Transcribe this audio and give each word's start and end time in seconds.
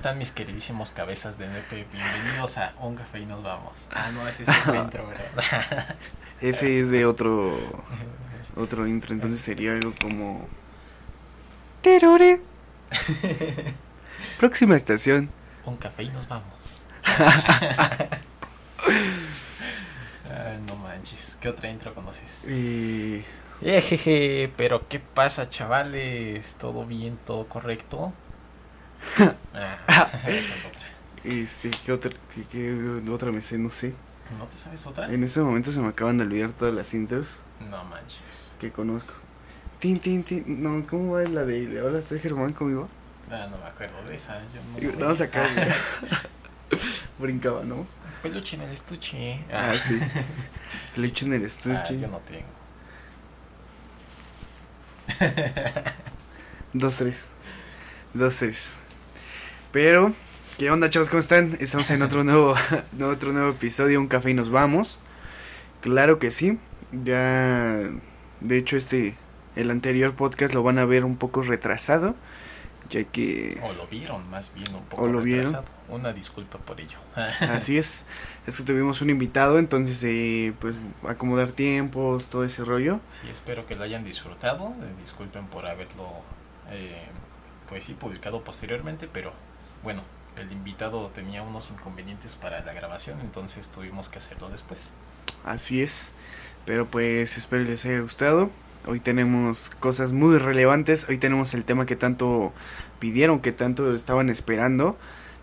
¿Cómo 0.00 0.08
están 0.08 0.18
mis 0.18 0.30
queridísimos 0.30 0.92
cabezas 0.92 1.36
de 1.36 1.44
NP? 1.44 1.86
Bienvenidos 1.92 2.56
a 2.56 2.72
Un 2.80 2.96
Café 2.96 3.18
y 3.18 3.26
nos 3.26 3.42
vamos. 3.42 3.86
Ah, 3.94 4.10
no, 4.14 4.26
ese 4.26 4.44
es 4.44 4.48
el 4.68 4.76
intro, 4.76 5.06
¿verdad? 5.06 5.94
Ese 6.40 6.80
es 6.80 6.88
de 6.88 7.04
otro 7.04 7.58
otro 8.56 8.86
intro, 8.86 9.12
entonces 9.12 9.42
sería 9.42 9.72
algo 9.72 9.92
como 10.00 10.48
Terore. 11.82 12.40
Próxima 14.38 14.74
estación. 14.74 15.28
Un 15.66 15.76
café 15.76 16.04
y 16.04 16.08
nos 16.08 16.26
vamos. 16.26 16.78
Ay, 17.04 18.08
no 20.66 20.76
manches. 20.76 21.36
¿Qué 21.42 21.50
otra 21.50 21.68
intro 21.68 21.94
conoces? 21.94 22.46
Eh, 22.48 23.22
Ejeje, 23.60 24.50
pero 24.56 24.88
¿qué 24.88 24.98
pasa, 24.98 25.50
chavales? 25.50 26.54
¿Todo 26.54 26.86
bien? 26.86 27.18
¿Todo 27.26 27.46
correcto? 27.48 28.14
Ah, 29.54 29.78
esa 30.26 30.54
es 30.54 30.64
otra. 30.64 30.86
este, 31.24 31.70
¿qué 31.84 31.92
otra, 31.92 32.10
qué, 32.34 32.44
qué 32.46 33.10
otra 33.10 33.32
me 33.32 33.40
sé? 33.42 33.58
No 33.58 33.70
sé. 33.70 33.94
¿No 34.38 34.44
te 34.46 34.56
sabes 34.56 34.86
otra? 34.86 35.12
En 35.12 35.24
este 35.24 35.40
momento 35.40 35.72
se 35.72 35.80
me 35.80 35.88
acaban 35.88 36.18
de 36.18 36.24
olvidar 36.24 36.52
todas 36.52 36.72
las 36.74 36.94
intros 36.94 37.38
No 37.68 37.82
manches. 37.84 38.54
que 38.60 38.70
conozco. 38.70 39.12
Tin, 39.80 39.98
tin, 39.98 40.22
tin. 40.22 40.62
No, 40.62 40.86
¿cómo 40.86 41.14
va 41.14 41.22
la 41.24 41.44
de 41.44 41.80
Hola, 41.82 42.02
soy 42.02 42.20
Germán, 42.20 42.52
¿cómo 42.52 42.70
iba? 42.70 42.86
Ah, 43.30 43.48
no 43.50 43.58
me 43.58 43.64
acuerdo 43.64 44.02
de 44.08 44.14
esa. 44.14 44.40
Yo 44.54 44.90
no 44.90 44.98
Vamos 44.98 45.20
acá. 45.20 45.48
Brincaba, 47.18 47.64
¿no? 47.64 47.86
Peluche 48.22 48.56
en 48.56 48.62
el 48.62 48.70
estuche. 48.72 49.40
Ah, 49.52 49.74
sí. 49.80 49.98
Leche 50.96 51.26
en 51.26 51.32
el 51.32 51.42
Ah, 51.42 51.46
estuche. 51.46 51.98
yo 52.00 52.08
no 52.08 52.18
tengo. 52.18 52.46
Dos, 56.72 56.96
tres. 56.98 57.28
Dos, 58.14 58.36
tres. 58.36 58.74
Pero, 59.72 60.12
¿qué 60.58 60.70
onda, 60.70 60.90
chavos? 60.90 61.10
¿Cómo 61.10 61.20
están? 61.20 61.56
Estamos 61.60 61.90
en 61.90 62.02
otro 62.02 62.24
nuevo, 62.24 62.54
otro 63.02 63.32
nuevo 63.32 63.50
episodio, 63.50 64.00
Un 64.00 64.08
Café 64.08 64.30
y 64.30 64.34
nos 64.34 64.50
vamos. 64.50 65.00
Claro 65.80 66.18
que 66.18 66.30
sí. 66.30 66.58
Ya, 66.92 67.78
de 68.40 68.56
hecho, 68.56 68.76
este, 68.76 69.16
el 69.56 69.70
anterior 69.70 70.14
podcast 70.14 70.54
lo 70.54 70.62
van 70.62 70.78
a 70.78 70.84
ver 70.84 71.04
un 71.04 71.16
poco 71.16 71.42
retrasado, 71.42 72.16
ya 72.88 73.04
que, 73.04 73.60
O 73.62 73.72
lo 73.74 73.86
vieron, 73.86 74.28
más 74.28 74.52
bien 74.54 74.74
un 74.74 74.82
poco 74.82 75.02
O 75.02 75.06
lo 75.06 75.20
vieron. 75.20 75.44
retrasado. 75.44 75.64
Una 75.88 76.12
disculpa 76.12 76.58
por 76.58 76.80
ello. 76.80 76.98
así 77.40 77.78
es, 77.78 78.06
es 78.46 78.56
que 78.56 78.64
tuvimos 78.64 79.02
un 79.02 79.10
invitado, 79.10 79.58
entonces, 79.60 80.02
eh, 80.02 80.52
pues, 80.58 80.80
acomodar 81.06 81.52
tiempos, 81.52 82.26
todo 82.26 82.44
ese 82.44 82.64
rollo. 82.64 83.00
Sí, 83.22 83.28
espero 83.30 83.66
que 83.66 83.76
lo 83.76 83.84
hayan 83.84 84.02
disfrutado. 84.04 84.74
eh, 84.82 84.92
disculpen 85.00 85.46
por 85.46 85.64
haberlo, 85.66 86.08
eh, 86.70 87.06
pues 87.68 87.84
sí, 87.84 87.94
publicado 87.94 88.42
posteriormente, 88.42 89.08
pero 89.12 89.32
bueno, 89.82 90.02
el 90.36 90.52
invitado 90.52 91.08
tenía 91.08 91.42
unos 91.42 91.70
inconvenientes 91.70 92.34
para 92.34 92.64
la 92.64 92.72
grabación, 92.72 93.20
entonces 93.20 93.68
tuvimos 93.68 94.08
que 94.08 94.18
hacerlo 94.18 94.48
después. 94.48 94.92
Así 95.44 95.82
es. 95.82 96.12
Pero 96.66 96.86
pues 96.86 97.36
espero 97.36 97.64
les 97.64 97.84
haya 97.86 98.00
gustado. 98.00 98.50
Hoy 98.86 99.00
tenemos 99.00 99.70
cosas 99.80 100.12
muy 100.12 100.38
relevantes. 100.38 101.08
Hoy 101.08 101.18
tenemos 101.18 101.54
el 101.54 101.64
tema 101.64 101.86
que 101.86 101.96
tanto 101.96 102.52
pidieron, 102.98 103.40
que 103.40 103.52
tanto 103.52 103.94
estaban 103.94 104.30
esperando. 104.30 104.96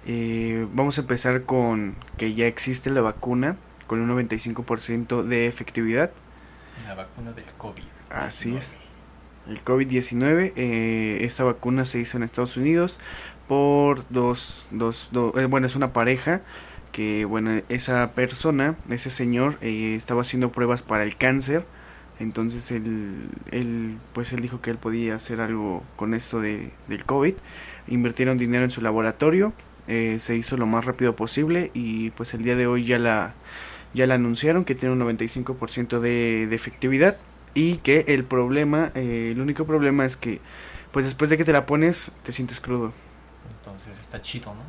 Eh, 0.05 0.67
vamos 0.73 0.97
a 0.97 1.01
empezar 1.01 1.43
con 1.43 1.95
que 2.17 2.33
ya 2.33 2.47
existe 2.47 2.89
la 2.89 3.01
vacuna 3.01 3.57
con 3.87 3.99
un 3.99 4.09
95% 4.09 5.23
de 5.23 5.47
efectividad. 5.47 6.11
La 6.85 6.95
vacuna 6.95 7.31
del 7.31 7.45
COVID. 7.57 7.83
Así 8.09 8.55
es. 8.55 8.75
El 9.47 9.63
COVID-19, 9.63 10.53
eh, 10.55 11.19
esta 11.21 11.43
vacuna 11.43 11.85
se 11.85 11.99
hizo 11.99 12.17
en 12.17 12.23
Estados 12.23 12.57
Unidos 12.57 12.99
por 13.47 14.07
dos, 14.09 14.65
dos, 14.71 15.09
do- 15.11 15.33
eh, 15.37 15.45
bueno, 15.45 15.67
es 15.67 15.75
una 15.75 15.93
pareja 15.93 16.41
que, 16.91 17.25
bueno, 17.25 17.61
esa 17.69 18.11
persona, 18.13 18.77
ese 18.89 19.09
señor, 19.09 19.57
eh, 19.61 19.95
estaba 19.95 20.21
haciendo 20.21 20.51
pruebas 20.51 20.83
para 20.83 21.03
el 21.03 21.15
cáncer, 21.17 21.65
entonces 22.19 22.71
él, 22.71 23.29
él, 23.51 23.97
pues 24.13 24.33
él 24.33 24.41
dijo 24.41 24.61
que 24.61 24.71
él 24.71 24.77
podía 24.77 25.15
hacer 25.15 25.39
algo 25.41 25.83
con 25.95 26.13
esto 26.13 26.41
de, 26.41 26.71
del 26.87 27.05
COVID, 27.05 27.35
invirtieron 27.87 28.37
dinero 28.37 28.63
en 28.63 28.71
su 28.71 28.81
laboratorio, 28.81 29.53
eh, 29.87 30.17
se 30.19 30.35
hizo 30.35 30.57
lo 30.57 30.65
más 30.65 30.85
rápido 30.85 31.15
posible 31.15 31.71
y 31.73 32.09
pues 32.11 32.33
el 32.33 32.43
día 32.43 32.55
de 32.55 32.67
hoy 32.67 32.83
ya 32.85 32.99
la, 32.99 33.35
ya 33.93 34.07
la 34.07 34.15
anunciaron 34.15 34.65
que 34.65 34.75
tiene 34.75 34.93
un 34.93 34.99
95% 34.99 35.99
de, 35.99 36.47
de 36.47 36.55
efectividad 36.55 37.17
y 37.53 37.77
que 37.77 38.05
el 38.07 38.23
problema, 38.23 38.91
eh, 38.95 39.31
el 39.33 39.41
único 39.41 39.65
problema 39.65 40.05
es 40.05 40.17
que 40.17 40.41
pues 40.91 41.05
después 41.05 41.29
de 41.29 41.37
que 41.37 41.45
te 41.45 41.51
la 41.53 41.65
pones 41.65 42.11
te 42.23 42.31
sientes 42.31 42.59
crudo. 42.59 42.93
Entonces 43.49 43.99
está 43.99 44.21
chido, 44.21 44.53
¿no? 44.53 44.61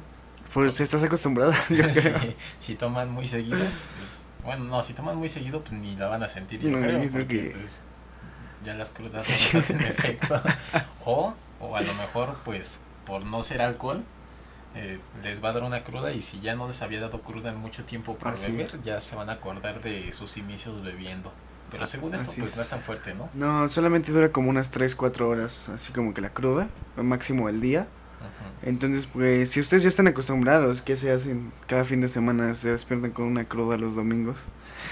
Pues 0.52 0.80
estás 0.80 1.02
acostumbrado, 1.04 1.52
yo 1.68 1.82
creo. 1.90 1.92
Sí, 2.20 2.36
si 2.58 2.74
toman 2.76 3.10
muy 3.10 3.28
seguido, 3.28 3.56
pues, 3.58 4.16
bueno, 4.44 4.64
no, 4.64 4.82
si 4.82 4.94
toman 4.94 5.16
muy 5.16 5.28
seguido, 5.28 5.60
pues 5.60 5.72
ni 5.72 5.96
la 5.96 6.08
van 6.08 6.22
a 6.22 6.28
sentir, 6.28 6.60
yo 6.60 6.70
No, 6.70 6.78
creo, 6.80 7.02
yo 7.02 7.10
creo 7.10 7.28
que- 7.28 7.50
pues, 7.50 7.82
ya 8.64 8.74
las 8.74 8.90
crudas 8.90 9.28
no 9.54 9.58
hacen 9.60 9.80
efecto. 9.80 10.40
O, 11.04 11.34
o 11.60 11.76
a 11.76 11.80
lo 11.80 11.94
mejor, 11.94 12.36
pues, 12.44 12.80
por 13.06 13.24
no 13.24 13.42
ser 13.42 13.62
alcohol, 13.62 14.02
eh, 14.74 14.98
les 15.22 15.42
va 15.42 15.50
a 15.50 15.52
dar 15.52 15.62
una 15.62 15.84
cruda 15.84 16.12
y 16.12 16.22
si 16.22 16.40
ya 16.40 16.54
no 16.54 16.66
les 16.68 16.82
había 16.82 17.00
dado 17.00 17.22
cruda 17.22 17.50
en 17.50 17.56
mucho 17.58 17.84
tiempo 17.84 18.16
por 18.16 18.28
Así 18.28 18.52
beber, 18.52 18.80
ya 18.82 19.00
se 19.00 19.16
van 19.16 19.30
a 19.30 19.34
acordar 19.34 19.80
de 19.82 20.10
sus 20.12 20.36
inicios 20.36 20.82
bebiendo. 20.82 21.32
Pero 21.70 21.84
según 21.86 22.14
esto, 22.14 22.30
Así 22.30 22.40
pues 22.40 22.52
es. 22.52 22.56
no 22.56 22.62
es 22.62 22.68
tan 22.70 22.80
fuerte, 22.80 23.14
¿no? 23.14 23.28
No, 23.34 23.68
solamente 23.68 24.10
dura 24.12 24.32
como 24.32 24.48
unas 24.50 24.70
3, 24.70 24.94
4 24.94 25.28
horas, 25.28 25.68
así 25.68 25.92
como 25.92 26.14
que 26.14 26.20
la 26.22 26.30
cruda, 26.30 26.68
máximo 26.96 27.48
el 27.48 27.60
día. 27.60 27.86
Entonces, 28.62 29.06
pues, 29.06 29.50
si 29.50 29.60
ustedes 29.60 29.84
ya 29.84 29.88
están 29.88 30.08
acostumbrados, 30.08 30.82
¿qué 30.82 30.96
se 30.96 31.12
hacen? 31.12 31.52
Cada 31.66 31.84
fin 31.84 32.00
de 32.00 32.08
semana 32.08 32.54
se 32.54 32.70
despiertan 32.70 33.12
con 33.12 33.26
una 33.26 33.44
cruda 33.48 33.76
los 33.78 33.94
domingos, 33.94 34.48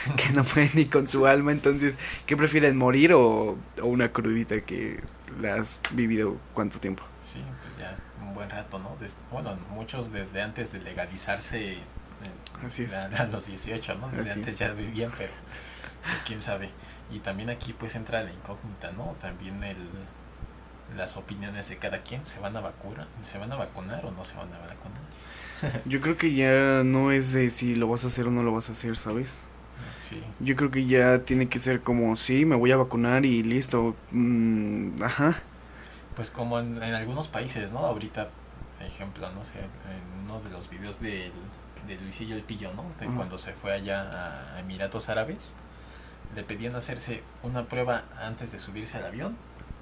que 0.17 0.33
no 0.33 0.45
pueden 0.45 0.71
ni 0.75 0.87
con 0.87 1.07
su 1.07 1.27
alma. 1.27 1.53
Entonces, 1.53 1.99
¿qué 2.27 2.37
prefieren, 2.37 2.77
morir 2.77 3.13
o, 3.15 3.59
o 3.83 3.87
una 3.87 4.09
crudita 4.13 4.61
que 4.65 5.01
la 5.41 5.55
has 5.57 5.81
vivido 5.91 6.41
cuánto 6.55 6.79
tiempo? 6.81 7.03
Sí, 7.19 7.43
pues 7.61 7.77
ya 7.77 7.97
un 8.21 8.35
buen 8.35 8.51
rato, 8.51 8.79
¿no? 8.79 8.97
Bueno, 9.31 9.57
muchos 9.71 10.13
desde 10.13 10.43
antes 10.43 10.71
de 10.73 10.81
legalizarse 10.81 11.73
eh, 11.79 11.85
Así 12.67 12.85
es. 12.85 12.95
a, 12.95 13.07
a 13.07 13.27
los 13.27 13.47
18, 13.47 13.95
¿no? 13.97 14.11
Desde 14.11 14.31
Así 14.31 14.33
antes 14.33 14.55
es. 14.55 14.59
ya 14.59 14.73
vivían, 14.73 15.13
pero 15.17 15.33
pues 16.09 16.23
quién 16.23 16.41
sabe. 16.41 16.71
Y 17.11 17.21
también 17.21 17.51
aquí 17.51 17.73
pues 17.73 17.95
entra 17.97 18.23
la 18.23 18.33
incógnita, 18.33 18.93
¿no? 18.93 19.17
También 19.21 19.63
el 19.65 19.91
las 20.95 21.17
opiniones 21.17 21.69
de 21.69 21.79
cada 21.79 22.03
quien, 22.03 22.25
¿se 22.27 22.41
van 22.41 22.57
a 22.57 22.61
vacunar? 22.61 23.09
¿Se 23.23 23.39
van 23.39 23.53
a 23.53 23.57
vacunar 23.57 24.07
o 24.07 24.11
no 24.13 24.25
se 24.25 24.37
van 24.37 24.53
a 24.55 24.59
vacunar? 24.59 25.03
Yo 25.85 26.01
creo 26.01 26.17
que 26.17 26.35
ya 26.35 26.83
no 26.85 27.13
es 27.13 27.33
de 27.33 27.51
si 27.51 27.75
lo 27.75 27.89
vas 27.89 28.05
a 28.05 28.09
hacer 28.09 28.27
o 28.29 28.31
no 28.31 28.43
lo 28.43 28.53
vas 28.53 28.69
a 28.69 28.73
hacer, 28.73 28.97
¿sabes? 28.97 29.47
Sí, 29.95 30.23
Yo 30.39 30.57
creo 30.57 30.71
que 30.71 30.87
ya 30.87 31.25
tiene 31.25 31.49
que 31.49 31.59
ser 31.59 31.83
como, 31.83 32.17
sí, 32.17 32.45
me 32.47 32.57
voy 32.57 32.73
a 32.73 32.77
vacunar 32.77 33.27
y 33.27 33.43
listo. 33.43 33.97
Mm, 34.11 35.03
ajá. 35.03 35.43
pues 36.15 36.31
como 36.31 36.59
en, 36.59 36.83
en 36.83 36.95
algunos 36.95 37.29
países, 37.29 37.73
¿no? 37.73 37.81
Ahorita, 37.81 38.31
ejemplo, 38.81 39.31
no 39.33 39.45
sé, 39.45 39.61
en 39.61 40.25
uno 40.25 40.41
de 40.41 40.51
los 40.51 40.69
videos 40.71 41.01
del, 41.01 41.33
de 41.87 41.97
Luisillo 42.01 42.37
el 42.37 42.43
Pillo, 42.45 42.73
¿no? 42.75 42.95
De 42.99 43.11
cuando 43.11 43.39
se 43.39 43.53
fue 43.55 43.73
allá 43.73 44.55
a 44.57 44.61
Emiratos 44.61 45.09
Árabes, 45.09 45.57
le 46.35 46.45
pedían 46.45 46.77
hacerse 46.77 47.25
una 47.43 47.69
prueba 47.69 48.05
antes 48.19 48.53
de 48.53 48.59
subirse 48.59 48.99
al 48.99 49.07
avión, 49.07 49.39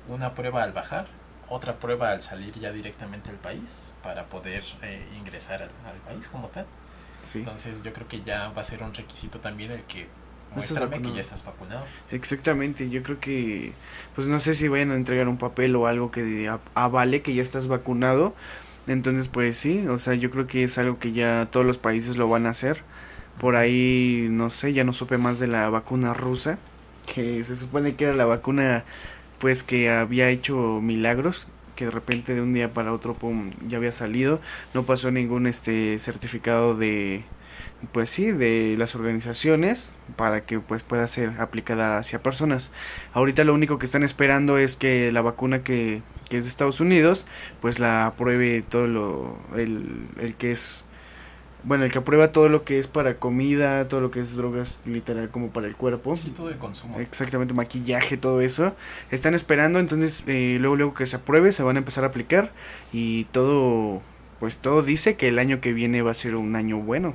una 0.08 0.34
prueba 0.34 0.62
al 0.62 0.72
bajar, 0.72 1.06
otra 1.48 1.78
prueba 1.78 2.10
al 2.10 2.22
salir 2.22 2.52
ya 2.58 2.72
directamente 2.72 3.30
al 3.30 3.36
país 3.36 3.94
para 4.02 4.28
poder 4.28 4.64
eh, 4.82 5.06
ingresar 5.18 5.62
al, 5.62 5.70
al 5.84 6.00
país 6.06 6.28
como 6.28 6.48
tal. 6.48 6.66
Sí. 7.24 7.38
Entonces 7.38 7.82
yo 7.82 7.92
creo 7.92 8.08
que 8.08 8.22
ya 8.22 8.48
va 8.50 8.60
a 8.60 8.64
ser 8.64 8.82
un 8.82 8.94
requisito 8.94 9.40
también 9.40 9.70
el 9.70 9.84
que 9.84 10.08
muéstrame 10.54 11.00
que 11.02 11.12
ya 11.12 11.20
estás 11.20 11.44
vacunado. 11.44 11.84
Exactamente, 12.10 12.88
yo 12.90 13.02
creo 13.02 13.20
que, 13.20 13.72
pues 14.14 14.28
no 14.28 14.38
sé 14.40 14.54
si 14.54 14.68
vayan 14.68 14.90
a 14.92 14.96
entregar 14.96 15.28
un 15.28 15.38
papel 15.38 15.74
o 15.76 15.86
algo 15.86 16.10
que 16.10 16.50
avale 16.74 17.22
que 17.22 17.34
ya 17.34 17.42
estás 17.42 17.66
vacunado. 17.66 18.34
Entonces, 18.86 19.28
pues 19.28 19.56
sí, 19.56 19.86
o 19.88 19.98
sea, 19.98 20.14
yo 20.14 20.30
creo 20.30 20.46
que 20.46 20.64
es 20.64 20.76
algo 20.78 20.98
que 20.98 21.12
ya 21.12 21.48
todos 21.50 21.64
los 21.66 21.78
países 21.78 22.16
lo 22.16 22.28
van 22.28 22.46
a 22.46 22.50
hacer. 22.50 22.82
Por 23.40 23.56
ahí, 23.56 24.28
no 24.30 24.50
sé, 24.50 24.72
ya 24.72 24.84
no 24.84 24.92
supe 24.92 25.18
más 25.18 25.38
de 25.38 25.48
la 25.48 25.68
vacuna 25.70 26.14
rusa, 26.14 26.58
que 27.12 27.42
se 27.44 27.56
supone 27.56 27.96
que 27.96 28.04
era 28.04 28.14
la 28.14 28.26
vacuna, 28.26 28.84
pues 29.38 29.64
que 29.64 29.90
había 29.90 30.28
hecho 30.30 30.80
milagros, 30.82 31.46
que 31.76 31.86
de 31.86 31.90
repente 31.90 32.34
de 32.34 32.42
un 32.42 32.54
día 32.54 32.72
para 32.72 32.92
otro, 32.92 33.14
pum, 33.14 33.52
ya 33.68 33.78
había 33.78 33.92
salido. 33.92 34.40
No 34.74 34.84
pasó 34.84 35.10
ningún 35.10 35.46
este 35.46 35.98
certificado 35.98 36.76
de, 36.76 37.24
pues 37.92 38.10
sí, 38.10 38.32
de 38.32 38.76
las 38.78 38.94
organizaciones 38.94 39.92
para 40.16 40.44
que 40.44 40.60
pues 40.60 40.82
pueda 40.82 41.06
ser 41.08 41.32
aplicada 41.40 41.98
hacia 41.98 42.22
personas. 42.22 42.72
Ahorita 43.12 43.44
lo 43.44 43.54
único 43.54 43.78
que 43.78 43.86
están 43.86 44.02
esperando 44.02 44.58
es 44.58 44.76
que 44.76 45.12
la 45.12 45.22
vacuna 45.22 45.62
que, 45.62 46.02
que 46.28 46.38
es 46.38 46.44
de 46.44 46.50
Estados 46.50 46.80
Unidos, 46.80 47.26
pues 47.60 47.78
la 47.78 48.06
apruebe 48.06 48.62
todo 48.62 48.86
lo, 48.86 49.38
el, 49.56 50.06
el 50.20 50.36
que 50.36 50.52
es, 50.52 50.83
bueno, 51.64 51.84
el 51.84 51.92
que 51.92 51.98
aprueba 51.98 52.30
todo 52.30 52.48
lo 52.48 52.64
que 52.64 52.78
es 52.78 52.86
para 52.86 53.18
comida, 53.18 53.88
todo 53.88 54.00
lo 54.00 54.10
que 54.10 54.20
es 54.20 54.36
drogas 54.36 54.80
literal 54.84 55.30
como 55.30 55.50
para 55.50 55.66
el 55.66 55.76
cuerpo. 55.76 56.14
Sí, 56.14 56.30
todo 56.30 56.50
el 56.50 56.58
consumo. 56.58 57.00
Exactamente, 57.00 57.54
maquillaje, 57.54 58.16
todo 58.16 58.42
eso. 58.42 58.74
Están 59.10 59.34
esperando, 59.34 59.78
entonces 59.78 60.24
eh, 60.26 60.58
luego 60.60 60.76
luego 60.76 60.94
que 60.94 61.06
se 61.06 61.16
apruebe 61.16 61.52
se 61.52 61.62
van 61.62 61.76
a 61.76 61.78
empezar 61.78 62.04
a 62.04 62.08
aplicar 62.08 62.52
y 62.92 63.24
todo 63.24 64.02
pues 64.40 64.58
todo 64.58 64.82
dice 64.82 65.16
que 65.16 65.28
el 65.28 65.38
año 65.38 65.60
que 65.62 65.72
viene 65.72 66.02
va 66.02 66.10
a 66.10 66.14
ser 66.14 66.36
un 66.36 66.54
año 66.54 66.78
bueno. 66.78 67.14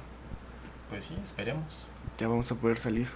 Pues 0.89 1.05
sí, 1.05 1.17
esperemos. 1.23 1.87
Ya 2.17 2.27
vamos 2.27 2.51
a 2.51 2.55
poder 2.55 2.77
salir. 2.77 3.07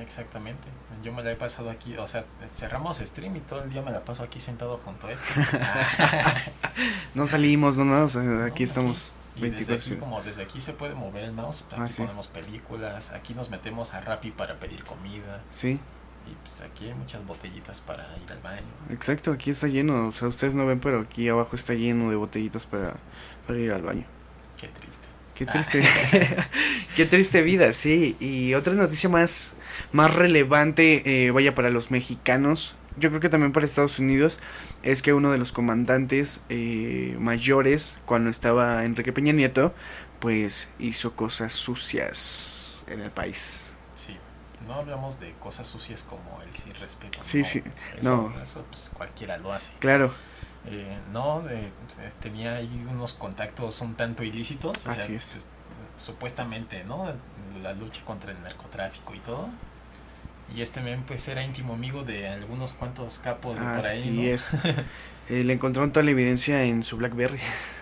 Exactamente. 0.00 0.64
Yo 1.04 1.12
me 1.12 1.22
la 1.22 1.32
he 1.32 1.36
pasado 1.36 1.70
aquí, 1.70 1.96
o 1.96 2.06
sea, 2.06 2.24
cerramos 2.52 2.98
stream 2.98 3.36
y 3.36 3.40
todo 3.40 3.62
el 3.62 3.70
día 3.70 3.80
me 3.82 3.90
la 3.90 4.04
paso 4.04 4.22
aquí 4.22 4.40
sentado 4.40 4.78
junto 4.78 5.06
a 5.06 5.12
esto. 5.12 5.24
no 7.14 7.26
salimos, 7.26 7.78
no, 7.78 7.84
no, 7.84 8.04
o 8.04 8.08
sea, 8.08 8.44
aquí 8.44 8.64
estamos. 8.64 9.12
Y 9.36 9.48
desde 9.48 9.74
aquí, 9.74 9.94
como 9.96 10.22
desde 10.22 10.42
aquí 10.42 10.60
se 10.60 10.72
puede 10.72 10.94
mover 10.94 11.24
el 11.24 11.32
mouse, 11.32 11.64
aquí 11.70 11.80
ah, 11.80 11.88
ponemos 11.96 12.26
películas, 12.26 13.12
aquí 13.12 13.34
nos 13.34 13.50
metemos 13.50 13.94
a 13.94 14.00
Rappi 14.00 14.32
para 14.32 14.58
pedir 14.58 14.84
comida. 14.84 15.40
Sí. 15.50 15.78
Y 16.26 16.34
pues 16.42 16.60
aquí 16.60 16.86
hay 16.86 16.94
muchas 16.94 17.24
botellitas 17.26 17.80
para 17.80 18.04
ir 18.22 18.30
al 18.30 18.40
baño. 18.40 18.66
Exacto, 18.90 19.32
aquí 19.32 19.50
está 19.50 19.68
lleno, 19.68 20.08
o 20.08 20.12
sea, 20.12 20.28
ustedes 20.28 20.54
no 20.54 20.66
ven, 20.66 20.80
pero 20.80 21.00
aquí 21.00 21.28
abajo 21.28 21.56
está 21.56 21.74
lleno 21.74 22.10
de 22.10 22.16
botellitas 22.16 22.66
para, 22.66 22.96
para 23.46 23.58
ir 23.58 23.72
al 23.72 23.82
baño. 23.82 24.04
Qué 24.60 24.68
triste. 24.68 25.00
Qué 25.34 25.46
triste. 25.46 25.82
Qué 26.96 27.06
triste 27.06 27.40
vida, 27.40 27.72
sí. 27.72 28.16
Y 28.20 28.52
otra 28.52 28.74
noticia 28.74 29.08
más, 29.08 29.54
más 29.90 30.14
relevante, 30.14 31.02
eh, 31.26 31.30
vaya 31.30 31.54
para 31.54 31.70
los 31.70 31.90
mexicanos, 31.90 32.74
yo 33.00 33.08
creo 33.08 33.20
que 33.20 33.28
también 33.28 33.52
para 33.52 33.66
Estados 33.66 33.98
Unidos, 33.98 34.38
es 34.82 35.02
que 35.02 35.12
uno 35.12 35.32
de 35.32 35.38
los 35.38 35.52
comandantes 35.52 36.42
eh, 36.48 37.16
mayores, 37.18 37.98
cuando 38.06 38.30
estaba 38.30 38.84
Enrique 38.84 39.12
Peña 39.12 39.32
Nieto, 39.32 39.74
pues 40.20 40.68
hizo 40.78 41.16
cosas 41.16 41.52
sucias 41.52 42.84
en 42.88 43.00
el 43.00 43.10
país. 43.10 43.72
Sí, 43.94 44.16
no 44.66 44.74
hablamos 44.74 45.18
de 45.18 45.32
cosas 45.34 45.66
sucias 45.66 46.02
como 46.02 46.40
el 46.42 46.54
sin 46.54 46.74
respeto. 46.74 47.18
Sí, 47.22 47.42
sí, 47.42 47.62
no. 48.02 48.32
Eso 48.42 48.64
pues, 48.68 48.90
cualquiera 48.94 49.38
lo 49.38 49.52
hace. 49.52 49.72
Claro. 49.78 50.12
Eh, 50.66 50.98
no, 51.10 51.42
eh, 51.48 51.72
tenía 52.20 52.56
ahí 52.56 52.86
unos 52.88 53.14
contactos 53.14 53.80
un 53.80 53.94
tanto 53.94 54.22
ilícitos. 54.22 54.86
Así 54.86 55.14
es. 55.14 55.30
Pues, 55.32 55.46
supuestamente, 55.96 56.84
¿no? 56.84 57.12
La 57.62 57.72
lucha 57.72 58.04
contra 58.04 58.32
el 58.32 58.42
narcotráfico 58.42 59.14
y 59.14 59.18
todo. 59.20 59.48
Y 60.54 60.62
este 60.62 60.80
men 60.80 61.02
pues 61.06 61.26
era 61.28 61.44
íntimo 61.44 61.74
amigo 61.74 62.02
de 62.02 62.28
algunos 62.28 62.72
cuantos 62.72 63.18
capos 63.18 63.58
de 63.58 63.64
por 63.64 63.86
ahí. 63.86 64.00
Así 64.00 64.28
es. 64.28 64.50
Eh, 65.30 65.44
le 65.44 65.52
encontraron 65.52 65.92
toda 65.92 66.02
la 66.02 66.10
evidencia 66.10 66.64
en 66.64 66.82
su 66.82 66.96
Blackberry. 66.96 67.38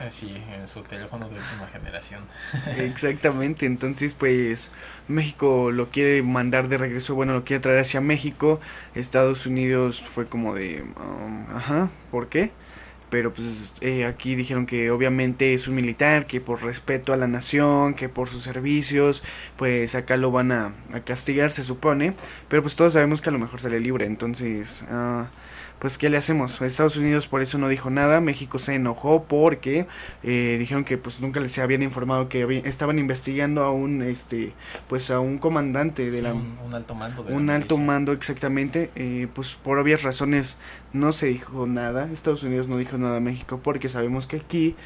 Así, 0.07 0.37
en 0.53 0.69
su 0.69 0.83
teléfono 0.83 1.31
de 1.31 1.37
última 1.37 1.67
generación. 1.69 2.23
Exactamente, 2.77 3.65
entonces 3.65 4.13
pues 4.13 4.71
México 5.09 5.71
lo 5.71 5.89
quiere 5.89 6.23
mandar 6.23 6.69
de 6.69 6.77
regreso, 6.77 7.15
bueno, 7.15 7.33
lo 7.33 7.45
quiere 7.45 7.61
traer 7.63 7.79
hacia 7.79 8.03
México. 8.03 8.61
Estados 8.95 9.47
Unidos 9.47 10.03
fue 10.03 10.27
como 10.27 10.55
de, 10.55 10.83
um, 10.83 11.47
ajá, 11.57 11.89
¿por 12.11 12.29
qué? 12.29 12.53
Pero 13.11 13.33
pues 13.33 13.75
eh, 13.81 14.05
aquí 14.05 14.35
dijeron 14.35 14.67
que 14.67 14.91
obviamente 14.91 15.55
es 15.55 15.69
un 15.69 15.75
militar, 15.75 16.27
que 16.27 16.41
por 16.41 16.63
respeto 16.63 17.13
a 17.13 17.17
la 17.17 17.27
nación, 17.27 17.95
que 17.95 18.09
por 18.09 18.29
sus 18.29 18.43
servicios, 18.43 19.23
pues 19.57 19.95
acá 19.95 20.17
lo 20.17 20.31
van 20.31 20.53
a, 20.53 20.75
castigar, 21.05 21.51
se 21.51 21.63
supone, 21.63 22.15
pero 22.49 22.63
pues 22.63 22.77
todos 22.77 22.93
sabemos 22.95 23.21
que 23.21 23.29
a 23.29 23.33
lo 23.33 23.39
mejor 23.39 23.61
sale 23.61 23.81
libre, 23.81 24.07
entonces... 24.07 24.85
Uh, 24.91 25.25
pues 25.79 25.99
¿qué 25.99 26.11
le 26.11 26.17
hacemos? 26.17 26.61
Estados 26.61 26.97
Unidos 26.97 27.29
por 27.29 27.43
eso 27.43 27.59
no 27.59 27.69
dijo 27.69 27.91
nada, 27.91 28.21
México 28.21 28.59
se 28.59 28.75
enojó 28.75 29.25
porque 29.25 29.87
eh, 30.23 30.57
dijeron 30.59 30.85
que 30.85 30.99
pues 30.99 31.21
nunca 31.21 31.41
les 31.41 31.59
habían 31.59 31.83
informado 31.83 32.29
que 32.29 32.63
estaban 32.65 32.99
investigando 32.99 33.63
a 33.63 33.73
un 33.73 34.03
este 34.03 34.55
pues 34.89 35.11
a 35.11 35.21
un 35.21 35.39
comandante 35.39 36.11
de 36.11 36.23
la 36.23 36.35
un, 36.35 36.57
alto 36.73 36.95
mando 36.95 37.23
un 37.23 37.51
alto 37.51 37.79
mando 37.79 38.13
exactamente 38.13 38.91
eh, 38.97 39.29
pues 39.35 39.55
por 39.55 39.79
obvias 39.79 40.03
razones 40.03 40.59
no 40.93 41.13
se 41.13 41.27
dijo 41.27 41.67
nada 41.67 42.09
Estados 42.13 42.43
Unidos 42.43 42.69
no 42.69 42.77
dijo 42.77 42.99
nada 42.99 43.19
a 43.19 43.21
México 43.21 43.61
porque 43.63 43.89
sabemos 43.89 44.27
que 44.27 44.37
aquí 44.37 44.77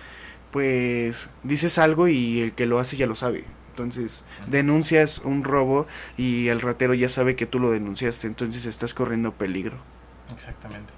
pues 0.51 1.31
dices 1.43 1.79
algo 1.79 2.09
y 2.09 2.41
el 2.41 2.53
que 2.53 2.67
lo 2.67 2.79
hace 2.79 2.97
ya 2.97 3.07
lo 3.07 3.15
sabe 3.15 3.45
entonces, 3.73 4.23
denuncias 4.49 5.23
un 5.25 5.45
robo 5.45 5.87
y 6.19 6.49
el 6.49 6.61
ratero 6.61 6.93
ya 6.93 7.09
sabe 7.09 7.37
que 7.37 7.47
tú 7.47 7.59
lo 7.59 7.71
denunciaste, 7.71 8.27
entonces 8.27 8.67
estás 8.67 8.93
corriendo 8.93 9.33
peligro. 9.33 9.79
Exactamente. 10.35 10.93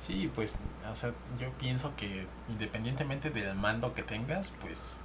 Sí, 0.00 0.30
pues, 0.34 0.56
o 0.90 0.94
sea, 0.94 1.12
yo 1.38 1.50
pienso 1.52 1.94
que 1.96 2.26
independientemente 2.48 3.30
del 3.30 3.54
mando 3.54 3.94
que 3.94 4.02
tengas, 4.02 4.50
pues, 4.60 5.00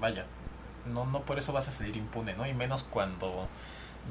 vaya, 0.00 0.26
no, 0.86 1.06
no 1.06 1.22
por 1.22 1.38
eso 1.38 1.52
vas 1.52 1.68
a 1.68 1.72
salir 1.72 1.96
impune, 1.96 2.34
¿no? 2.34 2.46
Y 2.46 2.54
menos 2.54 2.84
cuando 2.84 3.48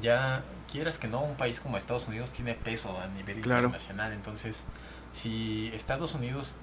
ya 0.02 0.42
quieras 0.70 0.98
que 0.98 1.08
no, 1.08 1.20
un 1.20 1.36
país 1.36 1.60
como 1.60 1.76
Estados 1.76 2.08
Unidos 2.08 2.32
tiene 2.32 2.54
peso 2.54 2.98
a 3.00 3.06
nivel 3.08 3.38
internacional. 3.38 4.12
Entonces, 4.12 4.64
si 5.12 5.70
Estados 5.74 6.14
Unidos, 6.14 6.58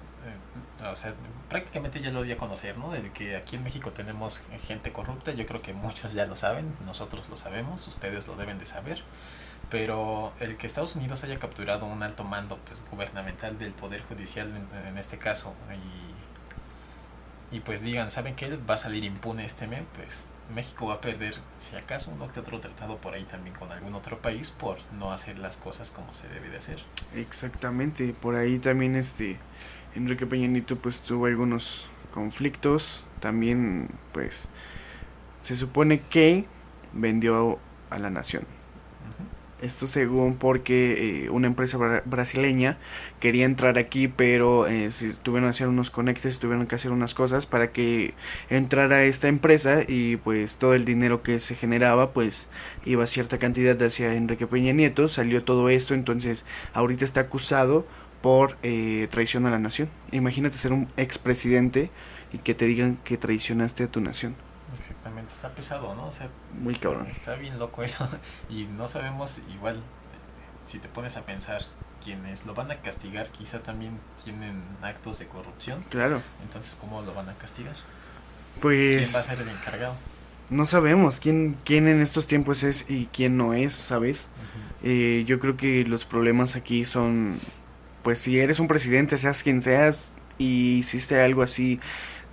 eh, 0.82 0.86
o 0.86 0.96
sea, 0.96 1.14
prácticamente 1.50 2.02
ya 2.02 2.12
lo 2.12 2.24
di 2.24 2.32
a 2.34 2.38
conocer, 2.38 2.78
¿no? 2.78 2.92
Del 2.92 3.12
que 3.12 3.36
aquí 3.36 3.56
en 3.56 3.64
México 3.64 3.92
tenemos 3.92 4.44
gente 4.68 4.92
corrupta, 4.92 5.32
yo 5.32 5.46
creo 5.46 5.62
que 5.62 5.74
muchos 5.74 6.14
ya 6.14 6.26
lo 6.26 6.36
saben, 6.36 6.76
nosotros 6.86 7.30
lo 7.30 7.38
sabemos, 7.38 7.88
ustedes 7.88 8.28
lo 8.28 8.36
deben 8.36 8.60
de 8.60 8.66
saber 8.66 9.02
pero 9.72 10.34
el 10.42 10.58
que 10.58 10.68
Estados 10.68 10.98
Unidos 10.98 11.24
haya 11.24 11.40
capturado 11.40 11.86
un 11.86 12.04
alto 12.04 12.26
mando 12.26 12.60
pues 12.68 12.84
gubernamental 12.92 13.58
del 13.58 13.72
poder 13.72 14.04
judicial 14.04 14.52
en, 14.88 14.98
este 14.98 15.18
caso 15.18 15.56
y, 17.52 17.60
pues 17.62 17.82
digan 17.82 18.12
saben 18.12 18.36
que 18.36 18.58
va 18.58 18.76
a 18.76 18.78
salir 18.78 19.04
impune 19.06 19.46
este 19.46 19.68
mes 19.68 19.84
pues 19.96 20.28
México 20.54 20.88
va 20.88 20.96
a 20.96 21.02
perder 21.02 21.36
si 21.58 21.78
acaso 21.78 22.12
uno 22.12 22.30
que 22.32 22.42
otro 22.42 22.60
tratado 22.60 22.98
por 22.98 23.14
ahí 23.14 23.24
también 23.24 23.56
con 23.56 23.72
algún 23.72 23.96
otro 23.96 24.22
país 24.22 24.52
por 24.52 24.78
no 25.00 25.14
hacer 25.14 25.40
las 25.40 25.56
cosas 25.56 25.90
como 25.90 26.14
se 26.14 26.28
debe 26.28 26.50
de 26.50 26.58
hacer. 26.58 26.84
Exactamente 27.16 28.14
por 28.14 28.36
ahí 28.36 28.60
también 28.60 28.98
este 28.98 29.40
Enrique 29.96 30.28
Peña 30.28 30.48
Nieto 30.48 30.76
pues 30.76 31.02
tuvo 31.02 31.28
algunos 31.28 31.88
conflictos 32.14 33.06
también 33.22 33.90
pues 34.12 34.50
se 35.40 35.56
supone 35.56 36.02
que 36.02 36.46
vendió 36.92 37.58
a 37.90 38.00
la 38.00 38.10
nación 38.10 38.46
esto 39.62 39.88
según 39.88 40.36
porque 40.36 41.26
eh, 41.26 41.30
una 41.30 41.48
empresa 41.48 41.78
brasileña 42.06 42.78
quería 43.20 43.46
entrar 43.46 43.78
aquí, 43.78 44.08
pero 44.08 44.68
eh, 44.68 44.90
tuvieron 45.24 45.48
que 45.48 45.52
hacer 45.52 45.68
unos 45.68 45.92
conectes, 45.92 46.40
tuvieron 46.40 46.68
que 46.68 46.76
hacer 46.76 46.92
unas 46.92 47.14
cosas 47.14 47.46
para 47.46 47.72
que 47.72 48.14
entrara 48.50 49.04
esta 49.04 49.28
empresa 49.28 49.82
y 49.88 50.18
pues 50.18 50.58
todo 50.58 50.74
el 50.74 50.86
dinero 50.86 51.24
que 51.24 51.40
se 51.40 51.56
generaba 51.56 52.12
pues 52.12 52.50
iba 52.86 53.06
cierta 53.08 53.38
cantidad 53.40 53.82
hacia 53.82 54.14
Enrique 54.16 54.48
Peña 54.48 54.74
Nieto, 54.74 55.08
salió 55.08 55.44
todo 55.44 55.70
esto, 55.70 55.94
entonces 55.94 56.46
ahorita 56.74 57.06
está 57.06 57.22
acusado 57.22 57.86
por 58.22 58.58
eh, 58.64 59.08
traición 59.12 59.46
a 59.48 59.52
la 59.52 59.60
nación. 59.60 59.90
Imagínate 60.12 60.58
ser 60.58 60.74
un 60.74 60.88
expresidente 60.98 61.90
y 62.34 62.38
que 62.38 62.54
te 62.54 62.66
digan 62.66 62.98
que 63.04 63.18
traicionaste 63.18 63.84
a 63.84 63.88
tu 63.88 64.00
nación. 64.00 64.36
Exactamente, 65.02 65.34
está 65.34 65.50
pesado, 65.50 65.96
¿no? 65.96 66.06
O 66.06 66.12
sea, 66.12 66.30
muy 66.54 66.76
cabrón. 66.76 67.08
Está 67.08 67.34
bien 67.34 67.58
loco 67.58 67.82
eso. 67.84 68.08
Y 68.50 68.66
no 68.66 68.88
sabemos, 68.88 69.42
igual, 69.52 69.82
si 70.64 70.78
te 70.78 70.88
pones 70.88 71.18
a 71.18 71.26
pensar, 71.26 71.64
quienes 72.04 72.46
lo 72.46 72.54
van 72.54 72.70
a 72.70 72.82
castigar 72.82 73.32
quizá 73.32 73.64
también 73.64 74.00
tienen 74.24 74.62
actos 74.84 75.18
de 75.18 75.26
corrupción. 75.28 75.84
Claro. 75.90 76.22
Entonces, 76.44 76.78
¿cómo 76.80 77.02
lo 77.02 77.16
van 77.16 77.30
a 77.30 77.34
castigar? 77.34 77.76
Pues... 78.62 79.10
¿Quién 79.10 79.16
va 79.16 79.20
a 79.20 79.24
ser 79.24 79.42
el 79.42 79.50
encargado? 79.50 79.96
No 80.52 80.66
sabemos 80.66 81.20
quién, 81.20 81.58
quién 81.66 81.88
en 81.88 82.00
estos 82.00 82.28
tiempos 82.28 82.62
es 82.62 82.86
y 82.88 83.08
quién 83.08 83.38
no 83.38 83.56
es, 83.56 83.74
¿sabes? 83.74 84.28
Eh, 84.84 85.24
yo 85.26 85.40
creo 85.40 85.58
que 85.58 85.84
los 85.86 86.06
problemas 86.06 86.56
aquí 86.56 86.86
son, 86.86 87.40
pues 88.04 88.20
si 88.20 88.38
eres 88.38 88.60
un 88.60 88.68
presidente, 88.68 89.18
seas 89.18 89.42
quien 89.44 89.62
seas, 89.62 90.12
y 90.38 90.80
hiciste 90.80 91.22
algo 91.22 91.42
así 91.42 91.80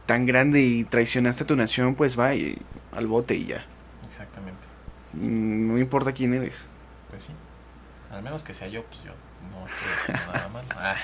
tan 0.08 0.24
grande 0.24 0.62
y 0.62 0.84
traicionaste 0.84 1.44
a 1.44 1.46
tu 1.46 1.54
nación, 1.54 1.94
pues 1.94 2.18
va 2.18 2.30
al 2.30 3.06
bote 3.06 3.34
y 3.34 3.44
ya. 3.44 3.66
Exactamente. 4.08 4.62
No 5.12 5.76
importa 5.76 6.12
quién 6.12 6.32
eres. 6.32 6.64
Pues 7.10 7.24
sí. 7.24 7.34
Al 8.10 8.22
menos 8.22 8.42
que 8.42 8.54
sea 8.54 8.68
yo, 8.68 8.82
pues 8.86 9.02
yo 9.02 9.12
no 9.52 9.66
estoy 9.66 10.14
haciendo 10.14 10.32
nada 10.32 10.48
mal. 10.54 10.64
Ah. 10.70 10.96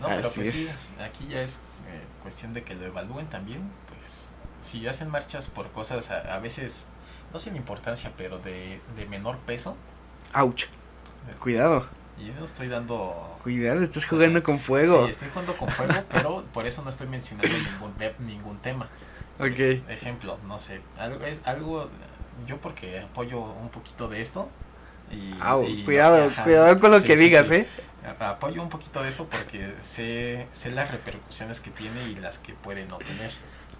no, 0.00 0.08
pero 0.08 0.28
pues 0.34 0.52
sí, 0.52 0.94
aquí 1.00 1.28
ya 1.28 1.42
es 1.42 1.58
eh, 1.86 2.02
cuestión 2.24 2.54
de 2.54 2.64
que 2.64 2.74
lo 2.74 2.86
evalúen 2.86 3.28
también. 3.28 3.62
Pues 3.88 4.30
si 4.62 4.84
hacen 4.88 5.10
marchas 5.10 5.48
por 5.48 5.70
cosas 5.70 6.10
a, 6.10 6.38
veces, 6.40 6.88
no 7.32 7.38
sin 7.38 7.54
importancia, 7.54 8.10
pero 8.16 8.40
de, 8.40 8.80
de 8.96 9.06
menor 9.06 9.38
peso. 9.38 9.76
Ouch. 10.34 10.64
Cuidado. 11.38 11.88
Yo 12.18 12.34
no 12.34 12.44
estoy 12.44 12.68
dando... 12.68 13.38
Cuidado, 13.42 13.80
estás 13.80 14.04
jugando 14.06 14.42
con 14.42 14.58
fuego. 14.58 15.04
Sí, 15.04 15.10
estoy 15.10 15.28
jugando 15.28 15.56
con 15.56 15.68
fuego, 15.68 15.94
pero 16.08 16.44
por 16.52 16.66
eso 16.66 16.82
no 16.82 16.90
estoy 16.90 17.06
mencionando 17.08 17.54
ningún, 17.72 17.94
ningún 18.26 18.58
tema. 18.58 18.88
Ok. 19.38 19.58
Ejemplo, 19.88 20.38
no 20.46 20.58
sé, 20.58 20.80
algo, 20.98 21.24
es 21.24 21.40
algo, 21.44 21.88
yo 22.46 22.60
porque 22.60 23.00
apoyo 23.00 23.40
un 23.40 23.68
poquito 23.68 24.08
de 24.08 24.20
esto. 24.20 24.48
Y, 25.10 25.84
cuidado, 25.84 26.30
cuidado 26.44 26.78
con 26.80 26.90
lo 26.90 27.02
que 27.02 27.16
digas, 27.16 27.50
¿eh? 27.50 27.66
Apoyo 28.20 28.62
un 28.62 28.68
poquito 28.68 29.02
de 29.02 29.08
esto 29.08 29.26
porque 29.28 29.74
sé, 29.80 30.46
sé 30.52 30.70
las 30.70 30.90
repercusiones 30.90 31.60
que 31.60 31.70
tiene 31.70 32.04
y 32.08 32.14
las 32.16 32.38
que 32.38 32.52
puede 32.54 32.84
no 32.86 32.98
tener. 32.98 33.30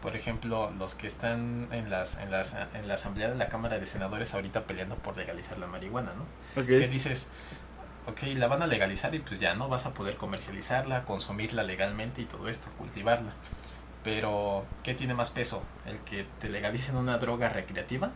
Por 0.01 0.17
ejemplo, 0.17 0.71
los 0.79 0.95
que 0.95 1.07
están 1.07 1.69
en 1.73 1.91
las, 1.91 2.19
en 2.19 2.31
las 2.31 2.55
en 2.55 2.87
la 2.87 2.95
asamblea 2.95 3.31
de 3.31 3.35
la 3.35 3.49
Cámara 3.49 3.79
de 3.79 3.87
Senadores 3.87 4.33
ahorita 4.33 4.65
peleando 4.65 4.97
por 4.97 5.17
legalizar 5.17 5.59
la 5.59 5.67
marihuana, 5.67 6.13
¿no? 6.15 6.63
Okay. 6.63 6.81
Que 6.81 6.89
dices, 6.89 7.31
ok, 8.09 8.23
la 8.37 8.47
van 8.49 8.63
a 8.63 8.67
legalizar 8.67 9.15
y 9.15 9.19
pues 9.21 9.39
ya 9.41 9.55
no 9.55 9.69
vas 9.69 9.87
a 9.87 9.91
poder 9.95 10.17
comercializarla, 10.17 11.05
consumirla 11.05 11.63
legalmente 11.63 12.23
y 12.23 12.25
todo 12.25 12.49
esto, 12.49 12.69
cultivarla. 12.79 13.33
Pero, 14.05 14.65
¿qué 14.85 14.95
tiene 14.95 15.15
más 15.15 15.31
peso? 15.31 15.63
¿El 15.87 15.99
que 15.99 16.25
te 16.41 16.49
legalicen 16.49 16.97
una 16.97 17.19
droga 17.19 17.49
recreativa? 17.49 18.11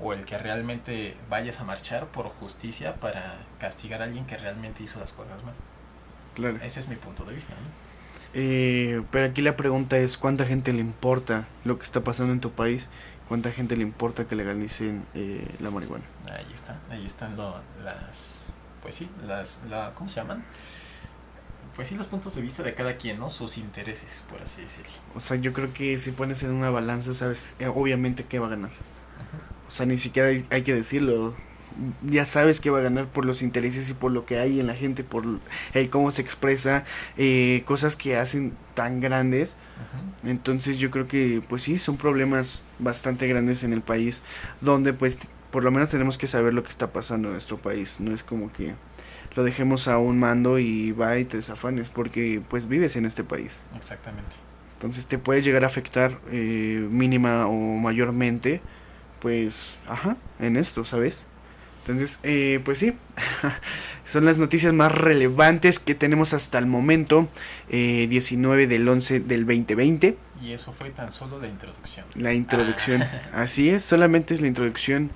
¿O 0.00 0.12
el 0.12 0.24
que 0.24 0.36
realmente 0.38 1.16
vayas 1.28 1.60
a 1.60 1.64
marchar 1.64 2.06
por 2.06 2.28
justicia 2.28 2.94
para 2.96 3.36
castigar 3.60 4.02
a 4.02 4.04
alguien 4.04 4.26
que 4.26 4.36
realmente 4.36 4.82
hizo 4.82 5.00
las 5.00 5.12
cosas 5.12 5.42
mal? 5.44 5.54
Claro. 6.34 6.58
Ese 6.62 6.80
es 6.80 6.88
mi 6.88 6.96
punto 6.96 7.24
de 7.24 7.34
vista. 7.34 7.52
¿no? 7.52 7.82
Eh, 8.34 9.02
pero 9.10 9.26
aquí 9.26 9.42
la 9.42 9.56
pregunta 9.56 9.96
es, 9.98 10.16
¿cuánta 10.16 10.44
gente 10.44 10.72
le 10.72 10.80
importa 10.80 11.44
lo 11.64 11.78
que 11.78 11.84
está 11.84 12.00
pasando 12.02 12.32
en 12.32 12.40
tu 12.40 12.50
país? 12.50 12.88
¿Cuánta 13.28 13.50
gente 13.52 13.76
le 13.76 13.82
importa 13.82 14.24
que 14.26 14.34
legalicen 14.34 15.04
eh, 15.14 15.46
la 15.60 15.70
marihuana? 15.70 16.04
Ahí 16.30 16.46
está, 16.54 16.76
ahí 16.90 17.06
están 17.06 17.36
lo- 17.36 17.60
las, 17.84 18.41
pues 18.82 18.96
sí, 18.96 19.08
las, 19.26 19.60
la, 19.68 19.94
¿cómo 19.94 20.08
se 20.08 20.20
llaman? 20.20 20.44
Pues 21.74 21.88
sí, 21.88 21.94
los 21.94 22.06
puntos 22.06 22.34
de 22.34 22.42
vista 22.42 22.62
de 22.62 22.74
cada 22.74 22.96
quien, 22.98 23.18
¿no? 23.18 23.30
Sus 23.30 23.56
intereses, 23.56 24.24
por 24.28 24.42
así 24.42 24.60
decirlo. 24.60 24.90
O 25.14 25.20
sea, 25.20 25.38
yo 25.38 25.52
creo 25.52 25.72
que 25.72 25.96
si 25.96 26.10
pones 26.10 26.42
en 26.42 26.50
una 26.50 26.68
balanza, 26.68 27.14
sabes, 27.14 27.54
eh, 27.58 27.66
obviamente 27.66 28.24
que 28.24 28.38
va 28.38 28.46
a 28.46 28.50
ganar. 28.50 28.70
O 29.66 29.70
sea, 29.70 29.86
ni 29.86 29.96
siquiera 29.96 30.28
hay, 30.28 30.44
hay 30.50 30.62
que 30.62 30.74
decirlo. 30.74 31.34
Ya 32.02 32.26
sabes 32.26 32.60
que 32.60 32.68
va 32.68 32.80
a 32.80 32.82
ganar 32.82 33.06
por 33.06 33.24
los 33.24 33.40
intereses 33.40 33.88
y 33.88 33.94
por 33.94 34.12
lo 34.12 34.26
que 34.26 34.38
hay 34.38 34.60
en 34.60 34.66
la 34.66 34.74
gente, 34.74 35.02
por 35.02 35.24
el 35.72 35.88
cómo 35.88 36.10
se 36.10 36.20
expresa, 36.20 36.84
eh, 37.16 37.62
cosas 37.64 37.96
que 37.96 38.18
hacen 38.18 38.54
tan 38.74 39.00
grandes. 39.00 39.56
Entonces 40.24 40.76
yo 40.76 40.90
creo 40.90 41.08
que, 41.08 41.42
pues 41.48 41.62
sí, 41.62 41.78
son 41.78 41.96
problemas 41.96 42.62
bastante 42.78 43.26
grandes 43.26 43.64
en 43.64 43.72
el 43.72 43.80
país, 43.80 44.22
donde 44.60 44.92
pues 44.92 45.18
por 45.52 45.62
lo 45.62 45.70
menos 45.70 45.90
tenemos 45.90 46.18
que 46.18 46.26
saber 46.26 46.54
lo 46.54 46.64
que 46.64 46.70
está 46.70 46.92
pasando 46.92 47.28
en 47.28 47.34
nuestro 47.34 47.58
país. 47.58 48.00
No 48.00 48.12
es 48.12 48.24
como 48.24 48.52
que 48.52 48.74
lo 49.36 49.44
dejemos 49.44 49.86
a 49.86 49.98
un 49.98 50.18
mando 50.18 50.58
y 50.58 50.92
va 50.92 51.18
y 51.18 51.24
te 51.24 51.36
desafanes, 51.36 51.90
porque 51.90 52.42
pues 52.48 52.66
vives 52.66 52.96
en 52.96 53.04
este 53.04 53.22
país. 53.22 53.60
Exactamente. 53.76 54.34
Entonces 54.74 55.06
te 55.06 55.18
puede 55.18 55.42
llegar 55.42 55.62
a 55.62 55.66
afectar 55.66 56.18
eh, 56.32 56.84
mínima 56.90 57.46
o 57.46 57.52
mayormente, 57.52 58.60
pues, 59.20 59.76
ajá, 59.86 60.16
en 60.40 60.56
esto, 60.56 60.84
¿sabes? 60.84 61.24
Entonces, 61.80 62.18
eh, 62.22 62.60
pues 62.64 62.78
sí, 62.78 62.94
son 64.04 64.24
las 64.24 64.38
noticias 64.38 64.72
más 64.72 64.90
relevantes 64.92 65.78
que 65.78 65.94
tenemos 65.94 66.32
hasta 66.32 66.58
el 66.58 66.66
momento, 66.66 67.28
eh, 67.68 68.06
19 68.08 68.66
del 68.68 68.88
11 68.88 69.20
del 69.20 69.46
2020, 69.46 70.16
Y 70.40 70.52
eso 70.52 70.72
fue 70.72 70.90
tan 70.90 71.12
solo 71.12 71.40
la 71.40 71.46
introducción. 71.48 72.06
la 72.16 72.32
introducción. 72.32 73.04
Así 73.32 73.68
es, 73.68 73.84
solamente 73.84 74.34
es 74.34 74.40
la 74.40 74.46
introducción. 74.46 75.10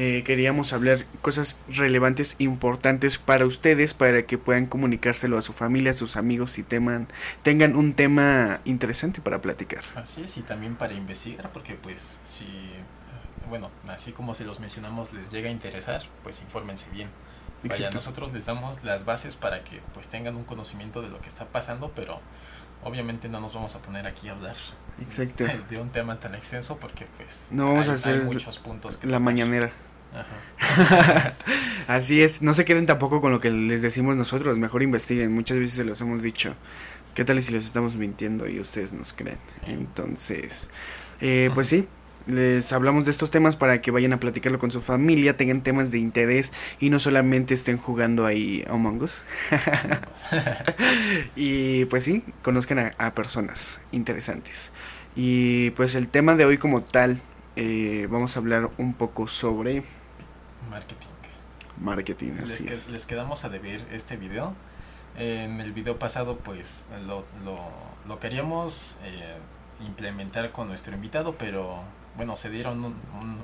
Eh, 0.00 0.22
queríamos 0.24 0.72
hablar 0.72 1.04
cosas 1.22 1.58
relevantes, 1.68 2.36
importantes 2.38 3.18
para 3.18 3.46
ustedes, 3.46 3.94
para 3.94 4.22
que 4.26 4.38
puedan 4.38 4.66
comunicárselo 4.66 5.36
a 5.36 5.42
su 5.42 5.52
familia, 5.52 5.90
a 5.90 5.94
sus 5.94 6.16
amigos 6.16 6.56
y 6.58 6.62
teman, 6.62 7.08
tengan 7.42 7.74
un 7.74 7.94
tema 7.94 8.60
interesante 8.64 9.20
para 9.20 9.40
platicar. 9.42 9.82
Así 9.96 10.22
es, 10.22 10.36
y 10.36 10.42
también 10.42 10.76
para 10.76 10.94
investigar, 10.94 11.50
porque 11.52 11.74
pues 11.74 12.20
si, 12.22 12.44
eh, 12.44 12.84
bueno, 13.48 13.70
así 13.88 14.12
como 14.12 14.34
se 14.34 14.44
los 14.44 14.60
mencionamos, 14.60 15.12
les 15.12 15.30
llega 15.30 15.48
a 15.48 15.52
interesar, 15.52 16.02
pues 16.22 16.42
infórmense 16.42 16.88
bien. 16.92 17.08
Vaya, 17.68 17.88
Exacto. 17.88 17.94
nosotros 17.96 18.32
les 18.32 18.46
damos 18.46 18.84
las 18.84 19.04
bases 19.04 19.34
para 19.34 19.64
que 19.64 19.80
pues 19.94 20.06
tengan 20.08 20.36
un 20.36 20.44
conocimiento 20.44 21.02
de 21.02 21.08
lo 21.08 21.20
que 21.20 21.28
está 21.28 21.46
pasando, 21.46 21.90
pero 21.96 22.20
obviamente 22.84 23.28
no 23.28 23.40
nos 23.40 23.52
vamos 23.52 23.74
a 23.74 23.82
poner 23.82 24.06
aquí 24.06 24.28
a 24.28 24.32
hablar 24.32 24.54
Exacto. 25.00 25.44
de 25.68 25.80
un 25.80 25.90
tema 25.90 26.20
tan 26.20 26.36
extenso 26.36 26.76
porque 26.78 27.04
pues 27.16 27.48
No 27.50 27.66
vamos 27.70 27.86
hay, 27.86 27.92
a 27.92 27.94
hacer 27.94 28.16
hay 28.16 28.22
muchos 28.22 28.58
puntos 28.58 28.96
que 28.96 29.08
La 29.08 29.18
mañanera. 29.18 29.72
Ajá. 30.12 30.44
Así 31.86 32.22
es, 32.22 32.42
no 32.42 32.54
se 32.54 32.64
queden 32.64 32.86
tampoco 32.86 33.20
con 33.20 33.32
lo 33.32 33.40
que 33.40 33.50
les 33.50 33.82
decimos 33.82 34.16
nosotros, 34.16 34.58
mejor 34.58 34.82
investiguen, 34.82 35.32
muchas 35.32 35.58
veces 35.58 35.74
se 35.74 35.84
los 35.84 36.00
hemos 36.00 36.22
dicho. 36.22 36.54
¿Qué 37.14 37.24
tal 37.24 37.40
si 37.42 37.52
les 37.52 37.66
estamos 37.66 37.96
mintiendo 37.96 38.48
y 38.48 38.60
ustedes 38.60 38.92
nos 38.92 39.12
creen? 39.12 39.38
Entonces, 39.66 40.68
eh, 41.20 41.50
pues 41.54 41.68
sí, 41.68 41.88
les 42.26 42.72
hablamos 42.72 43.06
de 43.06 43.10
estos 43.10 43.30
temas 43.30 43.56
para 43.56 43.80
que 43.80 43.90
vayan 43.90 44.12
a 44.12 44.20
platicarlo 44.20 44.58
con 44.58 44.70
su 44.70 44.80
familia, 44.80 45.36
tengan 45.36 45.62
temas 45.62 45.90
de 45.90 45.98
interés 45.98 46.52
y 46.78 46.90
no 46.90 46.98
solamente 46.98 47.54
estén 47.54 47.78
jugando 47.78 48.26
ahí 48.26 48.64
Among 48.68 49.02
Us. 49.02 49.22
y 51.36 51.86
pues 51.86 52.04
sí, 52.04 52.24
conozcan 52.42 52.78
a, 52.78 52.92
a 52.98 53.14
personas 53.14 53.80
interesantes. 53.92 54.72
Y 55.16 55.70
pues 55.70 55.94
el 55.94 56.08
tema 56.08 56.34
de 56.36 56.44
hoy 56.44 56.58
como 56.58 56.82
tal, 56.82 57.20
eh, 57.56 58.06
vamos 58.10 58.36
a 58.36 58.40
hablar 58.40 58.70
un 58.78 58.94
poco 58.94 59.26
sobre 59.26 59.82
Marketing. 60.70 61.06
marketing, 61.80 62.32
Les, 62.40 62.50
así 62.54 62.66
que- 62.66 62.72
es. 62.74 62.88
les 62.88 63.06
quedamos 63.06 63.44
a 63.44 63.48
deber 63.48 63.80
este 63.92 64.16
video. 64.16 64.54
En 65.16 65.60
el 65.60 65.72
video 65.72 65.98
pasado 65.98 66.38
pues 66.38 66.86
lo, 67.06 67.24
lo, 67.44 67.58
lo 68.06 68.18
queríamos 68.20 68.98
eh, 69.02 69.36
implementar 69.80 70.52
con 70.52 70.68
nuestro 70.68 70.94
invitado, 70.94 71.36
pero 71.36 71.82
bueno, 72.16 72.36
se 72.36 72.50
dieron 72.50 72.84
un- 72.84 73.00
un- 73.20 73.38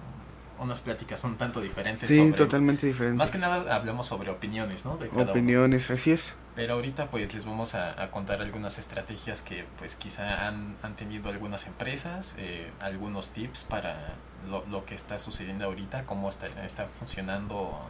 unas 0.58 0.80
pláticas 0.80 1.22
un 1.24 1.36
tanto 1.36 1.60
diferentes. 1.60 2.06
Sí, 2.08 2.16
sobre- 2.18 2.32
totalmente 2.32 2.86
diferente. 2.86 3.16
Más 3.18 3.30
que 3.30 3.38
nada 3.38 3.74
hablamos 3.74 4.06
sobre 4.06 4.30
opiniones, 4.30 4.84
¿no? 4.84 4.96
De 4.96 5.08
cada 5.08 5.22
uno. 5.22 5.30
Opiniones, 5.32 5.90
así 5.90 6.12
es. 6.12 6.36
Pero 6.54 6.74
ahorita 6.74 7.06
pues 7.10 7.34
les 7.34 7.44
vamos 7.44 7.74
a, 7.74 8.00
a 8.00 8.10
contar 8.10 8.40
algunas 8.40 8.78
estrategias 8.78 9.42
que 9.42 9.64
pues 9.78 9.96
quizá 9.96 10.46
han, 10.46 10.76
han 10.82 10.94
tenido 10.94 11.28
algunas 11.30 11.66
empresas, 11.66 12.36
eh, 12.38 12.70
algunos 12.80 13.30
tips 13.30 13.64
para 13.64 14.14
lo, 14.48 14.64
lo 14.66 14.84
que 14.84 14.94
está 14.94 15.18
sucediendo 15.18 15.64
ahorita, 15.64 16.04
cómo 16.04 16.28
está, 16.28 16.46
está 16.64 16.86
funcionando 16.86 17.80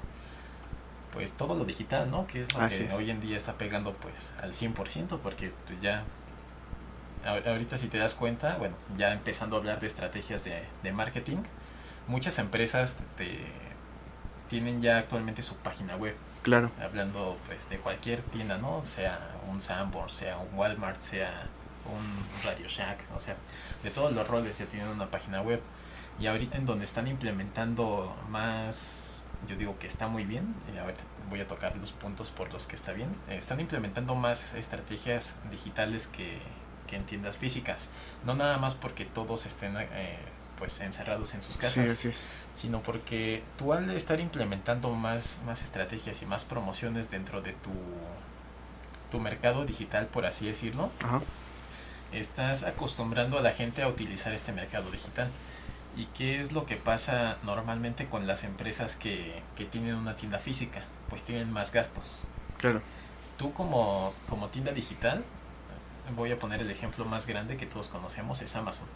pues 1.13 1.33
todo 1.33 1.55
lo 1.55 1.65
digital, 1.65 2.11
¿no? 2.11 2.27
Que 2.27 2.41
es 2.43 2.55
lo 2.55 2.61
Así 2.63 2.81
que 2.81 2.87
es. 2.87 2.95
hoy 2.95 3.11
en 3.11 3.21
día 3.21 3.37
está 3.37 3.55
pegando 3.59 3.93
pues 3.95 4.35
al 4.43 4.53
100% 4.53 5.19
porque 5.23 5.53
pues, 5.67 5.81
ya 5.81 6.03
ahor- 7.25 7.47
ahorita 7.47 7.77
si 7.77 7.89
te 7.89 7.99
das 7.99 8.15
cuenta, 8.15 8.57
bueno, 8.57 8.75
ya 8.97 9.13
empezando 9.13 9.57
a 9.57 9.59
hablar 9.61 9.79
de 9.81 9.87
estrategias 9.87 10.43
de, 10.45 10.63
de 10.83 10.93
marketing, 10.93 11.39
muchas 12.09 12.39
empresas 12.39 12.99
te, 13.17 13.39
tienen 14.49 14.81
ya 14.83 14.99
actualmente 14.99 15.43
su 15.43 15.57
página 15.59 15.97
web 15.97 16.17
Claro, 16.45 16.71
hablando 16.79 17.39
pues 17.47 17.71
de 17.71 17.79
cualquier 17.79 18.23
tienda, 18.23 18.59
¿no? 18.59 18.83
Sea 18.83 19.19
un 19.49 19.63
Sanborn, 19.63 20.11
sea 20.11 20.37
un 20.37 20.55
Walmart, 20.59 21.01
sea 21.01 21.49
un 21.87 22.45
Radio 22.45 22.67
Shack, 22.69 22.99
o 23.17 23.19
sea, 23.19 23.37
de 23.83 23.89
todos 23.89 24.13
los 24.13 24.29
roles 24.29 24.59
ya 24.59 24.67
tienen 24.67 24.89
una 24.89 25.11
página 25.11 25.41
web. 25.41 25.63
Y 26.21 26.27
ahorita 26.27 26.59
en 26.59 26.67
donde 26.67 26.85
están 26.85 27.09
implementando 27.09 28.15
más, 28.29 29.25
yo 29.49 29.57
digo 29.57 29.79
que 29.79 29.87
está 29.87 30.07
muy 30.07 30.27
bien, 30.27 30.55
y 30.71 30.77
ahorita 30.77 31.03
voy 31.31 31.41
a 31.41 31.47
tocar 31.47 31.79
los 31.79 31.93
puntos 31.93 32.31
por 32.31 32.53
los 32.53 32.67
que 32.67 32.77
está 32.77 32.93
bien, 32.93 33.09
eh, 33.31 33.39
están 33.39 33.59
implementando 33.61 34.15
más 34.15 34.53
estrategias 34.53 35.37
digitales 35.51 36.09
que, 36.09 36.41
que 36.87 36.97
en 36.97 37.07
tiendas 37.07 37.39
físicas. 37.39 37.89
No 38.27 38.35
nada 38.35 38.59
más 38.59 38.75
porque 38.75 39.07
todos 39.07 39.47
estén 39.47 39.79
eh, 39.79 40.19
pues 40.59 40.81
encerrados 40.81 41.35
en 41.35 41.43
sus 41.43 41.57
sí, 41.57 41.61
casas, 41.61 41.91
así 41.91 42.09
es. 42.09 42.29
sino 42.55 42.83
porque 42.83 43.43
tú 43.57 43.73
al 43.73 43.91
estar 43.91 44.21
implementando 44.21 44.91
más, 44.91 45.41
más 45.47 45.63
estrategias 45.63 46.23
y 46.23 46.27
más 46.27 46.45
promociones 46.45 47.11
dentro 47.11 47.41
de 47.43 47.53
tu, 47.53 47.71
tu 49.11 49.21
mercado 49.21 49.65
digital, 49.65 50.07
por 50.07 50.27
así 50.27 50.47
decirlo, 50.47 50.91
Ajá, 51.03 51.23
estás 52.13 52.65
acostumbrando 52.65 53.39
a 53.39 53.43
la 53.43 53.53
gente 53.53 53.83
a 53.83 53.89
utilizar 53.89 54.33
este 54.33 54.53
mercado 54.53 54.91
digital. 54.91 55.31
¿Y 55.97 56.07
qué 56.07 56.41
es 56.41 56.51
lo 56.53 56.67
que 56.67 56.77
pasa 56.77 57.39
normalmente 57.45 58.09
con 58.09 58.27
las 58.27 58.43
empresas 58.43 58.97
que, 58.97 59.43
que 59.57 59.65
tienen 59.65 59.95
una 59.95 60.17
tienda 60.17 60.39
física? 60.41 60.83
Pues 61.09 61.23
tienen 61.25 61.53
más 61.53 61.73
gastos. 61.73 62.25
claro. 62.59 62.83
Tú 63.37 63.53
como, 63.53 64.15
como 64.29 64.49
tienda 64.49 64.71
digital, 64.73 65.25
voy 66.15 66.31
a 66.33 66.39
poner 66.39 66.61
el 66.61 66.71
ejemplo 66.71 67.05
más 67.05 67.27
grande 67.27 67.57
que 67.57 67.67
todos 67.67 67.89
conocemos, 67.89 68.43
es 68.43 68.55
Amazon. 68.55 68.87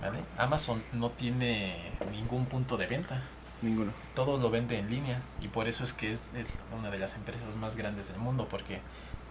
¿Vale? 0.00 0.18
Amazon 0.38 0.82
no 0.92 1.10
tiene 1.10 1.76
ningún 2.12 2.46
punto 2.46 2.76
de 2.76 2.86
venta 2.86 3.22
Ninguno. 3.62 3.92
todo 4.14 4.38
lo 4.38 4.50
vende 4.50 4.78
en 4.78 4.90
línea 4.90 5.20
y 5.40 5.48
por 5.48 5.68
eso 5.68 5.84
es 5.84 5.92
que 5.92 6.12
es, 6.12 6.22
es 6.34 6.54
una 6.78 6.90
de 6.90 6.98
las 6.98 7.14
empresas 7.14 7.54
más 7.56 7.76
grandes 7.76 8.08
del 8.08 8.18
mundo 8.18 8.46
porque 8.50 8.80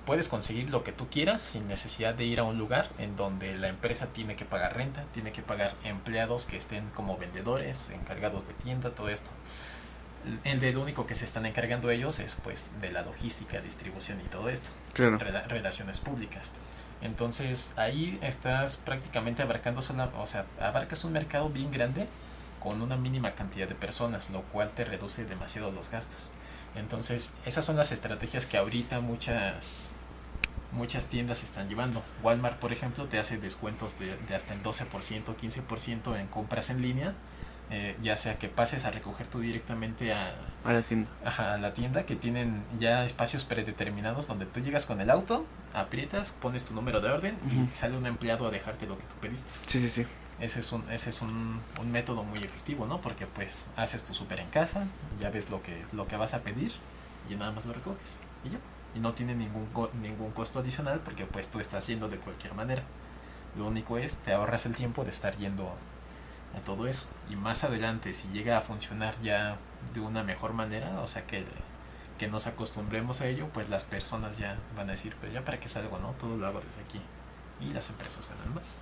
puedes 0.05 0.27
conseguir 0.29 0.69
lo 0.71 0.83
que 0.83 0.91
tú 0.91 1.07
quieras 1.09 1.41
sin 1.41 1.67
necesidad 1.67 2.13
de 2.15 2.25
ir 2.25 2.39
a 2.39 2.43
un 2.43 2.57
lugar 2.57 2.89
en 2.97 3.15
donde 3.15 3.55
la 3.57 3.67
empresa 3.69 4.07
tiene 4.07 4.35
que 4.35 4.45
pagar 4.45 4.75
renta, 4.75 5.03
tiene 5.13 5.31
que 5.31 5.41
pagar 5.41 5.75
empleados 5.83 6.45
que 6.45 6.57
estén 6.57 6.89
como 6.95 7.17
vendedores, 7.17 7.89
encargados 7.91 8.47
de 8.47 8.53
tienda, 8.55 8.89
todo 8.91 9.09
esto. 9.09 9.29
El 10.43 10.59
de 10.59 10.73
lo 10.73 10.81
único 10.81 11.07
que 11.07 11.15
se 11.15 11.25
están 11.25 11.45
encargando 11.45 11.89
ellos 11.91 12.19
es 12.19 12.35
pues 12.35 12.71
de 12.81 12.91
la 12.91 13.03
logística, 13.03 13.61
distribución 13.61 14.19
y 14.19 14.25
todo 14.25 14.49
esto 14.49 14.69
Claro, 14.93 15.17
rela- 15.17 15.47
relaciones 15.47 15.99
públicas. 15.99 16.53
Entonces 17.01 17.73
ahí 17.77 18.19
estás 18.21 18.77
prácticamente 18.77 19.41
abarcando 19.41 19.79
o 19.79 20.27
sea, 20.27 20.45
abarcas 20.59 21.03
un 21.05 21.13
mercado 21.13 21.49
bien 21.49 21.71
grande 21.71 22.07
con 22.59 22.81
una 22.81 22.97
mínima 22.97 23.35
cantidad 23.35 23.67
de 23.67 23.75
personas, 23.75 24.29
lo 24.31 24.41
cual 24.43 24.71
te 24.71 24.83
reduce 24.83 25.25
demasiado 25.25 25.71
los 25.71 25.89
gastos. 25.89 26.31
Entonces, 26.75 27.33
esas 27.45 27.65
son 27.65 27.77
las 27.77 27.91
estrategias 27.91 28.45
que 28.45 28.57
ahorita 28.57 28.99
muchas 28.99 29.93
muchas 30.71 31.07
tiendas 31.07 31.41
están 31.41 31.67
llevando. 31.67 32.03
Walmart, 32.21 32.59
por 32.59 32.71
ejemplo, 32.71 33.07
te 33.07 33.17
hace 33.17 33.37
descuentos 33.37 33.97
de, 33.97 34.15
de 34.27 34.35
hasta 34.35 34.53
el 34.53 34.61
12%, 34.61 35.35
15% 35.35 36.19
en 36.19 36.27
compras 36.27 36.69
en 36.69 36.81
línea 36.81 37.15
eh, 37.71 37.95
ya 38.01 38.15
sea 38.17 38.38
que 38.38 38.47
pases 38.49 38.85
a 38.85 38.91
recoger 38.91 39.27
tú 39.27 39.39
directamente 39.41 40.13
a, 40.13 40.33
A 40.65 40.73
la 40.73 40.81
tienda. 40.81 41.09
ajá, 41.23 41.53
a 41.53 41.57
la 41.57 41.73
tienda, 41.73 42.03
que 42.03 42.15
tienen 42.15 42.63
ya 42.79 43.05
espacios 43.05 43.43
predeterminados 43.43 44.27
donde 44.27 44.45
tú 44.45 44.59
llegas 44.59 44.85
con 44.85 44.99
el 45.01 45.09
auto, 45.09 45.45
aprietas, 45.73 46.31
pones 46.41 46.65
tu 46.65 46.73
número 46.73 46.99
de 47.01 47.09
orden 47.11 47.38
y 47.71 47.75
sale 47.75 47.97
un 47.97 48.05
empleado 48.05 48.47
a 48.47 48.51
dejarte 48.51 48.88
lo 48.88 48.97
que 48.97 49.03
tú 49.03 49.15
pediste. 49.21 49.49
Sí, 49.67 49.79
sí, 49.79 49.89
sí. 49.89 50.05
Ese 50.39 50.61
es 50.61 50.71
un, 50.71 50.89
ese 50.89 51.09
es 51.09 51.21
un, 51.21 51.59
un 51.81 51.91
método 51.91 52.23
muy 52.23 52.39
efectivo, 52.39 52.85
¿no? 52.88 53.01
Porque 53.01 53.27
pues 53.27 53.67
haces 53.75 54.03
tu 54.05 54.13
súper 54.13 54.39
en 54.39 54.47
casa, 54.49 54.85
ya 55.19 55.29
ves 55.29 55.49
lo 55.49 55.61
que, 55.61 55.83
lo 55.91 56.07
que 56.07 56.15
vas 56.15 56.33
a 56.33 56.39
pedir 56.39 56.73
y 57.29 57.35
nada 57.35 57.51
más 57.51 57.65
lo 57.65 57.73
recoges 57.73 58.17
y 58.45 58.49
ya. 58.51 58.57
Y 58.95 58.99
no 58.99 59.13
tiene 59.13 59.35
ningún, 59.35 59.67
co- 59.67 59.91
ningún 60.01 60.31
costo 60.31 60.59
adicional 60.59 61.01
porque 61.03 61.25
pues 61.25 61.49
tú 61.49 61.59
estás 61.59 61.85
yendo 61.88 62.07
de 62.07 62.17
cualquier 62.17 62.53
manera. 62.55 62.83
Lo 63.57 63.67
único 63.67 63.97
es, 63.97 64.13
te 64.15 64.31
ahorras 64.33 64.65
el 64.65 64.75
tiempo 64.75 65.03
de 65.03 65.09
estar 65.09 65.35
yendo 65.38 65.75
a 66.55 66.59
todo 66.63 66.87
eso. 66.87 67.07
Y 67.29 67.35
más 67.35 67.63
adelante, 67.63 68.13
si 68.13 68.27
llega 68.29 68.57
a 68.57 68.61
funcionar 68.61 69.15
ya 69.21 69.57
de 69.93 69.99
una 70.01 70.23
mejor 70.23 70.53
manera, 70.53 70.99
o 71.01 71.07
sea 71.07 71.25
que, 71.27 71.45
que 72.17 72.27
nos 72.27 72.47
acostumbremos 72.47 73.21
a 73.21 73.27
ello, 73.27 73.49
pues 73.53 73.69
las 73.69 73.83
personas 73.83 74.37
ya 74.37 74.57
van 74.75 74.89
a 74.89 74.91
decir, 74.93 75.15
pues 75.19 75.33
ya 75.33 75.43
para 75.45 75.59
qué 75.59 75.67
salgo, 75.67 75.99
¿no? 75.99 76.11
Todo 76.13 76.37
lo 76.37 76.47
hago 76.47 76.61
desde 76.61 76.81
aquí. 76.81 77.01
Y 77.59 77.71
las 77.73 77.89
empresas 77.89 78.29
ganan 78.29 78.53
más. 78.55 78.79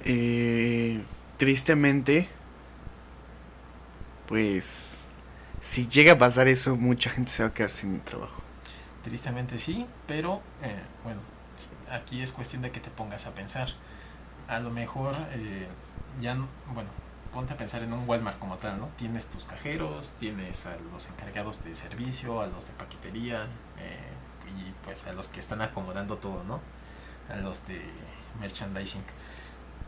Eh, 0.00 1.06
tristemente, 1.38 2.28
pues 4.26 5.06
si 5.60 5.88
llega 5.88 6.14
a 6.14 6.18
pasar 6.18 6.48
eso, 6.48 6.76
mucha 6.76 7.10
gente 7.10 7.30
se 7.30 7.42
va 7.42 7.50
a 7.50 7.52
quedar 7.52 7.70
sin 7.70 8.00
trabajo. 8.00 8.42
Tristemente 9.02 9.58
sí, 9.58 9.86
pero 10.06 10.42
eh, 10.62 10.80
bueno, 11.04 11.20
aquí 11.90 12.22
es 12.22 12.32
cuestión 12.32 12.62
de 12.62 12.70
que 12.70 12.80
te 12.80 12.90
pongas 12.90 13.26
a 13.26 13.34
pensar. 13.34 13.70
A 14.48 14.60
lo 14.60 14.70
mejor 14.70 15.16
eh, 15.32 15.68
ya, 16.20 16.34
no- 16.34 16.48
bueno, 16.74 16.90
ponte 17.32 17.54
a 17.54 17.56
pensar 17.56 17.82
en 17.82 17.92
un 17.92 18.08
Walmart 18.08 18.38
como 18.38 18.56
tal, 18.56 18.78
¿no? 18.78 18.88
Tienes 18.98 19.26
tus 19.26 19.46
cajeros, 19.46 20.12
tienes 20.20 20.66
a 20.66 20.76
los 20.92 21.08
encargados 21.08 21.64
de 21.64 21.74
servicio, 21.74 22.40
a 22.40 22.46
los 22.46 22.66
de 22.66 22.72
paquetería 22.74 23.46
eh, 23.78 23.98
y 24.58 24.72
pues 24.84 25.06
a 25.06 25.12
los 25.12 25.28
que 25.28 25.40
están 25.40 25.62
acomodando 25.62 26.18
todo, 26.18 26.44
¿no? 26.44 26.60
A 27.30 27.36
los 27.36 27.66
de 27.66 27.80
merchandising. 28.40 29.02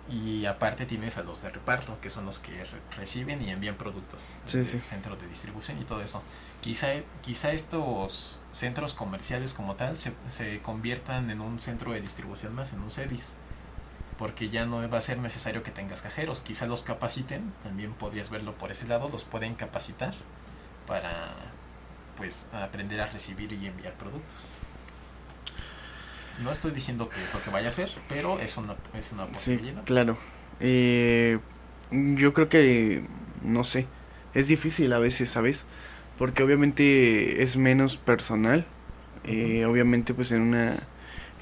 Y 0.09 0.45
aparte 0.45 0.85
tienes 0.85 1.17
a 1.17 1.23
los 1.23 1.41
de 1.41 1.49
reparto, 1.51 1.99
que 2.03 2.11
son 2.11 2.27
los 2.27 2.39
que 2.39 2.53
re- 2.53 2.81
reciben 2.97 3.41
y 3.41 3.49
envían 3.51 3.77
productos 3.77 4.37
Sí, 4.45 4.63
sí. 4.63 4.79
centro 4.79 5.17
de 5.17 5.27
distribución 5.27 5.81
y 5.81 5.85
todo 5.85 6.03
eso. 6.03 6.23
Quizá, 6.61 6.89
quizá 7.23 7.53
estos 7.53 8.43
centros 8.53 8.93
comerciales 8.95 9.55
como 9.55 9.77
tal 9.77 9.99
se, 9.99 10.13
se 10.29 10.61
conviertan 10.61 11.31
en 11.31 11.41
un 11.41 11.59
centro 11.59 11.93
de 11.93 12.03
distribución 12.03 12.55
más, 12.55 12.73
en 12.75 12.81
un 12.81 12.91
CEDIS. 12.91 13.33
Porque 14.19 14.49
ya 14.49 14.65
no 14.65 14.89
va 14.89 14.99
a 14.99 15.01
ser 15.01 15.19
necesario 15.19 15.63
que 15.63 15.71
tengas 15.73 16.03
cajeros. 16.03 16.41
Quizá 16.41 16.67
los 16.67 16.83
capaciten, 16.83 17.53
también 17.63 17.93
podrías 17.95 18.31
verlo 18.31 18.55
por 18.55 18.71
ese 18.71 18.87
lado, 18.87 19.09
los 19.09 19.25
pueden 19.25 19.55
capacitar 19.55 20.15
para 20.87 21.35
pues 22.17 22.47
aprender 22.53 23.01
a 23.01 23.07
recibir 23.07 23.53
y 23.53 23.67
enviar 23.67 23.95
productos. 23.95 24.53
No 26.43 26.51
estoy 26.51 26.73
diciendo 26.73 27.09
que 27.09 27.23
es 27.23 27.33
lo 27.33 27.43
que 27.43 27.51
vaya 27.51 27.67
a 27.67 27.69
hacer, 27.71 27.91
pero 28.09 28.39
es 28.41 28.57
una, 28.57 28.75
es 28.95 29.13
una 29.13 29.27
Sí, 29.35 29.57
posibilidad. 29.57 29.85
claro. 29.85 30.17
Eh, 30.61 31.39
yo 31.91 32.33
creo 32.33 32.49
que, 32.49 33.07
no 33.43 33.63
sé, 33.65 33.87
es 34.35 34.49
difícil 34.49 34.93
a 34.93 34.99
veces, 34.99 35.31
¿sabes? 35.31 35.65
Porque 36.19 36.43
obviamente 36.43 37.43
es 37.43 37.57
menos 37.57 37.97
personal. 37.97 38.67
Eh, 39.25 39.65
obviamente 39.65 40.13
pues 40.13 40.33
en 40.33 40.43
una 40.43 40.77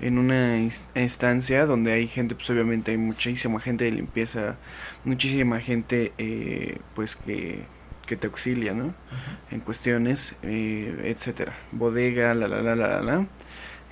en 0.03 0.19
una 0.19 0.59
instancia 0.95 1.65
donde 1.65 1.93
hay 1.93 2.09
gente, 2.09 2.35
pues 2.35 2.51
obviamente 2.51 2.91
hay 2.91 2.99
muchísima 2.99 3.61
gente 3.61 3.85
de 3.85 3.93
limpieza, 3.93 4.57
muchísima 5.05 5.61
gente 5.61 6.13
eh, 6.19 6.79
pues 6.95 7.17
que, 7.17 7.65
que 8.07 8.17
te 8.17 8.27
auxilia, 8.27 8.75
¿no? 8.75 8.95
En 9.51 9.61
cuestiones, 9.61 10.35
eh, 10.43 11.03
etcétera. 11.05 11.55
Bodega, 11.71 12.35
la, 12.35 12.49
la, 12.49 12.63
la, 12.63 12.75
la, 12.75 12.89
la, 12.89 13.01
la. 13.01 13.27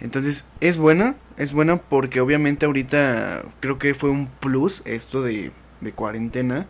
Entonces, 0.01 0.47
es 0.61 0.79
bueno, 0.79 1.15
es 1.37 1.53
bueno 1.53 1.81
porque 1.89 2.21
obviamente 2.21 2.67
ahorita 2.67 3.45
creo 3.61 3.79
que 3.79 3.95
fue 3.95 4.11
un 4.11 4.27
plus 4.27 4.83
esto 4.87 5.23
de, 5.23 5.53
de 5.81 5.93
cuarentena, 5.93 6.67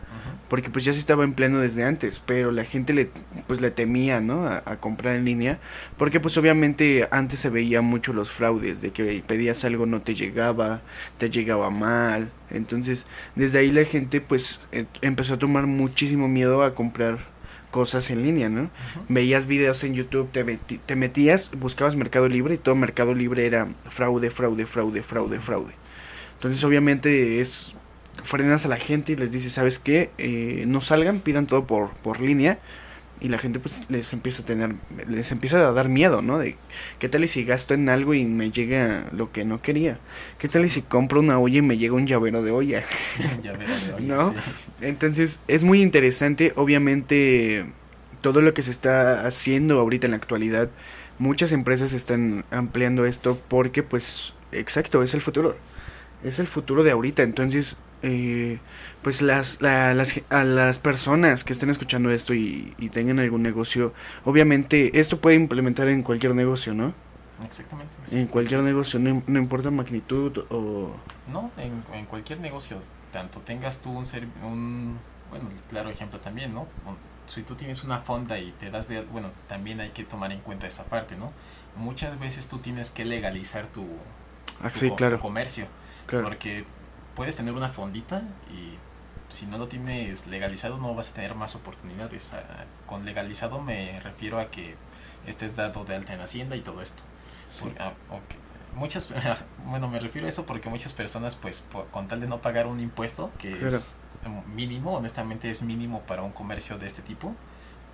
porque 0.48 0.70
pues 0.70 0.84
ya 0.84 0.92
se 0.92 0.98
estaba 0.98 1.24
en 1.24 1.32
pleno 1.32 1.60
desde 1.60 1.84
antes, 1.84 2.20
pero 2.24 2.52
la 2.52 2.64
gente 2.64 2.92
le, 2.92 3.10
pues 3.46 3.60
le 3.60 3.70
temía, 3.70 4.20
¿no? 4.20 4.46
A, 4.46 4.62
a 4.64 4.76
comprar 4.76 5.16
en 5.16 5.24
línea, 5.24 5.58
porque 5.96 6.20
pues 6.20 6.36
obviamente 6.38 7.08
antes 7.10 7.38
se 7.40 7.50
veía 7.50 7.80
mucho 7.80 8.12
los 8.12 8.30
fraudes, 8.30 8.80
de 8.80 8.92
que 8.92 9.22
pedías 9.26 9.64
algo 9.64 9.86
no 9.86 10.02
te 10.02 10.14
llegaba, 10.14 10.82
te 11.18 11.28
llegaba 11.30 11.70
mal, 11.70 12.30
entonces 12.50 13.04
desde 13.34 13.58
ahí 13.58 13.70
la 13.70 13.84
gente 13.84 14.20
pues 14.20 14.60
eh, 14.72 14.86
empezó 15.02 15.34
a 15.34 15.38
tomar 15.38 15.66
muchísimo 15.66 16.28
miedo 16.28 16.62
a 16.62 16.74
comprar 16.74 17.18
cosas 17.70 18.10
en 18.10 18.22
línea, 18.24 18.48
¿no? 18.48 18.68
Veías 19.08 19.46
videos 19.46 19.84
en 19.84 19.94
YouTube, 19.94 20.30
te, 20.32 20.44
meti- 20.44 20.80
te 20.84 20.96
metías, 20.96 21.52
buscabas 21.52 21.94
Mercado 21.94 22.28
Libre 22.28 22.54
y 22.54 22.58
todo 22.58 22.74
Mercado 22.74 23.14
Libre 23.14 23.46
era 23.46 23.68
fraude, 23.88 24.30
fraude, 24.30 24.66
fraude, 24.66 25.02
fraude, 25.04 25.38
fraude. 25.38 25.72
Entonces 26.34 26.64
obviamente 26.64 27.40
es 27.40 27.76
frenas 28.22 28.64
a 28.66 28.68
la 28.68 28.76
gente 28.76 29.12
y 29.12 29.16
les 29.16 29.32
dices, 29.32 29.52
¿sabes 29.52 29.78
qué? 29.78 30.10
Eh, 30.18 30.64
no 30.66 30.80
salgan, 30.80 31.20
pidan 31.20 31.46
todo 31.46 31.66
por, 31.66 31.90
por 31.94 32.20
línea 32.20 32.58
y 33.20 33.28
la 33.28 33.38
gente 33.38 33.60
pues 33.60 33.86
les 33.90 34.12
empieza 34.12 34.42
a 34.42 34.46
tener, 34.46 34.74
les 35.06 35.30
empieza 35.30 35.58
a 35.68 35.72
dar 35.72 35.88
miedo, 35.88 36.22
¿no? 36.22 36.38
De 36.38 36.56
qué 36.98 37.08
tal 37.08 37.22
y 37.22 37.28
si 37.28 37.44
gasto 37.44 37.74
en 37.74 37.88
algo 37.88 38.14
y 38.14 38.24
me 38.24 38.50
llega 38.50 39.04
lo 39.12 39.30
que 39.30 39.44
no 39.44 39.60
quería, 39.60 40.00
qué 40.38 40.48
tal 40.48 40.64
y 40.64 40.68
si 40.70 40.82
compro 40.82 41.20
una 41.20 41.38
olla 41.38 41.58
y 41.58 41.62
me 41.62 41.76
llega 41.76 41.94
un 41.94 42.06
llavero 42.06 42.42
de 42.42 42.50
olla. 42.50 42.82
De 43.42 44.00
¿No? 44.00 44.30
sí. 44.30 44.36
Entonces 44.80 45.40
es 45.48 45.64
muy 45.64 45.82
interesante, 45.82 46.52
obviamente 46.56 47.66
todo 48.22 48.40
lo 48.40 48.54
que 48.54 48.62
se 48.62 48.70
está 48.70 49.26
haciendo 49.26 49.78
ahorita 49.80 50.06
en 50.06 50.12
la 50.12 50.16
actualidad, 50.16 50.70
muchas 51.18 51.52
empresas 51.52 51.92
están 51.92 52.44
ampliando 52.50 53.04
esto 53.04 53.40
porque 53.48 53.82
pues 53.82 54.34
exacto, 54.52 55.02
es 55.02 55.12
el 55.14 55.20
futuro, 55.20 55.56
es 56.24 56.38
el 56.38 56.46
futuro 56.46 56.82
de 56.82 56.90
ahorita, 56.90 57.22
entonces 57.22 57.76
eh, 58.02 58.58
pues 59.02 59.22
las, 59.22 59.60
la- 59.62 59.94
las, 59.94 60.20
a 60.30 60.44
las 60.44 60.78
personas 60.78 61.44
que 61.44 61.52
estén 61.52 61.70
escuchando 61.70 62.10
esto 62.10 62.34
y, 62.34 62.74
y 62.78 62.88
tengan 62.90 63.18
algún 63.18 63.42
negocio, 63.42 63.92
obviamente 64.24 64.98
esto 65.00 65.20
puede 65.20 65.36
implementar 65.36 65.88
en 65.88 66.02
cualquier 66.02 66.34
negocio, 66.34 66.74
¿no? 66.74 66.94
Exactamente. 67.44 68.02
En 68.10 68.26
cualquier 68.26 68.60
negocio, 68.60 68.98
no, 69.00 69.22
no 69.26 69.38
importa 69.38 69.70
magnitud 69.70 70.44
o... 70.50 70.94
No, 71.26 71.50
en, 71.56 71.84
en 71.92 72.06
cualquier 72.06 72.40
negocio, 72.40 72.78
tanto 73.12 73.40
tengas 73.40 73.80
tú 73.82 73.90
un, 73.90 74.06
ser- 74.06 74.26
un 74.42 74.98
bueno, 75.30 75.48
claro 75.68 75.90
ejemplo 75.90 76.18
también, 76.20 76.52
¿no? 76.54 76.66
Si 77.26 77.42
tú 77.42 77.54
tienes 77.54 77.84
una 77.84 77.98
fonda 78.00 78.38
y 78.38 78.52
te 78.52 78.70
das 78.70 78.88
de, 78.88 79.02
bueno, 79.02 79.30
también 79.48 79.80
hay 79.80 79.90
que 79.90 80.04
tomar 80.04 80.32
en 80.32 80.40
cuenta 80.40 80.66
esta 80.66 80.84
parte, 80.84 81.16
¿no? 81.16 81.32
Muchas 81.76 82.18
veces 82.18 82.48
tú 82.48 82.58
tienes 82.58 82.90
que 82.90 83.04
legalizar 83.04 83.66
tu, 83.68 83.86
Ah, 84.62 84.70
tu 84.72 84.80
sí, 84.80 84.88
co- 84.88 84.96
tu 84.96 84.96
claro, 84.96 85.18
comercio, 85.18 85.66
claro. 86.06 86.28
porque 86.28 86.64
puedes 87.14 87.36
tener 87.36 87.54
una 87.54 87.68
fondita 87.68 88.22
y 88.50 88.76
si 89.32 89.46
no 89.46 89.58
lo 89.58 89.68
tienes 89.68 90.26
legalizado 90.26 90.78
no 90.78 90.94
vas 90.94 91.10
a 91.10 91.14
tener 91.14 91.34
más 91.34 91.54
oportunidades. 91.54 92.32
Con 92.86 93.04
legalizado 93.04 93.60
me 93.60 94.00
refiero 94.00 94.38
a 94.40 94.50
que 94.50 94.74
estés 95.26 95.54
dado 95.56 95.84
de 95.84 95.94
alta 95.96 96.14
en 96.14 96.20
Hacienda 96.20 96.56
y 96.56 96.60
todo 96.60 96.82
esto. 96.82 97.02
Por- 97.60 97.74
ah. 97.80 97.92
Muchas, 98.74 99.12
bueno, 99.66 99.88
me 99.88 99.98
refiero 99.98 100.26
a 100.26 100.28
eso 100.28 100.46
porque 100.46 100.68
muchas 100.70 100.92
personas, 100.92 101.34
pues, 101.34 101.60
por- 101.60 101.88
con 101.88 102.06
tal 102.08 102.20
de 102.20 102.28
no 102.28 102.40
pagar 102.40 102.66
un 102.68 102.78
impuesto, 102.80 103.32
que 103.38 103.52
Claro. 103.52 103.66
es 103.76 103.96
mínimo, 104.54 104.94
honestamente 104.94 105.50
es 105.50 105.62
mínimo 105.62 106.02
para 106.02 106.22
un 106.22 106.30
comercio 106.32 106.78
de 106.78 106.86
este 106.86 107.02
tipo, 107.02 107.34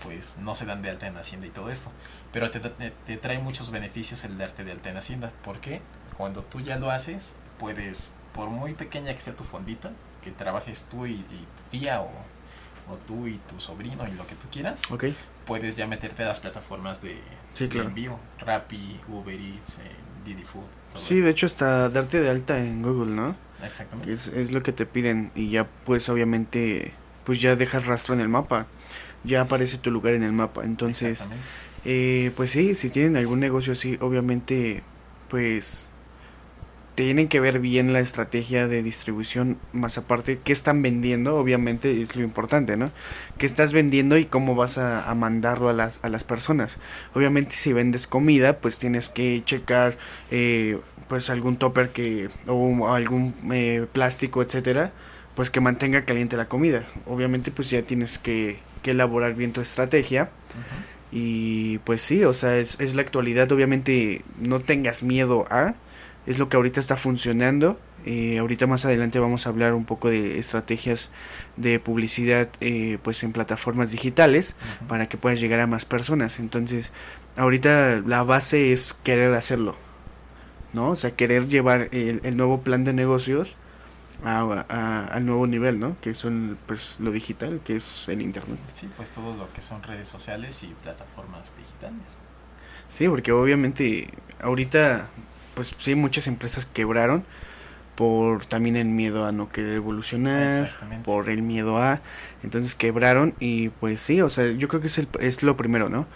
pues 0.02 0.36
no 0.38 0.54
se 0.54 0.66
dan 0.66 0.82
de 0.82 0.90
alta 0.90 1.06
en 1.06 1.16
Hacienda 1.16 1.46
y 1.46 1.50
todo 1.50 1.70
esto. 1.70 1.90
Pero 2.32 2.50
te, 2.50 2.60
te- 2.60 2.90
te 2.90 3.16
trae 3.16 3.38
muchos 3.38 3.70
beneficios 3.70 4.22
el 4.24 4.36
darte 4.36 4.64
de 4.64 4.72
alta 4.72 4.90
en 4.90 4.98
Hacienda. 4.98 5.32
porque 5.44 5.80
Cuando 6.16 6.42
tú 6.42 6.60
ya 6.60 6.78
lo 6.78 6.90
haces, 6.90 7.36
puedes, 7.58 8.14
por 8.36 8.48
muy 8.50 8.74
pequeña 8.74 9.14
que 9.14 9.20
sea 9.20 9.34
tu 9.34 9.44
fondita, 9.44 9.90
que 10.22 10.30
trabajes 10.30 10.84
tú 10.90 11.06
y, 11.06 11.12
y 11.12 11.14
tu 11.70 11.78
tía 11.78 12.00
o, 12.02 12.10
o 12.90 12.94
tú 13.06 13.26
y 13.26 13.38
tu 13.50 13.60
sobrino 13.60 14.06
y 14.06 14.12
lo 14.16 14.26
que 14.26 14.34
tú 14.36 14.48
quieras, 14.52 14.82
puedes 15.46 15.76
ya 15.76 15.86
meterte 15.86 16.22
a 16.22 16.26
las 16.26 16.38
plataformas 16.40 17.00
de, 17.02 17.14
Sí, 17.54 17.66
de 17.66 17.70
claro. 17.72 17.88
envío, 17.88 18.18
Rappi, 18.40 19.00
Uber 19.08 19.34
Eats, 19.34 19.78
eh, 19.78 19.82
Didi 20.24 20.42
Food. 20.42 20.64
todo 20.92 21.02
Sí, 21.02 21.14
esto. 21.14 21.24
de 21.24 21.30
hecho 21.30 21.46
hasta 21.46 21.88
darte 21.88 22.20
de 22.20 22.30
alta 22.30 22.58
en 22.58 22.82
Google, 22.82 23.12
¿no? 23.14 23.36
Exactamente. 23.64 24.12
Es, 24.12 24.28
es 24.28 24.52
lo 24.52 24.62
que 24.62 24.72
te 24.72 24.86
piden 24.86 25.30
y 25.34 25.50
ya 25.50 25.66
pues 25.84 26.08
obviamente 26.08 26.92
pues 27.24 27.40
ya 27.40 27.56
dejas 27.56 27.86
rastro 27.86 28.14
en 28.14 28.20
el 28.20 28.28
mapa. 28.28 28.66
Ya 29.24 29.42
aparece 29.42 29.78
tu 29.78 29.90
lugar 29.90 30.14
en 30.14 30.22
el 30.22 30.32
mapa. 30.32 30.62
Entonces, 30.64 31.20
Exactamente. 31.20 31.46
eh, 31.84 32.30
pues 32.36 32.50
sí, 32.50 32.74
si 32.74 32.90
tienen 32.90 33.16
algún 33.16 33.40
negocio 33.40 33.72
así, 33.72 33.98
obviamente 34.00 34.82
pues 35.28 35.88
tienen 36.96 37.28
que 37.28 37.40
ver 37.40 37.60
bien 37.60 37.92
la 37.92 38.00
estrategia 38.00 38.66
de 38.66 38.82
distribución, 38.82 39.58
más 39.72 39.98
aparte 39.98 40.40
qué 40.42 40.52
están 40.52 40.80
vendiendo, 40.80 41.36
obviamente 41.36 42.00
es 42.00 42.16
lo 42.16 42.24
importante, 42.24 42.76
¿no? 42.78 42.90
¿Qué 43.36 43.44
estás 43.44 43.74
vendiendo 43.74 44.16
y 44.16 44.24
cómo 44.24 44.54
vas 44.54 44.78
a, 44.78 45.08
a 45.08 45.14
mandarlo 45.14 45.68
a 45.68 45.74
las, 45.74 46.00
a 46.02 46.08
las 46.08 46.24
personas? 46.24 46.78
Obviamente 47.14 47.54
si 47.54 47.74
vendes 47.74 48.06
comida, 48.06 48.56
pues 48.56 48.78
tienes 48.78 49.10
que 49.10 49.42
checar 49.44 49.98
eh, 50.30 50.80
pues 51.06 51.28
algún 51.28 51.58
topper 51.58 51.90
que 51.90 52.30
o 52.46 52.88
algún 52.88 53.34
eh, 53.52 53.86
plástico, 53.92 54.40
etcétera, 54.42 54.92
pues 55.34 55.50
que 55.50 55.60
mantenga 55.60 56.06
caliente 56.06 56.38
la 56.38 56.48
comida. 56.48 56.86
Obviamente 57.04 57.50
pues 57.50 57.68
ya 57.68 57.82
tienes 57.82 58.18
que, 58.18 58.58
que 58.82 58.92
elaborar 58.92 59.34
bien 59.34 59.52
tu 59.52 59.60
estrategia. 59.60 60.30
Y 61.12 61.78
pues 61.78 62.00
sí, 62.00 62.24
o 62.24 62.32
sea, 62.32 62.56
es, 62.56 62.80
es 62.80 62.94
la 62.94 63.02
actualidad. 63.02 63.52
Obviamente 63.52 64.24
no 64.40 64.60
tengas 64.60 65.02
miedo 65.02 65.46
a. 65.50 65.74
Es 66.26 66.38
lo 66.38 66.48
que 66.48 66.56
ahorita 66.56 66.80
está 66.80 66.96
funcionando. 66.96 67.78
Eh, 68.04 68.38
ahorita 68.38 68.66
más 68.66 68.84
adelante 68.84 69.18
vamos 69.18 69.46
a 69.46 69.50
hablar 69.50 69.74
un 69.74 69.84
poco 69.84 70.10
de 70.10 70.38
estrategias 70.38 71.10
de 71.56 71.80
publicidad 71.80 72.48
eh, 72.60 72.98
pues 73.02 73.22
en 73.22 73.32
plataformas 73.32 73.90
digitales 73.90 74.54
para 74.88 75.06
que 75.08 75.16
puedas 75.16 75.40
llegar 75.40 75.60
a 75.60 75.66
más 75.66 75.84
personas. 75.84 76.38
Entonces, 76.38 76.92
ahorita 77.36 78.02
la 78.06 78.22
base 78.22 78.72
es 78.72 78.92
querer 79.04 79.34
hacerlo, 79.34 79.76
¿no? 80.72 80.90
O 80.90 80.96
sea, 80.96 81.12
querer 81.12 81.48
llevar 81.48 81.88
el, 81.92 82.20
el 82.24 82.36
nuevo 82.36 82.60
plan 82.62 82.84
de 82.84 82.92
negocios 82.92 83.56
a, 84.24 84.64
a- 84.68 85.06
al 85.06 85.26
nuevo 85.26 85.46
nivel, 85.46 85.78
¿no? 85.80 85.96
Que 86.00 86.14
son 86.14 86.58
pues 86.66 86.98
lo 87.00 87.10
digital, 87.12 87.60
que 87.64 87.76
es 87.76 88.08
el 88.08 88.22
internet. 88.22 88.58
Sí, 88.72 88.88
pues 88.96 89.10
todo 89.10 89.36
lo 89.36 89.52
que 89.52 89.62
son 89.62 89.82
redes 89.82 90.08
sociales 90.08 90.62
y 90.62 90.68
plataformas 90.82 91.52
digitales. 91.56 92.02
Sí, 92.88 93.08
porque 93.08 93.32
obviamente 93.32 94.08
ahorita 94.40 95.08
pues 95.56 95.74
sí 95.78 95.96
muchas 95.96 96.28
empresas 96.28 96.66
quebraron 96.66 97.24
por 97.96 98.44
también 98.44 98.76
el 98.76 98.84
miedo 98.84 99.24
a 99.24 99.32
no 99.32 99.48
querer 99.48 99.74
evolucionar, 99.74 100.70
por 101.02 101.30
el 101.30 101.42
miedo 101.42 101.78
a, 101.78 102.02
entonces 102.44 102.74
quebraron 102.74 103.34
y 103.40 103.70
pues 103.70 104.00
sí, 104.00 104.20
o 104.20 104.30
sea, 104.30 104.52
yo 104.52 104.68
creo 104.68 104.80
que 104.80 104.86
es, 104.86 104.98
el, 104.98 105.08
es 105.18 105.42
lo 105.42 105.56
primero, 105.56 105.88
¿no? 105.88 106.06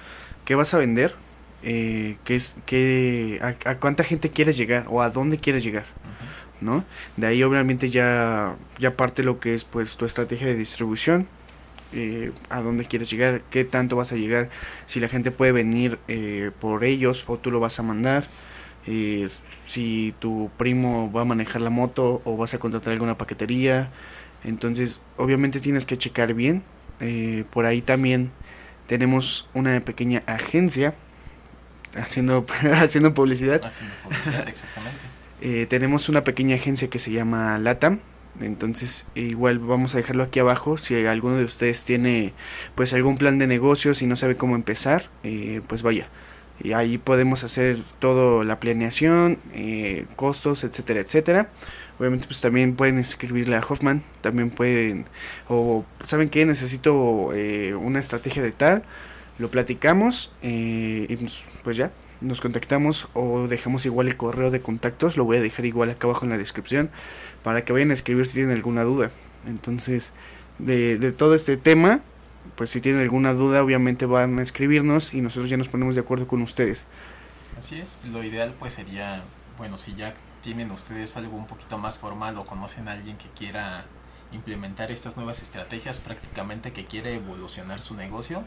¿Qué 0.45 0.55
vas 0.55 0.75
a 0.75 0.79
vender? 0.79 1.17
Eh, 1.63 2.19
¿qué 2.25 2.37
es, 2.37 2.55
qué, 2.67 3.41
a, 3.43 3.71
a 3.71 3.79
cuánta 3.79 4.05
gente 4.05 4.31
quieres 4.31 4.57
llegar 4.57 4.85
o 4.89 5.03
a 5.03 5.11
dónde 5.11 5.39
quieres 5.39 5.65
llegar? 5.65 5.85
¿no? 6.61 6.85
De 7.17 7.27
ahí 7.27 7.43
obviamente 7.43 7.89
ya, 7.89 8.57
ya 8.79 8.97
parte 8.97 9.25
lo 9.25 9.41
que 9.41 9.55
es 9.55 9.65
pues 9.65 9.97
tu 9.97 10.05
estrategia 10.05 10.47
de 10.47 10.55
distribución, 10.55 11.27
eh, 11.93 12.33
a 12.51 12.61
dónde 12.61 12.85
quieres 12.85 13.11
llegar, 13.11 13.43
qué 13.51 13.65
tanto 13.65 13.97
vas 13.97 14.13
a 14.13 14.17
llegar, 14.17 14.51
si 14.87 15.01
la 15.01 15.09
gente 15.09 15.31
puede 15.31 15.53
venir 15.53 15.99
eh, 16.09 16.51
por 16.61 16.85
ellos 16.85 17.25
o 17.27 17.39
tú 17.39 17.51
lo 17.51 17.61
vas 17.61 17.79
a 17.81 17.83
mandar, 17.83 18.25
eh, 18.87 19.29
si 19.67 20.15
tu 20.19 20.51
primo 20.57 21.11
va 21.13 21.23
a 21.23 21.25
manejar 21.25 21.61
la 21.61 21.71
moto 21.71 22.23
o 22.25 22.37
vas 22.37 22.55
a 22.55 22.59
contratar 22.59 22.93
alguna 22.93 23.19
paquetería, 23.19 23.91
entonces 24.45 25.01
obviamente 25.17 25.61
tienes 25.61 25.87
que 25.87 25.99
checar 25.99 26.35
bien, 26.35 26.63
eh, 27.01 27.45
por 27.51 27.67
ahí 27.67 27.83
también 27.83 28.31
tenemos 28.87 29.49
una 29.55 29.81
pequeña 29.81 30.23
agencia 30.27 30.95
haciendo, 31.95 32.47
haciendo 32.73 33.15
publicidad. 33.15 33.65
Haciendo 33.65 33.95
publicidad, 34.03 34.49
exactamente. 34.49 34.99
Eh, 35.43 35.65
tenemos 35.65 36.11
una 36.11 36.23
pequeña 36.23 36.57
agencia 36.57 36.91
que 36.91 36.99
se 36.99 37.13
llama 37.13 37.57
Latam. 37.57 38.01
Entonces, 38.41 39.07
igual 39.15 39.59
vamos 39.59 39.95
a 39.95 39.97
dejarlo 39.97 40.23
aquí 40.23 40.39
abajo. 40.39 40.77
Si 40.77 41.07
alguno 41.07 41.37
de 41.37 41.45
ustedes 41.45 41.85
tiene 41.87 42.35
pues 42.75 42.93
algún 42.93 43.17
plan 43.17 43.39
de 43.39 43.47
negocios 43.47 44.03
y 44.03 44.07
no 44.07 44.17
sabe 44.17 44.37
cómo 44.37 44.55
empezar, 44.55 45.09
eh, 45.23 45.63
pues 45.67 45.83
vaya. 45.83 46.09
Y 46.63 46.73
ahí 46.73 46.99
podemos 46.99 47.43
hacer 47.43 47.79
toda 47.99 48.45
la 48.45 48.61
planeación, 48.61 49.39
eh, 49.55 50.07
costos, 50.17 50.65
etcétera, 50.65 51.01
etcétera. 51.01 51.51
Obviamente, 51.99 52.27
pues 52.27 52.41
también 52.41 52.77
pueden 52.77 52.99
escribirle 52.99 53.57
a 53.57 53.61
Hoffman. 53.61 54.03
También 54.21 54.51
pueden, 54.51 55.07
o 55.49 55.85
saben 56.05 56.29
que 56.29 56.45
necesito 56.47 57.33
eh, 57.35 57.75
una 57.75 58.01
estrategia 58.01 58.43
de 58.43 58.53
tal. 58.53 58.85
Lo 59.39 59.51
platicamos 59.51 60.33
eh, 60.43 61.07
y 61.09 61.17
pues, 61.17 61.47
pues 61.65 61.77
ya, 61.79 61.93
nos 62.21 62.41
contactamos 62.41 63.09
o 63.15 63.49
dejamos 63.49 63.87
igual 63.87 64.07
el 64.07 64.17
correo 64.17 64.51
de 64.51 64.61
contactos, 64.61 65.17
lo 65.17 65.25
voy 65.25 65.39
a 65.39 65.41
dejar 65.41 65.65
igual 65.65 65.91
acá 65.91 66.07
abajo 66.07 66.25
en 66.25 66.31
la 66.31 66.39
descripción 66.39 66.91
para 67.43 67.65
que 67.65 67.73
vayan 67.73 67.91
a 67.91 67.95
escribir 67.95 68.27
si 68.27 68.35
tienen 68.35 68.55
alguna 68.55 68.83
duda. 68.83 69.11
Entonces, 69.47 70.13
de, 70.59 70.99
de 70.99 71.13
todo 71.13 71.35
este 71.35 71.57
tema, 71.57 72.03
pues 72.61 72.69
si 72.69 72.83
tienen 72.83 73.01
alguna 73.01 73.33
duda, 73.33 73.63
obviamente 73.63 74.05
van 74.05 74.39
a 74.39 74.43
escribirnos 74.43 75.15
y 75.15 75.23
nosotros 75.23 75.49
ya 75.49 75.57
nos 75.57 75.71
ponemos 75.71 75.95
de 75.95 76.03
acuerdo 76.03 76.29
con 76.29 76.43
ustedes. 76.43 76.85
Así 77.57 77.81
es, 77.81 77.97
lo 78.13 78.23
ideal 78.23 78.55
pues 78.59 78.75
sería, 78.75 79.23
bueno, 79.57 79.79
si 79.79 79.95
ya 79.95 80.13
tienen 80.43 80.71
ustedes 80.71 81.17
algo 81.17 81.39
un 81.39 81.47
poquito 81.47 81.79
más 81.79 81.99
formal 81.99 82.37
o 82.37 82.45
conocen 82.45 82.89
a 82.89 82.93
alguien 82.93 83.17
que 83.17 83.29
quiera 83.31 83.87
implementar 84.31 84.91
estas 84.91 85.17
nuevas 85.17 85.41
estrategias, 85.41 86.01
prácticamente 86.01 86.75
que 86.75 86.85
quiere 86.85 87.15
evolucionar 87.15 87.83
su 87.83 87.95
negocio, 87.95 88.45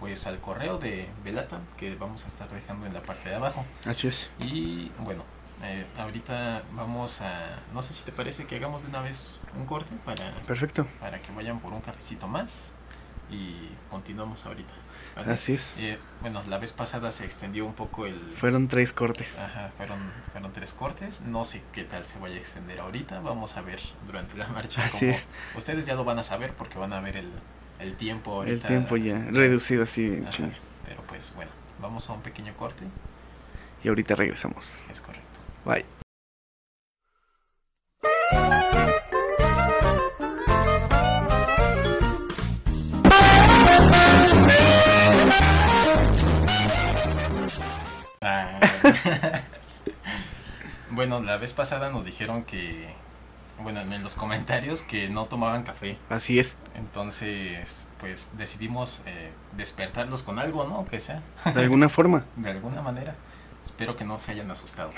pues 0.00 0.26
al 0.26 0.38
correo 0.38 0.76
de 0.76 1.08
Velata 1.24 1.62
que 1.78 1.94
vamos 1.94 2.26
a 2.26 2.28
estar 2.28 2.50
dejando 2.50 2.84
en 2.84 2.92
la 2.92 3.02
parte 3.02 3.30
de 3.30 3.36
abajo. 3.36 3.64
Así 3.86 4.06
es. 4.06 4.28
Y 4.38 4.90
bueno, 4.98 5.24
eh, 5.62 5.86
ahorita 5.96 6.62
vamos 6.72 7.22
a, 7.22 7.62
no 7.72 7.80
sé 7.80 7.94
si 7.94 8.02
te 8.02 8.12
parece 8.12 8.44
que 8.44 8.56
hagamos 8.56 8.82
de 8.82 8.90
una 8.90 9.00
vez 9.00 9.40
un 9.58 9.64
corte 9.64 9.96
para, 10.04 10.34
Perfecto. 10.46 10.86
para 11.00 11.22
que 11.22 11.32
vayan 11.32 11.58
por 11.58 11.72
un 11.72 11.80
cafecito 11.80 12.28
más 12.28 12.74
y 13.30 13.70
continuamos 13.90 14.46
ahorita. 14.46 14.72
¿vale? 15.16 15.32
Así 15.32 15.54
es. 15.54 15.76
Eh, 15.78 15.98
bueno, 16.20 16.42
la 16.48 16.58
vez 16.58 16.72
pasada 16.72 17.10
se 17.10 17.24
extendió 17.24 17.66
un 17.66 17.74
poco 17.74 18.06
el... 18.06 18.14
Fueron 18.34 18.68
tres 18.68 18.92
cortes. 18.92 19.38
Ajá, 19.38 19.70
fueron, 19.76 19.98
fueron 20.32 20.52
tres 20.52 20.72
cortes. 20.72 21.22
No 21.22 21.44
sé 21.44 21.62
qué 21.72 21.84
tal 21.84 22.06
se 22.06 22.18
vaya 22.18 22.36
a 22.36 22.38
extender 22.38 22.80
ahorita. 22.80 23.20
Vamos 23.20 23.56
a 23.56 23.62
ver 23.62 23.80
durante 24.06 24.36
la 24.36 24.46
marcha. 24.48 24.82
Así 24.84 25.06
es. 25.06 25.28
Ustedes 25.56 25.86
ya 25.86 25.94
lo 25.94 26.04
van 26.04 26.18
a 26.18 26.22
saber 26.22 26.52
porque 26.52 26.78
van 26.78 26.92
a 26.92 27.00
ver 27.00 27.16
el, 27.16 27.30
el 27.78 27.96
tiempo 27.96 28.32
ahorita. 28.34 28.54
El 28.54 28.62
tiempo 28.62 28.96
ya 28.96 29.18
reducido 29.30 29.82
así. 29.82 30.22
Ajá. 30.26 30.50
Pero 30.86 31.02
pues 31.02 31.32
bueno, 31.34 31.50
vamos 31.80 32.08
a 32.10 32.12
un 32.12 32.22
pequeño 32.22 32.56
corte. 32.56 32.84
Y 33.82 33.88
ahorita 33.88 34.14
regresamos. 34.14 34.84
Es 34.90 35.00
correcto. 35.00 35.26
Bye. 35.64 35.84
bueno, 50.90 51.20
la 51.20 51.36
vez 51.36 51.52
pasada 51.52 51.90
nos 51.90 52.04
dijeron 52.04 52.44
que, 52.44 52.88
bueno, 53.62 53.80
en 53.80 54.02
los 54.02 54.14
comentarios 54.14 54.82
que 54.82 55.08
no 55.08 55.26
tomaban 55.26 55.62
café. 55.62 55.98
Así 56.08 56.38
es. 56.38 56.56
Entonces, 56.74 57.86
pues 58.00 58.30
decidimos 58.36 59.02
eh, 59.06 59.30
despertarlos 59.56 60.22
con 60.22 60.38
algo, 60.38 60.66
¿no? 60.66 60.84
Que 60.84 61.00
sea, 61.00 61.22
De 61.54 61.60
alguna 61.60 61.88
forma. 61.88 62.24
de 62.36 62.50
alguna 62.50 62.82
manera. 62.82 63.14
Espero 63.66 63.96
que 63.96 64.04
no 64.04 64.18
se 64.18 64.30
hayan 64.32 64.50
asustado 64.50 64.90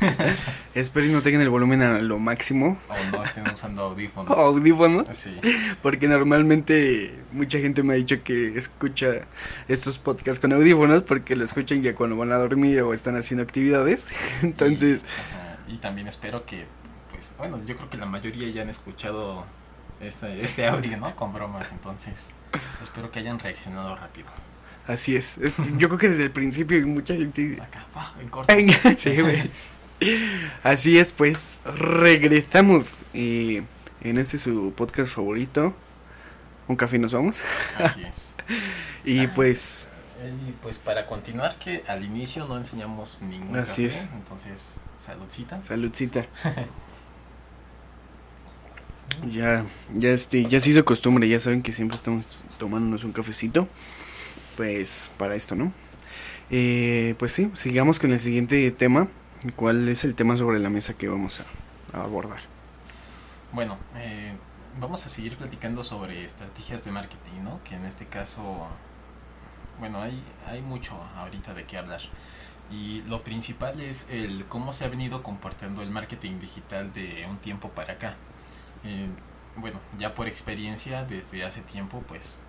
Espero 0.74 1.06
y 1.06 1.10
no 1.10 1.22
tengan 1.22 1.40
el 1.42 1.48
volumen 1.48 1.80
a 1.80 2.00
lo 2.00 2.18
máximo. 2.18 2.76
o 2.88 3.16
no 3.16 3.22
estén 3.22 3.48
usando 3.48 3.82
audífonos. 3.84 4.30
Audífonos. 4.36 5.06
Sí, 5.16 5.38
Porque 5.80 6.06
normalmente 6.08 7.18
mucha 7.32 7.58
gente 7.60 7.82
me 7.82 7.94
ha 7.94 7.96
dicho 7.96 8.22
que 8.22 8.58
escucha 8.58 9.26
estos 9.68 9.98
podcasts 9.98 10.40
con 10.40 10.52
audífonos 10.52 11.04
porque 11.04 11.34
lo 11.36 11.44
escuchan 11.44 11.82
ya 11.82 11.94
cuando 11.94 12.16
van 12.16 12.32
a 12.32 12.36
dormir 12.36 12.82
o 12.82 12.92
están 12.92 13.16
haciendo 13.16 13.42
actividades. 13.44 14.08
Entonces, 14.42 15.04
Y, 15.68 15.74
y 15.74 15.78
también 15.78 16.08
espero 16.08 16.44
que, 16.44 16.66
pues, 17.10 17.32
bueno, 17.38 17.62
yo 17.64 17.76
creo 17.76 17.88
que 17.88 17.96
la 17.96 18.06
mayoría 18.06 18.48
ya 18.50 18.62
han 18.62 18.70
escuchado 18.70 19.46
este, 20.00 20.42
este 20.44 20.66
audio, 20.66 20.96
¿no? 20.98 21.14
Con 21.16 21.32
bromas, 21.32 21.70
entonces 21.72 22.34
espero 22.82 23.10
que 23.10 23.20
hayan 23.20 23.38
reaccionado 23.38 23.96
rápido. 23.96 24.28
Así 24.86 25.16
es. 25.16 25.38
Es- 25.38 25.54
Yo 25.78 25.88
creo 25.88 25.98
que 25.98 26.08
desde 26.08 26.24
el 26.24 26.30
principio 26.30 26.84
mucha 26.86 27.14
gente 27.14 27.42
dice... 27.42 27.62
Acá, 27.62 27.86
en 28.20 28.28
corto. 28.28 28.54
sí, 28.96 29.20
güey. 29.20 29.50
Así 30.62 30.98
es, 30.98 31.12
pues 31.12 31.56
regresamos 31.64 33.04
eh, 33.14 33.62
en 34.02 34.18
este 34.18 34.38
su 34.38 34.72
podcast 34.76 35.14
favorito. 35.14 35.74
Un 36.68 36.76
café 36.76 36.96
y 36.96 36.98
nos 36.98 37.12
vamos. 37.12 37.42
Así 37.78 38.04
es. 38.04 38.34
Y 39.04 39.26
pues, 39.28 39.88
Y 40.48 40.50
pues 40.62 40.78
para 40.78 41.06
continuar, 41.06 41.56
que 41.58 41.84
al 41.86 42.04
inicio 42.04 42.44
no 42.48 42.56
enseñamos 42.56 43.22
ningún 43.22 43.56
Así 43.56 43.86
café, 43.86 43.98
es. 43.98 44.08
entonces, 44.14 44.80
saludcita. 44.98 45.62
saludcita. 45.62 46.22
Ya, 49.30 49.64
ya 49.94 50.10
este, 50.10 50.44
ya 50.46 50.60
se 50.60 50.70
hizo 50.70 50.84
costumbre, 50.84 51.28
ya 51.28 51.38
saben 51.38 51.62
que 51.62 51.72
siempre 51.72 51.96
estamos 51.96 52.26
tomándonos 52.58 53.04
un 53.04 53.12
cafecito. 53.12 53.68
Pues 54.56 55.12
para 55.18 55.34
esto, 55.34 55.54
¿no? 55.54 55.72
Eh, 56.50 57.14
pues 57.18 57.32
sí, 57.32 57.50
sigamos 57.54 57.98
con 57.98 58.12
el 58.12 58.20
siguiente 58.20 58.70
tema. 58.70 59.08
¿Cuál 59.54 59.88
es 59.88 60.04
el 60.04 60.14
tema 60.14 60.36
sobre 60.36 60.58
la 60.58 60.70
mesa 60.70 60.94
que 60.94 61.08
vamos 61.08 61.40
a, 61.92 62.00
abordar? 62.00 62.40
Bueno, 63.52 63.78
eh, 63.96 64.34
vamos 64.80 65.04
a 65.04 65.08
seguir 65.08 65.36
platicando 65.36 65.82
sobre 65.82 66.24
estrategias 66.24 66.84
de 66.84 66.90
marketing, 66.90 67.42
¿no? 67.44 67.60
Que 67.64 67.74
en 67.74 67.84
este 67.84 68.06
caso, 68.06 68.66
bueno, 69.78 70.00
hay, 70.00 70.22
hay 70.46 70.62
mucho 70.62 70.94
ahorita 71.16 71.54
de 71.54 71.64
qué 71.64 71.76
hablar. 71.76 72.00
Y 72.70 73.02
lo 73.02 73.22
principal 73.22 73.80
es 73.80 74.08
el 74.10 74.46
cómo 74.46 74.72
se 74.72 74.84
ha 74.84 74.88
venido 74.88 75.22
comportando 75.22 75.82
el 75.82 75.90
marketing 75.90 76.40
digital 76.40 76.92
de 76.92 77.26
un 77.28 77.38
tiempo 77.38 77.68
para 77.70 77.94
acá. 77.94 78.16
Eh, 78.84 79.08
bueno, 79.56 79.80
ya 79.98 80.14
por 80.14 80.26
experiencia, 80.26 81.04
desde 81.04 81.44
hace 81.44 81.62
tiempo, 81.62 82.02
pues 82.08 82.42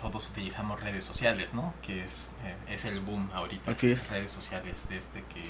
todos 0.00 0.28
utilizamos 0.30 0.80
redes 0.80 1.04
sociales, 1.04 1.54
¿no? 1.54 1.74
Que 1.82 2.04
es, 2.04 2.32
eh, 2.44 2.54
es 2.72 2.84
el 2.84 3.00
boom 3.00 3.30
ahorita. 3.34 3.70
Así 3.70 3.92
es. 3.92 4.10
Redes 4.10 4.30
sociales 4.30 4.86
desde 4.88 5.24
que, 5.24 5.44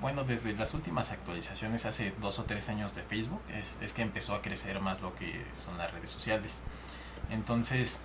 bueno, 0.00 0.24
desde 0.24 0.52
las 0.54 0.74
últimas 0.74 1.10
actualizaciones 1.12 1.86
hace 1.86 2.12
dos 2.20 2.38
o 2.38 2.44
tres 2.44 2.68
años 2.68 2.94
de 2.94 3.02
Facebook, 3.02 3.40
es, 3.52 3.76
es 3.80 3.92
que 3.92 4.02
empezó 4.02 4.34
a 4.34 4.42
crecer 4.42 4.80
más 4.80 5.00
lo 5.00 5.14
que 5.14 5.44
son 5.54 5.78
las 5.78 5.90
redes 5.92 6.10
sociales. 6.10 6.60
Entonces, 7.30 8.00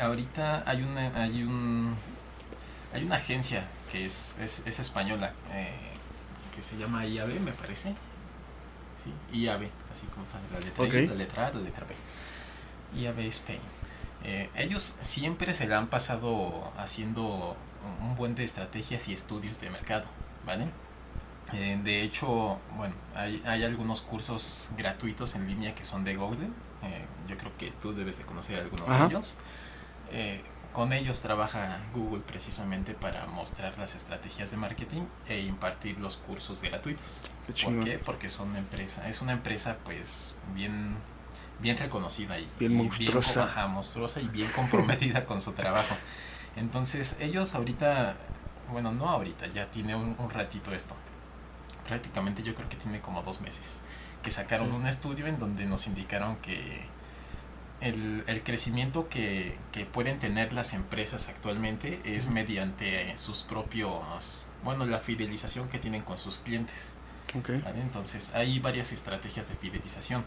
ahorita 0.00 0.62
hay 0.66 0.82
una, 0.82 1.22
hay 1.22 1.42
un, 1.42 1.94
hay 2.92 3.04
una 3.04 3.16
agencia 3.16 3.66
que 3.90 4.04
es, 4.04 4.36
es, 4.40 4.62
es 4.66 4.78
española, 4.78 5.32
eh, 5.52 5.74
que 6.54 6.62
se 6.62 6.76
llama 6.76 7.06
IAB, 7.06 7.40
me 7.40 7.52
parece. 7.52 7.94
Sí, 9.02 9.38
IAB, 9.38 9.68
así 9.90 10.06
como 10.06 10.26
tal, 10.26 10.40
la 10.52 10.60
letra, 10.60 10.84
Ok. 10.84 10.94
I, 10.94 11.06
la 11.06 11.14
letra 11.14 11.46
A, 11.46 11.52
la 11.52 11.60
letra 11.60 11.86
B. 11.86 11.94
IAB 13.00 13.18
Spain. 13.28 13.60
Eh, 14.24 14.50
ellos 14.56 14.96
siempre 15.00 15.54
se 15.54 15.66
la 15.66 15.78
han 15.78 15.88
pasado 15.88 16.72
haciendo 16.78 17.56
un 18.00 18.16
buen 18.16 18.34
de 18.34 18.44
estrategias 18.44 19.08
y 19.08 19.14
estudios 19.14 19.60
de 19.60 19.70
mercado, 19.70 20.04
¿vale? 20.44 20.66
Eh, 21.52 21.78
de 21.84 22.02
hecho, 22.02 22.58
bueno, 22.76 22.94
hay, 23.14 23.42
hay 23.46 23.62
algunos 23.62 24.00
cursos 24.00 24.70
gratuitos 24.76 25.36
en 25.36 25.46
línea 25.46 25.74
que 25.74 25.84
son 25.84 26.02
de 26.04 26.16
Google. 26.16 26.46
eh, 26.82 27.04
yo 27.28 27.36
creo 27.36 27.56
que 27.56 27.70
tú 27.80 27.92
debes 27.92 28.18
de 28.18 28.24
conocer 28.24 28.58
algunos 28.58 28.88
Ajá. 28.88 29.04
de 29.04 29.06
ellos. 29.06 29.36
Eh, 30.10 30.42
con 30.72 30.92
ellos 30.92 31.22
trabaja 31.22 31.78
Google 31.94 32.20
precisamente 32.26 32.92
para 32.92 33.26
mostrar 33.26 33.78
las 33.78 33.94
estrategias 33.94 34.50
de 34.50 34.56
marketing 34.58 35.02
e 35.26 35.40
impartir 35.40 35.98
los 35.98 36.16
cursos 36.18 36.60
gratuitos. 36.60 37.20
Qué 37.46 37.64
¿Por 37.64 37.84
qué? 37.84 37.98
Porque 37.98 38.28
son 38.28 38.50
una 38.50 38.58
empresa, 38.58 39.08
es 39.08 39.22
una 39.22 39.32
empresa 39.32 39.78
pues 39.84 40.36
bien, 40.54 40.96
bien 41.60 41.76
reconocida 41.78 42.38
y 42.38 42.48
Bien 42.58 42.74
monstruosa. 42.74 43.44
ajá, 43.44 43.66
monstruosa 43.68 44.20
y 44.20 44.28
bien 44.28 44.48
comprometida 44.54 45.24
con 45.24 45.40
su 45.40 45.52
trabajo. 45.52 45.94
Entonces 46.56 47.16
ellos 47.20 47.54
ahorita, 47.54 48.16
bueno 48.70 48.92
no 48.92 49.08
ahorita, 49.08 49.46
ya 49.48 49.70
tiene 49.70 49.94
un, 49.94 50.16
un 50.18 50.30
ratito 50.30 50.72
esto. 50.74 50.94
Prácticamente 51.86 52.42
yo 52.42 52.54
creo 52.54 52.68
que 52.68 52.76
tiene 52.76 53.00
como 53.00 53.22
dos 53.22 53.40
meses. 53.40 53.82
Que 54.22 54.30
sacaron 54.30 54.72
un 54.72 54.86
estudio 54.86 55.26
en 55.26 55.38
donde 55.38 55.66
nos 55.66 55.86
indicaron 55.86 56.36
que 56.36 56.84
el, 57.80 58.24
el 58.26 58.42
crecimiento 58.42 59.08
que, 59.08 59.56
que 59.72 59.84
pueden 59.84 60.18
tener 60.18 60.52
las 60.52 60.72
empresas 60.72 61.28
actualmente 61.28 62.00
es 62.04 62.28
mediante 62.30 63.16
sus 63.16 63.42
propios, 63.42 64.46
bueno, 64.64 64.84
la 64.86 64.98
fidelización 64.98 65.68
que 65.68 65.78
tienen 65.78 66.02
con 66.02 66.16
sus 66.18 66.38
clientes. 66.38 66.92
Ok. 67.34 67.50
¿vale? 67.62 67.80
Entonces 67.82 68.34
hay 68.34 68.58
varias 68.58 68.92
estrategias 68.92 69.48
de 69.48 69.54
fidelización. 69.56 70.24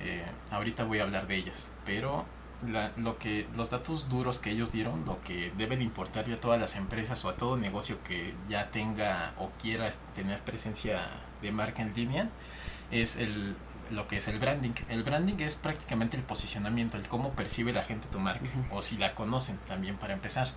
Eh, 0.00 0.24
ahorita 0.50 0.84
voy 0.84 0.98
a 0.98 1.02
hablar 1.04 1.26
de 1.26 1.36
ellas, 1.36 1.70
pero 1.84 2.24
la- 2.66 2.92
lo 2.96 3.18
que 3.18 3.46
los 3.56 3.70
datos 3.70 4.08
duros 4.08 4.38
que 4.38 4.50
ellos 4.50 4.72
dieron, 4.72 5.04
lo 5.04 5.20
que 5.22 5.52
debe 5.56 5.76
de 5.76 5.84
importarle 5.84 6.34
a 6.34 6.40
todas 6.40 6.60
las 6.60 6.76
empresas 6.76 7.24
o 7.24 7.28
a 7.28 7.36
todo 7.36 7.56
negocio 7.56 8.02
que 8.04 8.34
ya 8.48 8.70
tenga 8.70 9.32
o 9.38 9.50
quiera 9.60 9.88
tener 10.14 10.40
presencia 10.40 11.08
de 11.40 11.52
marca 11.52 11.82
en 11.82 11.92
línea, 11.94 12.28
es 12.90 13.16
el 13.16 13.56
lo 13.90 14.08
que 14.08 14.16
es 14.16 14.28
el 14.28 14.38
branding. 14.38 14.72
El 14.88 15.02
branding 15.02 15.34
es 15.40 15.54
prácticamente 15.54 16.16
el 16.16 16.22
posicionamiento, 16.22 16.96
el 16.96 17.08
cómo 17.08 17.32
percibe 17.32 17.72
la 17.74 17.82
gente 17.82 18.08
tu 18.10 18.18
marca 18.20 18.46
o 18.70 18.80
si 18.80 18.96
la 18.96 19.14
conocen 19.14 19.58
también 19.68 19.96
para 19.96 20.14
empezar. 20.14 20.48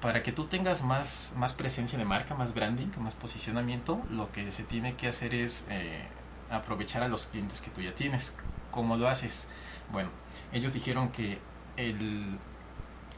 Para 0.00 0.22
que 0.22 0.30
tú 0.32 0.44
tengas 0.46 0.82
más, 0.82 1.34
más 1.36 1.52
presencia 1.54 1.98
de 1.98 2.04
marca, 2.04 2.34
más 2.34 2.54
branding, 2.54 2.88
más 2.98 3.14
posicionamiento, 3.14 4.00
lo 4.10 4.30
que 4.32 4.52
se 4.52 4.62
tiene 4.64 4.94
que 4.94 5.08
hacer 5.08 5.34
es 5.34 5.66
eh, 5.70 6.02
aprovechar 6.50 7.02
a 7.02 7.08
los 7.08 7.24
clientes 7.26 7.60
que 7.60 7.70
tú 7.70 7.80
ya 7.80 7.94
tienes. 7.94 8.36
¿Cómo 8.72 8.96
lo 8.96 9.08
haces? 9.08 9.46
Bueno, 9.92 10.10
ellos 10.52 10.72
dijeron 10.72 11.10
que 11.10 11.38
el 11.76 12.38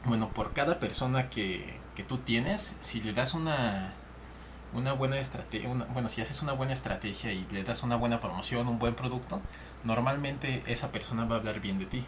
bueno, 0.05 0.29
por 0.29 0.53
cada 0.53 0.79
persona 0.79 1.31
que, 1.31 1.79
que 1.95 2.03
tú 2.03 2.19
tienes, 2.19 2.77
si 2.81 3.01
le 3.01 3.13
das 3.13 3.33
una 3.33 3.95
una 4.73 4.93
buena 4.93 5.17
estrategia, 5.17 5.69
bueno, 5.69 6.09
si 6.09 6.21
haces 6.21 6.41
una 6.41 6.51
buena 6.51 6.73
estrategia 6.73 7.31
y 7.31 7.47
le 7.51 7.63
das 7.63 7.81
una 7.83 7.95
buena 7.95 8.19
promoción, 8.19 8.67
un 8.67 8.77
buen 8.77 8.93
producto, 8.93 9.41
normalmente 9.83 10.63
esa 10.67 10.91
persona 10.91 11.25
va 11.25 11.35
a 11.35 11.39
hablar 11.39 11.61
bien 11.61 11.79
de 11.79 11.85
ti. 11.85 12.05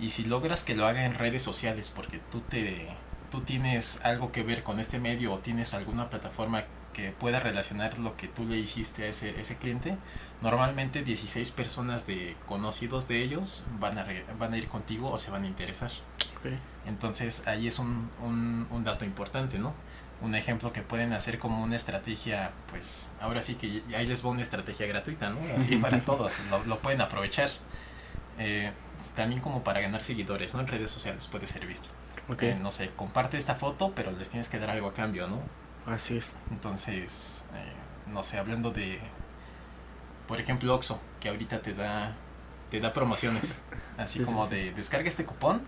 Y 0.00 0.10
si 0.10 0.24
logras 0.24 0.64
que 0.64 0.74
lo 0.74 0.86
haga 0.86 1.04
en 1.04 1.14
redes 1.14 1.42
sociales 1.42 1.92
porque 1.94 2.20
tú 2.30 2.40
te 2.40 2.88
tú 3.30 3.42
tienes 3.42 4.00
algo 4.04 4.32
que 4.32 4.42
ver 4.42 4.62
con 4.62 4.80
este 4.80 4.98
medio 4.98 5.34
o 5.34 5.38
tienes 5.38 5.74
alguna 5.74 6.08
plataforma 6.08 6.64
que 6.92 7.12
pueda 7.12 7.40
relacionar 7.40 7.98
lo 7.98 8.16
que 8.16 8.26
tú 8.26 8.44
le 8.44 8.56
hiciste 8.56 9.04
a 9.04 9.08
ese, 9.08 9.38
ese 9.38 9.56
cliente, 9.56 9.96
normalmente 10.40 11.02
16 11.02 11.50
personas 11.50 12.06
de 12.06 12.36
conocidos 12.46 13.08
de 13.08 13.22
ellos 13.22 13.66
van 13.80 13.98
a, 13.98 14.04
re- 14.04 14.24
van 14.38 14.52
a 14.54 14.58
ir 14.58 14.68
contigo 14.68 15.10
o 15.10 15.18
se 15.18 15.30
van 15.30 15.44
a 15.44 15.46
interesar. 15.46 15.90
Entonces 16.86 17.46
ahí 17.46 17.66
es 17.66 17.78
un, 17.78 18.10
un, 18.22 18.66
un 18.70 18.84
dato 18.84 19.04
importante, 19.04 19.58
¿no? 19.58 19.74
Un 20.20 20.34
ejemplo 20.34 20.72
que 20.72 20.82
pueden 20.82 21.12
hacer 21.12 21.38
como 21.38 21.62
una 21.62 21.76
estrategia, 21.76 22.50
pues 22.70 23.10
ahora 23.20 23.40
sí 23.40 23.54
que 23.54 23.82
ahí 23.96 24.06
les 24.06 24.24
va 24.24 24.30
una 24.30 24.42
estrategia 24.42 24.86
gratuita, 24.86 25.30
¿no? 25.30 25.38
Así 25.56 25.76
para 25.76 26.00
todos, 26.04 26.40
lo, 26.50 26.64
lo 26.64 26.78
pueden 26.80 27.00
aprovechar. 27.00 27.50
Eh, 28.38 28.72
también 29.16 29.40
como 29.40 29.64
para 29.64 29.80
ganar 29.80 30.02
seguidores, 30.02 30.54
¿no? 30.54 30.60
En 30.60 30.68
redes 30.68 30.90
sociales 30.90 31.26
puede 31.26 31.46
servir. 31.46 31.76
Eh, 32.50 32.58
no 32.60 32.70
sé, 32.72 32.90
comparte 32.96 33.36
esta 33.36 33.54
foto, 33.54 33.92
pero 33.94 34.10
les 34.12 34.28
tienes 34.28 34.48
que 34.48 34.58
dar 34.58 34.70
algo 34.70 34.88
a 34.88 34.94
cambio, 34.94 35.26
¿no? 35.28 35.40
Así 35.86 36.16
es. 36.16 36.36
Entonces, 36.50 37.46
eh, 37.54 37.72
no 38.12 38.22
sé, 38.24 38.38
hablando 38.38 38.70
de, 38.70 39.00
por 40.28 40.40
ejemplo, 40.40 40.74
Oxxo, 40.76 41.02
que 41.20 41.30
ahorita 41.30 41.62
te 41.62 41.74
da, 41.74 42.16
te 42.70 42.80
da 42.80 42.92
promociones, 42.94 43.62
así 43.98 44.20
Sí, 44.20 44.24
sí, 44.24 44.24
como 44.26 44.46
sí. 44.46 44.54
de 44.54 44.72
descarga 44.74 45.08
este 45.08 45.26
cupón 45.26 45.62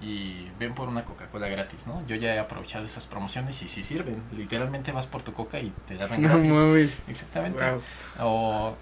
y 0.00 0.50
ven 0.58 0.74
por 0.74 0.88
una 0.88 1.04
Coca-Cola 1.04 1.48
gratis, 1.48 1.86
¿no? 1.86 2.06
Yo 2.06 2.16
ya 2.16 2.34
he 2.34 2.38
aprovechado 2.38 2.86
esas 2.86 3.06
promociones 3.06 3.62
y 3.62 3.68
sí 3.68 3.84
sirven. 3.84 4.22
Literalmente 4.32 4.92
vas 4.92 5.06
por 5.08 5.22
tu 5.22 5.34
Coca 5.34 5.60
y 5.60 5.70
te 5.88 5.96
dan 5.96 6.22
No 6.22 6.28
gratis. 6.28 6.50
mames. 6.52 7.02
Exactamente. 7.08 7.62
Wow. 7.64 7.82
O 8.20 8.76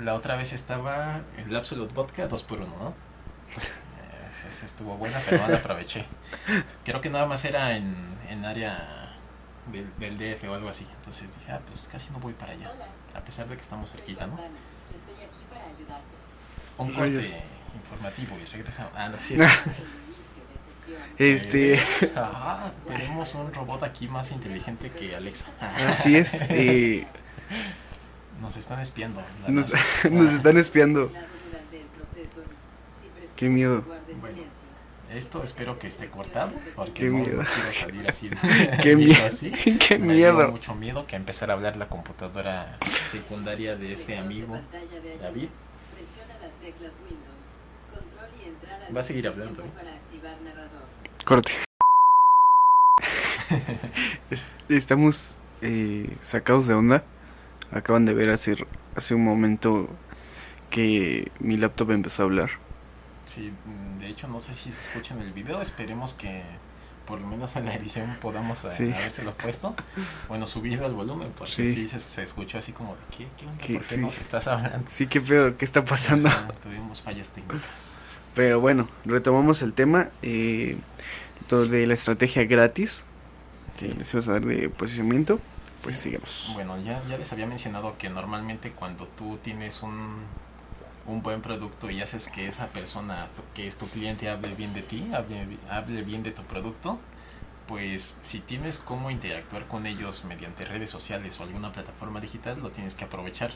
la 0.00 0.14
otra 0.14 0.36
vez 0.36 0.52
estaba 0.52 1.22
el 1.36 1.54
Absolute 1.56 1.92
Vodka 1.94 2.28
2x1, 2.28 2.68
¿no? 2.78 2.94
Estuvo 4.64 4.96
buena, 4.96 5.18
pero 5.24 5.42
no 5.42 5.48
la 5.48 5.58
aproveché. 5.58 6.06
Creo 6.84 7.00
que 7.00 7.10
nada 7.10 7.26
más 7.26 7.44
era 7.44 7.76
en, 7.76 7.94
en 8.28 8.44
área 8.44 9.14
del, 9.66 9.86
del 9.98 10.18
DF 10.18 10.48
o 10.48 10.54
algo 10.54 10.68
así. 10.68 10.86
Entonces 10.96 11.34
dije, 11.34 11.52
ah, 11.52 11.60
pues 11.66 11.88
casi 11.90 12.10
no 12.10 12.18
voy 12.20 12.32
para 12.32 12.52
allá. 12.52 12.70
A 13.14 13.20
pesar 13.20 13.48
de 13.48 13.54
que 13.56 13.60
estamos 13.62 13.90
cerquita, 13.92 14.26
¿no? 14.26 14.34
Estoy 14.34 15.24
aquí 15.24 15.44
para 15.50 15.64
ayudarte. 15.66 16.04
Un 16.78 16.94
Rayos. 16.94 17.26
corte 17.26 17.42
informativo 17.74 18.36
y 18.42 18.44
regresamos. 18.46 18.92
Ah, 18.96 19.08
no, 19.08 19.18
sí. 19.20 19.36
Este, 21.18 21.78
Ah, 22.16 22.72
tenemos 22.86 23.34
un 23.34 23.52
robot 23.54 23.82
aquí 23.84 24.08
más 24.08 24.32
inteligente 24.32 24.90
que 24.90 25.14
Alexa. 25.14 25.46
así 25.88 26.16
es. 26.16 26.42
eh, 26.50 27.06
Nos 28.40 28.56
están 28.56 28.80
espiando. 28.80 29.22
nos, 29.46 29.72
están 30.32 30.56
espiando. 30.58 31.10
Qué 33.36 33.48
miedo. 33.48 33.84
Bueno. 34.20 34.38
Esto 35.14 35.42
espero 35.42 35.78
que 35.78 35.88
esté 35.88 36.08
cortado 36.08 36.52
porque 36.74 37.04
no, 37.10 37.22
quiero 37.22 37.44
salir 37.72 38.08
así. 38.08 38.30
Qué 38.82 38.96
miedo. 38.96 39.26
así. 39.26 39.50
Qué 39.88 39.98
Me 39.98 40.14
dio 40.14 40.32
miedo. 40.32 40.50
mucho 40.52 40.74
miedo 40.74 41.06
que 41.06 41.16
empezar 41.16 41.50
a 41.50 41.54
hablar 41.54 41.76
la 41.76 41.88
computadora 41.88 42.78
secundaria 42.82 43.76
de 43.76 43.92
este 43.92 44.16
amigo. 44.16 44.58
David. 45.20 45.48
Va 48.94 49.00
a 49.00 49.02
seguir 49.02 49.26
hablando, 49.28 49.62
¿eh? 49.62 49.66
Corte. 51.24 51.52
Es- 54.30 54.44
Estamos 54.68 55.36
eh, 55.60 56.16
sacados 56.20 56.66
de 56.66 56.74
onda. 56.74 57.04
Acaban 57.70 58.04
de 58.04 58.14
ver 58.14 58.30
hace, 58.30 58.54
hace 58.96 59.14
un 59.14 59.24
momento 59.24 59.88
que 60.70 61.30
mi 61.38 61.56
laptop 61.56 61.90
empezó 61.92 62.22
a 62.22 62.24
hablar. 62.26 62.50
Sí, 63.26 63.50
mm, 63.64 63.91
hecho 64.12 64.28
no 64.28 64.40
sé 64.40 64.54
si 64.54 64.72
se 64.72 64.82
escucha 64.90 65.14
en 65.14 65.22
el 65.22 65.32
video, 65.32 65.60
esperemos 65.60 66.14
que 66.14 66.42
por 67.06 67.20
lo 67.20 67.26
menos 67.26 67.56
en 67.56 67.64
la 67.66 67.74
edición 67.74 68.16
podamos 68.22 68.64
eh, 68.64 68.68
Sí. 68.68 68.92
habérselo 68.92 69.32
puesto. 69.34 69.74
Bueno, 70.28 70.46
subido 70.46 70.86
el 70.86 70.92
volumen, 70.92 71.32
porque 71.36 71.52
sí, 71.52 71.74
Sí. 71.74 71.88
se, 71.88 71.98
se 71.98 72.22
escuchó 72.22 72.58
así 72.58 72.72
como 72.72 72.94
de 72.94 73.16
¿qué, 73.16 73.26
qué 73.36 73.46
onda? 73.46 73.58
Que 73.64 73.74
¿Por 73.74 73.82
qué 73.82 73.94
sí. 73.96 74.00
nos 74.00 74.18
estás 74.18 74.46
hablando? 74.46 74.86
Sí, 74.88 75.06
qué 75.08 75.20
pedo, 75.20 75.56
¿qué 75.56 75.64
está 75.64 75.84
pasando? 75.84 76.30
Tuvimos 76.62 77.02
fallas 77.02 77.28
técnicas. 77.30 77.96
Pero 78.34 78.60
bueno, 78.60 78.88
retomamos 79.04 79.60
el 79.62 79.74
tema 79.74 80.10
eh, 80.22 80.78
de 81.50 81.86
la 81.86 81.92
estrategia 81.94 82.44
gratis 82.44 83.02
que 83.78 83.88
les 83.88 84.12
ibas 84.14 84.28
a 84.28 84.32
dar 84.32 84.44
de 84.46 84.70
posicionamiento. 84.70 85.38
Pues 85.82 85.98
sigamos. 85.98 86.52
Bueno, 86.54 86.80
ya, 86.80 87.02
ya 87.08 87.18
les 87.18 87.32
había 87.32 87.46
mencionado 87.46 87.98
que 87.98 88.08
normalmente 88.08 88.70
cuando 88.70 89.06
tú 89.08 89.38
tienes 89.42 89.82
un, 89.82 90.14
un 91.06 91.22
buen 91.22 91.42
producto 91.42 91.90
y 91.90 92.00
haces 92.00 92.28
que 92.28 92.46
esa 92.46 92.68
persona, 92.68 93.28
que 93.54 93.66
es 93.66 93.76
tu 93.76 93.88
cliente, 93.88 94.28
hable 94.28 94.54
bien 94.54 94.72
de 94.74 94.82
ti, 94.82 95.10
hable, 95.12 95.58
hable 95.70 96.02
bien 96.02 96.22
de 96.22 96.30
tu 96.30 96.42
producto, 96.42 96.98
pues 97.66 98.18
si 98.22 98.40
tienes 98.40 98.78
cómo 98.78 99.10
interactuar 99.10 99.66
con 99.66 99.86
ellos 99.86 100.24
mediante 100.24 100.64
redes 100.64 100.90
sociales 100.90 101.38
o 101.40 101.44
alguna 101.44 101.72
plataforma 101.72 102.20
digital, 102.20 102.60
lo 102.60 102.70
tienes 102.70 102.94
que 102.94 103.04
aprovechar. 103.04 103.52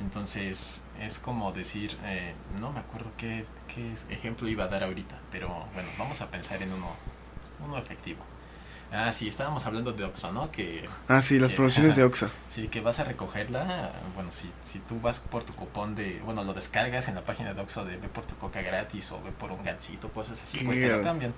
Entonces 0.00 0.84
es 1.00 1.18
como 1.18 1.52
decir, 1.52 1.96
eh, 2.04 2.34
no 2.60 2.72
me 2.72 2.80
acuerdo 2.80 3.10
qué, 3.16 3.46
qué 3.74 3.94
ejemplo 4.10 4.48
iba 4.48 4.64
a 4.64 4.68
dar 4.68 4.84
ahorita, 4.84 5.18
pero 5.30 5.48
bueno, 5.72 5.88
vamos 5.98 6.20
a 6.20 6.30
pensar 6.30 6.62
en 6.62 6.72
uno, 6.72 6.90
uno 7.64 7.78
efectivo. 7.78 8.22
Ah, 8.92 9.10
sí, 9.12 9.28
estábamos 9.28 9.66
hablando 9.66 9.92
de 9.92 10.04
Oxxo, 10.04 10.32
¿no? 10.32 10.50
Que 10.52 10.84
Ah, 11.08 11.20
sí, 11.20 11.38
las 11.38 11.52
promociones 11.52 11.96
de 11.96 12.04
Oxxo. 12.08 12.30
sí, 12.48 12.68
que 12.68 12.80
vas 12.80 13.00
a 13.00 13.04
recogerla, 13.04 13.92
bueno, 14.14 14.30
si, 14.30 14.50
si 14.62 14.78
tú 14.78 15.00
vas 15.00 15.18
por 15.20 15.44
tu 15.44 15.52
cupón 15.54 15.94
de, 15.96 16.20
bueno, 16.24 16.44
lo 16.44 16.54
descargas 16.54 17.08
en 17.08 17.16
la 17.16 17.22
página 17.24 17.52
de 17.52 17.60
Oxxo 17.60 17.84
de 17.84 17.96
ve 17.96 18.08
por 18.08 18.24
tu 18.26 18.36
coca 18.36 18.62
gratis 18.62 19.10
o 19.12 19.20
ve 19.22 19.32
por 19.32 19.50
un 19.52 19.62
gansito, 19.64 20.10
cosas 20.12 20.40
así, 20.42 20.64
pues 20.64 20.78
te 20.80 20.88
lo 20.88 21.02
cambian. 21.02 21.34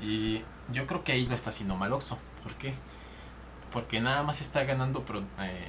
Y 0.00 0.42
yo 0.72 0.86
creo 0.86 1.02
que 1.04 1.12
ahí 1.12 1.26
lo 1.26 1.34
está 1.34 1.50
haciendo 1.50 1.76
mal 1.76 1.92
Oxxo. 1.92 2.18
¿Por 2.42 2.54
qué? 2.54 2.74
Porque 3.72 4.00
nada 4.00 4.22
más 4.22 4.40
está 4.42 4.64
ganando, 4.64 5.02
pro- 5.04 5.24
eh, 5.40 5.66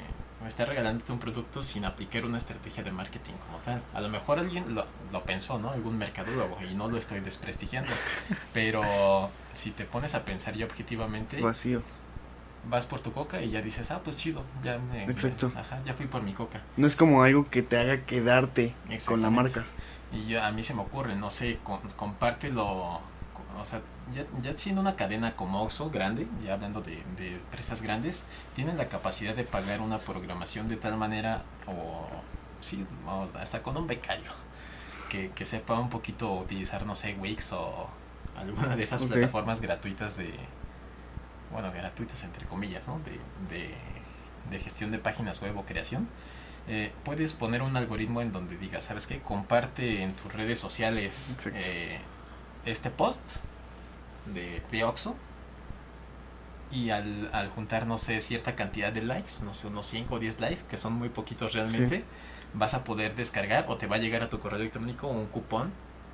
está 0.48 0.66
regalándote 0.66 1.12
un 1.12 1.20
producto 1.20 1.64
sin 1.64 1.86
aplicar 1.86 2.26
una 2.26 2.38
estrategia 2.38 2.84
de 2.84 2.92
marketing 2.92 3.34
como 3.46 3.58
tal. 3.60 3.82
A 3.94 4.02
lo 4.02 4.10
mejor 4.10 4.40
alguien 4.40 4.76
lo, 4.76 4.86
lo 5.12 5.24
pensó, 5.24 5.58
¿no? 5.60 5.70
Algún 5.72 5.98
mercadólogo, 5.98 6.58
y 6.70 6.74
no 6.74 6.88
lo 6.90 6.98
estoy 6.98 7.20
desprestigiando. 7.20 7.92
Pero 8.54 9.30
si 9.54 9.72
te 9.72 9.86
pones 9.86 10.16
a 10.16 10.24
pensar 10.26 10.56
ya 10.56 10.66
objetivamente, 10.66 11.42
Vacío. 11.42 11.82
vas 12.70 12.86
por 12.86 13.02
tu 13.02 13.12
coca 13.12 13.42
y 13.42 13.50
ya 13.52 13.62
dices, 13.62 13.92
ah, 13.92 14.02
pues 14.04 14.18
chido, 14.18 14.44
ya 14.64 14.78
me, 14.80 15.06
Exacto. 15.06 15.52
me- 15.54 15.60
ajá, 15.60 15.80
ya 15.86 15.94
fui 15.94 16.08
por 16.08 16.22
mi 16.24 16.34
coca. 16.34 16.62
No 16.78 16.88
es 16.88 16.96
como 16.96 17.24
algo 17.24 17.50
que 17.50 17.62
te 17.64 17.78
haga 17.78 18.06
quedarte 18.06 18.74
con 19.06 19.22
la 19.22 19.30
marca. 19.30 19.66
Y 20.12 20.28
yo, 20.28 20.44
a 20.44 20.52
mí 20.52 20.64
se 20.64 20.74
me 20.76 20.82
ocurre, 20.82 21.16
no 21.16 21.30
sé, 21.30 21.60
con- 21.64 21.82
compártelo, 21.96 23.02
co- 23.34 23.60
o 23.62 23.66
sea, 23.66 23.82
ya, 24.14 24.26
ya 24.42 24.58
siendo 24.58 24.82
una 24.82 24.96
cadena 24.96 25.36
como 25.36 25.62
Oxxo 25.64 25.90
grande, 25.90 26.28
ya 26.44 26.54
hablando 26.54 26.82
de, 26.82 27.04
de 27.18 27.34
empresas 27.36 27.82
grandes, 27.82 28.26
tienen 28.56 28.78
la 28.78 28.90
capacidad 28.90 29.36
de 29.36 29.44
pagar 29.44 29.82
una 29.82 30.00
programación 30.00 30.68
de 30.68 30.78
tal 30.78 30.98
manera, 30.98 31.44
o 31.68 32.08
sí, 32.62 32.86
hasta 33.40 33.62
con 33.62 33.78
un 33.78 33.88
becario, 33.88 34.32
que, 35.10 35.32
que 35.32 35.46
sepa 35.46 35.80
un 35.80 35.90
poquito 35.90 36.34
utilizar, 36.34 36.86
no 36.86 36.96
sé, 36.96 37.16
Wix 37.20 37.54
o 37.54 37.88
alguna 38.36 38.76
de 38.76 38.84
esas 38.84 39.04
plataformas 39.04 39.62
gratuitas 39.62 40.18
de, 40.18 40.34
bueno, 41.52 41.72
gratuitas 41.72 42.24
entre 42.24 42.46
comillas, 42.46 42.88
¿no? 42.88 43.00
De, 43.00 43.20
de, 43.56 43.74
de 44.50 44.60
gestión 44.60 44.92
de 44.92 44.98
páginas 44.98 45.42
web 45.42 45.58
o 45.58 45.66
creación. 45.66 46.08
Eh, 46.68 46.94
puedes 47.04 47.34
poner 47.34 47.62
un 47.62 47.76
algoritmo 47.76 48.22
en 48.22 48.32
donde 48.32 48.58
digas, 48.58 48.86
¿sabes 48.86 49.06
qué? 49.06 49.20
Comparte 49.20 50.02
en 50.02 50.14
tus 50.14 50.32
redes 50.32 50.60
sociales 50.60 51.38
eh, 51.54 52.00
este 52.66 52.90
post 52.90 53.22
de, 54.26 54.84
Oxxo 54.84 55.16
y 56.72 56.90
al, 56.90 57.30
al 57.34 57.50
juntar, 57.50 57.86
no 57.86 57.98
sé, 57.98 58.20
cierta 58.22 58.56
cantidad 58.56 58.92
de 58.92 59.02
likes, 59.02 59.44
no 59.44 59.54
sé, 59.54 59.68
unos 59.68 59.86
5 59.86 60.16
o 60.16 60.20
10 60.20 60.40
likes, 60.40 60.64
que 60.68 60.78
son 60.78 60.94
muy 60.94 61.10
poquitos 61.10 61.54
realmente, 61.54 62.04
vas 62.54 62.74
a 62.74 62.84
poder 62.84 63.16
descargar 63.16 63.66
o 63.68 63.78
te 63.78 63.88
va 63.88 63.98
a 63.98 64.00
llegar 64.00 64.24
a 64.24 64.30
tu 64.30 64.40
correo 64.40 64.60
electrónico 64.60 65.08
un 65.08 65.28
cupón 65.28 65.72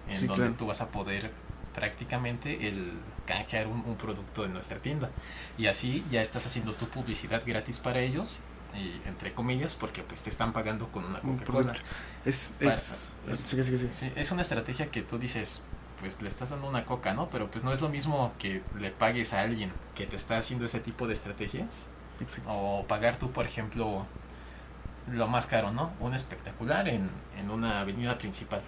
en 0.07 0.25
Sí, 0.25 0.27
donde 0.27 0.49
claro. 0.49 0.55
tú 0.57 0.67
vas 0.67 0.81
a 0.81 0.91
poder 0.91 1.31
prácticamente 1.73 2.67
el 2.67 2.93
canjear 3.25 3.67
un, 3.67 3.83
un 3.85 3.95
producto 3.95 4.41
de 4.41 4.49
nuestra 4.49 4.79
tienda 4.79 5.11
y 5.57 5.67
así 5.67 6.03
ya 6.09 6.19
estás 6.21 6.45
haciendo 6.45 6.73
tu 6.73 6.87
publicidad 6.89 7.43
gratis 7.45 7.79
para 7.79 7.99
ellos 7.99 8.41
y 8.73 9.01
entre 9.07 9.33
comillas 9.33 9.75
porque 9.75 10.03
pues 10.03 10.23
te 10.23 10.29
están 10.29 10.51
pagando 10.51 10.91
con 10.91 11.05
una 11.05 11.21
Un 11.23 11.37
Coca-Cola. 11.37 11.73
Es, 12.25 12.55
es, 12.59 13.15
es- 13.27 13.39
sí, 13.45 13.63
sí, 13.63 13.77
sí. 13.77 13.89
Sí, 13.89 14.11
es 14.15 14.31
una 14.31 14.41
estrategia 14.41 14.91
que 14.91 15.01
tú 15.01 15.17
dices, 15.17 15.63
pues 15.99 16.21
le 16.21 16.27
estás 16.27 16.49
dando 16.51 16.67
una 16.69 16.85
coca, 16.85 17.13
¿no? 17.13 17.29
Pero 17.29 17.49
pues 17.51 17.63
no 17.63 17.71
es 17.71 17.81
lo 17.81 17.89
mismo 17.89 18.33
que 18.39 18.61
le 18.79 18.91
pagues 18.91 19.33
a 19.33 19.41
alguien 19.41 19.71
que 19.95 20.05
te 20.05 20.15
está 20.15 20.37
haciendo 20.37 20.65
ese 20.65 20.79
tipo 20.79 21.07
de 21.07 21.13
estrategias 21.13 21.89
Exacto. 22.21 22.49
o 22.51 22.85
pagar 22.87 23.17
tú, 23.17 23.31
por 23.31 23.45
ejemplo, 23.45 24.05
lo 25.11 25.27
más 25.27 25.47
caro, 25.47 25.71
¿no? 25.71 25.91
Un 25.99 26.13
espectacular 26.13 26.87
en, 26.87 27.09
en 27.39 27.49
una 27.51 27.79
avenida 27.81 28.17
principal. 28.17 28.61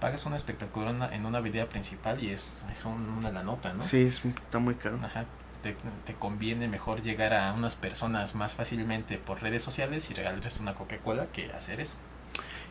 Pagas 0.00 0.24
un 0.26 0.34
espectacular 0.34 0.90
en 0.90 0.96
una- 0.96 1.14
en 1.14 1.26
una 1.26 1.38
avenida 1.38 1.66
principal 1.66 2.22
y 2.22 2.30
es, 2.30 2.66
es 2.72 2.84
un- 2.84 3.08
una 3.10 3.30
la 3.30 3.42
nota, 3.42 3.72
¿no? 3.72 3.82
Sí, 3.82 4.02
es, 4.02 4.24
está 4.24 4.58
muy 4.58 4.74
caro. 4.74 4.98
Ajá. 5.02 5.24
Te, 5.62 5.76
te 6.06 6.14
conviene 6.14 6.68
mejor 6.68 7.02
llegar 7.02 7.34
a 7.34 7.52
unas 7.52 7.76
personas 7.76 8.34
más 8.34 8.54
fácilmente 8.54 9.18
por 9.18 9.42
redes 9.42 9.62
sociales 9.62 10.10
y 10.10 10.14
regalarles 10.14 10.58
una 10.60 10.74
Coca-Cola 10.74 11.26
que 11.32 11.52
hacer 11.52 11.80
eso. 11.80 11.96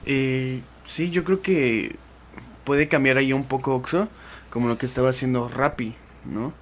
Eh, 0.05 0.63
sí, 0.83 1.11
yo 1.11 1.23
creo 1.23 1.41
que 1.41 1.97
puede 2.69 2.87
cambiar 2.87 3.17
ahí 3.17 3.33
un 3.33 3.45
poco 3.45 3.73
Oxxo, 3.73 4.09
como 4.51 4.67
lo 4.67 4.77
que 4.77 4.85
estaba 4.85 5.09
haciendo 5.09 5.49
Rappi, 5.49 5.95
¿no? 6.23 6.53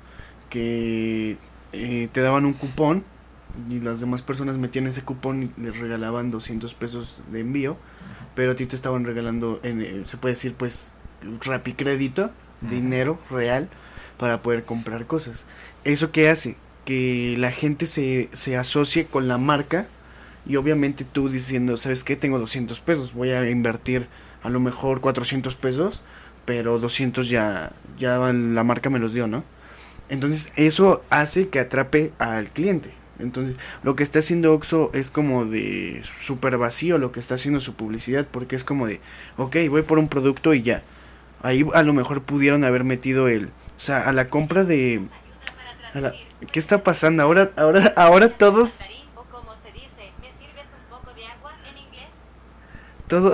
Que 0.50 1.36
eh, 1.74 2.08
te 2.14 2.22
daban 2.22 2.46
un 2.46 2.54
cupón 2.54 3.04
y 3.70 3.82
las 3.82 4.00
demás 4.00 4.22
personas 4.22 4.58
metían 4.58 4.88
ese 4.88 5.02
cupón 5.02 5.44
y 5.44 5.62
les 5.62 5.78
regalaban 5.78 6.32
200 6.32 6.74
pesos 6.76 7.22
de 7.30 7.42
envío, 7.42 7.76
pero 8.36 8.54
a 8.54 8.56
ti 8.56 8.66
te 8.66 8.78
estaban 8.78 9.04
regalando, 9.04 9.60
en, 9.64 9.82
eh, 9.82 10.04
se 10.06 10.16
puede 10.16 10.36
decir, 10.36 10.54
pues, 10.54 10.94
Rappi 11.42 11.74
crédito, 11.74 12.32
dinero 12.62 13.20
real, 13.30 13.68
para 14.18 14.42
poder 14.42 14.64
comprar 14.64 15.08
cosas. 15.08 15.44
¿Eso 15.84 16.14
qué 16.14 16.30
hace? 16.30 16.56
Que 16.86 17.36
la 17.38 17.52
gente 17.52 17.86
se, 17.86 18.30
se 18.32 18.56
asocie 18.56 19.08
con 19.08 19.28
la 19.28 19.38
marca 19.38 19.88
y 20.46 20.56
obviamente 20.56 21.04
tú 21.04 21.28
diciendo, 21.28 21.76
¿sabes 21.76 22.06
qué? 22.06 22.16
Tengo 22.16 22.40
200 22.40 22.80
pesos, 22.80 23.14
voy 23.14 23.32
a 23.32 23.50
invertir 23.50 24.08
a 24.44 24.50
lo 24.50 24.60
mejor 24.60 25.02
400 25.02 25.56
pesos, 25.56 26.02
pero 26.46 26.80
200 26.80 27.30
ya, 27.30 27.72
ya 27.98 28.18
la 28.18 28.64
marca 28.64 28.90
me 28.90 29.00
los 29.00 29.14
dio, 29.14 29.28
¿no? 29.28 29.44
Entonces 30.10 30.52
eso 30.56 31.04
hace 31.10 31.50
que 31.50 31.60
atrape 31.60 32.14
al 32.18 32.50
cliente. 32.52 32.94
Entonces 33.20 33.58
lo 33.84 33.96
que 33.96 34.04
está 34.04 34.20
haciendo 34.20 34.54
Oxxo 34.54 34.92
es 34.94 35.10
como 35.10 35.46
de 35.46 36.04
súper 36.20 36.58
vacío 36.58 36.98
lo 36.98 37.12
que 37.12 37.20
está 37.20 37.36
haciendo 37.36 37.60
su 37.60 37.74
publicidad, 37.76 38.28
porque 38.30 38.56
es 38.56 38.64
como 38.64 38.88
de, 38.88 39.02
ok, 39.38 39.56
voy 39.70 39.82
por 39.82 40.00
un 40.00 40.08
producto 40.08 40.54
y 40.54 40.62
ya. 40.62 40.84
Ahí 41.42 41.66
a 41.74 41.84
lo 41.84 41.94
mejor 41.94 42.22
pudieron 42.24 42.64
haber 42.64 42.84
metido 42.84 43.28
el, 43.28 43.48
o 43.48 43.52
sea, 43.80 44.08
a 44.08 44.14
la 44.14 44.30
compra 44.30 44.64
de... 44.64 45.02
a 45.94 46.00
la- 46.00 46.14
¿Qué 46.52 46.60
está 46.60 46.84
pasando? 46.84 47.24
Ahora, 47.24 47.50
ahora, 47.58 47.94
ahora 47.98 48.30
todos, 48.38 48.78
todo, 53.08 53.34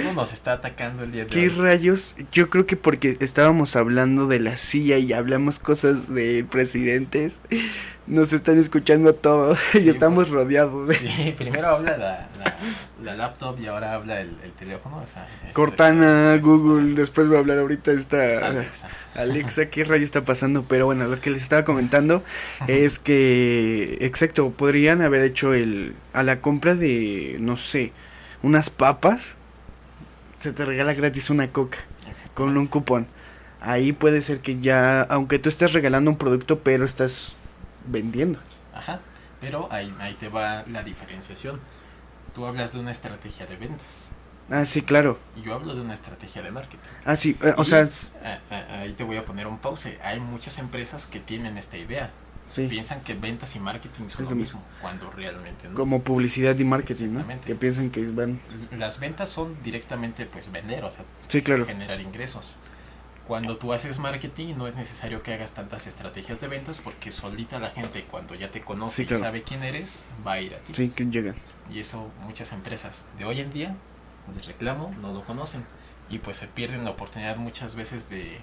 Todo 0.00 0.12
nos 0.14 0.32
está 0.32 0.52
atacando 0.54 1.04
el 1.04 1.12
día 1.12 1.24
de 1.24 1.28
¿Qué 1.30 1.42
hoy. 1.42 1.48
rayos? 1.50 2.16
Yo 2.32 2.50
creo 2.50 2.66
que 2.66 2.76
porque 2.76 3.16
estábamos 3.20 3.76
hablando 3.76 4.26
de 4.26 4.40
la 4.40 4.56
silla 4.56 4.98
y 4.98 5.12
hablamos 5.12 5.58
cosas 5.58 6.12
de 6.12 6.44
presidentes, 6.50 7.40
nos 8.06 8.32
están 8.32 8.58
escuchando 8.58 9.14
todo 9.14 9.56
Sí, 9.72 9.78
y 9.84 9.88
estamos 9.88 10.28
rodeados 10.30 10.88
de 10.88 10.94
Sí, 10.96 11.34
primero 11.38 11.68
habla 11.68 11.96
la, 11.96 12.28
la, 12.38 12.56
la 13.02 13.14
laptop 13.16 13.58
y 13.60 13.66
ahora 13.66 13.94
habla 13.94 14.20
el, 14.20 14.36
el 14.42 14.52
teléfono. 14.52 14.98
o 14.98 15.06
sea, 15.06 15.26
eso 15.46 15.54
Cortana, 15.54 16.36
Google, 16.42 16.94
después 16.94 17.30
va 17.30 17.36
a 17.36 17.38
hablar 17.38 17.58
ahorita 17.58 17.92
esta 17.92 18.46
Alexa. 18.46 18.88
Alexa, 19.14 19.66
¿qué 19.70 19.84
rayos 19.84 20.04
está 20.04 20.24
pasando? 20.24 20.64
Pero 20.68 20.86
bueno, 20.86 21.06
lo 21.06 21.20
que 21.20 21.30
les 21.30 21.42
estaba 21.42 21.64
comentando 21.64 22.22
es 22.66 22.98
que, 22.98 23.96
exacto, 24.00 24.50
podrían 24.50 25.02
haber 25.02 25.22
hecho 25.22 25.54
el, 25.54 25.94
a 26.12 26.22
la 26.24 26.40
compra 26.40 26.74
de, 26.74 27.36
no 27.40 27.56
sé, 27.56 27.92
unas 28.42 28.70
papas, 28.70 29.36
se 30.36 30.52
te 30.52 30.64
regala 30.64 30.94
gratis 30.94 31.30
una 31.30 31.50
coca. 31.52 31.78
con 32.34 32.56
un 32.56 32.66
cupón. 32.66 33.06
Ahí 33.60 33.92
puede 33.92 34.20
ser 34.22 34.40
que 34.40 34.60
ya, 34.60 35.02
aunque 35.02 35.38
tú 35.38 35.48
estés 35.48 35.72
regalando 35.72 36.10
un 36.10 36.18
producto, 36.18 36.60
pero 36.60 36.84
estás 36.84 37.34
vendiendo. 37.86 38.38
Ajá, 38.74 39.00
pero 39.40 39.68
ahí, 39.72 39.94
ahí 40.00 40.14
te 40.14 40.28
va 40.28 40.64
la 40.66 40.82
diferenciación. 40.82 41.60
Tú 42.34 42.46
hablas 42.46 42.72
de 42.72 42.80
una 42.80 42.90
estrategia 42.90 43.46
de 43.46 43.56
ventas 43.56 44.10
Ah, 44.50 44.64
sí, 44.66 44.82
claro. 44.82 45.18
yo 45.42 45.54
hablo 45.54 45.74
de 45.74 45.80
una 45.80 45.94
estrategia 45.94 46.42
de 46.42 46.50
marketing. 46.50 46.78
Ah, 47.06 47.16
sí, 47.16 47.36
eh, 47.42 47.54
o 47.56 47.64
sea, 47.64 47.86
Ah, 48.22 48.38
ah, 48.50 48.64
Ahí 48.80 48.92
te 48.92 49.02
voy 49.04 49.16
a 49.16 49.24
poner 49.24 49.46
un 49.46 49.58
pause. 49.58 49.98
Hay 50.02 50.20
muchas 50.20 50.58
empresas 50.58 51.06
que 51.06 51.18
tienen 51.20 51.56
esta 51.56 51.78
idea. 51.78 52.10
Sí, 52.46 52.66
Piensan 52.68 53.02
que 53.02 53.14
ventas 53.14 53.54
y 53.56 53.60
marketing 53.60 54.08
son 54.08 54.22
Es 54.24 54.30
lo 54.30 54.36
mismo, 54.36 54.62
cuando 54.80 55.10
realmente 55.10 55.68
no. 55.68 55.74
como 55.74 56.02
publicidad 56.02 56.58
y 56.58 56.64
marketing, 56.64 57.08
¿no? 57.14 57.24
Que 57.44 57.54
piensan 57.54 57.90
que 57.90 58.04
van... 58.06 58.40
Las 58.76 59.00
ventas 59.00 59.28
son 59.28 59.56
directamente 59.62 60.26
pues 60.26 60.50
vender, 60.52 60.84
o 60.84 60.90
sea, 60.90 61.04
Sí, 61.28 61.42
claro. 61.42 61.66
generar 61.66 62.00
ingresos. 62.00 62.56
Cuando 63.26 63.56
tú 63.56 63.72
haces 63.72 63.98
marketing 63.98 64.54
no 64.58 64.66
es 64.66 64.74
necesario 64.74 65.22
que 65.22 65.32
hagas 65.32 65.52
tantas 65.52 65.86
estrategias 65.86 66.42
de 66.42 66.48
ventas 66.48 66.80
porque 66.84 67.10
solita 67.10 67.58
la 67.58 67.70
gente 67.70 68.04
cuando 68.04 68.34
ya 68.34 68.50
te 68.50 68.60
conoce 68.60 69.06
Sí, 69.06 69.14
y 69.14 69.16
sabe 69.16 69.42
quién 69.42 69.62
eres 69.62 70.02
va 70.26 70.32
a 70.32 70.40
ir 70.42 70.54
a 70.54 70.58
ti. 70.58 70.74
Sí, 70.74 70.90
que 70.90 71.06
llegan. 71.06 71.34
Y 71.72 71.78
eso 71.80 72.10
muchas 72.26 72.52
empresas 72.52 73.04
de 73.18 73.24
hoy 73.24 73.40
en 73.40 73.50
día, 73.50 73.74
de 74.36 74.42
reclamo, 74.42 74.94
no 75.00 75.14
lo 75.14 75.24
conocen. 75.24 75.64
Y 76.10 76.18
pues 76.18 76.36
se 76.36 76.48
pierden 76.48 76.84
la 76.84 76.90
oportunidad 76.90 77.36
muchas 77.38 77.76
veces 77.76 78.10
de 78.10 78.40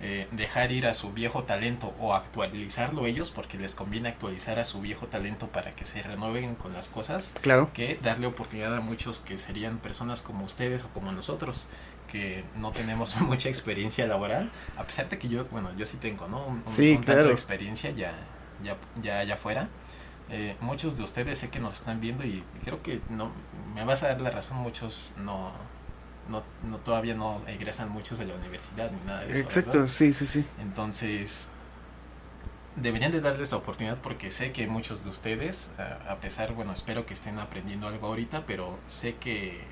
eh, 0.00 0.28
dejar 0.32 0.72
ir 0.72 0.86
a 0.86 0.92
su 0.94 1.12
viejo 1.12 1.44
talento 1.44 1.94
o 1.98 2.12
actualizarlo 2.14 3.06
ellos 3.06 3.30
porque 3.30 3.56
les 3.58 3.74
conviene 3.74 4.08
actualizar 4.10 4.58
a 4.58 4.64
su 4.64 4.80
viejo 4.80 5.06
talento 5.06 5.46
para 5.48 5.72
que 5.72 5.84
se 5.86 6.02
renueven 6.02 6.54
con 6.54 6.72
las 6.74 6.88
cosas 6.88 7.32
Claro. 7.40 7.70
que 7.72 7.98
darle 8.02 8.26
oportunidad 8.26 8.76
a 8.76 8.80
muchos 8.80 9.20
que 9.20 9.38
serían 9.38 9.78
personas 9.78 10.20
como 10.22 10.44
ustedes 10.44 10.84
o 10.84 10.88
como 10.90 11.12
nosotros 11.12 11.66
que 12.12 12.44
no 12.56 12.72
tenemos 12.72 13.16
mucha 13.20 13.48
experiencia 13.48 14.06
laboral 14.06 14.50
a 14.76 14.84
pesar 14.84 15.08
de 15.08 15.18
que 15.18 15.28
yo 15.28 15.46
bueno 15.46 15.70
yo 15.78 15.86
sí 15.86 15.96
tengo 15.96 16.28
no 16.28 16.44
un, 16.46 16.62
Sí, 16.66 16.90
un 16.90 16.96
tanto 16.96 17.12
claro. 17.12 17.26
de 17.28 17.32
experiencia 17.32 17.90
ya 17.90 18.12
ya 18.62 18.76
ya 19.02 19.18
allá 19.20 19.34
afuera 19.34 19.68
Eh, 20.28 20.56
muchos 20.60 20.96
de 20.96 21.04
ustedes 21.04 21.38
sé 21.38 21.50
que 21.50 21.60
nos 21.60 21.74
están 21.74 22.00
viendo 22.00 22.24
y 22.24 22.42
creo 22.64 22.82
que 22.82 23.00
no 23.10 23.30
me 23.74 23.84
vas 23.84 24.02
a 24.02 24.08
dar 24.08 24.20
la 24.20 24.30
razón 24.30 24.56
muchos 24.58 25.14
no 25.18 25.52
no, 26.28 26.42
no 26.68 26.78
todavía 26.78 27.14
no 27.14 27.40
egresan 27.46 27.90
muchos 27.90 28.18
de 28.18 28.26
la 28.26 28.34
universidad 28.34 28.90
ni 28.90 29.00
nada 29.06 29.20
de 29.24 29.32
eso 29.32 29.40
Exacto, 29.42 29.70
¿verdad? 29.72 29.86
sí, 29.88 30.12
sí, 30.14 30.26
sí. 30.26 30.44
entonces 30.60 31.50
deberían 32.76 33.10
de 33.12 33.20
darles 33.20 33.50
la 33.50 33.56
oportunidad 33.58 33.98
porque 33.98 34.30
sé 34.30 34.52
que 34.52 34.66
muchos 34.66 35.02
de 35.02 35.10
ustedes, 35.10 35.70
a, 35.78 36.12
a 36.12 36.16
pesar, 36.20 36.52
bueno, 36.52 36.72
espero 36.72 37.06
que 37.06 37.14
estén 37.14 37.38
aprendiendo 37.38 37.86
algo 37.88 38.06
ahorita, 38.08 38.44
pero 38.46 38.78
sé 38.86 39.14
que 39.14 39.64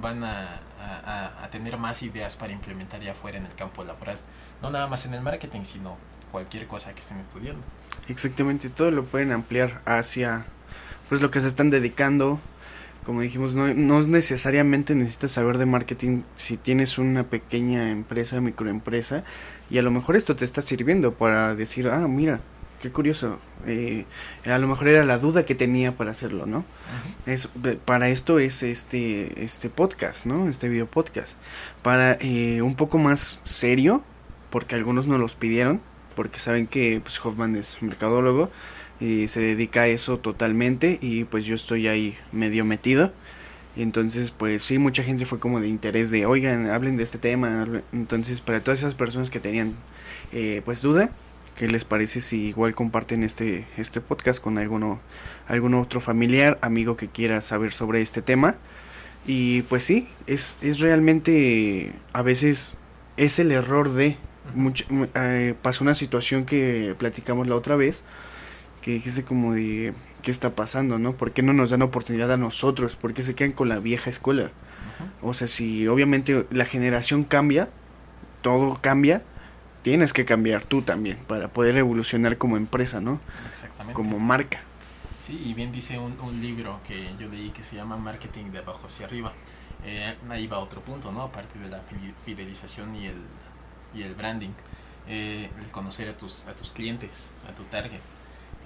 van 0.00 0.24
a, 0.24 0.60
a- 0.80 1.00
a- 1.40 1.44
a 1.44 1.50
tener 1.50 1.76
más 1.76 2.02
ideas 2.02 2.34
para 2.34 2.52
implementar 2.52 3.02
ya 3.02 3.12
afuera 3.12 3.36
en 3.36 3.44
el 3.44 3.54
campo 3.54 3.84
laboral. 3.84 4.18
No 4.62 4.70
nada 4.70 4.86
más 4.86 5.04
en 5.04 5.12
el 5.12 5.20
marketing, 5.20 5.64
sino 5.64 5.98
cualquier 6.30 6.66
cosa 6.66 6.94
que 6.94 7.00
estén 7.00 7.18
estudiando. 7.18 7.62
Exactamente, 8.08 8.70
todo 8.70 8.90
lo 8.90 9.04
pueden 9.04 9.32
ampliar 9.32 9.82
hacia 9.84 10.46
pues 11.10 11.20
lo 11.20 11.30
que 11.30 11.42
se 11.42 11.48
están 11.48 11.68
dedicando. 11.68 12.40
Como 13.04 13.20
dijimos, 13.20 13.54
no, 13.54 13.74
no 13.74 14.02
necesariamente 14.02 14.94
necesitas 14.94 15.32
saber 15.32 15.58
de 15.58 15.66
marketing 15.66 16.22
si 16.36 16.56
tienes 16.56 16.98
una 16.98 17.24
pequeña 17.24 17.90
empresa, 17.90 18.40
microempresa, 18.40 19.24
y 19.70 19.78
a 19.78 19.82
lo 19.82 19.90
mejor 19.90 20.14
esto 20.14 20.36
te 20.36 20.44
está 20.44 20.62
sirviendo 20.62 21.12
para 21.14 21.56
decir, 21.56 21.88
ah, 21.88 22.06
mira, 22.06 22.40
qué 22.80 22.92
curioso, 22.92 23.40
eh, 23.66 24.06
a 24.44 24.58
lo 24.58 24.68
mejor 24.68 24.88
era 24.88 25.04
la 25.04 25.18
duda 25.18 25.44
que 25.44 25.54
tenía 25.54 25.96
para 25.96 26.12
hacerlo, 26.12 26.46
¿no? 26.46 26.64
Es, 27.26 27.48
para 27.84 28.08
esto 28.08 28.38
es 28.38 28.62
este, 28.62 29.44
este 29.44 29.68
podcast, 29.68 30.26
¿no? 30.26 30.48
Este 30.48 30.68
video 30.68 30.86
podcast. 30.86 31.36
Para 31.82 32.18
eh, 32.20 32.62
un 32.62 32.76
poco 32.76 32.98
más 32.98 33.40
serio, 33.44 34.04
porque 34.50 34.74
algunos 34.74 35.06
nos 35.06 35.18
los 35.18 35.36
pidieron, 35.36 35.80
porque 36.14 36.38
saben 36.38 36.66
que 36.66 37.00
pues, 37.02 37.24
Hoffman 37.24 37.56
es 37.56 37.80
mercadólogo 37.82 38.50
y 39.02 39.26
se 39.28 39.40
dedica 39.40 39.82
a 39.82 39.86
eso 39.88 40.18
totalmente 40.18 40.98
y 41.02 41.24
pues 41.24 41.44
yo 41.44 41.54
estoy 41.56 41.88
ahí 41.88 42.14
medio 42.30 42.64
metido. 42.64 43.12
Y 43.74 43.82
entonces 43.82 44.30
pues 44.30 44.62
sí, 44.62 44.78
mucha 44.78 45.02
gente 45.02 45.24
fue 45.26 45.38
como 45.40 45.60
de 45.60 45.68
interés 45.68 46.10
de, 46.10 46.26
oigan, 46.26 46.68
hablen 46.68 46.96
de 46.96 47.02
este 47.02 47.18
tema. 47.18 47.62
hable-". 47.62 47.82
Entonces 47.92 48.40
para 48.40 48.62
todas 48.62 48.80
esas 48.80 48.94
personas 48.94 49.30
que 49.30 49.40
tenían 49.40 49.74
eh, 50.32 50.62
pues 50.64 50.82
duda, 50.82 51.10
¿qué 51.56 51.68
les 51.68 51.84
parece 51.84 52.20
si 52.20 52.46
igual 52.48 52.74
comparten 52.74 53.22
este, 53.24 53.66
este 53.76 54.00
podcast 54.00 54.40
con 54.42 54.58
alguno, 54.58 55.00
algún 55.48 55.74
otro 55.74 56.00
familiar, 56.00 56.58
amigo 56.62 56.96
que 56.96 57.08
quiera 57.08 57.40
saber 57.40 57.72
sobre 57.72 58.00
este 58.02 58.22
tema? 58.22 58.56
Y 59.26 59.62
pues 59.62 59.84
sí, 59.84 60.08
es, 60.26 60.56
es 60.62 60.80
realmente 60.80 61.92
a 62.12 62.22
veces 62.22 62.76
es 63.16 63.38
el 63.38 63.52
error 63.52 63.92
de... 63.92 64.16
mucha- 64.54 64.84
mu- 64.88 65.06
eh, 65.14 65.54
pasó 65.62 65.84
una 65.84 65.94
situación 65.94 66.44
que 66.44 66.94
platicamos 66.98 67.46
la 67.48 67.54
otra 67.56 67.76
vez, 67.76 68.02
que 68.82 68.90
dijiste 68.90 69.24
como 69.24 69.54
de 69.54 69.94
qué 70.22 70.30
está 70.30 70.54
pasando, 70.54 70.98
¿no? 70.98 71.16
¿Por 71.16 71.32
qué 71.32 71.42
no 71.42 71.52
nos 71.52 71.70
dan 71.70 71.82
oportunidad 71.82 72.30
a 72.32 72.36
nosotros? 72.36 72.96
¿Por 72.96 73.14
qué 73.14 73.22
se 73.22 73.34
quedan 73.34 73.52
con 73.52 73.68
la 73.68 73.78
vieja 73.78 74.10
escuela? 74.10 74.50
O 75.22 75.32
sea, 75.32 75.46
si 75.46 75.86
obviamente 75.88 76.46
la 76.50 76.66
generación 76.66 77.24
cambia, 77.24 77.70
todo 78.42 78.78
cambia, 78.80 79.22
tienes 79.82 80.12
que 80.12 80.24
cambiar 80.24 80.64
tú 80.64 80.82
también 80.82 81.18
para 81.26 81.48
poder 81.48 81.78
evolucionar 81.78 82.36
como 82.38 82.56
empresa, 82.56 83.00
¿no? 83.00 83.20
Exactamente. 83.50 83.94
Como 83.94 84.18
marca. 84.18 84.60
Sí, 85.18 85.40
y 85.44 85.54
bien 85.54 85.70
dice 85.70 85.98
un, 85.98 86.18
un 86.20 86.40
libro 86.40 86.80
que 86.86 87.14
yo 87.18 87.28
leí 87.28 87.50
que 87.50 87.62
se 87.62 87.76
llama 87.76 87.96
Marketing 87.96 88.46
de 88.46 88.58
abajo 88.58 88.86
hacia 88.86 89.06
arriba. 89.06 89.32
Eh, 89.84 90.16
ahí 90.28 90.46
va 90.46 90.58
otro 90.58 90.80
punto, 90.80 91.12
¿no? 91.12 91.22
Aparte 91.22 91.58
de 91.58 91.68
la 91.68 91.80
fidelización 92.24 92.94
y 92.96 93.06
el, 93.06 93.16
y 93.94 94.02
el 94.02 94.14
branding, 94.14 94.50
eh, 95.08 95.48
el 95.60 95.70
conocer 95.70 96.08
a 96.08 96.16
tus, 96.16 96.46
a 96.46 96.54
tus 96.54 96.70
clientes, 96.70 97.30
a 97.48 97.52
tu 97.52 97.62
target. 97.64 98.00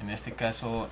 En 0.00 0.10
este 0.10 0.32
caso, 0.32 0.88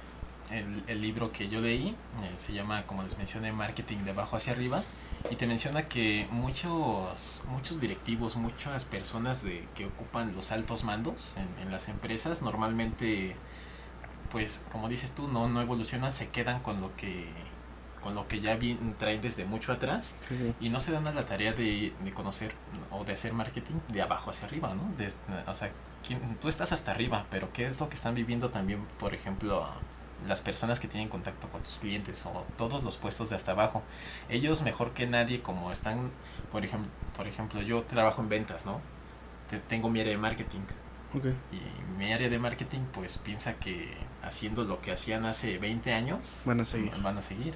el, 0.51 0.83
el 0.87 1.01
libro 1.01 1.33
que 1.33 1.49
yo 1.49 1.61
leí 1.61 1.89
eh, 2.23 2.33
se 2.37 2.53
llama, 2.53 2.87
como 2.87 3.03
les 3.03 3.19
mencioné, 3.19 3.53
Marketing 3.53 3.99
de 3.99 4.11
abajo 4.11 4.37
hacia 4.37 4.53
arriba. 4.53 4.85
Y 5.31 5.37
te 5.37 5.47
menciona 5.47 5.89
que 5.89 6.27
muchos, 6.31 7.45
muchos 7.49 7.81
directivos, 7.81 8.37
muchas 8.37 8.85
personas 8.85 9.43
de, 9.43 9.67
que 9.75 9.87
ocupan 9.87 10.35
los 10.35 10.53
altos 10.53 10.85
mandos 10.85 11.37
en, 11.39 11.65
en 11.65 11.73
las 11.73 11.89
empresas, 11.89 12.43
normalmente 12.43 13.37
pues 14.35 14.67
como 14.73 14.89
dices 14.89 15.15
tú, 15.15 15.29
no, 15.29 15.49
no 15.49 15.61
evolucionan, 15.63 16.13
se 16.13 16.29
quedan 16.29 16.61
con 16.61 16.81
lo 16.81 16.95
que 16.97 17.29
con 18.03 18.17
lo 18.17 18.27
que 18.29 18.41
ya 18.41 18.57
bien, 18.57 18.97
traen 18.99 19.23
desde 19.23 19.47
mucho 19.47 19.73
atrás 19.73 20.17
y 20.61 20.69
no 20.69 20.79
se 20.79 20.93
dan 20.93 21.07
a 21.07 21.13
la 21.13 21.25
tarea 21.25 21.53
de, 21.53 21.95
de 22.05 22.13
conocer 22.13 22.53
o 22.91 23.03
de 23.05 23.15
hacer 23.15 23.33
marketing 23.33 23.77
de 23.89 24.03
abajo 24.03 24.29
hacia 24.29 24.47
arriba, 24.47 24.75
¿no? 24.75 24.93
O 25.47 25.55
sea, 25.55 25.71
tú 26.41 26.49
estás 26.49 26.73
hasta 26.73 26.91
arriba, 26.91 27.25
pero 27.31 27.49
¿qué 27.53 27.67
es 27.67 27.81
lo 27.81 27.89
que 27.89 27.95
están 27.95 28.15
viviendo 28.15 28.51
también, 28.51 28.81
por 28.99 29.15
ejemplo, 29.15 29.67
las 30.29 30.41
personas 30.41 30.81
que 30.81 30.89
tienen 30.89 31.09
contacto 31.09 31.49
con 31.49 31.63
tus 31.63 31.79
clientes 31.79 32.25
o 32.27 32.45
todos 32.57 32.83
los 32.85 32.97
puestos 32.97 33.31
de 33.31 33.37
hasta 33.37 33.53
abajo? 33.53 33.83
Ellos 34.29 34.63
mejor 34.63 34.93
que 34.93 35.07
nadie, 35.07 35.41
como 35.43 35.71
están, 35.73 36.11
por 36.53 36.65
ejemplo, 36.65 36.91
por 37.17 37.27
ejemplo 37.27 37.63
yo 37.63 37.83
trabajo 37.83 38.23
en 38.23 38.29
ventas, 38.29 38.67
¿no? 38.67 38.81
Te- 39.51 39.59
Tengo 39.59 39.89
mi 39.91 40.01
área 40.01 40.13
de 40.13 40.19
marketing, 40.19 40.61
y 41.53 41.61
mi 41.99 42.13
área 42.13 42.29
de 42.29 42.39
marketing 42.39 42.81
pues 42.93 43.19
piensa 43.19 43.55
que 43.55 43.95
haciendo 44.23 44.65
lo 44.65 44.81
que 44.81 44.91
hacían 44.93 45.25
hace 45.27 45.59
20 45.59 45.93
años 45.93 46.43
Van 46.45 46.61
a 46.61 46.65
seguir. 46.65 46.91
van 47.03 47.19
a 47.19 47.23
seguir 47.23 47.55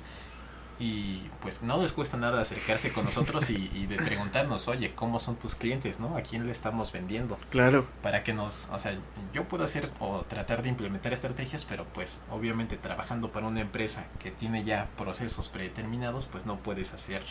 y 0.80 1.28
pues 1.40 1.62
no 1.62 1.80
les 1.82 1.92
cuesta 1.92 2.16
nada 2.16 2.40
acercarse 2.40 2.92
con 2.92 3.04
nosotros 3.04 3.50
y, 3.50 3.70
y 3.74 3.86
de 3.86 3.96
preguntarnos 3.96 4.68
oye 4.68 4.94
cómo 4.94 5.18
son 5.20 5.36
tus 5.36 5.54
clientes 5.56 5.98
no 5.98 6.16
a 6.16 6.22
quién 6.22 6.46
le 6.46 6.52
estamos 6.52 6.92
vendiendo 6.92 7.36
Claro, 7.50 7.86
para 8.02 8.22
que 8.22 8.32
nos 8.32 8.68
o 8.70 8.78
sea 8.78 8.96
yo 9.32 9.48
puedo 9.48 9.64
hacer 9.64 9.90
o 9.98 10.22
tratar 10.22 10.62
de 10.62 10.68
implementar 10.68 11.12
estrategias 11.12 11.64
pero 11.64 11.84
pues 11.92 12.22
obviamente 12.30 12.76
trabajando 12.76 13.32
para 13.32 13.48
una 13.48 13.60
empresa 13.60 14.06
que 14.20 14.30
tiene 14.30 14.64
ya 14.64 14.88
procesos 14.96 15.48
predeterminados 15.48 16.26
pues 16.26 16.46
no 16.46 16.58
puedes 16.62 16.92
hacer 16.94 17.22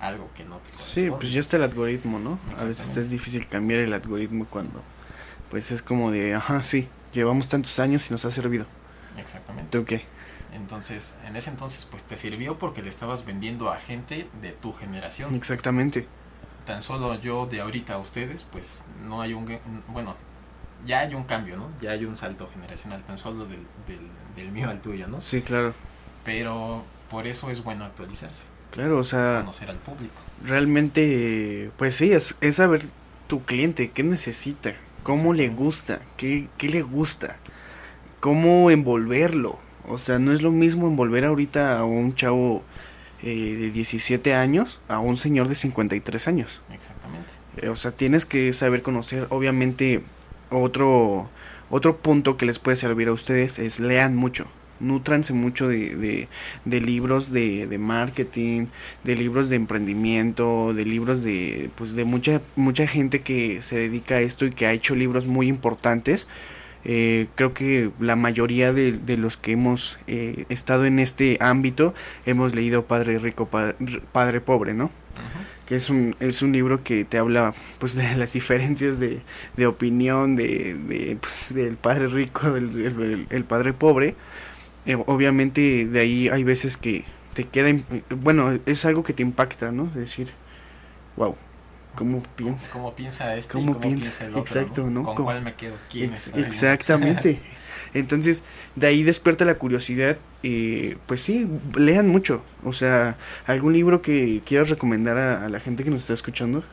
algo 0.00 0.30
que 0.34 0.44
no 0.44 0.58
te 0.60 0.72
sí, 0.74 1.10
corresponde. 1.10 1.18
pues 1.18 1.32
ya 1.32 1.40
está 1.40 1.56
el 1.56 1.62
algoritmo, 1.64 2.18
¿no? 2.18 2.38
A 2.58 2.64
veces 2.64 2.96
es 2.96 3.10
difícil 3.10 3.46
cambiar 3.48 3.80
el 3.80 3.92
algoritmo 3.92 4.46
cuando 4.46 4.82
pues 5.48 5.70
es 5.70 5.82
como 5.82 6.10
de, 6.10 6.34
ajá, 6.34 6.62
sí, 6.62 6.88
llevamos 7.12 7.48
tantos 7.48 7.78
años 7.78 8.08
y 8.08 8.12
nos 8.12 8.24
ha 8.24 8.30
servido. 8.30 8.66
exactamente 9.16 9.70
¿Tú 9.70 9.84
qué? 9.84 10.08
Entonces, 10.52 11.14
en 11.26 11.36
ese 11.36 11.50
entonces, 11.50 11.86
pues 11.90 12.04
te 12.04 12.16
sirvió 12.16 12.58
porque 12.58 12.82
le 12.82 12.90
estabas 12.90 13.24
vendiendo 13.24 13.70
a 13.70 13.78
gente 13.78 14.30
de 14.40 14.52
tu 14.52 14.72
generación. 14.72 15.34
Exactamente. 15.34 16.06
Tan 16.64 16.82
solo 16.82 17.14
yo 17.20 17.46
de 17.46 17.60
ahorita 17.60 17.94
a 17.94 17.98
ustedes, 17.98 18.44
pues 18.44 18.84
no 18.98 19.22
hay 19.22 19.34
un... 19.34 19.60
Bueno, 19.88 20.16
ya 20.84 21.00
hay 21.00 21.14
un 21.14 21.24
cambio, 21.24 21.56
¿no? 21.56 21.70
Ya 21.80 21.92
hay 21.92 22.04
un 22.04 22.16
salto 22.16 22.48
generacional, 22.48 23.04
tan 23.04 23.18
solo 23.18 23.46
del, 23.46 23.66
del, 23.86 24.10
del 24.34 24.52
mío 24.52 24.68
al 24.70 24.82
tuyo, 24.82 25.08
¿no? 25.08 25.20
Sí, 25.20 25.42
claro. 25.42 25.74
Pero 26.24 26.84
por 27.08 27.26
eso 27.26 27.50
es 27.50 27.62
bueno 27.62 27.84
actualizarse, 27.84 28.46
Claro, 28.70 28.98
o 28.98 29.04
sea, 29.04 29.38
conocer 29.38 29.70
al 29.70 29.78
público. 29.78 30.22
realmente, 30.38 31.72
pues 31.76 31.96
sí, 31.96 32.12
es, 32.12 32.36
es 32.40 32.56
saber 32.56 32.82
tu 33.26 33.44
cliente, 33.44 33.90
qué 33.92 34.02
necesita, 34.02 34.74
cómo 35.02 35.32
le 35.34 35.48
gusta, 35.48 36.00
qué, 36.16 36.50
qué 36.58 36.68
le 36.68 36.82
gusta, 36.82 37.42
cómo 38.20 38.70
envolverlo. 38.70 39.65
O 39.88 39.98
sea, 39.98 40.18
no 40.18 40.32
es 40.32 40.42
lo 40.42 40.50
mismo 40.50 40.88
envolver 40.88 41.24
ahorita 41.24 41.78
a 41.78 41.84
un 41.84 42.14
chavo 42.14 42.62
eh, 43.22 43.56
de 43.58 43.70
17 43.70 44.34
años 44.34 44.80
a 44.88 44.98
un 44.98 45.16
señor 45.16 45.48
de 45.48 45.54
53 45.54 46.28
años. 46.28 46.62
Exactamente. 46.72 47.28
Eh, 47.56 47.68
O 47.68 47.74
sea, 47.76 47.92
tienes 47.92 48.26
que 48.26 48.52
saber 48.52 48.82
conocer, 48.82 49.26
obviamente, 49.30 50.02
otro, 50.50 51.30
otro 51.70 51.96
punto 51.98 52.36
que 52.36 52.46
les 52.46 52.58
puede 52.58 52.76
servir 52.76 53.08
a 53.08 53.12
ustedes 53.12 53.58
es 53.58 53.80
lean 53.80 54.16
mucho. 54.16 54.46
Nútranse 54.78 55.32
mucho 55.32 55.68
de, 55.68 55.96
de, 55.96 56.28
de 56.66 56.80
libros 56.82 57.32
de, 57.32 57.66
de 57.66 57.78
marketing, 57.78 58.66
de 59.04 59.14
libros 59.14 59.48
de 59.48 59.56
emprendimiento, 59.56 60.74
de 60.74 60.84
libros 60.84 61.22
de, 61.22 61.70
pues, 61.76 61.94
de 61.96 62.04
mucha, 62.04 62.42
mucha 62.56 62.86
gente 62.86 63.22
que 63.22 63.62
se 63.62 63.76
dedica 63.78 64.16
a 64.16 64.20
esto 64.20 64.44
y 64.44 64.50
que 64.50 64.66
ha 64.66 64.72
hecho 64.72 64.94
libros 64.94 65.26
muy 65.26 65.48
importantes. 65.48 66.26
Eh, 66.88 67.28
creo 67.34 67.52
que 67.54 67.90
la 68.00 68.16
mayoría 68.16 68.72
de, 68.72 68.92
de 68.92 69.18
los 69.18 69.36
que 69.36 69.52
hemos 69.52 69.98
eh, 70.06 70.46
estado 70.50 70.86
en 70.86 71.00
este 71.00 71.36
ámbito 71.40 71.94
hemos 72.26 72.54
leído 72.54 72.86
Padre 72.86 73.18
Rico, 73.18 73.46
Padre, 73.48 73.76
Padre 74.12 74.40
Pobre, 74.40 74.72
¿no? 74.74 74.92
Que 75.66 75.76
es 75.76 75.90
un, 75.90 76.14
es 76.20 76.42
un 76.42 76.52
libro 76.52 76.82
que 76.84 77.04
te 77.04 77.18
habla 77.18 77.54
pues 77.78 77.94
de 77.96 78.16
las 78.16 78.32
diferencias 78.34 79.00
de, 79.00 79.22
de 79.56 79.66
opinión 79.66 80.36
de, 80.36 80.74
de, 80.76 81.16
pues, 81.20 81.52
del 81.54 81.76
padre 81.76 82.06
rico 82.08 82.56
el, 82.56 82.70
el- 82.86 83.26
el 83.30 83.44
padre 83.44 83.72
pobre. 83.72 84.14
Eh, 84.86 84.96
obviamente 85.06 85.86
de 85.86 86.00
ahí 86.00 86.28
hay 86.28 86.44
veces 86.44 86.76
que 86.76 87.04
te 87.34 87.44
queda 87.48 87.70
bueno 88.10 88.58
es 88.66 88.84
algo 88.86 89.02
que 89.04 89.12
te 89.14 89.22
impacta 89.22 89.72
no 89.72 89.86
de 89.88 90.00
decir 90.02 90.34
wow 91.16 91.36
cómo 91.96 92.22
piensa 92.36 92.70
¿Cómo 92.70 92.94
piensa 92.94 93.36
este? 93.36 93.60
y 93.62 93.66
¿Cómo 93.66 93.70
¿Cómo, 93.70 93.94
piensa? 93.94 93.98
piensa? 93.98 94.26
el 94.26 94.36
otro? 94.36 94.66
Exacto, 94.66 94.90
¿no? 94.90 95.02
¿Con 95.02 95.14
¿Cómo? 95.14 95.24
cuál 95.24 95.42
me 95.42 95.54
quedo? 95.56 95.78
¿Quién 95.88 96.12
Ex- 96.12 96.28
exactamente 96.36 97.42
entonces 97.94 98.44
de 98.74 98.86
ahí 98.88 99.02
despierta 99.02 99.44
la 99.46 99.58
curiosidad 99.58 100.18
y 100.42 100.96
pues 101.06 101.22
sí 101.22 101.48
lean 101.76 102.08
mucho 102.08 102.44
o 102.64 102.72
sea 102.74 103.18
algún 103.46 103.72
libro 103.74 104.02
que 104.02 104.42
quieras 104.44 104.70
recomendar 104.70 105.18
a, 105.18 105.44
a 105.46 105.48
la 105.48 105.60
gente 105.60 105.84
que 105.84 105.90
nos 105.90 106.02
está 106.02 106.14
escuchando 106.14 106.64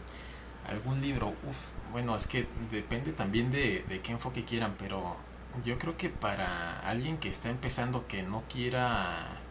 ¿Algún 0.64 1.02
libro? 1.02 1.30
Uf, 1.44 1.58
bueno, 1.92 2.16
es 2.16 2.28
que 2.28 2.48
depende 2.72 3.12
también 3.14 3.52
de, 3.52 3.84
de 3.88 4.02
qué 4.02 4.14
enfoque 4.14 4.46
quieran, 4.46 4.76
pero 4.78 5.18
yo 5.66 5.78
creo 5.78 5.98
que 5.98 6.10
para 6.10 6.80
alguien 6.80 7.18
que 7.18 7.30
está 7.30 7.50
empezando 7.50 8.08
que 8.08 8.24
no 8.24 8.44
quiera 8.48 9.44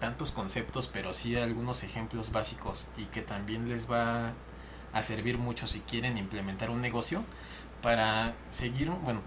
tantos 0.00 0.32
conceptos, 0.32 0.88
pero 0.88 1.12
sí 1.12 1.36
algunos 1.36 1.82
ejemplos 1.84 2.32
básicos 2.32 2.90
y 2.96 3.06
que 3.06 3.22
también 3.22 3.68
les 3.68 3.90
va 3.90 4.34
a 4.94 5.02
servir 5.02 5.36
mucho 5.36 5.66
si 5.66 5.80
quieren 5.80 6.16
implementar 6.16 6.70
un 6.70 6.80
negocio 6.80 7.22
para 7.82 8.34
seguir, 8.50 8.88
bueno, 8.90 9.20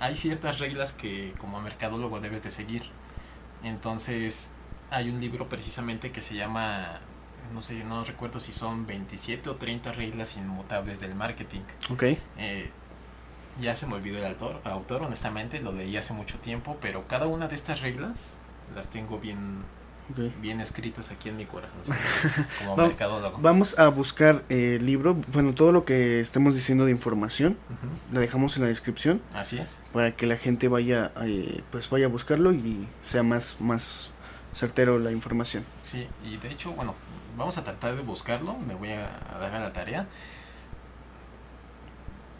hay 0.00 0.16
ciertas 0.16 0.58
reglas 0.58 0.92
que 0.92 1.32
como 1.38 1.60
mercadólogo 1.60 2.20
debes 2.20 2.42
de 2.42 2.50
seguir. 2.50 2.82
Entonces, 3.62 4.50
hay 4.90 5.08
un 5.08 5.20
libro 5.20 5.48
precisamente 5.48 6.12
que 6.12 6.20
se 6.20 6.34
llama, 6.34 7.00
no 7.52 7.60
sé, 7.60 7.82
no 7.84 8.04
recuerdo 8.04 8.40
si 8.40 8.52
son 8.52 8.86
27 8.86 9.48
o 9.48 9.56
30 9.56 9.92
reglas 9.92 10.36
inmutables 10.36 11.00
del 11.00 11.14
marketing. 11.14 11.62
Ok. 11.90 12.02
Eh, 12.36 12.70
ya 13.60 13.74
se 13.74 13.86
me 13.86 13.94
olvidó 13.94 14.18
el 14.18 14.26
autor, 14.26 14.60
autor, 14.64 15.02
honestamente, 15.02 15.60
lo 15.60 15.72
leí 15.72 15.96
hace 15.96 16.12
mucho 16.12 16.38
tiempo, 16.38 16.76
pero 16.80 17.08
cada 17.08 17.26
una 17.26 17.48
de 17.48 17.54
estas 17.54 17.80
reglas 17.80 18.36
las 18.74 18.90
tengo 18.90 19.18
bien, 19.18 19.64
bien 20.40 20.60
escritas 20.60 21.10
aquí 21.10 21.28
en 21.28 21.36
mi 21.36 21.44
corazón, 21.46 21.80
como 22.58 22.76
Va- 22.76 22.86
mercadólogo. 22.86 23.38
Vamos 23.38 23.78
a 23.78 23.88
buscar 23.88 24.42
eh, 24.48 24.76
el 24.80 24.86
libro. 24.86 25.14
Bueno, 25.32 25.54
todo 25.54 25.70
lo 25.72 25.84
que 25.84 26.20
estemos 26.20 26.54
diciendo 26.54 26.84
de 26.84 26.90
información 26.90 27.56
la 28.12 28.20
dejamos 28.20 28.56
en 28.56 28.62
la 28.62 28.68
descripción 28.68 29.20
Así 29.34 29.58
es. 29.58 29.76
para 29.92 30.16
que 30.16 30.26
la 30.26 30.36
gente 30.36 30.68
vaya, 30.68 31.12
eh, 31.22 31.62
pues 31.70 31.90
vaya 31.90 32.06
a 32.06 32.08
buscarlo 32.08 32.52
y 32.52 32.86
sea 33.02 33.22
más, 33.22 33.56
más 33.60 34.10
certero 34.54 34.98
la 34.98 35.12
información. 35.12 35.64
Sí, 35.82 36.06
y 36.24 36.36
de 36.38 36.50
hecho, 36.50 36.72
bueno, 36.72 36.94
vamos 37.36 37.58
a 37.58 37.64
tratar 37.64 37.94
de 37.96 38.02
buscarlo, 38.02 38.54
me 38.54 38.74
voy 38.74 38.90
a, 38.92 39.20
a 39.34 39.38
dar 39.38 39.54
a 39.54 39.60
la 39.60 39.72
tarea. 39.72 40.06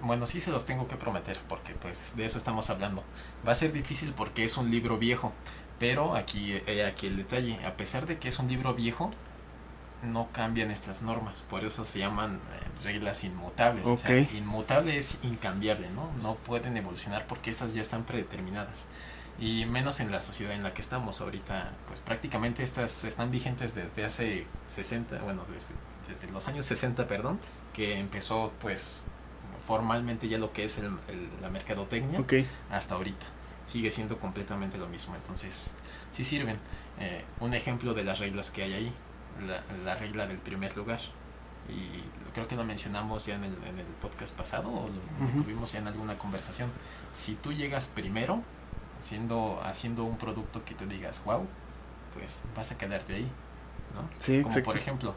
Bueno, 0.00 0.26
sí 0.26 0.40
se 0.40 0.52
los 0.52 0.64
tengo 0.64 0.86
que 0.86 0.94
prometer, 0.96 1.38
porque 1.48 1.74
pues 1.74 2.14
de 2.16 2.24
eso 2.24 2.38
estamos 2.38 2.70
hablando. 2.70 3.02
Va 3.46 3.50
a 3.52 3.54
ser 3.56 3.72
difícil 3.72 4.12
porque 4.16 4.44
es 4.44 4.56
un 4.56 4.70
libro 4.70 4.96
viejo, 4.96 5.32
pero 5.78 6.14
aquí, 6.16 6.54
eh, 6.66 6.84
aquí 6.86 7.06
el 7.06 7.16
detalle, 7.16 7.64
a 7.64 7.76
pesar 7.76 8.06
de 8.06 8.18
que 8.18 8.28
es 8.28 8.38
un 8.38 8.48
libro 8.48 8.74
viejo, 8.74 9.10
no 10.02 10.28
cambian 10.32 10.70
estas 10.70 11.02
normas, 11.02 11.42
por 11.42 11.64
eso 11.64 11.84
se 11.84 11.98
llaman 11.98 12.36
eh, 12.36 12.84
reglas 12.84 13.24
inmutables. 13.24 13.86
O 13.94 13.96
sea, 13.96 14.10
inmutable 14.34 14.96
es 14.96 15.18
incambiable, 15.24 15.90
¿no? 15.90 16.10
No 16.22 16.36
pueden 16.36 16.76
evolucionar 16.76 17.26
porque 17.26 17.50
estas 17.50 17.74
ya 17.74 17.80
están 17.80 18.04
predeterminadas. 18.04 18.86
Y 19.40 19.66
menos 19.66 20.00
en 20.00 20.10
la 20.10 20.20
sociedad 20.20 20.52
en 20.54 20.62
la 20.64 20.72
que 20.74 20.80
estamos 20.80 21.20
ahorita, 21.20 21.72
pues 21.88 22.00
prácticamente 22.00 22.62
estas 22.62 23.04
están 23.04 23.30
vigentes 23.30 23.74
desde 23.74 24.04
hace 24.04 24.46
60, 24.68 25.18
bueno, 25.20 25.44
desde, 25.52 25.74
desde 26.08 26.32
los 26.32 26.46
años 26.48 26.66
60, 26.66 27.06
perdón, 27.08 27.38
que 27.72 27.98
empezó 27.98 28.52
pues 28.60 29.04
formalmente 29.66 30.28
ya 30.28 30.38
lo 30.38 30.52
que 30.52 30.64
es 30.64 30.78
el, 30.78 30.86
el- 31.08 31.28
la 31.42 31.50
mercadotecnia 31.50 32.18
hasta 32.70 32.94
ahorita. 32.94 33.26
Sigue 33.68 33.90
siendo 33.90 34.18
completamente 34.18 34.78
lo 34.78 34.88
mismo. 34.88 35.14
Entonces, 35.14 35.74
sí 36.10 36.24
sirven. 36.24 36.56
Eh, 36.98 37.24
un 37.38 37.54
ejemplo 37.54 37.94
de 37.94 38.02
las 38.02 38.18
reglas 38.18 38.50
que 38.50 38.64
hay 38.64 38.72
ahí. 38.72 38.92
La, 39.46 39.62
la 39.84 39.94
regla 39.94 40.26
del 40.26 40.38
primer 40.38 40.76
lugar. 40.76 41.00
Y 41.68 42.02
creo 42.32 42.48
que 42.48 42.56
lo 42.56 42.64
mencionamos 42.64 43.26
ya 43.26 43.34
en 43.34 43.44
el, 43.44 43.52
en 43.64 43.78
el 43.78 43.86
podcast 44.00 44.34
pasado 44.34 44.68
o 44.70 44.88
lo, 44.88 45.42
tuvimos 45.42 45.72
ya 45.72 45.80
en 45.80 45.88
alguna 45.88 46.16
conversación. 46.18 46.70
Si 47.14 47.34
tú 47.34 47.52
llegas 47.52 47.88
primero, 47.88 48.42
haciendo, 48.98 49.60
haciendo 49.62 50.04
un 50.04 50.16
producto 50.16 50.64
que 50.64 50.74
tú 50.74 50.86
digas, 50.86 51.22
wow, 51.24 51.46
pues 52.14 52.44
vas 52.56 52.72
a 52.72 52.78
quedarte 52.78 53.14
ahí. 53.16 53.30
¿no? 53.94 54.08
Sí, 54.16 54.38
Como 54.42 54.48
exacto. 54.48 54.70
por 54.70 54.78
ejemplo, 54.78 55.14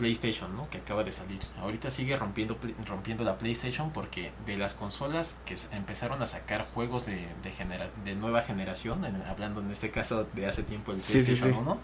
PlayStation, 0.00 0.56
¿no? 0.56 0.68
Que 0.70 0.78
acaba 0.78 1.04
de 1.04 1.12
salir. 1.12 1.38
Ahorita 1.60 1.90
sigue 1.90 2.16
rompiendo, 2.16 2.58
rompiendo 2.86 3.22
la 3.22 3.36
PlayStation 3.38 3.92
porque 3.92 4.32
de 4.46 4.56
las 4.56 4.74
consolas 4.74 5.36
que 5.44 5.54
empezaron 5.72 6.22
a 6.22 6.26
sacar 6.26 6.66
juegos 6.66 7.06
de, 7.06 7.28
de, 7.42 7.52
genera- 7.52 7.90
de 8.04 8.14
nueva 8.14 8.42
generación, 8.42 9.04
en- 9.04 9.22
hablando 9.22 9.60
en 9.60 9.70
este 9.70 9.90
caso 9.90 10.24
de 10.32 10.46
hace 10.46 10.62
tiempo 10.62 10.92
el 10.92 11.04
Sí, 11.04 11.20
sí, 11.20 11.26
PlayStation 11.34 11.52
sí. 11.52 11.58
1, 11.60 11.78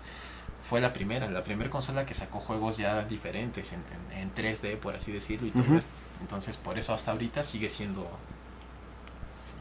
fue 0.68 0.80
la 0.80 0.92
primera, 0.92 1.30
la 1.30 1.44
primera 1.44 1.68
consola 1.70 2.06
que 2.06 2.14
sacó 2.14 2.40
juegos 2.40 2.78
ya 2.78 3.04
diferentes 3.04 3.72
en, 3.72 3.84
en- 4.12 4.18
en 4.18 4.34
3D, 4.34 4.78
por 4.78 4.96
así 4.96 5.12
decirlo, 5.12 5.46
y 5.46 5.50
todo 5.50 5.62
Ujú. 5.62 5.76
esto. 5.76 5.92
Entonces, 6.22 6.56
por 6.56 6.78
eso 6.78 6.94
hasta 6.94 7.12
ahorita 7.12 7.42
sigue 7.42 7.68
siendo, 7.68 8.10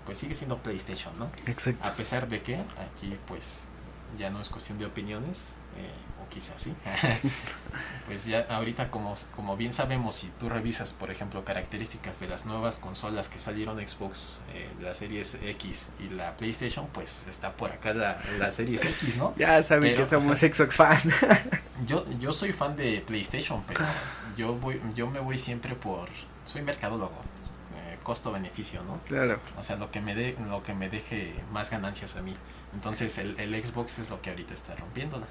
pues 0.05 0.17
sigue 0.17 0.35
siendo 0.35 0.57
PlayStation, 0.59 1.17
¿no? 1.19 1.29
Exacto. 1.45 1.87
A 1.87 1.93
pesar 1.93 2.27
de 2.29 2.41
que 2.41 2.55
aquí 2.57 3.17
pues 3.27 3.65
ya 4.17 4.29
no 4.29 4.39
es 4.39 4.49
cuestión 4.49 4.77
de 4.77 4.85
opiniones, 4.85 5.55
eh, 5.77 5.91
o 6.25 6.29
quizás 6.29 6.61
sí, 6.61 6.73
pues 8.07 8.25
ya 8.25 8.45
ahorita 8.49 8.89
como, 8.91 9.15
como 9.35 9.57
bien 9.57 9.73
sabemos, 9.73 10.15
si 10.15 10.27
tú 10.39 10.49
revisas 10.49 10.93
por 10.93 11.11
ejemplo 11.11 11.43
características 11.45 12.19
de 12.19 12.27
las 12.27 12.45
nuevas 12.45 12.77
consolas 12.77 13.29
que 13.29 13.39
salieron 13.39 13.77
Xbox, 13.85 14.43
eh, 14.53 14.69
la 14.81 14.93
Series 14.93 15.35
X 15.41 15.89
y 15.99 16.09
la 16.13 16.35
PlayStation, 16.37 16.87
pues 16.93 17.25
está 17.29 17.53
por 17.53 17.71
acá 17.71 17.93
la, 17.93 18.19
la 18.39 18.51
Series 18.51 18.83
X, 18.83 19.17
¿no? 19.17 19.33
Ya 19.37 19.61
saben 19.63 19.91
Pero- 19.91 20.01
que 20.03 20.07
somos 20.07 20.39
Xbox 20.39 20.75
fan. 20.75 20.97
Yo, 21.85 22.05
yo 22.19 22.31
soy 22.31 22.53
fan 22.53 22.77
de 22.77 23.03
PlayStation, 23.05 23.61
pero 23.67 23.81
yo 24.37 24.55
voy, 24.55 24.81
yo 24.95 25.07
me 25.09 25.19
voy 25.19 25.37
siempre 25.37 25.75
por, 25.75 26.07
soy 26.45 26.61
mercadólogo, 26.61 27.11
eh, 27.75 27.97
costo-beneficio, 28.01 28.81
¿no? 28.83 29.01
claro. 29.05 29.41
O 29.57 29.61
sea, 29.61 29.75
lo 29.75 29.91
que 29.91 29.99
me 29.99 30.15
de, 30.15 30.37
lo 30.47 30.63
que 30.63 30.73
me 30.73 30.89
deje 30.89 31.35
más 31.51 31.69
ganancias 31.69 32.15
a 32.15 32.21
mí. 32.21 32.33
Entonces 32.73 33.17
el, 33.17 33.37
el 33.41 33.61
Xbox 33.63 33.99
es 33.99 34.09
lo 34.09 34.21
que 34.21 34.29
ahorita 34.29 34.53
está 34.53 34.73
rompiéndola. 34.75 35.27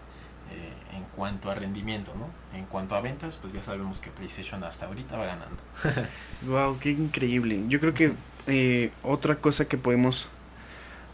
Eh, 0.55 0.97
en 0.97 1.05
cuanto 1.17 1.51
a 1.51 1.55
rendimiento, 1.55 2.13
¿no? 2.15 2.29
En 2.57 2.67
cuanto 2.67 2.95
a 2.95 3.01
ventas, 3.01 3.37
pues 3.37 3.53
ya 3.53 3.63
sabemos 3.63 4.01
que 4.01 4.11
PlayStation 4.11 4.63
hasta 4.63 4.87
ahorita 4.87 5.17
va 5.17 5.27
ganando. 5.27 5.57
Wow, 6.47 6.79
qué 6.79 6.91
increíble. 6.91 7.65
Yo 7.69 7.81
creo 7.81 7.95
que 7.95 8.13
eh, 8.47 8.93
otra 9.03 9.37
cosa 9.37 9.67
que 9.67 9.79
podemos 9.79 10.29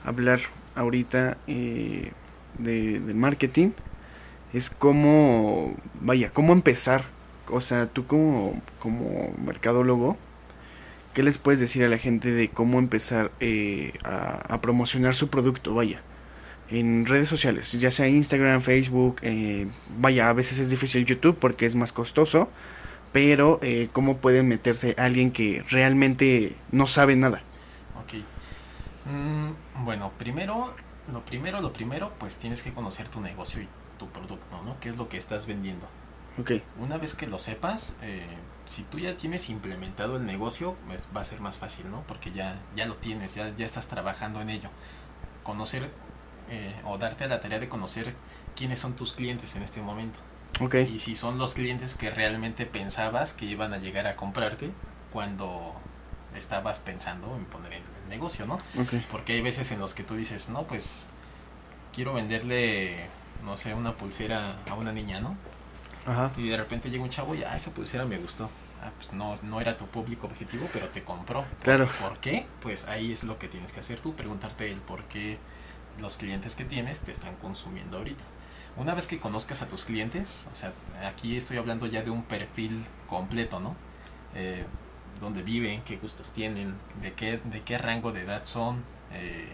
hablar 0.04 0.40
ahorita 0.74 1.38
eh, 1.46 2.12
de, 2.58 3.00
marketing 3.14 3.70
es 4.52 4.68
cómo, 4.68 5.76
vaya, 6.00 6.30
cómo 6.30 6.52
empezar. 6.52 7.04
O 7.48 7.60
sea, 7.60 7.86
tú 7.86 8.06
como, 8.06 8.60
como 8.80 9.32
mercadólogo, 9.44 10.16
¿qué 11.14 11.22
les 11.22 11.38
puedes 11.38 11.60
decir 11.60 11.84
a 11.84 11.88
la 11.88 11.98
gente 11.98 12.32
de 12.32 12.48
cómo 12.48 12.78
empezar 12.78 13.32
eh, 13.40 13.94
a 14.04 14.60
promocionar 14.60 15.14
su 15.14 15.28
producto? 15.28 15.74
Vaya, 15.74 16.02
en 16.70 17.04
redes 17.06 17.28
sociales, 17.28 17.72
ya 17.72 17.90
sea 17.90 18.08
Instagram, 18.08 18.62
Facebook, 18.62 19.16
eh, 19.22 19.68
vaya, 19.98 20.28
a 20.28 20.32
veces 20.32 20.58
es 20.58 20.70
difícil 20.70 21.04
YouTube 21.04 21.36
porque 21.38 21.66
es 21.66 21.74
más 21.74 21.92
costoso, 21.92 22.48
pero 23.12 23.58
eh, 23.62 23.88
cómo 23.92 24.18
puede 24.18 24.42
meterse 24.42 24.94
alguien 24.96 25.32
que 25.32 25.64
realmente 25.68 26.56
no 26.70 26.86
sabe 26.86 27.16
nada. 27.16 27.42
Ok. 28.00 28.14
Mm, 29.06 29.84
bueno, 29.84 30.12
primero, 30.16 30.74
lo 31.12 31.24
primero, 31.24 31.60
lo 31.60 31.72
primero, 31.72 32.12
pues 32.18 32.36
tienes 32.36 32.62
que 32.62 32.72
conocer 32.72 33.08
tu 33.08 33.20
negocio 33.20 33.62
y 33.62 33.68
tu 33.98 34.08
producto, 34.08 34.62
¿no? 34.62 34.78
¿Qué 34.80 34.88
es 34.88 34.96
lo 34.96 35.08
que 35.08 35.16
estás 35.16 35.46
vendiendo? 35.46 35.88
Ok, 36.38 36.52
Una 36.78 36.96
vez 36.96 37.14
que 37.14 37.26
lo 37.26 37.38
sepas, 37.40 37.96
eh, 38.02 38.24
si 38.64 38.82
tú 38.84 39.00
ya 39.00 39.16
tienes 39.16 39.50
implementado 39.50 40.16
el 40.16 40.24
negocio, 40.24 40.76
pues 40.86 41.06
va 41.14 41.22
a 41.22 41.24
ser 41.24 41.40
más 41.40 41.56
fácil, 41.56 41.90
¿no? 41.90 42.04
Porque 42.06 42.30
ya, 42.30 42.60
ya 42.76 42.86
lo 42.86 42.94
tienes, 42.94 43.34
ya, 43.34 43.54
ya 43.56 43.64
estás 43.64 43.88
trabajando 43.88 44.40
en 44.40 44.50
ello. 44.50 44.70
Conocer 45.42 45.90
eh, 46.50 46.74
o 46.84 46.98
darte 46.98 47.24
a 47.24 47.28
la 47.28 47.40
tarea 47.40 47.58
de 47.58 47.68
conocer 47.68 48.14
quiénes 48.56 48.80
son 48.80 48.96
tus 48.96 49.12
clientes 49.12 49.56
en 49.56 49.62
este 49.62 49.80
momento. 49.80 50.18
ok, 50.60 50.74
Y 50.84 51.00
si 51.00 51.14
son 51.16 51.38
los 51.38 51.54
clientes 51.54 51.94
que 51.94 52.10
realmente 52.10 52.66
pensabas 52.66 53.32
que 53.32 53.46
iban 53.46 53.72
a 53.72 53.78
llegar 53.78 54.06
a 54.06 54.16
comprarte 54.16 54.70
cuando 55.12 55.74
estabas 56.34 56.78
pensando 56.78 57.36
en 57.36 57.44
poner 57.46 57.72
el, 57.74 57.82
el 58.04 58.08
negocio, 58.08 58.46
¿no? 58.46 58.60
ok. 58.78 58.94
Porque 59.10 59.34
hay 59.34 59.42
veces 59.42 59.70
en 59.72 59.80
los 59.80 59.94
que 59.94 60.04
tú 60.04 60.14
dices, 60.16 60.48
no, 60.48 60.64
pues 60.66 61.08
quiero 61.92 62.14
venderle, 62.14 63.10
no 63.44 63.56
sé, 63.56 63.74
una 63.74 63.96
pulsera 63.96 64.62
a 64.68 64.74
una 64.74 64.92
niña, 64.92 65.20
¿no? 65.20 65.36
Ajá, 66.06 66.32
Y 66.36 66.48
de 66.48 66.56
repente 66.56 66.90
llega 66.90 67.02
un 67.02 67.10
chavo 67.10 67.34
y, 67.34 67.42
ah, 67.44 67.54
esa 67.56 67.72
pulsera 67.72 68.04
me 68.06 68.18
gustó. 68.18 68.50
Ah, 68.82 68.90
pues 68.96 69.12
no, 69.12 69.34
no 69.42 69.60
era 69.60 69.76
tu 69.76 69.86
público 69.86 70.26
objetivo, 70.26 70.66
pero 70.72 70.88
te 70.88 71.04
compró. 71.04 71.44
Claro. 71.62 71.86
¿Por 72.00 72.18
qué? 72.20 72.46
Pues 72.60 72.88
ahí 72.88 73.12
es 73.12 73.24
lo 73.24 73.38
que 73.38 73.48
tienes 73.48 73.72
que 73.72 73.80
hacer 73.80 74.00
tú, 74.00 74.14
preguntarte 74.14 74.70
el 74.72 74.80
por 74.80 75.04
qué 75.04 75.38
los 75.98 76.16
clientes 76.16 76.54
que 76.54 76.64
tienes 76.64 77.00
te 77.00 77.12
están 77.12 77.36
consumiendo 77.36 77.98
ahorita. 77.98 78.24
Una 78.76 78.94
vez 78.94 79.06
que 79.06 79.18
conozcas 79.18 79.62
a 79.62 79.68
tus 79.68 79.84
clientes, 79.84 80.48
o 80.52 80.54
sea, 80.54 80.72
aquí 81.04 81.36
estoy 81.36 81.56
hablando 81.56 81.86
ya 81.86 82.02
de 82.02 82.10
un 82.10 82.22
perfil 82.22 82.84
completo, 83.08 83.60
¿no? 83.60 83.74
Eh, 84.34 84.64
dónde 85.20 85.42
viven, 85.42 85.82
qué 85.82 85.96
gustos 85.96 86.30
tienen, 86.30 86.74
de 87.02 87.12
qué, 87.12 87.38
de 87.44 87.62
qué 87.62 87.78
rango 87.78 88.12
de 88.12 88.22
edad 88.22 88.44
son, 88.44 88.84
eh, 89.12 89.52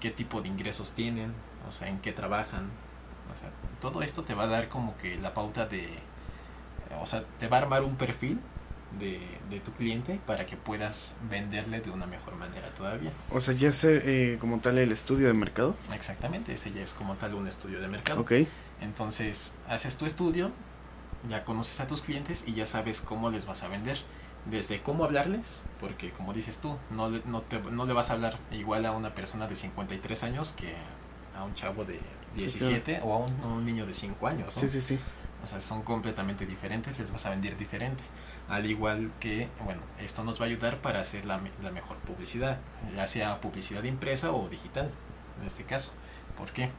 qué 0.00 0.10
tipo 0.10 0.42
de 0.42 0.48
ingresos 0.48 0.92
tienen, 0.92 1.32
o 1.68 1.72
sea, 1.72 1.88
en 1.88 1.98
qué 2.00 2.12
trabajan. 2.12 2.70
O 3.32 3.36
sea, 3.36 3.50
todo 3.80 4.02
esto 4.02 4.24
te 4.24 4.34
va 4.34 4.44
a 4.44 4.48
dar 4.48 4.68
como 4.68 4.96
que 4.98 5.16
la 5.16 5.32
pauta 5.32 5.66
de, 5.66 5.98
o 7.00 7.06
sea, 7.06 7.24
te 7.38 7.48
va 7.48 7.58
a 7.58 7.60
armar 7.62 7.82
un 7.82 7.96
perfil 7.96 8.40
de, 8.98 9.20
de 9.50 9.60
tu 9.60 9.72
cliente 9.72 10.20
para 10.26 10.46
que 10.46 10.56
puedas 10.56 11.16
venderle 11.30 11.80
de 11.80 11.90
una 11.90 12.06
mejor 12.06 12.34
manera 12.36 12.68
todavía. 12.74 13.10
o 13.30 13.40
sea, 13.40 13.54
ya 13.54 13.70
hacer 13.70 14.02
eh, 14.06 14.36
como 14.40 14.58
tal 14.60 14.78
el 14.78 14.92
estudio 14.92 15.26
de 15.28 15.34
mercado. 15.34 15.74
Exactamente, 15.94 16.52
ese 16.52 16.72
ya 16.72 16.82
es 16.82 16.92
como 16.92 17.14
tal 17.16 17.34
un 17.34 17.46
estudio 17.48 17.80
de 17.80 17.88
mercado. 17.88 18.20
Ok, 18.20 18.32
Entonces, 18.80 19.54
haces 19.68 19.96
tu 19.96 20.06
estudio, 20.06 20.50
ya 21.28 21.44
conoces 21.44 21.80
a 21.80 21.86
tus 21.86 22.02
clientes 22.02 22.44
y 22.46 22.54
ya 22.54 22.66
sabes 22.66 23.00
cómo 23.00 23.30
les 23.30 23.46
vas 23.46 23.62
a 23.62 23.68
vender. 23.68 23.98
Desde 24.44 24.82
cómo 24.82 25.04
hablarles, 25.04 25.62
porque 25.78 26.10
como 26.10 26.32
dices 26.32 26.58
tú, 26.58 26.76
no 26.90 27.08
le, 27.08 27.22
no 27.26 27.42
te- 27.42 27.60
no 27.60 27.86
le 27.86 27.92
vas 27.92 28.10
a 28.10 28.14
hablar 28.14 28.38
igual 28.50 28.84
a 28.86 28.90
una 28.92 29.14
persona 29.14 29.46
de 29.46 29.54
53 29.54 30.24
años 30.24 30.50
que 30.52 30.74
a 31.36 31.44
un 31.44 31.54
chavo 31.54 31.84
de 31.84 31.94
Sí, 32.34 32.40
17 32.40 33.00
o 33.04 33.14
a 33.14 33.18
un, 33.18 33.40
a 33.40 33.46
un 33.46 33.64
niño 33.64 33.86
de 33.86 33.94
5 33.94 34.26
años. 34.26 34.46
¿no? 34.56 34.60
sí, 34.62 34.68
sí, 34.68 34.80
sí. 34.80 34.98
O 35.42 35.46
sea, 35.46 35.60
son 35.60 35.82
completamente 35.82 36.46
diferentes, 36.46 36.98
les 36.98 37.10
vas 37.10 37.26
a 37.26 37.30
vender 37.30 37.56
diferente. 37.56 38.02
Al 38.48 38.66
igual 38.66 39.12
que, 39.20 39.48
bueno, 39.64 39.80
esto 39.98 40.24
nos 40.24 40.40
va 40.40 40.44
a 40.44 40.48
ayudar 40.48 40.80
para 40.80 41.00
hacer 41.00 41.26
la, 41.26 41.40
la 41.62 41.70
mejor 41.70 41.96
publicidad, 41.98 42.60
ya 42.94 43.06
sea 43.06 43.40
publicidad 43.40 43.82
impresa 43.84 44.32
o 44.32 44.48
digital, 44.48 44.90
en 45.40 45.46
este 45.46 45.64
caso. 45.64 45.92
¿Por 46.36 46.50
qué? 46.52 46.70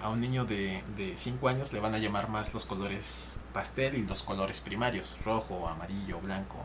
A 0.00 0.10
un 0.10 0.20
niño 0.20 0.44
de 0.44 0.82
5 1.16 1.48
años 1.48 1.72
le 1.72 1.80
van 1.80 1.94
a 1.94 1.98
llamar 1.98 2.28
más 2.28 2.54
los 2.54 2.66
colores 2.66 3.38
pastel 3.52 3.96
y 3.96 4.06
los 4.06 4.22
colores 4.22 4.60
primarios, 4.60 5.18
rojo, 5.24 5.68
amarillo, 5.68 6.20
blanco, 6.20 6.58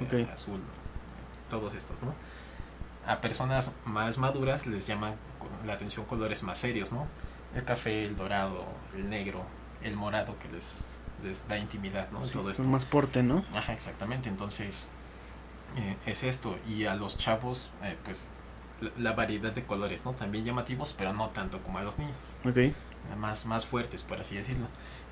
eh, 0.00 0.26
azul, 0.32 0.60
todos 1.50 1.74
estos, 1.74 2.02
¿no? 2.02 2.14
A 3.06 3.20
personas 3.20 3.74
más 3.84 4.16
maduras 4.18 4.66
les 4.66 4.86
llaman 4.86 5.14
la 5.66 5.74
atención 5.74 6.06
colores 6.06 6.42
más 6.42 6.58
serios, 6.58 6.92
¿no? 6.92 7.06
El 7.54 7.64
café, 7.64 8.04
el 8.04 8.16
dorado, 8.16 8.64
el 8.94 9.10
negro, 9.10 9.44
el 9.84 9.96
morado 9.96 10.38
que 10.38 10.48
les, 10.48 10.98
les 11.22 11.46
da 11.48 11.56
intimidad, 11.58 12.10
¿no? 12.10 12.24
Sí, 12.26 12.32
Todo 12.32 12.50
esto. 12.50 12.62
más 12.64 12.86
porte, 12.86 13.22
¿no? 13.22 13.44
Ajá, 13.54 13.72
exactamente. 13.72 14.28
Entonces, 14.28 14.90
eh, 15.76 15.96
es 16.06 16.22
esto. 16.24 16.58
Y 16.68 16.84
a 16.84 16.94
los 16.94 17.16
chavos, 17.18 17.70
eh, 17.82 17.96
pues, 18.04 18.30
la, 18.80 18.90
la 18.98 19.12
variedad 19.12 19.52
de 19.52 19.64
colores, 19.64 20.04
¿no? 20.04 20.12
También 20.12 20.44
llamativos, 20.44 20.92
pero 20.92 21.12
no 21.12 21.28
tanto 21.30 21.60
como 21.62 21.78
a 21.78 21.82
los 21.82 21.98
niños. 21.98 22.16
Ok. 22.44 22.56
Eh, 22.56 22.74
Más, 23.16 23.46
más 23.46 23.66
fuertes, 23.66 24.02
por 24.02 24.20
así 24.20 24.36
decirlo. 24.36 24.66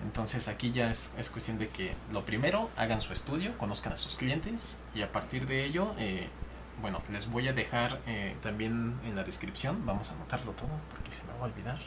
Entonces, 0.05 0.47
aquí 0.49 0.71
ya 0.73 0.91
es, 0.91 1.13
es 1.19 1.29
cuestión 1.31 1.59
de 1.59 1.69
que, 1.69 1.95
lo 2.13 2.25
primero, 2.25 2.71
hagan 2.77 3.01
su 3.01 3.13
estudio, 3.13 3.57
conozcan 3.59 3.93
a 3.93 3.97
sus 3.97 4.17
clientes 4.17 4.79
y 4.95 5.03
a 5.03 5.11
partir 5.13 5.47
de 5.47 5.65
ello, 5.65 5.95
eh, 5.99 6.29
bueno, 6.81 7.03
les 7.11 7.31
voy 7.31 7.47
a 7.49 7.53
dejar 7.53 8.01
eh, 8.07 8.35
también 8.43 8.99
en 9.05 9.15
la 9.17 9.25
descripción, 9.25 9.85
vamos 9.85 10.11
a 10.11 10.15
anotarlo 10.15 10.53
todo 10.53 10.71
porque 10.91 11.13
se 11.13 11.25
me 11.25 11.33
va 11.35 11.41
a 11.41 11.43
olvidar. 11.43 11.79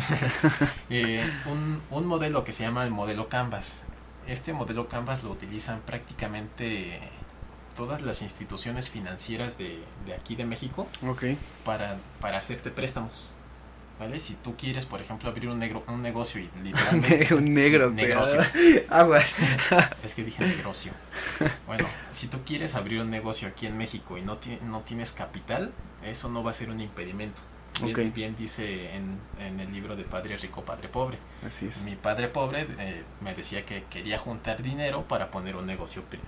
Eh, 0.90 1.28
un, 1.46 1.80
un 1.90 2.06
modelo 2.06 2.44
que 2.44 2.52
se 2.52 2.62
llama 2.62 2.84
el 2.84 2.90
modelo 2.90 3.28
Canvas. 3.28 3.84
Este 4.26 4.52
modelo 4.52 4.88
Canvas 4.88 5.22
lo 5.22 5.30
utilizan 5.30 5.80
prácticamente 5.80 7.00
todas 7.76 8.02
las 8.02 8.22
instituciones 8.22 8.88
financieras 8.88 9.58
de, 9.58 9.78
de 10.06 10.14
aquí 10.14 10.34
de 10.36 10.44
México 10.46 10.86
para, 11.64 11.98
para 12.20 12.38
hacerte 12.38 12.70
préstamos. 12.70 13.32
¿Vale? 13.98 14.20
Si 14.20 14.34
tú 14.34 14.56
quieres, 14.56 14.84
por 14.84 15.00
ejemplo, 15.00 15.30
abrir 15.30 15.48
un, 15.48 15.58
negro, 15.58 15.82
un 15.88 16.02
negocio 16.02 16.38
y 16.38 16.50
literalmente... 16.62 17.34
un 17.34 17.54
negro, 17.54 17.90
Negocio. 17.90 18.40
Aguas. 18.90 19.34
Es 20.04 20.14
que 20.14 20.22
dije 20.22 20.44
negocio. 20.44 20.92
Bueno, 21.66 21.86
si 22.12 22.26
tú 22.28 22.40
quieres 22.44 22.74
abrir 22.74 23.00
un 23.00 23.08
negocio 23.10 23.48
aquí 23.48 23.66
en 23.66 23.78
México 23.78 24.18
y 24.18 24.22
no, 24.22 24.36
ti- 24.36 24.58
no 24.62 24.80
tienes 24.82 25.12
capital, 25.12 25.72
eso 26.04 26.28
no 26.28 26.44
va 26.44 26.50
a 26.50 26.54
ser 26.54 26.68
un 26.68 26.80
impedimento. 26.80 27.40
Bien, 27.82 28.12
bien 28.12 28.36
dice 28.36 28.94
en, 28.94 29.18
en 29.38 29.60
el 29.60 29.72
libro 29.72 29.96
de 29.96 30.04
Padre 30.04 30.36
Rico, 30.36 30.64
Padre 30.64 30.88
Pobre. 30.88 31.18
Así 31.46 31.66
es. 31.66 31.82
Mi 31.82 31.94
padre 31.96 32.28
pobre 32.28 32.66
eh, 32.78 33.04
me 33.20 33.34
decía 33.34 33.64
que 33.64 33.84
quería 33.84 34.18
juntar 34.18 34.62
dinero 34.62 35.06
para 35.06 35.30
poner 35.30 35.56
un 35.56 35.66
negocio 35.66 36.02
eh, 36.12 36.18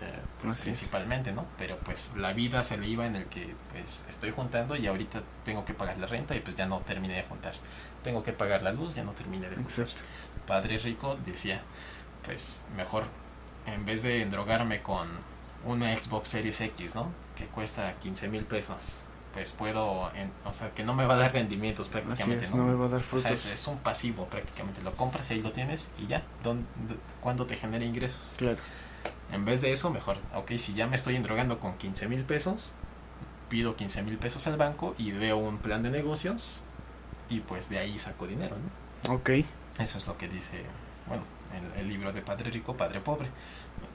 pues, 0.43 0.55
es. 0.55 0.63
principalmente, 0.63 1.33
¿no? 1.33 1.47
Pero 1.57 1.79
pues 1.79 2.15
la 2.17 2.33
vida 2.33 2.63
se 2.65 2.77
le 2.77 2.89
iba 2.89 3.07
en 3.07 3.17
el 3.17 3.27
que 3.27 3.55
pues 3.73 4.05
estoy 4.09 4.31
juntando 4.31 4.77
y 4.77 4.87
ahorita 4.87 5.23
tengo 5.45 5.65
que 5.65 5.75
pagar 5.75 5.99
la 5.99 6.07
renta 6.07 6.37
y 6.37 6.41
pues 6.41 6.57
ya 6.57 6.67
no 6.67 6.81
terminé 6.81 7.15
de 7.15 7.23
juntar. 7.23 7.55
Tengo 8.03 8.23
que 8.23 8.33
pagar 8.33 8.63
la 8.63 8.73
luz, 8.73 8.95
ya 8.95 9.05
no 9.05 9.13
terminé 9.13 9.49
de 9.49 9.57
juntar. 9.57 9.81
Exacto. 9.83 10.03
Padre 10.47 10.79
rico 10.79 11.19
decía, 11.25 11.63
pues 12.25 12.65
mejor 12.77 13.05
en 13.67 13.85
vez 13.85 14.03
de 14.03 14.23
endrogarme 14.23 14.83
con 14.83 15.09
una 15.65 15.97
Xbox 15.97 16.29
Series 16.29 16.61
X, 16.61 16.95
¿no? 16.95 17.11
Que 17.37 17.47
cuesta 17.47 17.95
15 17.99 18.29
mil 18.29 18.45
pesos. 18.45 19.01
Pues 19.33 19.53
puedo, 19.53 20.11
en- 20.14 20.33
o 20.45 20.55
sea, 20.55 20.70
que 20.74 20.83
no 20.85 20.95
me 20.95 21.05
va 21.07 21.14
a 21.14 21.18
dar 21.18 21.33
rendimientos 21.33 21.87
Así 21.87 21.93
prácticamente, 21.93 22.45
es, 22.47 22.55
no 22.55 22.64
me 22.64 22.74
va 22.74 22.87
a 22.87 22.89
dar 22.89 23.01
Ajá, 23.01 23.09
frutos. 23.09 23.31
es, 23.31 23.47
es 23.47 23.66
un 23.68 23.79
pasivo 23.79 24.24
prácticamente. 24.26 24.83
Lo 24.83 24.93
compras 24.93 25.31
y 25.31 25.35
ahí 25.35 25.43
lo 25.43 25.53
tienes 25.53 25.91
y 25.99 26.07
ya. 26.07 26.22
¿Dónde, 26.43 26.64
¿Cuándo 27.20 27.47
te 27.47 27.55
genera 27.57 27.85
ingresos? 27.85 28.35
Claro. 28.39 28.59
En 29.31 29.45
vez 29.45 29.61
de 29.61 29.70
eso, 29.72 29.91
mejor. 29.91 30.16
Ok, 30.35 30.53
si 30.59 30.74
ya 30.74 30.87
me 30.87 30.97
estoy 30.97 31.14
endrogando 31.16 31.61
con 31.61 31.76
15 31.76 32.09
mil 32.09 32.24
pesos, 32.24 32.72
pido 33.51 33.76
15 33.76 34.03
mil 34.03 34.16
pesos 34.16 34.47
al 34.47 34.57
banco 34.57 34.95
y 34.99 35.12
veo 35.12 35.37
un 35.37 35.59
plan 35.59 35.83
de 35.83 35.91
negocios 35.91 36.62
y 37.29 37.41
pues 37.41 37.68
de 37.68 37.79
ahí 37.79 37.99
saco 37.99 38.26
dinero, 38.26 38.57
¿no? 39.07 39.14
Ok. 39.14 39.31
Eso 39.79 39.99
es 39.99 40.07
lo 40.07 40.16
que 40.16 40.29
dice, 40.29 40.62
bueno, 41.07 41.22
el, 41.76 41.81
el 41.83 41.89
libro 41.89 42.12
de 42.12 42.22
Padre 42.22 42.51
Rico, 42.51 42.76
Padre 42.76 43.01
Pobre. 43.01 43.29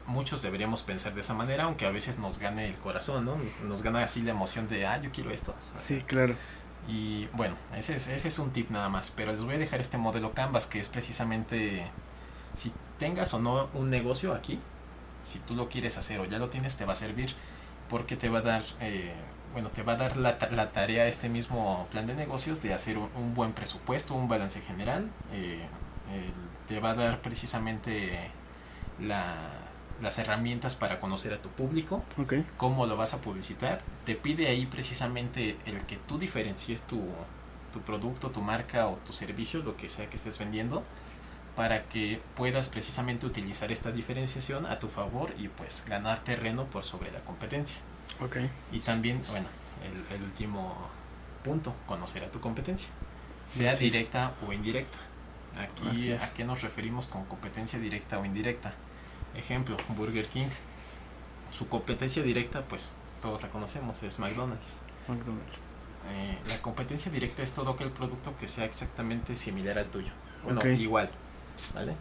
Muchos 0.05 0.41
deberíamos 0.41 0.83
pensar 0.83 1.13
de 1.13 1.21
esa 1.21 1.33
manera, 1.33 1.63
aunque 1.63 1.85
a 1.85 1.91
veces 1.91 2.17
nos 2.17 2.37
gane 2.39 2.67
el 2.67 2.75
corazón, 2.75 3.25
¿no? 3.25 3.35
Nos, 3.37 3.61
nos 3.61 3.81
gana 3.81 4.03
así 4.03 4.21
la 4.21 4.31
emoción 4.31 4.67
de, 4.67 4.85
ah, 4.85 5.01
yo 5.01 5.11
quiero 5.11 5.31
esto. 5.31 5.55
Sí, 5.73 6.01
claro. 6.05 6.35
Y 6.87 7.27
bueno, 7.33 7.55
ese 7.77 7.95
es, 7.95 8.07
ese 8.09 8.27
es 8.27 8.39
un 8.39 8.51
tip 8.51 8.69
nada 8.69 8.89
más, 8.89 9.11
pero 9.15 9.31
les 9.31 9.41
voy 9.43 9.55
a 9.55 9.57
dejar 9.57 9.79
este 9.79 9.97
modelo 9.97 10.33
Canvas 10.33 10.67
que 10.67 10.79
es 10.79 10.89
precisamente, 10.89 11.85
si 12.53 12.73
tengas 12.99 13.33
o 13.33 13.39
no 13.39 13.69
un 13.73 13.89
negocio 13.89 14.33
aquí, 14.33 14.59
si 15.21 15.39
tú 15.39 15.55
lo 15.55 15.69
quieres 15.69 15.97
hacer 15.97 16.19
o 16.19 16.25
ya 16.25 16.37
lo 16.39 16.49
tienes, 16.49 16.75
te 16.75 16.83
va 16.85 16.91
a 16.93 16.95
servir 16.97 17.33
porque 17.89 18.17
te 18.17 18.27
va 18.27 18.39
a 18.39 18.41
dar, 18.41 18.63
eh, 18.81 19.13
bueno, 19.53 19.69
te 19.69 19.83
va 19.83 19.93
a 19.93 19.95
dar 19.95 20.17
la, 20.17 20.37
la 20.51 20.71
tarea 20.73 21.07
este 21.07 21.29
mismo 21.29 21.87
plan 21.91 22.05
de 22.07 22.15
negocios 22.15 22.61
de 22.61 22.73
hacer 22.73 22.97
un, 22.97 23.09
un 23.15 23.33
buen 23.33 23.53
presupuesto, 23.53 24.13
un 24.15 24.27
balance 24.27 24.59
general, 24.61 25.09
eh, 25.31 25.65
te 26.67 26.79
va 26.81 26.91
a 26.91 26.95
dar 26.95 27.21
precisamente 27.21 28.29
la- 28.99 29.49
las 30.03 30.17
herramientas 30.19 30.75
para 30.75 30.99
conocer 30.99 31.33
a 31.33 31.41
tu 31.41 31.49
público, 31.49 32.03
Ok. 32.17 32.33
cómo 32.57 32.85
lo 32.85 32.95
vas 32.97 33.13
a 33.13 33.21
publicitar, 33.21 33.81
te 34.05 34.15
pide 34.15 34.47
ahí 34.47 34.65
precisamente 34.65 35.57
el 35.65 35.79
que 35.85 35.97
tú 35.97 36.17
diferencies 36.19 36.83
tu, 36.83 37.01
tu 37.71 37.81
producto, 37.81 38.29
tu 38.29 38.41
marca 38.41 38.87
o 38.87 38.95
tu 39.05 39.13
servicio, 39.13 39.61
lo 39.63 39.75
que 39.77 39.89
sea 39.89 40.09
que 40.09 40.17
estés 40.17 40.37
vendiendo, 40.37 40.83
para 41.55 41.83
que 41.85 42.19
puedas 42.35 42.69
precisamente 42.69 43.25
utilizar 43.25 43.71
esta 43.71 43.91
diferenciación 43.91 44.65
a 44.65 44.79
tu 44.79 44.87
favor 44.89 45.33
y 45.39 45.47
pues 45.49 45.85
ganar 45.87 46.23
terreno 46.23 46.65
por 46.65 46.83
sobre 46.83 47.11
la 47.11 47.19
competencia. 47.21 47.77
Ok. 48.19 48.37
Y 48.71 48.79
también, 48.79 49.23
bueno, 49.29 49.47
el, 49.83 50.15
el 50.17 50.23
último 50.23 50.75
punto, 51.43 51.75
conocer 51.85 52.23
a 52.23 52.31
tu 52.31 52.39
competencia, 52.39 52.89
sea 53.47 53.71
Así 53.71 53.87
es. 53.87 53.91
directa 53.93 54.33
o 54.47 54.53
indirecta. 54.53 54.97
Aquí. 55.55 56.11
¿a 56.11 56.33
qué 56.33 56.43
nos 56.43 56.63
referimos 56.63 57.05
con 57.05 57.25
competencia 57.25 57.77
directa 57.77 58.17
o 58.17 58.25
indirecta? 58.25 58.73
Ejemplo, 59.35 59.77
Burger 59.89 60.27
King. 60.27 60.47
Su 61.51 61.67
competencia 61.67 62.23
directa, 62.23 62.63
pues 62.63 62.93
todos 63.21 63.41
la 63.41 63.49
conocemos, 63.49 64.01
es 64.03 64.19
McDonald's. 64.19 64.81
McDonald's. 65.07 65.61
Eh, 66.11 66.37
la 66.49 66.61
competencia 66.61 67.11
directa 67.11 67.43
es 67.43 67.51
todo 67.53 67.71
aquel 67.71 67.91
producto 67.91 68.35
que 68.37 68.47
sea 68.47 68.65
exactamente 68.65 69.35
similar 69.35 69.77
al 69.77 69.87
tuyo. 69.87 70.11
Bueno, 70.43 70.65
igual, 70.67 71.09
¿vale? 71.73 71.95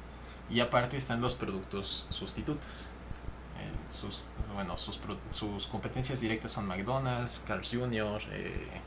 Y 0.50 0.60
aparte 0.60 0.96
están 0.96 1.20
los 1.20 1.34
productos 1.34 2.06
sustitutos. 2.10 2.90
Eh, 3.58 3.92
sus, 3.92 4.22
bueno, 4.54 4.76
sus, 4.76 4.98
sus 5.30 5.66
competencias 5.66 6.20
directas 6.20 6.50
son 6.52 6.66
McDonald's, 6.66 7.44
Carl's 7.46 7.70
Jr., 7.70 8.20
eh, 8.32 8.80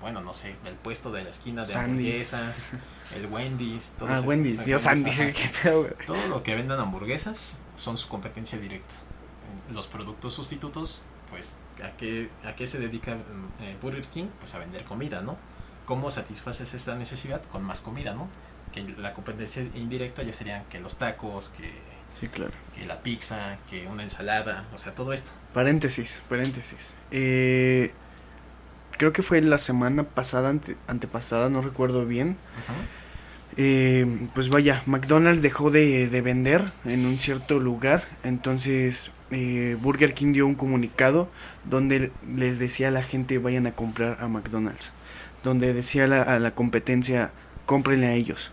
bueno, 0.00 0.20
no 0.22 0.32
sé, 0.34 0.54
el 0.64 0.74
puesto 0.74 1.10
de 1.12 1.24
la 1.24 1.30
esquina 1.30 1.64
de 1.66 1.72
Sandy. 1.72 1.90
hamburguesas, 2.10 2.72
el 3.14 3.26
Wendy's, 3.26 3.92
todos 3.98 4.18
Ah, 4.18 4.20
Wendy's. 4.22 4.64
Yo 4.66 4.78
Sandy. 4.78 5.10
ajá. 5.10 5.32
¿Qué 5.32 5.50
pedo, 5.62 5.80
güey? 5.82 5.92
Todo 6.06 6.26
lo 6.28 6.42
que 6.42 6.54
vendan 6.54 6.80
hamburguesas 6.80 7.58
son 7.76 7.96
su 7.96 8.08
competencia 8.08 8.58
directa. 8.58 8.94
Los 9.72 9.86
productos 9.86 10.34
sustitutos, 10.34 11.04
pues, 11.30 11.58
¿a 11.84 11.90
qué, 11.96 12.28
a 12.44 12.54
qué 12.56 12.66
se 12.66 12.78
dedica 12.78 13.14
mm, 13.14 13.62
eh, 13.62 13.76
Burger 13.82 14.04
King? 14.06 14.26
Pues 14.38 14.54
a 14.54 14.58
vender 14.58 14.84
comida, 14.84 15.20
¿no? 15.22 15.36
¿Cómo 15.84 16.10
satisfaces 16.10 16.72
esta 16.74 16.94
necesidad? 16.94 17.42
Con 17.50 17.62
más 17.62 17.80
comida, 17.80 18.14
¿no? 18.14 18.28
Que 18.72 18.82
la 18.98 19.12
competencia 19.12 19.62
indirecta 19.74 20.22
ya 20.22 20.32
serían 20.32 20.64
que 20.66 20.78
los 20.80 20.96
tacos, 20.98 21.48
que, 21.50 21.72
Sí, 22.10 22.26
claro. 22.28 22.52
que 22.74 22.86
la 22.86 23.02
pizza, 23.02 23.58
que 23.68 23.86
una 23.86 24.02
ensalada, 24.04 24.66
o 24.74 24.78
sea, 24.78 24.94
todo 24.94 25.12
esto. 25.12 25.30
Paréntesis, 25.52 26.22
paréntesis. 26.28 26.94
Eh, 27.10 27.92
creo 29.00 29.14
que 29.14 29.22
fue 29.22 29.40
la 29.40 29.56
semana 29.56 30.02
pasada, 30.02 30.50
ante- 30.50 30.76
antepasada, 30.86 31.48
no 31.48 31.62
recuerdo 31.62 32.04
bien. 32.04 32.36
Eh, 33.56 34.28
pues 34.34 34.50
vaya, 34.50 34.82
McDonald's 34.84 35.40
dejó 35.40 35.70
de, 35.70 36.06
de 36.08 36.20
vender 36.20 36.70
en 36.84 37.06
un 37.06 37.18
cierto 37.18 37.58
lugar, 37.60 38.04
entonces 38.24 39.10
eh, 39.30 39.78
Burger 39.80 40.12
King 40.12 40.32
dio 40.34 40.46
un 40.46 40.54
comunicado 40.54 41.30
donde 41.64 42.12
les 42.36 42.58
decía 42.58 42.88
a 42.88 42.90
la 42.90 43.02
gente 43.02 43.38
vayan 43.38 43.66
a 43.66 43.72
comprar 43.72 44.18
a 44.20 44.28
McDonald's, 44.28 44.92
donde 45.42 45.72
decía 45.72 46.04
a 46.04 46.06
la, 46.06 46.22
a 46.22 46.38
la 46.38 46.50
competencia 46.50 47.32
cómprenle 47.64 48.06
a 48.06 48.12
ellos. 48.12 48.52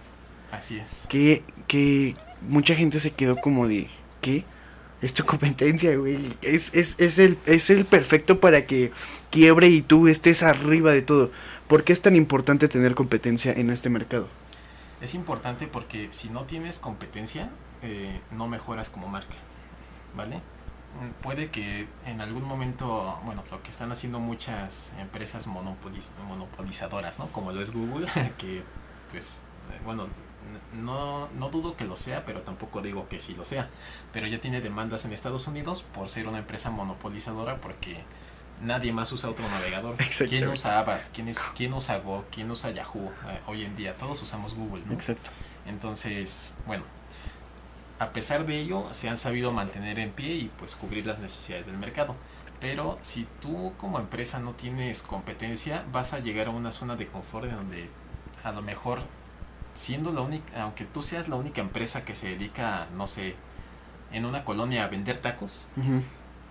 Así 0.51 0.77
es. 0.77 1.05
Que, 1.09 1.43
que 1.67 2.15
mucha 2.47 2.73
gente 2.73 3.01
se 3.01 3.11
quedó 3.11 3.35
como 3.35 3.67
de, 3.67 3.89
¿qué? 4.21 4.45
Es 5.01 5.13
tu 5.13 5.23
competencia, 5.25 5.95
güey. 5.95 6.35
Es, 6.41 6.73
es, 6.73 6.95
es, 6.97 7.19
el, 7.19 7.37
es 7.45 7.69
el 7.69 7.85
perfecto 7.85 8.39
para 8.39 8.65
que 8.65 8.91
quiebre 9.29 9.67
y 9.67 9.81
tú 9.83 10.07
estés 10.07 10.41
arriba 10.41 10.91
de 10.91 11.03
todo. 11.03 11.31
¿Por 11.67 11.83
qué 11.83 11.93
es 11.93 12.01
tan 12.01 12.15
importante 12.15 12.67
tener 12.67 12.95
competencia 12.95 13.53
en 13.53 13.69
este 13.69 13.89
mercado? 13.89 14.27
Es 14.99 15.13
importante 15.13 15.67
porque 15.67 16.07
si 16.11 16.29
no 16.29 16.45
tienes 16.45 16.79
competencia, 16.79 17.51
eh, 17.83 18.19
no 18.31 18.47
mejoras 18.47 18.89
como 18.89 19.07
marca, 19.07 19.35
¿vale? 20.15 20.37
Mm, 20.37 21.21
Puede 21.21 21.51
que 21.51 21.87
en 22.07 22.19
algún 22.21 22.43
momento, 22.43 23.19
bueno, 23.23 23.43
lo 23.51 23.61
que 23.61 23.69
están 23.69 23.91
haciendo 23.91 24.19
muchas 24.19 24.93
empresas 24.99 25.47
monopoliz- 25.47 26.09
monopolizadoras, 26.27 27.19
¿no? 27.19 27.27
Como 27.27 27.51
lo 27.51 27.61
es 27.61 27.71
Google, 27.71 28.07
que 28.39 28.63
pues, 29.11 29.41
eh, 29.71 29.79
bueno, 29.85 30.07
No, 30.73 31.27
no 31.29 31.49
dudo 31.49 31.75
que 31.75 31.85
lo 31.85 31.95
sea, 31.95 32.25
pero 32.25 32.41
tampoco 32.41 32.81
digo 32.81 33.07
que 33.07 33.19
sí 33.19 33.33
lo 33.35 33.45
sea. 33.45 33.69
Pero 34.13 34.27
ya 34.27 34.39
tiene 34.39 34.61
demandas 34.61 35.05
en 35.05 35.13
Estados 35.13 35.47
Unidos 35.47 35.83
por 35.93 36.09
ser 36.09 36.27
una 36.27 36.39
empresa 36.39 36.69
monopolizadora 36.69 37.61
porque 37.61 38.03
nadie 38.61 38.91
más 38.91 39.11
usa 39.11 39.29
otro 39.29 39.47
navegador. 39.49 39.95
¿Quién 40.29 40.47
usa 40.47 40.79
Avast? 40.79 41.13
¿Quién, 41.13 41.27
es, 41.27 41.39
¿Quién 41.55 41.73
usa 41.73 41.99
Go? 41.99 42.25
¿Quién 42.31 42.49
usa 42.51 42.71
Yahoo? 42.71 43.11
Eh, 43.27 43.39
hoy 43.47 43.63
en 43.63 43.75
día 43.75 43.95
todos 43.95 44.21
usamos 44.21 44.55
Google, 44.55 44.83
¿no? 44.85 44.93
Exacto. 44.93 45.29
Entonces, 45.65 46.55
bueno, 46.65 46.83
a 47.99 48.11
pesar 48.11 48.45
de 48.45 48.59
ello, 48.59 48.87
se 48.91 49.09
han 49.09 49.17
sabido 49.17 49.51
mantener 49.51 49.99
en 49.99 50.11
pie 50.11 50.35
y 50.35 50.51
pues 50.57 50.75
cubrir 50.75 51.05
las 51.05 51.19
necesidades 51.19 51.65
del 51.65 51.77
mercado. 51.77 52.15
Pero 52.59 52.97
si 53.01 53.27
tú 53.41 53.73
como 53.77 53.99
empresa 53.99 54.39
no 54.39 54.53
tienes 54.53 55.01
competencia, 55.01 55.85
vas 55.91 56.13
a 56.13 56.19
llegar 56.19 56.47
a 56.47 56.49
una 56.51 56.71
zona 56.71 56.95
de 56.95 57.07
confort 57.07 57.45
en 57.45 57.55
donde 57.55 57.89
a 58.43 58.51
lo 58.51 58.61
mejor, 58.61 59.01
siendo 59.77 60.11
la 60.11 60.21
única, 60.21 60.63
aunque 60.63 60.85
tú 60.85 61.03
seas 61.03 61.27
la 61.29 61.35
única 61.35 61.61
empresa 61.61 62.03
que 62.03 62.15
se 62.15 62.29
dedica, 62.29 62.87
no 62.95 63.05
sé, 63.05 63.35
en 64.11 64.25
una 64.25 64.43
colonia 64.43 64.83
a 64.83 64.87
vender 64.87 65.17
tacos, 65.17 65.67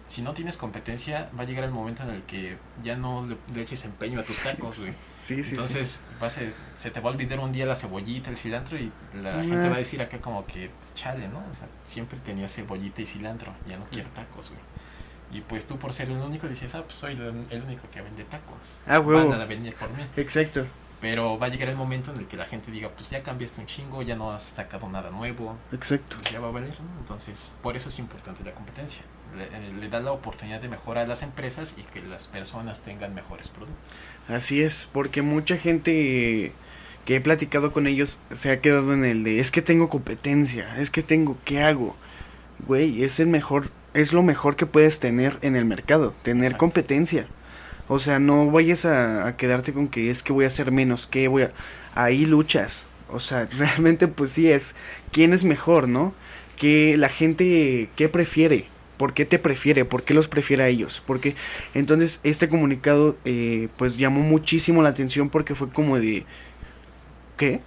si 0.06 0.22
no 0.22 0.32
tienes 0.34 0.56
competencia, 0.56 1.28
va 1.36 1.42
a 1.42 1.46
llegar 1.46 1.64
el 1.64 1.72
momento 1.72 2.04
en 2.04 2.10
el 2.10 2.22
que 2.22 2.56
ya 2.84 2.94
no 2.94 3.26
le, 3.26 3.36
le 3.52 3.62
eches 3.62 3.84
empeño 3.84 4.20
a 4.20 4.22
tus 4.22 4.40
tacos, 4.40 4.78
güey. 4.78 4.92
Sí, 5.18 5.36
sí, 5.36 5.42
sí. 5.42 5.50
Entonces 5.56 6.02
vas 6.20 6.38
a- 6.38 6.42
se 6.76 6.90
te 6.92 7.00
va 7.00 7.10
a 7.10 7.12
olvidar 7.14 7.40
un 7.40 7.50
día 7.50 7.66
la 7.66 7.74
cebollita, 7.74 8.30
el 8.30 8.36
cilantro 8.36 8.78
y 8.78 8.92
la 9.20 9.34
Ah. 9.34 9.38
gente 9.42 9.68
va 9.68 9.74
a 9.74 9.78
decir 9.78 10.00
acá 10.00 10.18
como 10.20 10.46
que 10.46 10.70
pues, 10.78 10.94
chale, 10.94 11.26
¿no? 11.26 11.38
O 11.50 11.54
sea, 11.54 11.66
siempre 11.82 12.20
tenía 12.20 12.46
cebollita 12.46 13.02
y 13.02 13.06
cilantro, 13.06 13.52
ya 13.68 13.76
no 13.76 13.84
quiero 13.86 14.08
tacos, 14.10 14.50
güey. 14.50 14.60
Y 15.32 15.40
pues 15.40 15.66
tú 15.66 15.76
por 15.76 15.92
ser 15.92 16.08
el 16.08 16.18
único 16.18 16.46
dices, 16.46 16.72
ah, 16.76 16.82
pues 16.84 16.94
soy 16.94 17.14
el, 17.14 17.44
el 17.50 17.62
único 17.62 17.90
que 17.90 18.00
vende 18.00 18.22
tacos. 18.22 18.78
Ah, 18.86 19.00
huevo. 19.00 19.28
Van 19.30 19.40
a 19.40 19.44
venir 19.44 19.74
por 19.74 19.90
mí. 19.90 20.04
Exacto. 20.16 20.64
Pero 21.00 21.38
va 21.38 21.46
a 21.46 21.48
llegar 21.50 21.68
el 21.68 21.76
momento 21.76 22.10
en 22.10 22.18
el 22.18 22.26
que 22.26 22.36
la 22.36 22.46
gente 22.46 22.70
diga, 22.70 22.88
pues 22.88 23.10
ya 23.10 23.22
cambiaste 23.22 23.60
un 23.60 23.66
chingo, 23.66 24.02
ya 24.02 24.16
no 24.16 24.32
has 24.32 24.44
sacado 24.44 24.88
nada 24.88 25.10
nuevo, 25.10 25.56
Exacto. 25.72 26.16
pues 26.20 26.32
ya 26.32 26.40
va 26.40 26.48
a 26.48 26.52
valer, 26.52 26.70
¿no? 26.80 27.00
Entonces, 27.00 27.54
por 27.62 27.76
eso 27.76 27.90
es 27.90 27.98
importante 27.98 28.42
la 28.44 28.52
competencia. 28.52 29.02
Le, 29.36 29.44
eh, 29.44 29.72
le 29.78 29.88
da 29.90 30.00
la 30.00 30.12
oportunidad 30.12 30.60
de 30.60 30.68
mejorar 30.68 31.04
a 31.04 31.06
las 31.06 31.22
empresas 31.22 31.74
y 31.76 31.82
que 31.82 32.00
las 32.00 32.28
personas 32.28 32.80
tengan 32.80 33.14
mejores 33.14 33.48
productos. 33.50 33.76
Así 34.28 34.62
es, 34.62 34.88
porque 34.90 35.20
mucha 35.20 35.58
gente 35.58 36.52
que 37.04 37.16
he 37.16 37.20
platicado 37.20 37.72
con 37.72 37.86
ellos 37.86 38.18
se 38.32 38.50
ha 38.50 38.60
quedado 38.60 38.92
en 38.92 39.04
el 39.04 39.22
de 39.22 39.38
es 39.38 39.50
que 39.50 39.62
tengo 39.62 39.88
competencia, 39.88 40.76
es 40.78 40.90
que 40.90 41.02
tengo, 41.02 41.36
¿qué 41.44 41.62
hago? 41.62 41.94
Güey, 42.66 43.04
es 43.04 43.20
el 43.20 43.28
mejor, 43.28 43.70
es 43.94 44.12
lo 44.12 44.22
mejor 44.22 44.56
que 44.56 44.66
puedes 44.66 44.98
tener 44.98 45.38
en 45.42 45.56
el 45.56 45.66
mercado, 45.66 46.14
tener 46.22 46.46
Exacto. 46.46 46.58
competencia. 46.58 47.28
O 47.88 47.98
sea, 47.98 48.18
no 48.18 48.50
vayas 48.50 48.84
a, 48.84 49.36
quedarte 49.36 49.72
con 49.72 49.88
que 49.88 50.10
es 50.10 50.22
que 50.22 50.32
voy 50.32 50.44
a 50.44 50.48
hacer 50.48 50.72
menos, 50.72 51.06
que 51.06 51.28
voy 51.28 51.44
a... 51.44 51.52
Ahí 51.94 52.26
luchas. 52.26 52.88
O 53.10 53.20
sea, 53.20 53.48
realmente 53.58 54.08
pues 54.08 54.32
sí 54.32 54.50
es 54.50 54.74
quién 55.12 55.32
es 55.32 55.44
mejor, 55.44 55.88
¿no? 55.88 56.14
Que 56.56 56.96
la 56.96 57.08
gente, 57.08 57.90
¿qué 57.96 58.08
prefiere? 58.08 58.68
¿Por 58.96 59.12
qué 59.14 59.26
te 59.26 59.38
prefiere? 59.38 59.84
¿Por 59.84 60.02
qué 60.04 60.14
los 60.14 60.26
prefiere 60.26 60.64
a 60.64 60.68
ellos? 60.68 61.02
Porque 61.06 61.36
entonces 61.74 62.20
este 62.24 62.48
comunicado 62.48 63.16
eh, 63.24 63.68
pues 63.76 63.98
llamó 63.98 64.20
muchísimo 64.20 64.82
la 64.82 64.88
atención 64.90 65.28
porque 65.30 65.54
fue 65.54 65.70
como 65.70 65.98
de... 65.98 66.24
¿Qué? 67.36 67.60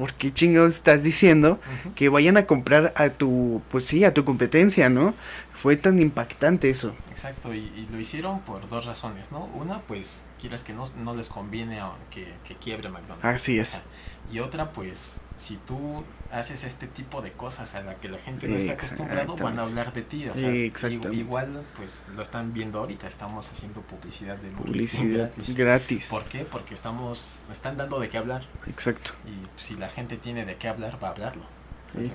¿Por 0.00 0.14
qué 0.14 0.32
chingados 0.32 0.76
estás 0.76 1.02
diciendo 1.02 1.60
que 1.94 2.08
vayan 2.08 2.38
a 2.38 2.46
comprar 2.46 2.94
a 2.96 3.10
tu, 3.10 3.60
pues 3.68 3.84
sí, 3.84 4.02
a 4.02 4.14
tu 4.14 4.24
competencia, 4.24 4.88
¿no? 4.88 5.12
Fue 5.52 5.76
tan 5.76 6.00
impactante 6.00 6.70
eso. 6.70 6.96
Exacto, 7.10 7.52
y, 7.52 7.58
y 7.58 7.86
lo 7.92 8.00
hicieron 8.00 8.40
por 8.40 8.66
dos 8.70 8.86
razones, 8.86 9.30
¿no? 9.30 9.44
Una, 9.54 9.82
pues, 9.82 10.24
quieras 10.40 10.64
que 10.64 10.72
no, 10.72 10.84
no 11.04 11.14
les 11.14 11.28
conviene 11.28 11.82
que, 12.10 12.32
que 12.48 12.56
quiebre 12.56 12.88
McDonald's. 12.88 13.26
Así 13.26 13.58
es. 13.58 13.74
Ajá. 13.74 13.84
Y 14.30 14.38
otra, 14.38 14.72
pues, 14.72 15.16
si 15.36 15.56
tú 15.56 16.04
haces 16.30 16.64
este 16.64 16.86
tipo 16.86 17.22
de 17.22 17.32
cosas 17.32 17.74
a 17.74 17.82
la 17.82 17.96
que 17.96 18.08
la 18.08 18.18
gente 18.18 18.46
no 18.46 18.56
está 18.56 18.72
acostumbrado, 18.72 19.34
van 19.36 19.58
a 19.58 19.62
hablar 19.62 19.92
de 19.92 20.02
ti. 20.02 20.28
O 20.28 20.36
sea, 20.36 20.52
igual, 20.52 21.64
pues, 21.76 22.04
lo 22.14 22.22
están 22.22 22.52
viendo 22.52 22.78
ahorita, 22.78 23.08
estamos 23.08 23.50
haciendo 23.50 23.80
publicidad 23.80 24.36
de 24.36 24.50
Publicidad 24.50 25.32
gratis. 25.34 25.56
gratis. 25.56 26.06
¿Por 26.08 26.24
qué? 26.24 26.40
Porque 26.40 26.74
estamos, 26.74 27.40
están 27.50 27.76
dando 27.76 27.98
de 27.98 28.08
qué 28.08 28.18
hablar. 28.18 28.46
Exacto. 28.68 29.12
Y 29.26 29.60
si 29.60 29.74
la 29.74 29.88
gente 29.88 30.16
tiene 30.16 30.44
de 30.44 30.56
qué 30.56 30.68
hablar, 30.68 31.02
va 31.02 31.08
a 31.08 31.10
hablarlo. 31.12 31.44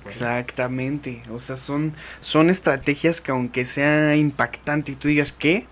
Exactamente. 0.05 1.21
O 1.29 1.39
sea, 1.39 1.57
son, 1.57 1.93
son 2.21 2.49
estrategias 2.49 3.19
que 3.19 3.31
aunque 3.31 3.65
sea 3.65 4.15
impactante 4.15 4.93
y 4.93 4.95
tú 4.95 5.09
digas 5.09 5.33
que 5.33 5.67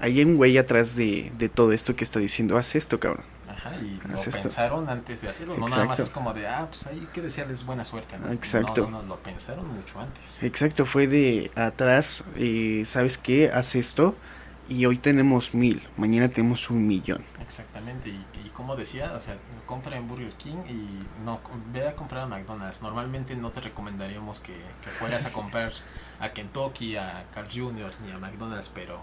hay 0.00 0.24
un 0.24 0.36
güey 0.36 0.58
atrás 0.58 0.96
de, 0.96 1.30
de 1.38 1.48
todo 1.48 1.72
esto 1.72 1.94
que 1.94 2.02
está 2.02 2.18
diciendo, 2.18 2.56
haz 2.56 2.74
esto, 2.74 2.98
cabrón. 2.98 3.24
Ajá, 3.60 3.76
y 3.76 4.00
lo 4.06 4.14
Haz 4.14 4.26
esto. 4.26 4.42
pensaron 4.42 4.88
antes 4.88 5.20
de 5.20 5.28
hacerlo, 5.28 5.56
no 5.56 5.66
nada 5.66 5.84
más 5.84 6.00
es 6.00 6.10
como 6.10 6.32
de, 6.32 6.46
ah, 6.48 6.66
pues 6.68 6.86
hay 6.86 7.00
que 7.12 7.20
desearles 7.20 7.64
buena 7.66 7.84
suerte. 7.84 8.18
¿no? 8.18 8.32
Exacto. 8.32 8.82
No, 8.82 8.90
no, 8.90 9.02
no, 9.02 9.08
lo 9.08 9.16
pensaron 9.18 9.68
mucho 9.68 10.00
antes. 10.00 10.42
Exacto, 10.42 10.86
fue 10.86 11.06
de 11.06 11.50
atrás, 11.54 12.24
eh, 12.36 12.82
¿sabes 12.86 13.18
qué? 13.18 13.50
Haz 13.52 13.74
esto 13.74 14.14
y 14.68 14.86
hoy 14.86 14.98
tenemos 14.98 15.52
mil, 15.52 15.86
mañana 15.96 16.30
tenemos 16.30 16.70
un 16.70 16.86
millón. 16.86 17.22
Exactamente, 17.40 18.08
y, 18.08 18.26
y 18.46 18.50
como 18.50 18.76
decía, 18.76 19.12
o 19.14 19.20
sea, 19.20 19.36
compra 19.66 19.96
en 19.96 20.06
Burger 20.08 20.32
King 20.34 20.58
y 20.68 21.22
no, 21.24 21.40
ve 21.72 21.88
a 21.88 21.94
comprar 21.96 22.22
a 22.22 22.26
McDonald's. 22.26 22.80
Normalmente 22.80 23.34
no 23.36 23.50
te 23.50 23.60
recomendaríamos 23.60 24.40
que, 24.40 24.54
que 24.82 24.90
fueras 24.90 25.26
a 25.26 25.32
comprar 25.34 25.72
a 26.20 26.30
Kentucky, 26.32 26.96
a 26.96 27.26
Carl 27.34 27.48
Jr. 27.52 27.90
ni 28.04 28.12
a 28.12 28.18
McDonald's, 28.18 28.70
pero 28.72 29.00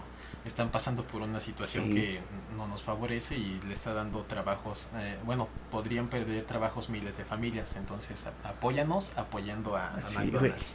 están 0.48 0.70
pasando 0.70 1.04
por 1.04 1.22
una 1.22 1.40
situación 1.40 1.86
Sí. 1.86 1.94
que 1.94 2.20
no 2.56 2.66
nos 2.66 2.82
favorece 2.82 3.36
y 3.36 3.60
le 3.66 3.74
está 3.74 3.92
dando 3.94 4.22
trabajos, 4.24 4.88
eh, 4.96 5.16
bueno, 5.24 5.48
podrían 5.70 6.08
perder 6.08 6.44
trabajos 6.44 6.88
miles 6.90 7.16
de 7.16 7.24
familias, 7.24 7.76
entonces 7.76 8.26
a- 8.26 8.48
apóyanos 8.48 9.12
apoyando 9.16 9.76
a, 9.76 9.94
a 9.94 10.02
Sí, 10.02 10.18
McDonald's. 10.18 10.74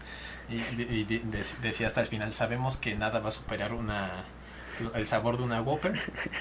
Y, 0.50 0.56
y- 0.56 0.88
y 0.90 1.04
de- 1.06 1.20
de- 1.20 1.46
decía 1.62 1.88
hasta 1.88 2.02
el 2.02 2.08
final, 2.08 2.34
sabemos 2.34 2.78
que 2.78 2.96
nada 2.96 3.20
va 3.20 3.28
a 3.30 3.32
superar 3.32 3.74
una 3.74 4.24
el 4.96 5.06
sabor 5.06 5.38
de 5.38 5.44
una 5.44 5.62
Whopper, 5.62 5.94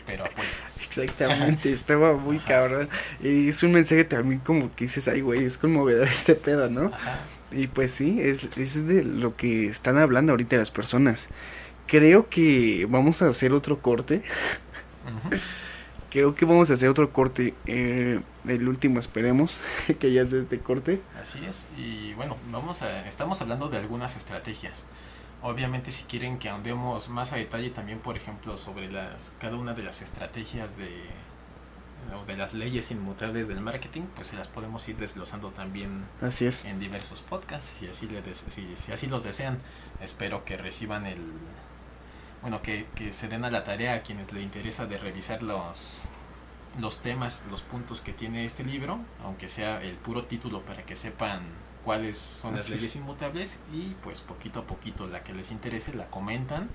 pero 0.07 0.25
apóyanos. 0.25 0.79
Exactamente, 0.81 1.71
estaba 1.73 2.15
muy 2.17 2.39
cabrón. 2.39 2.89
Y 3.21 3.49
es 3.49 3.63
un 3.63 3.73
mensaje 3.73 4.05
también 4.05 4.41
como 4.41 4.71
que 4.71 4.85
dices, 4.85 5.07
ay, 5.09 5.21
güey, 5.21 5.45
es 5.45 5.59
conmovedor 5.59 6.09
este 6.09 6.35
pedo, 6.35 6.71
¿no? 6.71 6.87
Ajá. 6.87 7.19
Y 7.51 7.67
pues 7.67 7.91
sí, 7.93 8.19
es, 8.23 8.49
es 8.57 8.87
de 8.87 9.05
lo 9.05 9.37
que 9.37 9.67
están 9.67 9.99
hablando 9.99 10.33
ahorita 10.33 10.57
las 10.57 10.71
personas. 10.71 11.29
Creo 11.93 12.29
que 12.31 12.87
vamos 12.89 13.21
a 13.21 13.29
hacer 13.29 13.53
otro 13.53 13.83
corte. 13.83 14.23
Creo 16.11 16.35
que 16.35 16.45
vamos 16.47 16.71
a 16.71 16.75
hacer 16.75 16.89
otro 16.89 17.13
corte. 17.13 17.55
eh, 17.67 18.21
el 18.47 18.69
último, 18.69 18.99
esperemos 18.99 19.63
que 20.01 20.13
ya 20.13 20.25
sea 20.27 20.41
este 20.41 20.59
corte. 20.61 21.01
Así 21.21 21.45
es. 21.45 21.69
Y 21.77 22.15
bueno, 22.15 22.37
vamos 22.51 22.83
a, 22.83 23.07
estamos 23.07 23.41
hablando 23.43 23.69
de 23.69 23.77
algunas 23.77 24.17
estrategias. 24.17 24.87
Obviamente 25.43 25.93
si 25.93 26.05
quieren 26.05 26.39
que 26.39 26.49
ahondemos 26.49 27.09
más 27.11 27.33
a 27.33 27.37
detalle 27.37 27.71
también, 27.71 27.99
por 27.99 28.17
ejemplo, 28.17 28.57
sobre 28.57 28.91
las 28.91 29.35
cada 29.39 29.57
una 29.57 29.75
de 29.75 29.83
las 29.83 30.01
estrategias 30.03 30.75
de 30.79 30.89
o 32.21 32.25
de 32.27 32.37
las 32.37 32.53
leyes 32.53 32.91
inmutables 32.91 33.47
del 33.49 33.61
marketing, 33.61 34.03
pues 34.17 34.29
se 34.29 34.37
las 34.37 34.49
podemos 34.49 34.89
ir 34.89 34.97
desglosando 34.97 35.51
también 35.51 36.05
Así 36.21 36.47
es. 36.47 36.65
en 36.65 36.81
diversos 36.81 37.21
podcasts, 37.21 37.77
si 37.79 37.87
así, 37.87 38.09
le 38.09 38.23
des- 38.23 38.45
si, 38.49 38.75
si 38.77 38.93
así 38.93 39.07
los 39.09 39.23
desean. 39.25 39.59
Espero 40.01 40.45
que 40.45 40.57
reciban 40.57 41.07
el... 41.07 41.21
Bueno, 42.43 42.61
que, 42.63 42.87
que 42.95 43.13
se 43.13 43.29
den 43.29 43.45
a 43.45 43.51
la 43.51 43.65
tarea 43.65 43.95
a 43.95 44.03
quienes 44.03 44.33
le 44.33 44.43
interesa 44.43 44.87
de 44.87 44.99
revisar 44.99 45.43
los, 45.43 46.11
los 46.81 47.01
temas, 47.01 47.45
los 47.51 47.63
puntos 47.63 48.01
que 48.01 48.13
tiene 48.13 48.45
este 48.45 48.65
libro, 48.65 48.99
aunque 49.25 49.49
sea 49.49 49.81
el 49.83 49.97
puro 49.97 50.25
título 50.25 50.63
para 50.63 50.85
que 50.85 50.97
sepan 50.97 51.43
cuáles 51.85 52.19
son 52.19 52.55
las 52.55 52.69
es. 52.71 52.71
leyes 52.71 52.97
inmutables 52.97 53.59
y 53.73 53.95
pues 54.03 54.21
poquito 54.21 54.61
a 54.61 54.67
poquito 54.67 55.07
la 55.07 55.23
que 55.23 55.33
les 55.33 55.51
interese 55.51 55.95
la 55.95 56.09
comentan, 56.11 56.69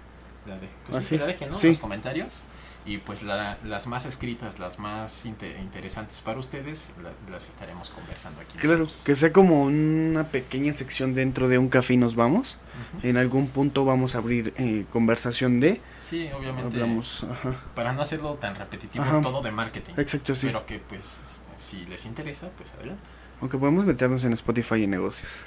la, 0.48 0.58
de, 0.58 0.68
pues 0.90 1.06
sí, 1.06 1.16
que 1.16 1.20
la 1.22 1.28
dejen, 1.28 1.50
¿no? 1.50 1.56
Sí. 1.58 1.68
En 1.68 1.74
los 1.74 1.82
comentarios 1.82 2.44
y 2.86 3.00
pues 3.00 3.22
la- 3.22 3.58
las 3.66 3.86
más 3.86 4.06
escritas, 4.06 4.60
las 4.60 4.80
más 4.80 5.26
inte- 5.26 5.60
interesantes 5.60 6.22
para 6.22 6.40
ustedes, 6.40 6.94
la- 7.04 7.12
las 7.32 7.50
estaremos 7.50 7.90
conversando 7.90 8.40
aquí. 8.40 8.58
Claro, 8.58 8.78
nosotros. 8.80 9.04
que 9.04 9.16
sea 9.16 9.34
como 9.34 9.64
una 9.64 10.28
pequeña 10.30 10.72
sección 10.72 11.14
dentro 11.14 11.50
de 11.50 11.58
un 11.58 11.68
café 11.68 11.96
y 11.96 11.98
nos 11.98 12.16
vamos. 12.16 12.58
En 13.04 13.18
algún 13.18 13.50
punto 13.50 13.84
vamos 13.84 14.16
a 14.16 14.20
abrir 14.20 14.54
eh, 14.58 14.86
conversación 14.94 15.60
de... 15.60 15.82
Sí, 16.02 16.30
obviamente. 16.32 16.64
Hablamos, 16.76 17.26
ajá. 17.30 17.56
Para 17.76 17.92
no 17.92 18.02
hacerlo 18.02 18.36
tan 18.36 18.56
repetitivo 18.56 19.04
Ajá. 19.04 19.20
todo 19.22 19.42
de 19.42 19.52
marketing. 19.52 19.94
Exacto, 19.98 20.34
sí. 20.36 20.48
Pero 20.48 20.66
que 20.66 20.80
pues 20.80 21.20
si 21.58 21.86
les 21.88 22.06
interesa, 22.06 22.50
pues 22.56 22.72
adelante. 22.74 23.04
Aunque 23.42 23.58
podemos 23.58 23.86
meternos 23.86 24.24
en 24.24 24.32
Spotify 24.34 24.84
y 24.84 24.88
negocios. 24.88 25.46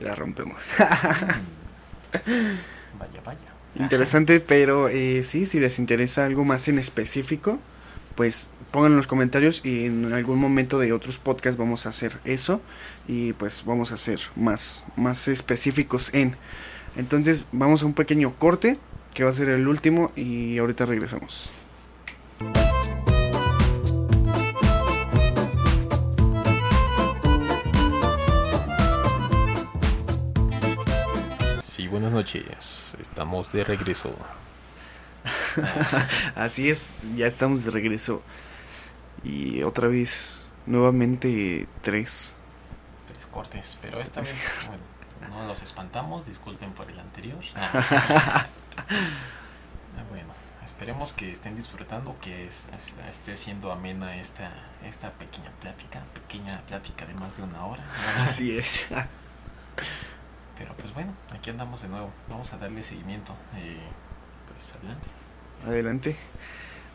La 0.00 0.14
rompemos. 0.14 0.70
vaya, 2.98 3.20
vaya. 3.24 3.38
Interesante, 3.82 4.40
pero 4.40 4.88
eh, 4.88 5.22
sí, 5.22 5.46
si 5.46 5.60
les 5.60 5.78
interesa 5.78 6.24
algo 6.24 6.44
más 6.44 6.66
en 6.68 6.78
específico, 6.78 7.58
pues 8.16 8.50
pongan 8.72 8.92
en 8.92 8.96
los 8.96 9.06
comentarios 9.06 9.60
y 9.64 9.86
en 9.86 10.12
algún 10.12 10.40
momento 10.40 10.78
de 10.78 10.92
otros 10.92 11.18
podcasts 11.18 11.56
vamos 11.56 11.86
a 11.86 11.90
hacer 11.90 12.18
eso 12.24 12.60
y 13.06 13.32
pues 13.34 13.64
vamos 13.64 13.92
a 13.92 13.96
ser 13.96 14.20
más, 14.34 14.84
más 14.96 15.28
específicos 15.28 16.12
en. 16.12 16.36
Entonces 16.96 17.46
vamos 17.52 17.82
a 17.82 17.86
un 17.86 17.94
pequeño 17.94 18.34
corte 18.38 18.78
que 19.14 19.22
va 19.22 19.30
a 19.30 19.32
ser 19.32 19.48
el 19.48 19.68
último 19.68 20.10
y 20.16 20.58
ahorita 20.58 20.84
regresamos. 20.84 21.52
Noches, 32.12 32.96
estamos 33.00 33.50
de 33.52 33.64
regreso. 33.64 34.14
Así 36.34 36.70
es, 36.70 36.90
ya 37.16 37.26
estamos 37.26 37.64
de 37.64 37.70
regreso. 37.70 38.22
Y 39.24 39.62
otra 39.62 39.88
vez, 39.88 40.50
nuevamente 40.66 41.66
tres. 41.82 42.34
Tres 43.08 43.26
cortes, 43.26 43.78
pero 43.82 44.00
esta 44.00 44.20
vez, 44.20 44.34
bueno, 44.68 44.82
no 45.36 45.46
los 45.46 45.62
espantamos, 45.62 46.26
disculpen 46.26 46.72
por 46.72 46.90
el 46.90 46.98
anterior. 46.98 47.40
Ah, 49.96 50.04
bueno, 50.10 50.28
esperemos 50.64 51.12
que 51.12 51.32
estén 51.32 51.56
disfrutando, 51.56 52.16
que 52.20 52.46
es- 52.46 52.68
es- 52.76 52.94
esté 53.10 53.36
siendo 53.36 53.72
amena 53.72 54.14
esta, 54.16 54.52
esta 54.84 55.10
pequeña 55.14 55.50
plática, 55.60 56.04
pequeña 56.14 56.60
plática 56.68 57.04
de 57.04 57.14
más 57.14 57.36
de 57.36 57.42
una 57.42 57.64
hora. 57.66 57.84
Así 58.24 58.56
es. 58.56 58.86
Pero 60.58 60.74
pues 60.76 60.92
bueno, 60.92 61.12
aquí 61.32 61.50
andamos 61.50 61.82
de 61.82 61.88
nuevo, 61.88 62.10
vamos 62.28 62.52
a 62.52 62.58
darle 62.58 62.82
seguimiento. 62.82 63.32
eh, 63.56 63.78
pues 64.52 64.74
adelante. 64.74 65.06
Adelante. 65.66 66.16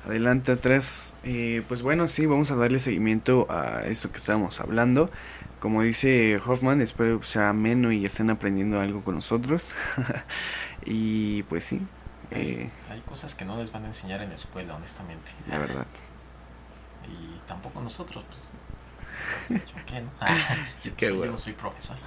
Adelante 0.06 0.52
atrás. 0.52 1.14
Eh, 1.24 1.64
pues 1.70 1.82
bueno, 1.82 2.08
sí, 2.10 2.26
vamos 2.26 2.52
a 2.52 2.56
darle 2.56 2.80
seguimiento 2.80 3.48
a 3.50 3.84
esto 3.86 4.12
que 4.12 4.18
estábamos 4.18 4.60
hablando. 4.60 5.10
Como 5.60 5.82
dice 5.82 6.38
Hoffman, 6.46 6.82
espero 6.82 7.22
que 7.22 7.26
sea 7.26 7.50
ameno 7.50 7.92
y 7.94 8.04
estén 8.04 8.30
aprendiendo 8.30 8.82
algo 8.82 9.02
con 9.02 9.16
nosotros. 9.16 9.74
y 10.86 11.44
pues 11.44 11.64
sí, 11.64 11.82
eh, 12.32 12.70
Hay 12.90 13.00
cosas 13.02 13.34
que 13.34 13.46
no 13.46 13.58
les 13.58 13.72
van 13.72 13.86
a 13.86 13.88
enseñar 13.88 14.22
en 14.22 14.30
la 14.30 14.36
escuela, 14.36 14.76
honestamente. 14.76 15.32
la 15.48 15.58
verdad. 15.60 15.86
Y 17.08 17.40
tampoco 17.48 17.80
nosotros, 17.82 18.26
pues. 18.30 18.52
¿Yo 19.50 19.86
qué, 19.86 20.02
no? 20.02 20.10
Ah, 20.20 20.36
Sí, 20.78 20.92
yo 21.00 21.26
no 21.26 21.38
soy 21.38 21.54
profesor. 21.54 21.98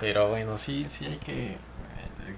Pero 0.00 0.28
bueno, 0.28 0.58
sí, 0.58 0.86
sí 0.88 1.06
hay 1.06 1.16
que 1.18 1.52
eh, 1.52 1.58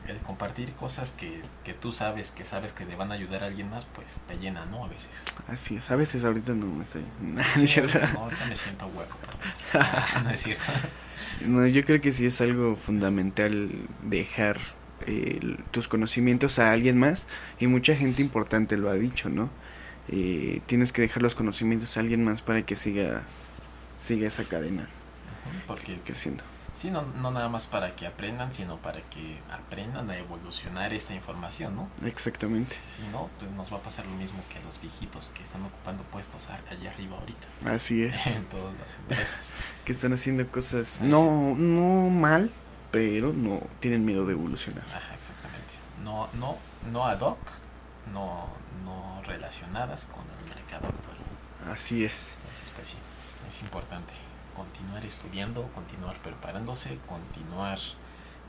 el, 0.07 0.11
el 0.17 0.23
compartir 0.23 0.73
cosas 0.75 1.13
que, 1.13 1.43
que 1.65 1.75
tú 1.75 1.93
sabes, 1.93 2.31
que 2.31 2.45
sabes 2.45 2.73
que 2.73 2.85
le 2.85 2.97
van 2.97 3.11
a 3.13 3.15
ayudar 3.15 3.43
a 3.45 3.47
alguien 3.47 3.71
más, 3.71 3.85
pues 3.95 4.21
te 4.27 4.37
llena, 4.39 4.67
¿no? 4.67 4.85
A 4.85 4.89
veces. 4.89 5.33
así 5.49 5.77
es. 5.77 5.91
A 5.91 5.97
veces 5.97 6.25
ahorita 6.25 6.55
no 6.55 6.67
me 6.67 6.83
estoy. 6.83 7.05
No, 7.21 7.43
Sí, 7.43 7.65
es 7.65 7.71
cierto. 7.73 7.99
no, 8.13 8.25
ahorita 8.25 8.45
me 8.47 8.57
siento 8.57 8.87
hueco. 8.87 9.19
Ah, 9.75 10.21
no 10.25 10.31
es 10.31 10.41
cierto. 10.43 10.73
No, 11.41 11.67
yo 11.67 11.83
creo 11.85 12.01
que 12.01 12.13
sí 12.13 12.27
es 12.27 12.41
algo 12.41 12.77
fundamental 12.77 13.71
dejar 14.03 14.59
eh, 15.07 15.41
tus 15.71 15.89
conocimientos 15.89 16.59
a 16.59 16.71
alguien 16.73 16.99
más 16.99 17.27
y 17.59 17.67
mucha 17.67 17.95
gente 17.97 18.23
importante 18.23 18.77
lo 18.77 18.91
ha 18.91 18.95
dicho, 18.95 19.29
¿no? 19.31 19.51
Eh, 20.09 20.61
tienes 20.67 20.93
que 20.93 21.03
dejar 21.03 21.23
los 21.23 21.35
conocimientos 21.35 21.97
a 21.97 22.01
alguien 22.01 22.25
más 22.25 22.43
para 22.43 22.63
que 22.67 22.77
siga 22.77 23.23
siga 23.97 24.27
esa 24.29 24.45
cadena 24.45 24.89
Porque 25.67 26.01
creciendo. 26.05 26.45
Sí, 26.81 26.91
no, 26.91 27.03
no 27.03 27.31
nada 27.31 27.51
más 27.51 27.67
para 27.67 27.95
que 27.95 28.07
aprendan, 28.07 28.55
sino 28.55 28.79
para 28.79 29.03
que 29.11 29.39
aprendan 29.53 30.09
a 30.09 30.17
evolucionar 30.17 30.95
esta 30.95 31.15
información, 31.15 31.77
¿no? 31.77 31.91
Exactamente. 32.07 32.75
Si 32.75 33.03
no, 33.13 33.29
pues 33.39 33.51
nos 33.51 33.71
va 33.71 33.77
a 33.77 33.83
pasar 33.83 34.07
lo 34.07 34.13
mismo 34.13 34.43
que 34.51 34.59
a 34.59 34.63
los 34.63 34.81
viejitos 34.81 35.29
que 35.29 35.43
están 35.43 35.63
ocupando 35.63 36.03
puestos 36.05 36.49
allá 36.49 36.91
arriba 36.91 37.19
ahorita. 37.19 37.47
Así 37.67 38.03
es. 38.03 38.27
en 38.35 38.47
todas 38.47 38.73
las 38.79 38.95
empresas. 38.95 39.53
que 39.85 39.93
están 39.93 40.15
haciendo 40.15 40.51
cosas 40.51 41.03
no 41.03 41.55
no 41.55 42.09
mal, 42.09 42.51
pero 42.91 43.35
no 43.35 43.61
tienen 43.81 44.07
miedo 44.07 44.25
de 44.25 44.33
evolucionar. 44.33 44.85
Ajá, 44.87 45.15
exactamente. 45.15 45.69
No, 46.03 46.31
no, 46.33 46.57
no 46.91 47.05
ad 47.05 47.21
hoc, 47.21 47.39
no, 48.11 48.49
no 48.87 49.21
relacionadas 49.27 50.07
con 50.07 50.25
el 50.39 50.55
mercado 50.55 50.89
actual. 50.89 51.19
Así 51.71 52.05
es. 52.07 52.37
Entonces, 52.41 52.71
pues 52.75 52.89
sí, 52.89 52.97
es 53.47 53.61
importante 53.61 54.15
continuar 54.61 55.05
estudiando, 55.05 55.63
continuar 55.75 56.17
preparándose, 56.23 56.99
continuar 57.07 57.79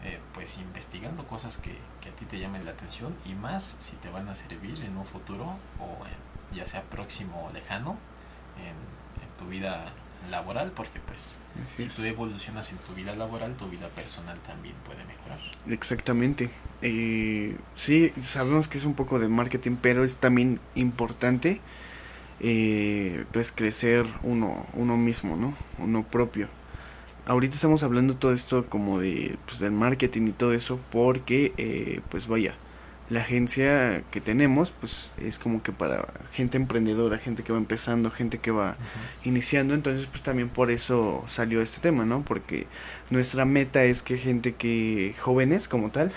eh, 0.03 0.20
pues 0.34 0.57
investigando 0.57 1.26
cosas 1.28 1.57
que, 1.57 1.74
que 2.01 2.09
a 2.09 2.16
ti 2.18 2.26
te 2.26 2.39
llamen 2.39 2.66
la 2.66 2.72
atención 2.72 3.16
y 3.26 3.34
más 3.34 3.78
si 3.80 3.95
te 3.97 4.09
van 4.09 4.28
a 4.30 4.36
servir 4.36 4.76
en 4.84 4.97
un 4.97 5.05
futuro 5.05 5.45
o 5.80 6.05
en- 6.07 6.57
ya 6.57 6.66
sea 6.66 6.82
próximo 6.95 7.47
o 7.47 7.53
lejano 7.53 7.97
en, 8.57 8.76
en 9.24 9.30
tu 9.38 9.45
vida 9.49 9.93
laboral 10.30 10.72
porque 10.72 10.99
pues 10.99 11.36
Así 11.64 11.84
si 11.84 11.84
es. 11.88 11.95
tú 11.95 12.03
evolucionas 12.03 12.72
en 12.72 12.78
tu 12.80 12.93
vida 12.93 13.16
laboral, 13.16 13.55
tu 13.55 13.68
vida 13.70 13.88
personal 13.89 14.38
también 14.45 14.76
puede 14.86 15.03
mejorar. 15.05 15.39
Exactamente. 15.68 16.49
Eh, 16.82 17.57
sí, 17.74 18.12
sabemos 18.20 18.68
que 18.68 18.78
es 18.80 18.86
un 18.86 18.95
poco 18.95 19.18
de 19.20 19.28
marketing, 19.30 19.78
pero 19.82 20.03
es 20.03 20.18
también 20.18 20.59
importante 20.76 21.62
eh, 22.43 23.25
pues 23.31 23.51
crecer 23.51 24.05
uno, 24.23 24.65
uno 24.73 24.97
mismo, 24.97 25.35
¿no? 25.35 25.53
Uno 25.77 26.03
propio. 26.03 26.47
Ahorita 27.25 27.55
estamos 27.55 27.83
hablando 27.83 28.15
todo 28.15 28.33
esto 28.33 28.65
como 28.67 28.99
de 28.99 29.37
pues, 29.45 29.59
del 29.59 29.71
marketing 29.71 30.27
y 30.27 30.31
todo 30.31 30.53
eso 30.53 30.79
porque 30.91 31.53
eh, 31.57 32.01
pues 32.09 32.27
vaya, 32.27 32.55
la 33.11 33.19
agencia 33.21 34.03
que 34.09 34.21
tenemos 34.21 34.71
pues 34.71 35.13
es 35.19 35.37
como 35.37 35.61
que 35.61 35.71
para 35.71 36.07
gente 36.31 36.57
emprendedora, 36.57 37.19
gente 37.19 37.43
que 37.43 37.53
va 37.53 37.59
empezando, 37.59 38.09
gente 38.09 38.39
que 38.39 38.49
va 38.49 38.75
iniciando, 39.23 39.75
entonces 39.75 40.07
pues 40.07 40.23
también 40.23 40.49
por 40.49 40.71
eso 40.71 41.23
salió 41.27 41.61
este 41.61 41.79
tema, 41.79 42.05
¿no? 42.05 42.23
Porque 42.23 42.65
nuestra 43.11 43.45
meta 43.45 43.83
es 43.83 44.01
que 44.01 44.17
gente 44.17 44.55
que 44.55 45.13
jóvenes 45.19 45.67
como 45.67 45.91
tal, 45.91 46.11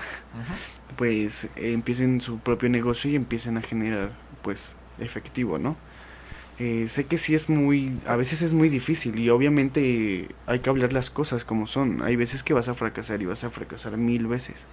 pues 0.97 1.51
eh, 1.57 1.73
empiecen 1.73 2.23
su 2.23 2.39
propio 2.39 2.71
negocio 2.71 3.11
y 3.11 3.17
empiecen 3.17 3.59
a 3.59 3.63
generar 3.63 4.13
pues 4.43 4.75
efectivo, 4.99 5.59
¿no? 5.59 5.77
Eh, 6.59 6.87
sé 6.89 7.07
que 7.07 7.19
sí 7.19 7.35
es 7.35 7.49
muy, 7.49 7.99
a 8.07 8.17
veces 8.17 8.41
es 8.43 8.53
muy 8.53 8.69
difícil 8.69 9.19
y 9.19 9.29
obviamente 9.31 10.29
hay 10.47 10.61
que 10.61 10.71
hablar 10.71 10.93
las 10.93 11.11
cosas 11.11 11.45
como 11.45 11.67
son. 11.67 12.03
Hay 12.03 12.15
veces 12.17 12.43
que 12.43 12.55
vas 12.55 12.69
a 12.69 12.75
fracasar 12.75 13.21
y 13.23 13.27
vas 13.27 13.43
a 13.43 13.51
fracasar 13.51 13.97
mil 13.97 14.27
veces. 14.29 14.65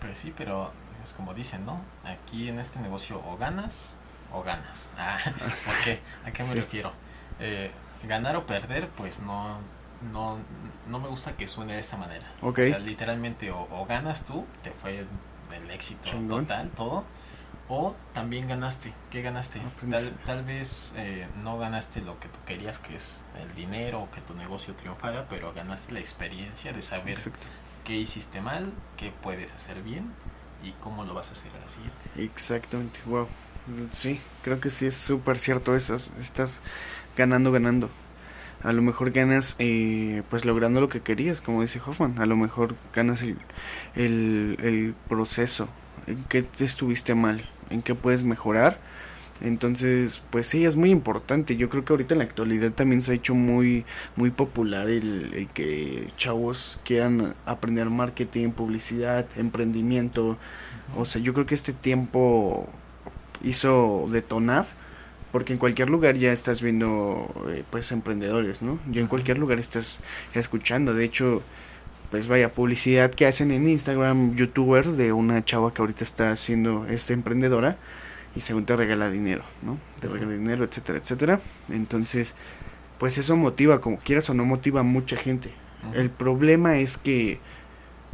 Pues 0.00 0.18
sí, 0.18 0.32
pero 0.36 0.72
es 1.02 1.12
como 1.12 1.32
dicen, 1.34 1.64
¿no? 1.66 1.80
Aquí 2.04 2.48
en 2.48 2.58
este 2.58 2.80
negocio 2.80 3.20
o 3.26 3.36
ganas 3.36 3.94
o 4.32 4.42
ganas. 4.42 4.90
Ah, 4.98 5.18
¿Por 5.66 5.84
qué? 5.84 6.00
¿A 6.26 6.32
qué 6.32 6.42
me 6.42 6.48
Sí. 6.52 6.58
refiero? 6.60 6.92
Eh, 7.38 7.70
ganar 8.08 8.36
o 8.36 8.46
perder, 8.46 8.88
pues 8.88 9.20
no, 9.20 9.58
no, 10.12 10.38
no 10.88 10.98
me 10.98 11.08
gusta 11.08 11.36
que 11.36 11.46
suene 11.48 11.74
de 11.74 11.80
esta 11.80 11.96
manera. 11.96 12.26
Ok. 12.42 12.58
O 12.58 12.62
sea, 12.62 12.78
literalmente 12.78 13.50
o, 13.52 13.68
o 13.70 13.86
ganas 13.86 14.24
tú, 14.26 14.44
te 14.62 14.70
fue 14.72 15.04
el 15.52 15.70
éxito 15.70 16.00
Chingón. 16.10 16.44
total, 16.46 16.70
todo. 16.76 17.04
O 17.68 17.94
también 18.12 18.46
ganaste. 18.46 18.92
¿Qué 19.10 19.22
ganaste? 19.22 19.58
Tal, 19.58 19.66
Aprendizaje. 19.66 20.12
tal 20.26 20.44
vez 20.44 20.94
eh, 20.98 21.26
no 21.42 21.58
ganaste 21.58 22.02
lo 22.02 22.18
que 22.20 22.28
tú 22.28 22.38
querías, 22.46 22.78
que 22.78 22.96
es 22.96 23.24
el 23.42 23.54
dinero, 23.54 24.02
o 24.02 24.10
que 24.10 24.20
tu 24.20 24.34
negocio 24.34 24.74
triunfara, 24.74 25.26
pero 25.30 25.52
ganaste 25.54 25.92
la 25.92 26.00
experiencia 26.00 26.72
de 26.72 26.82
saber 26.82 27.14
Exacto. 27.14 27.46
qué 27.84 27.96
hiciste 27.96 28.40
mal, 28.42 28.70
qué 28.98 29.10
puedes 29.22 29.52
hacer 29.54 29.82
bien 29.82 30.10
y 30.62 30.72
cómo 30.80 31.04
lo 31.04 31.14
vas 31.14 31.28
a 31.28 31.32
hacer 31.32 31.50
a 31.56 31.60
la 31.60 31.68
siguiente. 31.68 31.96
Exactamente, 32.34 33.00
wow. 33.06 33.26
Sí, 33.92 34.20
creo 34.42 34.60
que 34.60 34.68
sí 34.68 34.84
es 34.86 34.94
súper 34.96 35.38
cierto 35.38 35.74
eso. 35.74 35.94
es- 35.94 36.12
Estás 36.18 36.60
ganando, 37.16 37.50
ganando. 37.50 37.88
A 38.62 38.72
lo 38.72 38.82
mejor 38.82 39.10
ganas, 39.10 39.56
eh, 39.58 40.22
pues 40.28 40.44
logrando 40.44 40.80
lo 40.82 40.88
que 40.88 41.00
querías, 41.00 41.40
como 41.40 41.62
dice 41.62 41.80
Hoffman. 41.84 42.18
A 42.20 42.26
lo 42.26 42.36
mejor 42.36 42.76
ganas 42.94 43.22
el, 43.22 43.38
el, 43.94 44.58
el 44.62 44.94
proceso. 45.08 45.68
En 46.06 46.22
qué 46.24 46.42
te 46.42 46.66
estuviste 46.66 47.14
mal, 47.14 47.48
en 47.70 47.82
qué 47.82 47.94
puedes 47.94 48.24
mejorar. 48.24 48.78
Entonces, 49.40 50.22
pues 50.30 50.46
sí, 50.46 50.64
es 50.64 50.76
muy 50.76 50.90
importante. 50.90 51.56
Yo 51.56 51.68
creo 51.68 51.84
que 51.84 51.92
ahorita 51.92 52.14
en 52.14 52.18
la 52.18 52.24
actualidad 52.24 52.72
también 52.72 53.00
se 53.00 53.12
ha 53.12 53.14
hecho 53.14 53.34
muy, 53.34 53.84
muy 54.16 54.30
popular 54.30 54.88
el, 54.88 55.34
el 55.34 55.48
que 55.48 56.08
chavos 56.16 56.78
quieran 56.84 57.34
aprender 57.44 57.90
marketing, 57.90 58.52
publicidad, 58.52 59.26
emprendimiento. 59.36 60.38
O 60.96 61.04
sea, 61.04 61.20
yo 61.20 61.34
creo 61.34 61.46
que 61.46 61.54
este 61.54 61.72
tiempo 61.72 62.68
hizo 63.42 64.06
detonar, 64.10 64.66
porque 65.32 65.52
en 65.52 65.58
cualquier 65.58 65.90
lugar 65.90 66.16
ya 66.16 66.32
estás 66.32 66.62
viendo, 66.62 67.28
eh, 67.50 67.64
pues, 67.68 67.90
emprendedores, 67.92 68.62
¿no? 68.62 68.78
Ya 68.90 69.00
en 69.00 69.08
cualquier 69.08 69.38
lugar 69.38 69.58
estás 69.58 70.00
escuchando. 70.32 70.94
De 70.94 71.04
hecho, 71.04 71.42
pues 72.14 72.28
vaya, 72.28 72.52
publicidad 72.52 73.10
que 73.10 73.26
hacen 73.26 73.50
en 73.50 73.68
Instagram, 73.68 74.36
youtubers 74.36 74.96
de 74.96 75.12
una 75.12 75.44
chava 75.44 75.74
que 75.74 75.82
ahorita 75.82 76.04
está 76.04 76.30
haciendo, 76.30 76.86
esta 76.86 77.12
emprendedora, 77.12 77.76
y 78.36 78.40
según 78.42 78.66
te 78.66 78.76
regala 78.76 79.10
dinero, 79.10 79.42
¿no? 79.62 79.78
Te 80.00 80.06
regala 80.06 80.30
dinero, 80.30 80.62
etcétera, 80.62 81.00
etcétera. 81.00 81.40
Entonces, 81.70 82.36
pues 83.00 83.18
eso 83.18 83.34
motiva, 83.34 83.80
como 83.80 83.98
quieras 83.98 84.30
o 84.30 84.34
no, 84.34 84.44
motiva 84.44 84.78
a 84.78 84.82
mucha 84.84 85.16
gente. 85.16 85.50
El 85.92 86.08
problema 86.08 86.78
es 86.78 86.98
que 86.98 87.40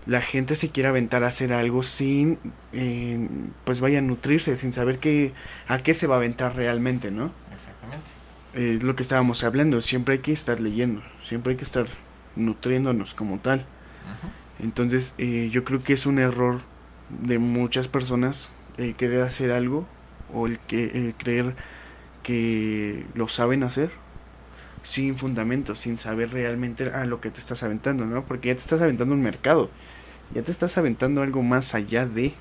la 0.07 0.23
gente 0.23 0.55
se 0.55 0.71
quiere 0.71 0.89
aventar 0.89 1.23
a 1.23 1.27
hacer 1.27 1.53
algo 1.53 1.83
sin, 1.83 2.39
eh, 2.73 3.29
pues 3.65 3.83
vaya 3.83 3.99
a 3.99 4.01
nutrirse, 4.01 4.57
sin 4.57 4.73
saber 4.73 4.99
qué, 4.99 5.35
a 5.69 5.77
qué 5.77 5.93
se 5.93 6.07
va 6.07 6.15
a 6.15 6.19
aventar 6.21 6.57
realmente, 6.57 7.11
¿no? 7.11 7.33
Exactamente. 7.53 8.07
Eh, 8.55 8.77
Es 8.79 8.83
lo 8.83 8.97
que 8.97 9.03
estábamos 9.03 9.45
hablando, 9.45 9.83
siempre 9.83 10.15
hay 10.15 10.21
que 10.21 10.33
estar 10.33 10.59
leyendo, 10.59 11.03
siempre 11.23 11.51
hay 11.51 11.59
que 11.59 11.65
estar 11.65 11.85
nutriéndonos 12.35 13.13
como 13.13 13.39
tal. 13.41 13.67
Entonces, 14.59 15.15
eh, 15.19 15.49
yo 15.51 15.65
creo 15.65 15.83
que 15.83 15.93
es 15.93 16.07
un 16.07 16.19
error 16.19 16.61
de 17.09 17.39
muchas 17.39 17.89
personas 17.89 18.51
el 18.77 18.95
querer 18.95 19.23
hacer 19.23 19.53
algo 19.53 19.87
o 20.33 20.47
el, 20.47 20.59
que, 20.59 20.87
el 20.87 21.15
creer 21.15 21.55
que 22.23 23.07
lo 23.15 23.29
saben 23.29 23.65
hacer 23.65 23.91
sin 24.83 25.17
fundamento, 25.17 25.75
sin 25.75 25.99
saber 25.99 26.33
realmente 26.33 26.91
a 26.91 27.05
lo 27.05 27.21
que 27.21 27.31
te 27.31 27.39
estás 27.39 27.63
aventando, 27.63 28.07
¿no? 28.07 28.25
Porque 28.25 28.49
ya 28.49 28.55
te 28.55 28.61
estás 28.61 28.81
aventando 28.81 29.15
un 29.15 29.23
mercado 29.23 29.71
ya 30.35 30.43
te 30.43 30.51
estás 30.51 30.79
aventando 30.79 31.23
algo 31.23 31.43
más 31.43 31.75
allá 31.75 32.07
de. 32.07 32.33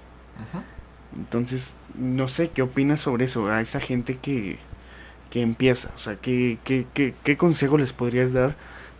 Entonces, 1.18 1.76
no 1.95 2.28
sé, 2.28 2.49
¿qué 2.49 2.62
opinas 2.62 2.99
sobre 3.01 3.26
eso? 3.26 3.49
A 3.49 3.62
esa 3.62 3.80
gente 3.80 4.18
que, 4.18 4.57
que 5.32 5.41
empieza. 5.41 5.91
O 5.95 5.97
sea, 5.97 6.16
¿qué, 6.18 6.60
qué, 6.64 6.86
qué, 6.93 7.16
qué 7.24 7.38
consejo 7.38 7.78
les 7.78 7.93
podrías 7.93 8.32
dar 8.32 8.55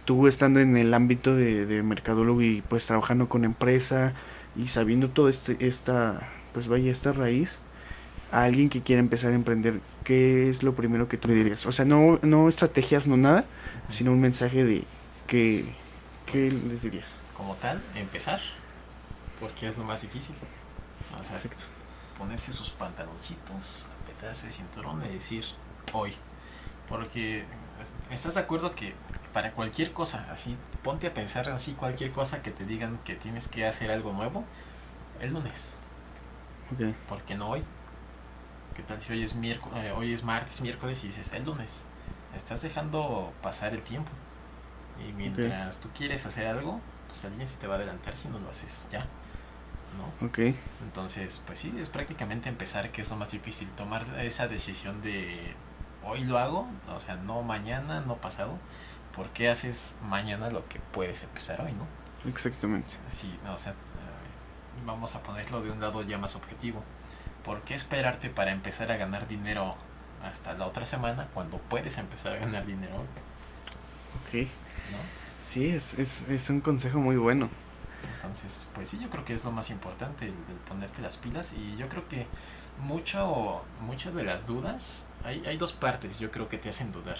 tú 0.10 0.28
estando 0.28 0.60
en 0.60 0.76
el 0.78 0.93
ámbito 0.95 1.36
de, 1.36 1.66
de 1.68 1.84
mercadólogo 1.84 2.41
y 2.41 2.62
pues 2.64 2.86
trabajando 2.88 3.30
con 3.30 3.45
empresa 3.45 4.16
y 4.55 4.70
sabiendo 4.70 5.12
toda 5.12 5.30
este, 5.30 5.66
esta, 5.68 6.41
pues 6.53 6.68
vaya, 6.68 6.91
esta 6.91 7.14
raíz? 7.14 7.62
A 8.32 8.43
alguien 8.45 8.70
que 8.70 8.84
quiera 8.84 9.01
empezar 9.01 9.32
a 9.34 9.36
emprender, 9.36 9.84
¿qué 10.03 10.49
es 10.49 10.64
lo 10.64 10.76
primero 10.76 11.07
que 11.10 11.18
tú 11.18 11.30
le 11.30 11.36
dirías? 11.36 11.66
O 11.68 11.72
sea, 11.72 11.86
no, 11.86 12.20
no 12.24 12.49
estrategias, 12.49 13.07
no 13.07 13.18
nada, 13.18 13.51
sino 13.89 14.14
un 14.14 14.22
mensaje 14.22 14.66
de 14.66 14.89
que, 15.28 15.78
¿qué 16.26 16.51
Pues, 16.51 16.64
les 16.64 16.82
dirías? 16.84 17.24
Como 17.34 17.57
tal, 17.57 17.89
empezar, 17.93 18.41
porque 19.39 19.68
es 19.68 19.78
lo 19.78 19.84
más 19.86 20.01
difícil. 20.01 20.38
O 21.10 21.24
sea, 21.24 21.43
Exacto. 21.43 21.66
ponerse 22.16 22.53
sus 22.53 22.72
pantaloncitos, 22.72 23.89
apretarse 24.01 24.47
el 24.47 24.53
cinturón 24.53 25.03
y 25.05 25.10
decir 25.10 25.45
hoy. 25.91 26.16
Porque 26.88 27.49
estás 28.10 28.36
de 28.36 28.41
acuerdo 28.41 28.76
que 28.76 29.01
para 29.34 29.51
cualquier 29.51 29.93
cosa, 29.93 30.27
así, 30.32 30.55
ponte 30.84 31.07
a 31.07 31.13
pensar 31.13 31.49
así 31.49 31.73
cualquier 31.73 32.11
cosa 32.11 32.41
que 32.41 32.51
te 32.51 32.65
digan 32.65 32.99
que 33.05 33.15
tienes 33.15 33.47
que 33.47 33.65
hacer 33.65 33.91
algo 33.91 34.13
nuevo, 34.13 34.43
el 35.19 35.34
lunes. 35.34 35.75
Ok. 36.73 36.93
¿Por 37.07 37.21
qué 37.23 37.36
no 37.36 37.49
hoy? 37.49 37.63
¿Qué 38.75 38.84
tal 38.84 39.01
si 39.01 39.13
hoy 39.13 39.23
es, 39.23 39.36
miércoles, 39.36 39.91
hoy 39.95 40.13
es 40.13 40.23
martes, 40.23 40.61
miércoles 40.61 41.03
y 41.03 41.07
dices 41.07 41.34
el 41.34 41.43
lunes? 41.43 41.86
Estás 42.36 42.61
dejando 42.61 43.34
pasar 43.41 43.73
el 43.73 43.82
tiempo. 43.82 44.11
Y 45.07 45.13
mientras 45.13 45.80
tú 45.80 45.89
quieres 45.95 46.25
hacer 46.25 46.47
algo, 46.47 46.80
pues 47.07 47.23
alguien 47.25 47.47
se 47.47 47.55
te 47.55 47.67
va 47.67 47.75
a 47.75 47.77
adelantar 47.77 48.15
si 48.15 48.27
no 48.30 48.39
lo 48.39 48.49
haces 48.49 48.88
ya. 48.91 49.05
¿No? 49.97 50.27
Ok. 50.27 50.39
Entonces, 50.84 51.41
pues 51.45 51.59
sí, 51.59 51.73
es 51.80 51.89
prácticamente 51.89 52.47
empezar, 52.49 52.91
que 52.91 53.01
es 53.01 53.09
lo 53.09 53.15
más 53.15 53.32
difícil. 53.32 53.67
Tomar 53.71 54.05
esa 54.19 54.47
decisión 54.47 55.01
de 55.01 55.55
hoy 56.03 56.23
lo 56.23 56.38
hago, 56.38 56.67
o 56.88 56.99
sea, 56.99 57.15
no 57.15 57.41
mañana, 57.41 58.01
no 58.01 58.17
pasado. 58.17 58.57
¿Por 59.16 59.30
qué 59.30 59.49
haces 59.49 59.95
mañana 60.03 60.49
lo 60.49 60.68
que 60.68 60.80
puedes 60.80 61.24
empezar 61.24 61.62
hoy, 61.62 61.74
no? 61.74 61.88
Exactamente. 62.30 62.93
Sí, 63.10 63.38
no, 63.43 63.53
o 63.53 63.57
sea, 63.57 63.72
eh, 63.72 63.76
vamos 64.86 65.16
a 65.16 65.24
ponerlo 65.24 65.62
de 65.62 65.72
un 65.72 65.80
lado 65.80 66.01
ya 66.03 66.18
más 66.18 66.36
objetivo. 66.36 66.84
¿Por 67.43 67.62
qué 67.62 67.74
esperarte 67.74 68.30
para 68.30 68.51
empezar 68.51 68.91
a 68.91 68.97
ganar 68.97 69.28
dinero 69.28 69.76
hasta 70.24 70.53
la 70.53 70.66
otra 70.66 70.86
semana 70.86 71.28
cuando 71.34 71.57
puedes 71.57 71.97
empezar 71.97 72.34
a 72.34 72.38
ganar 72.38 72.66
dinero 72.66 72.95
hoy? 72.95 73.07
Ok. 74.22 74.49
¿no? 74.91 74.97
Sí, 75.41 75.68
es, 75.68 75.93
es, 75.95 76.28
es 76.30 76.49
un 76.49 76.62
consejo 76.62 76.99
muy 76.99 77.16
bueno. 77.16 77.49
Entonces, 78.16 78.68
pues 78.74 78.89
sí, 78.89 78.99
yo 78.99 79.10
creo 79.10 79.26
que 79.26 79.34
es 79.34 79.43
lo 79.43 79.51
más 79.51 79.70
importante, 79.70 80.26
el, 80.26 80.32
el 80.32 80.55
ponerte 80.68 81.01
las 81.01 81.18
pilas. 81.18 81.53
Y 81.53 81.78
yo 81.78 81.89
creo 81.89 82.07
que 82.07 82.28
mucho, 82.80 83.64
muchas 83.82 84.14
de 84.14 84.24
las 84.24 84.45
dudas, 84.45 85.07
hay, 85.24 85.45
hay 85.45 85.57
dos 85.57 85.74
partes, 85.74 86.20
yo 86.20 86.32
creo 86.32 86.49
que 86.49 86.57
te 86.57 86.70
hacen 86.70 86.91
dudar. 86.91 87.18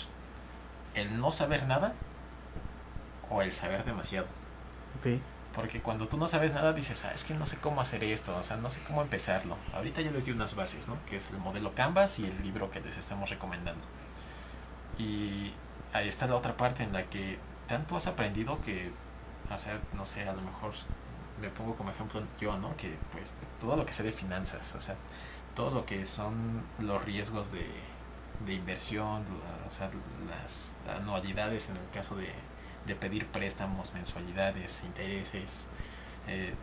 El 0.96 1.20
no 1.20 1.32
saber 1.32 1.68
nada 1.68 1.94
o 3.30 3.42
el 3.42 3.52
saber 3.52 3.86
demasiado. 3.86 4.28
Ok. 5.00 5.20
Porque 5.54 5.82
cuando 5.82 6.08
tú 6.08 6.18
no 6.18 6.28
sabes 6.28 6.54
nada 6.54 6.74
dices, 6.74 7.04
ah, 7.06 7.12
es 7.14 7.24
que 7.24 7.34
no 7.34 7.46
sé 7.46 7.58
cómo 7.58 7.82
hacer 7.82 8.04
esto, 8.04 8.36
o 8.38 8.44
sea, 8.44 8.58
no 8.58 8.70
sé 8.70 8.82
cómo 8.86 9.02
empezarlo. 9.02 9.58
Ahorita 9.74 10.02
ya 10.02 10.12
les 10.12 10.26
di 10.26 10.32
unas 10.32 10.56
bases, 10.56 10.88
¿no? 10.88 10.98
Que 11.08 11.18
es 11.18 11.30
el 11.32 11.38
modelo 11.38 11.74
Canvas 11.74 12.20
y 12.20 12.26
el 12.26 12.44
libro 12.44 12.70
que 12.70 12.80
les 12.82 12.98
estamos 12.98 13.30
recomendando. 13.30 13.82
Y 14.98 15.54
ahí 15.94 16.08
está 16.08 16.28
la 16.28 16.36
otra 16.36 16.56
parte 16.56 16.84
en 16.84 16.94
la 16.94 17.04
que 17.04 17.40
tanto 17.68 17.96
has 17.98 18.08
aprendido 18.08 18.62
que, 18.62 18.92
o 19.50 19.60
sea, 19.60 19.80
no 19.94 20.06
sé, 20.06 20.28
a 20.28 20.34
lo 20.34 20.42
mejor 20.42 20.74
me 21.42 21.50
pongo 21.50 21.76
como 21.76 21.92
ejemplo 21.92 22.22
yo, 22.40 22.58
¿no? 22.58 22.76
Que 22.78 22.96
pues 23.12 23.34
todo 23.60 23.76
lo 23.76 23.86
que 23.86 23.94
sé 23.94 24.04
de 24.04 24.12
finanzas, 24.12 24.76
o 24.76 24.82
sea, 24.82 24.96
todo 25.56 25.72
lo 25.72 25.86
que 25.86 26.06
son 26.06 26.64
los 26.80 27.04
riesgos 27.04 27.52
de, 27.52 27.66
de 28.46 28.54
inversión, 28.54 29.24
la- 29.30 29.68
o 29.68 29.72
sea, 29.72 29.90
las 30.30 30.74
anualidades 30.88 31.70
en 31.70 31.78
el 31.78 31.90
caso 31.94 32.16
de, 32.16 32.30
de 32.86 32.96
pedir 32.96 33.28
préstamos, 33.28 33.94
mensualidades, 33.94 34.84
intereses, 34.84 35.68
eh, 36.28 36.54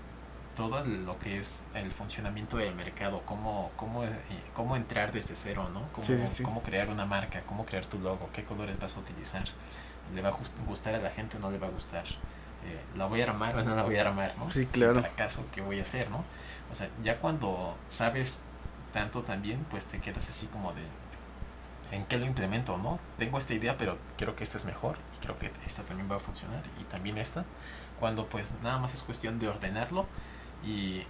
todo 0.56 0.82
lo 0.84 1.18
que 1.18 1.38
es 1.38 1.62
el 1.74 1.90
funcionamiento 1.92 2.56
del 2.56 2.74
mercado, 2.74 3.22
cómo, 3.26 3.70
cómo, 3.76 4.04
eh, 4.04 4.10
cómo 4.54 4.74
entrar 4.76 5.12
desde 5.12 5.36
cero, 5.36 5.68
¿no? 5.72 5.82
Cómo, 5.92 6.06
Sí, 6.06 6.42
cómo 6.42 6.62
crear 6.62 6.88
una 6.88 7.04
marca, 7.04 7.42
cómo 7.46 7.66
crear 7.66 7.84
tu 7.86 7.98
logo, 7.98 8.30
qué 8.32 8.44
colores 8.44 8.78
vas 8.80 8.96
a 8.96 9.00
utilizar, 9.00 9.44
le 10.14 10.22
va 10.22 10.30
a 10.30 10.32
gust- 10.32 10.56
gustar 10.66 10.94
a 10.94 10.98
la 10.98 11.10
gente, 11.10 11.38
no 11.38 11.50
le 11.50 11.58
va 11.58 11.66
a 11.68 11.70
gustar, 11.70 12.04
Eh, 12.64 12.80
la 12.96 13.06
voy 13.06 13.20
a 13.20 13.24
armar 13.24 13.56
o 13.56 13.62
no 13.62 13.76
la 13.76 13.84
voy 13.84 13.96
a 13.96 14.00
armar, 14.00 14.32
¿no? 14.38 14.48
Sí, 14.50 14.64
Si 14.64 14.66
claro. 14.66 15.00
fracaso, 15.00 15.44
¿qué 15.52 15.60
voy 15.60 15.78
a 15.78 15.82
hacer, 15.82 16.10
no? 16.10 16.24
O 16.72 16.74
sea, 16.74 16.88
ya 17.04 17.18
cuando 17.20 17.76
sabes 17.88 18.40
tanto 18.92 19.22
también, 19.22 19.64
pues 19.70 19.84
te 19.84 20.00
quedas 20.00 20.28
así 20.28 20.46
como 20.46 20.72
de, 20.72 20.82
¿en 21.90 22.04
qué 22.06 22.18
lo 22.18 22.26
implemento, 22.26 22.76
no? 22.78 22.98
Tengo 23.18 23.38
esta 23.38 23.54
idea, 23.54 23.76
pero 23.76 23.98
creo 24.16 24.36
que 24.36 24.44
esta 24.44 24.56
es 24.56 24.64
mejor 24.64 24.96
y 25.16 25.22
creo 25.22 25.38
que 25.38 25.50
esta 25.64 25.82
también 25.82 26.10
va 26.10 26.16
a 26.16 26.20
funcionar 26.20 26.62
y 26.80 26.84
también 26.84 27.18
esta. 27.18 27.44
Cuando 28.00 28.26
pues 28.26 28.54
nada 28.62 28.78
más 28.78 28.94
es 28.94 29.02
cuestión 29.02 29.38
de 29.38 29.48
ordenarlo 29.48 30.06
y 30.64 31.02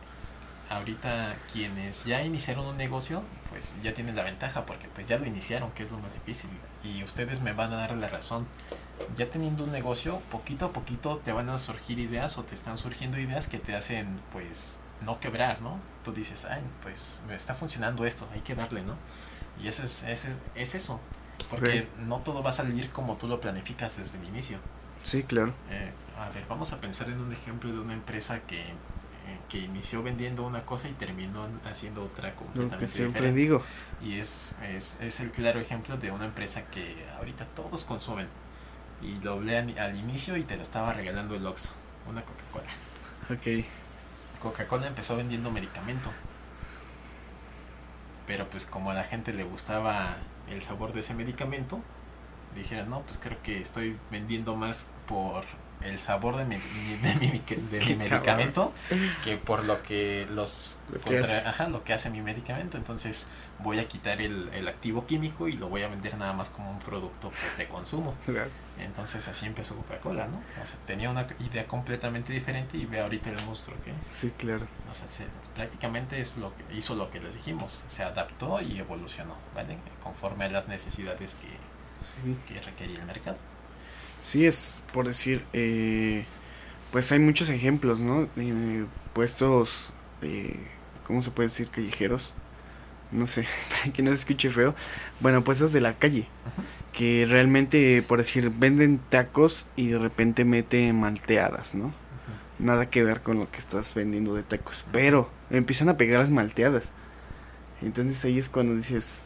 ahorita 0.71 1.37
quienes 1.53 2.05
ya 2.05 2.23
iniciaron 2.23 2.67
un 2.67 2.77
negocio, 2.77 3.23
pues 3.51 3.75
ya 3.83 3.95
tienen 3.95 4.17
la 4.17 4.25
ventaja 4.25 4.67
porque 4.67 4.89
pues 4.89 5.07
ya 5.07 5.19
lo 5.19 5.27
iniciaron, 5.27 5.71
que 5.73 5.83
es 5.83 5.91
lo 5.91 5.99
más 5.99 6.15
difícil. 6.15 6.51
Y 6.83 7.03
ustedes 7.03 7.41
me 7.41 7.53
van 7.53 7.73
a 7.73 7.77
dar 7.77 7.97
la 7.97 8.09
razón. 8.09 8.47
Ya 9.17 9.29
teniendo 9.31 9.65
un 9.65 9.73
negocio, 9.73 10.21
poquito 10.31 10.67
a 10.67 10.73
poquito 10.73 11.19
te 11.19 11.33
van 11.33 11.49
a 11.51 11.59
surgir 11.59 11.99
ideas 11.99 12.39
o 12.39 12.45
te 12.45 12.55
están 12.55 12.79
surgiendo 12.79 13.19
ideas 13.19 13.49
que 13.49 13.59
te 13.59 13.75
hacen 13.75 14.21
pues 14.33 14.79
no 15.03 15.21
quebrar, 15.21 15.61
¿no? 15.61 15.79
Tú 16.05 16.13
dices, 16.13 16.45
ay, 16.45 16.63
pues 16.83 17.23
me 17.29 17.35
está 17.35 17.55
funcionando 17.55 18.07
esto, 18.07 18.27
hay 18.33 18.41
que 18.41 18.55
darle, 18.55 18.83
¿no? 18.83 18.97
Y 19.63 19.69
eso 19.69 19.85
es, 19.85 20.03
es, 20.05 20.29
es 20.55 20.75
eso. 20.75 21.01
Porque 21.51 21.89
no 21.99 22.21
todo 22.21 22.43
va 22.43 22.51
a 22.51 22.53
salir 22.53 22.91
como 22.91 23.17
tú 23.17 23.29
lo 23.29 23.41
planificas 23.41 23.97
desde 23.97 24.19
el 24.19 24.25
inicio. 24.25 24.59
Sí, 25.01 25.23
claro. 25.23 25.55
Eh, 25.71 25.93
a 26.19 26.29
ver, 26.31 26.45
vamos 26.49 26.73
a 26.73 26.81
pensar 26.81 27.09
en 27.09 27.21
un 27.21 27.33
ejemplo 27.33 27.71
de 27.71 27.79
una 27.79 27.93
empresa 27.95 28.41
que, 28.47 28.61
eh, 28.63 28.75
que 29.49 29.59
inició 29.59 30.03
vendiendo 30.03 30.45
una 30.45 30.65
cosa 30.65 30.89
y 30.89 30.95
terminó 30.95 31.47
haciendo 31.65 32.03
otra 32.05 32.35
Lo 32.55 32.75
completamente 32.75 32.77
que 32.77 32.87
siempre 32.87 33.33
diferente. 33.33 33.41
digo. 33.41 33.63
Y 34.01 34.19
es, 34.19 34.57
es, 34.63 35.01
es 35.01 35.21
el 35.21 35.31
claro 35.31 35.61
ejemplo 35.61 35.97
de 35.97 36.11
una 36.11 36.25
empresa 36.27 36.65
que 36.67 37.07
ahorita 37.19 37.47
todos 37.55 37.85
consumen. 37.85 38.29
Y 39.03 39.17
lo 39.21 39.35
hablé 39.35 39.59
al, 39.59 39.79
al 39.79 39.97
inicio 39.97 40.37
y 40.37 40.45
te 40.45 40.57
lo 40.57 40.63
estaba 40.63 40.93
regalando 40.95 41.35
el 41.35 41.47
Oxxo, 41.47 41.75
una 42.09 42.23
Coca-Cola. 42.25 42.71
Ok. 43.31 43.65
Coca-Cola 44.41 44.87
empezó 44.87 45.17
vendiendo 45.17 45.51
medicamento. 45.51 46.11
Pero 48.27 48.49
pues 48.49 48.67
como 48.67 48.91
a 48.91 48.95
la 48.95 49.05
gente 49.05 49.33
le 49.33 49.45
gustaba 49.45 50.17
el 50.49 50.63
sabor 50.63 50.93
de 50.93 51.01
ese 51.01 51.15
medicamento, 51.15 51.81
dijeron, 52.55 52.91
no, 52.91 53.03
pues 53.03 53.19
creo 53.19 53.41
que 53.43 53.61
estoy 53.61 53.97
vendiendo 54.11 54.57
más 54.57 54.87
por 55.07 55.45
el 55.83 56.01
sabor 56.01 56.37
de 56.37 56.45
mi, 56.45 56.57
de 56.57 57.15
mi, 57.21 57.29
de 57.39 57.81
mi 57.87 57.97
medicamento 57.97 58.73
que 59.23 59.37
por 59.37 59.65
lo 59.65 59.83
que 59.83 60.27
los 60.31 60.79
Lo 60.91 61.01
que 61.01 61.19
hace. 61.19 61.37
ajá, 61.39 61.69
lo 61.69 61.85
que 61.85 61.93
hace 61.93 62.11
mi 62.11 62.23
medicamento. 62.23 62.77
Entonces 62.77 63.29
voy 63.59 63.79
a 63.79 63.87
quitar 63.87 64.21
el, 64.21 64.49
el 64.53 64.69
activo 64.69 65.07
químico 65.07 65.49
y 65.49 65.53
lo 65.53 65.69
voy 65.69 65.83
a 65.83 65.89
vender 65.89 66.17
nada 66.17 66.33
más 66.33 66.51
como 66.51 66.71
un 66.71 66.79
producto 66.79 67.29
pues, 67.29 67.57
de 67.57 67.69
consumo. 67.69 68.15
Claro. 68.25 68.51
Entonces 68.79 69.27
así 69.29 69.47
empezó 69.47 69.75
Coca-Cola, 69.77 70.29
¿no? 70.29 70.43
O 70.63 70.67
sea, 70.67 70.77
tenía 70.87 71.11
una 71.11 71.27
idea 71.41 71.67
completamente 71.67 72.33
diferente 72.33 72.77
y 72.77 72.85
ve 72.87 73.01
ahorita 73.01 73.31
el 73.31 73.43
monstruo 73.45 73.77
que 73.85 73.91
es. 73.91 73.97
Sí, 74.11 74.31
claro. 74.37 74.67
O 74.91 74.95
sea, 74.95 75.09
se- 75.09 75.27
prácticamente 75.55 76.21
es 76.21 76.37
lo 76.37 76.53
que 76.57 76.77
hizo 76.77 76.95
lo 76.95 77.11
que 77.11 77.21
les 77.21 77.35
dijimos, 77.35 77.85
se 77.89 78.03
adaptó 78.03 78.61
y 78.61 78.79
evolucionó, 78.79 79.37
¿vale? 79.55 79.79
Conforme 80.03 80.45
a 80.45 80.51
las 80.51 80.69
necesidades 80.69 81.37
que, 81.37 81.49
Sí. 82.07 82.37
que 82.55 82.61
requería 82.61 82.99
el 83.01 83.07
mercado. 83.07 83.39
Sí, 84.21 84.47
es 84.47 84.83
por 84.93 85.07
decir, 85.07 85.45
eh, 85.53 86.25
pues 86.93 87.11
hay 87.13 87.19
muchos 87.19 87.49
ejemplos, 87.49 88.01
¿no? 88.01 88.29
Eh, 88.37 88.85
puestos, 89.13 89.93
eh, 90.23 90.67
¿cómo 91.05 91.23
se 91.23 91.31
puede 91.31 91.49
decir? 91.49 91.71
Callejeros. 91.71 92.35
No 93.13 93.27
sé, 93.27 93.47
para 93.71 93.93
que 93.93 94.03
no 94.03 94.11
se 94.11 94.17
escuche 94.17 94.51
feo. 94.51 94.75
Bueno, 95.21 95.45
puestos 95.45 95.73
de 95.73 95.81
la 95.81 95.95
calle. 95.99 96.27
Que 96.97 97.27
realmente, 97.29 98.03
por 98.03 98.19
decir, 98.19 98.51
venden 98.51 98.99
tacos 98.99 99.67
y 99.77 99.89
de 99.89 99.99
repente 99.99 100.45
meten 100.45 100.99
malteadas, 100.99 101.75
¿no? 101.75 101.93
Nada 102.59 102.89
que 102.89 103.05
ver 103.05 103.21
con 103.21 103.39
lo 103.39 103.51
que 103.51 103.59
estás 103.59 103.95
vendiendo 103.95 104.35
de 104.35 104.43
tacos. 104.43 104.87
Pero 104.93 105.31
empiezan 105.51 105.91
a 105.91 105.99
pegar 105.99 106.21
las 106.21 106.31
malteadas. 106.31 106.91
Entonces 107.83 108.25
ahí 108.25 108.39
es 108.39 108.49
cuando 108.49 108.75
dices, 108.75 109.23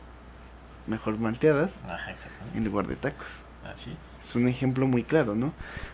mejor 0.89 1.19
malteadas 1.19 1.81
Ajá, 1.85 2.15
en 2.55 2.65
lugar 2.65 2.89
de 2.89 2.97
tacos. 2.97 3.45
Así 3.73 3.91
es. 3.91 4.29
Es 4.29 4.37
un 4.37 4.49
ejemplo 4.49 4.87
muy 4.87 5.05
claro, 5.05 5.35
¿no? 5.35 5.53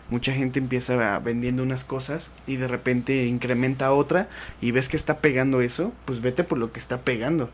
Mucha 0.09 0.33
gente 0.33 0.59
empieza 0.59 1.19
vendiendo 1.19 1.63
unas 1.63 1.83
cosas 1.83 2.31
y 2.45 2.55
de 2.55 2.67
repente 2.67 3.25
incrementa 3.25 3.91
otra 3.91 4.29
y 4.61 4.71
ves 4.71 4.89
que 4.89 4.97
está 4.97 5.19
pegando 5.19 5.61
eso, 5.61 5.93
pues 6.05 6.21
vete 6.21 6.43
por 6.43 6.57
lo 6.57 6.71
que 6.71 6.79
está 6.79 6.99
pegando. 6.99 7.51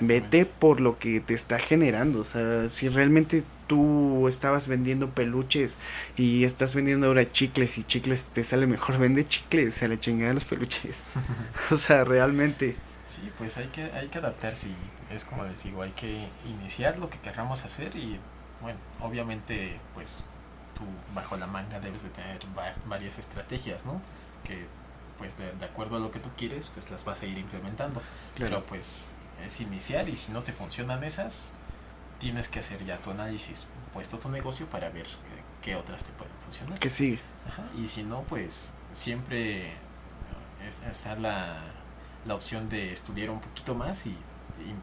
Vete 0.00 0.46
por 0.46 0.80
lo 0.80 0.98
que 0.98 1.20
te 1.20 1.34
está 1.34 1.58
generando. 1.58 2.20
O 2.20 2.24
sea, 2.24 2.68
si 2.68 2.88
realmente 2.88 3.42
tú 3.66 4.28
estabas 4.28 4.68
vendiendo 4.68 5.10
peluches 5.10 5.76
y 6.16 6.44
estás 6.44 6.74
vendiendo 6.74 7.06
ahora 7.06 7.30
chicles 7.30 7.78
y 7.78 7.84
chicles 7.84 8.30
te 8.30 8.44
sale 8.44 8.66
mejor, 8.66 8.98
vende 9.04 9.24
chicles 9.24 9.82
a 9.82 9.88
la 9.88 9.98
chingada 9.98 10.34
los 10.34 10.44
peluches. 10.44 11.02
O 11.70 11.76
sea, 11.76 12.04
realmente. 12.04 12.76
Sí, 13.06 13.30
pues 13.38 13.56
hay 13.56 13.66
que, 13.68 13.82
hay 13.82 14.08
que 14.08 14.18
adaptarse 14.18 14.68
y 14.68 15.14
es 15.14 15.24
como 15.24 15.44
les 15.44 15.62
digo, 15.62 15.82
hay 15.82 15.92
que 15.92 16.28
iniciar 16.46 16.98
lo 16.98 17.10
que 17.10 17.18
querramos 17.18 17.64
hacer 17.64 17.94
y 17.96 18.18
bueno, 18.64 18.78
obviamente 19.00 19.78
pues 19.94 20.24
tú 20.74 20.82
bajo 21.14 21.36
la 21.36 21.46
manga 21.46 21.78
debes 21.80 22.02
de 22.02 22.08
tener 22.10 22.40
va- 22.58 22.74
varias 22.86 23.18
estrategias, 23.18 23.84
¿no? 23.86 24.00
Que 24.42 24.66
pues 25.18 25.38
de, 25.38 25.52
de 25.52 25.64
acuerdo 25.64 25.96
a 25.96 26.00
lo 26.00 26.10
que 26.10 26.18
tú 26.18 26.28
quieres 26.36 26.70
pues 26.74 26.90
las 26.90 27.04
vas 27.04 27.22
a 27.22 27.26
ir 27.26 27.38
implementando. 27.38 28.02
Pero 28.36 28.62
pues 28.64 29.12
es 29.44 29.60
iniciar 29.60 30.08
y 30.08 30.16
si 30.16 30.32
no 30.32 30.42
te 30.42 30.52
funcionan 30.52 31.04
esas, 31.04 31.52
tienes 32.18 32.48
que 32.48 32.58
hacer 32.60 32.84
ya 32.84 32.96
tu 32.98 33.10
análisis 33.12 33.68
puesto 33.92 34.18
tu 34.18 34.28
negocio 34.28 34.66
para 34.66 34.88
ver 34.88 35.06
eh, 35.06 35.42
qué 35.62 35.76
otras 35.76 36.02
te 36.02 36.12
pueden 36.12 36.34
funcionar. 36.42 36.78
Que 36.80 36.90
sigue. 36.90 37.20
Ajá, 37.46 37.62
Y 37.78 37.86
si 37.86 38.02
no, 38.02 38.22
pues 38.22 38.72
siempre 38.92 39.68
eh, 39.68 39.74
es- 40.66 40.80
está 40.90 41.14
la, 41.16 41.60
la 42.26 42.34
opción 42.34 42.68
de 42.68 42.92
estudiar 42.92 43.30
un 43.30 43.40
poquito 43.40 43.74
más 43.76 44.06
y 44.06 44.16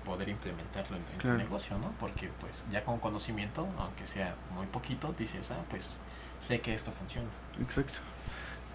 poder 0.05 0.29
implementarlo 0.29 0.97
en, 0.97 1.03
en 1.13 1.17
Claro. 1.19 1.37
tu 1.37 1.43
negocio, 1.43 1.77
¿no? 1.77 1.91
Porque 1.99 2.29
pues 2.39 2.65
ya 2.71 2.83
con 2.83 2.99
conocimiento, 2.99 3.67
aunque 3.77 4.05
sea 4.07 4.35
muy 4.55 4.65
poquito, 4.67 5.13
dices, 5.17 5.51
ah, 5.51 5.63
pues 5.69 5.99
sé 6.39 6.59
que 6.61 6.73
esto 6.73 6.91
funciona. 6.91 7.27
Exacto. 7.59 7.99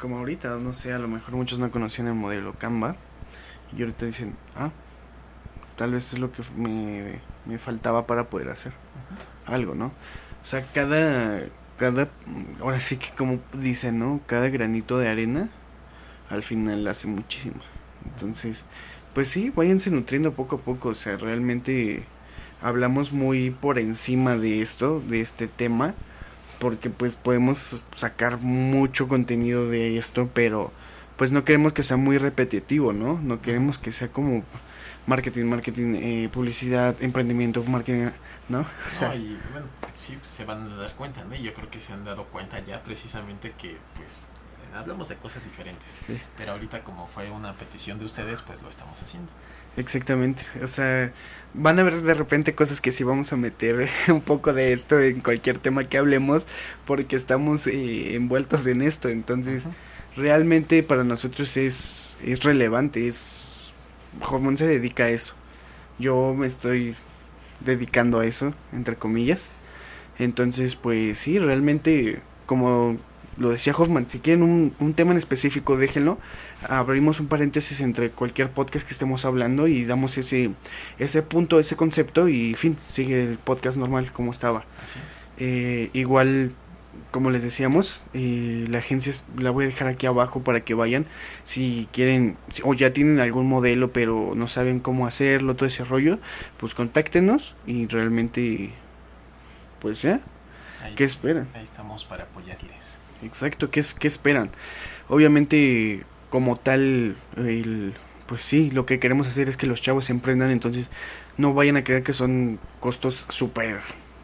Como 0.01 0.19
ahorita, 0.19 0.51
no 0.57 0.73
sé, 0.75 0.93
a 0.93 0.99
lo 0.99 1.09
mejor 1.09 1.35
muchos 1.35 1.59
no 1.59 1.71
conocían 1.71 2.07
el 2.09 2.15
modelo 2.15 2.55
Canva 2.55 2.97
y 3.77 3.81
ahorita 3.83 4.07
dicen, 4.07 4.37
ah, 4.55 4.71
tal 5.77 5.93
vez 5.93 6.13
es 6.13 6.19
lo 6.19 6.31
que 6.33 6.43
me, 6.57 7.21
me 7.45 7.59
faltaba 7.59 8.07
para 8.07 8.29
poder 8.31 8.49
hacer 8.51 8.73
algo, 9.47 9.75
¿no? 9.75 9.87
O 9.87 10.45
sea, 10.49 10.65
cada, 10.73 11.41
cada, 11.79 12.09
ahora 12.61 12.79
sí 12.81 12.97
que 12.99 13.11
como 13.11 13.41
dicen, 13.53 13.99
¿no? 13.99 14.21
Cada 14.27 14.49
granito 14.49 14.99
de 14.99 15.09
arena 15.09 15.49
al 16.31 16.43
final 16.43 16.87
hace 16.89 17.07
muchísimo. 17.09 17.61
Entonces, 18.05 18.65
pues 19.17 19.31
sí, 19.31 19.49
váyanse 19.49 19.91
nutriendo 19.91 20.35
poco 20.35 20.57
a 20.57 20.59
poco, 20.59 20.91
o 20.91 20.95
sea, 20.95 21.17
realmente 21.17 22.05
hablamos 22.61 23.15
muy 23.15 23.49
por 23.49 23.79
encima 23.79 24.37
de 24.37 24.61
esto, 24.61 25.03
de 25.09 25.23
este 25.23 25.49
tema, 25.49 25.95
porque 26.59 26.91
pues 26.91 27.17
podemos 27.17 27.81
sacar 27.95 28.37
mucho 28.43 29.09
contenido 29.09 29.71
de 29.71 29.97
esto, 29.97 30.29
pero 30.35 30.71
pues 31.17 31.33
no 31.33 31.45
queremos 31.45 31.73
que 31.73 31.83
sea 31.83 31.97
muy 31.97 32.19
repetitivo, 32.19 32.93
¿no? 32.93 33.19
No 33.19 33.41
queremos 33.41 33.79
que 33.79 33.91
sea 33.91 34.09
como 34.09 34.45
marketing, 35.07 35.47
marketing, 35.47 35.95
eh, 35.95 36.29
publicidad, 36.31 37.03
emprendimiento, 37.03 37.65
marketing, 37.65 38.11
¿no? 38.51 38.61
O 38.89 38.99
sea, 38.99 39.09
No, 39.09 39.15
y 39.15 39.39
bueno, 39.51 39.67
sí 39.95 40.19
se 40.25 40.45
van 40.45 40.71
a 40.71 40.77
dar 40.77 40.95
cuenta, 40.95 41.25
¿no? 41.25 41.35
Y 41.35 41.43
yo 41.43 41.55
creo 41.55 41.71
que 41.71 41.81
se 41.81 41.95
han 41.95 42.05
dado 42.05 42.27
cuenta 42.27 42.63
ya 42.63 42.83
precisamente 42.85 43.55
que 43.57 43.79
pues 43.97 44.27
hablamos 44.75 45.09
de 45.09 45.17
cosas 45.17 45.45
diferentes. 45.45 45.91
sí. 46.07 46.19
Pero 46.37 46.53
ahorita 46.53 46.83
como 46.83 47.07
fue 47.09 47.31
una 47.31 47.55
petición 47.55 47.99
de 47.99 48.05
ustedes, 48.05 48.43
pues 48.43 48.63
lo 48.63 48.69
estamos 48.69 49.01
haciendo. 49.03 49.31
Exactamente, 49.77 50.43
o 50.63 50.67
sea, 50.67 51.13
van 51.53 51.79
a 51.79 51.83
ver 51.83 52.01
de 52.01 52.15
repente 52.15 52.55
cosas 52.55 52.81
que 52.81 52.93
sí 52.93 53.05
vamos 53.05 53.35
a 53.35 53.37
meter 53.37 53.87
un 54.09 54.23
poco 54.23 54.55
de 54.55 54.73
esto 54.73 54.99
en 54.99 55.21
cualquier 55.21 55.59
tema 55.59 55.85
que 55.85 55.99
hablemos 55.99 56.47
porque 56.87 57.15
estamos 57.15 57.67
eh, 57.67 58.15
envueltos 58.15 58.67
en 58.67 58.81
esto, 58.81 59.11
entonces 59.11 59.69
realmente 60.17 60.83
para 60.83 61.05
nosotros 61.05 61.59
es, 61.59 62.17
es 62.25 62.43
relevante, 62.43 63.07
es 63.07 63.75
Hormón 64.23 64.57
se 64.57 64.67
dedica 64.67 65.05
a 65.05 65.09
eso, 65.11 65.35
yo 65.99 66.35
me 66.35 66.47
estoy 66.47 66.97
dedicando 67.61 68.21
a 68.21 68.27
eso, 68.27 68.55
entre 68.73 68.97
comillas, 68.97 69.51
entonces 70.19 70.75
pues 70.75 71.19
sí, 71.19 71.39
realmente 71.39 72.23
como 72.47 72.97
lo 73.39 73.51
decía 73.51 73.75
Hoffman, 73.77 74.09
si 74.09 74.19
quieren 74.21 74.43
un, 74.43 74.75
un 74.79 74.95
tema 74.95 75.13
en 75.13 75.19
específico 75.19 75.77
déjenlo, 75.77 76.19
abrimos 76.63 77.21
un 77.21 77.27
paréntesis 77.27 77.81
entre 77.81 78.11
cualquier 78.11 78.51
podcast 78.51 78.87
que 78.87 78.93
estemos 78.93 79.25
hablando 79.25 79.69
y 79.69 79.85
damos 79.85 80.17
ese, 80.19 80.51
ese 80.99 81.23
punto, 81.23 81.61
ese 81.61 81.77
concepto 81.77 82.29
y 82.29 82.55
fin, 82.55 82.77
sigue 82.89 83.25
el 83.25 83.39
podcast 83.39 83.77
normal 83.77 84.13
como 84.13 84.31
estaba. 84.31 84.65
Así 84.83 84.99
es. 84.99 85.29
Eh, 85.39 85.91
igual, 85.93 86.53
como 87.11 87.31
les 87.31 87.43
decíamos, 87.43 88.03
eh, 88.15 88.65
la 88.71 88.79
agencia 88.79 89.11
es- 89.11 89.25
la 89.39 89.51
voy 89.51 89.65
a 89.65 89.69
dejar 89.69 89.89
aquí 89.89 90.07
abajo 90.07 90.43
para 90.43 90.61
que 90.61 90.73
vayan. 90.73 91.05
Si 91.45 91.89
quieren, 91.93 92.39
o 92.63 92.73
ya 92.73 92.93
tienen 92.95 93.21
algún 93.21 93.47
modelo, 93.47 93.93
pero 93.93 94.33
no 94.35 94.49
saben 94.49 94.81
cómo 94.81 95.07
hacerlo, 95.07 95.55
todo 95.57 95.67
ese 95.67 95.85
rollo, 95.85 96.19
pues 96.57 96.75
contáctenos 96.75 97.55
y 97.67 97.87
realmente, 97.87 98.71
pues 99.81 100.01
ya, 100.01 100.21
Ahí, 100.83 100.95
¿qué 100.95 101.05
esperan? 101.05 101.49
ahí 101.55 101.65
estamos 101.65 102.05
para 102.07 102.25
apoyarles. 102.25 102.99
Exacto, 103.23 103.71
¿qué, 103.71 103.83
qué 103.99 104.07
esperan? 104.09 104.51
Obviamente, 105.09 106.05
como 106.31 106.57
tal, 106.57 107.17
pues 108.27 108.43
sí, 108.43 108.71
lo 108.71 108.87
que 108.87 108.99
queremos 108.99 109.27
hacer 109.27 109.49
es 109.49 109.57
que 109.57 109.67
los 109.67 109.81
chavos 109.81 110.07
se 110.07 110.13
emprendan, 110.13 110.51
entonces 110.51 110.91
no 111.37 111.55
vayan 111.55 111.77
a 111.77 111.85
creer 111.85 112.03
que 112.03 112.13
son 112.13 112.59
costos 112.81 113.27
súper 113.31 113.79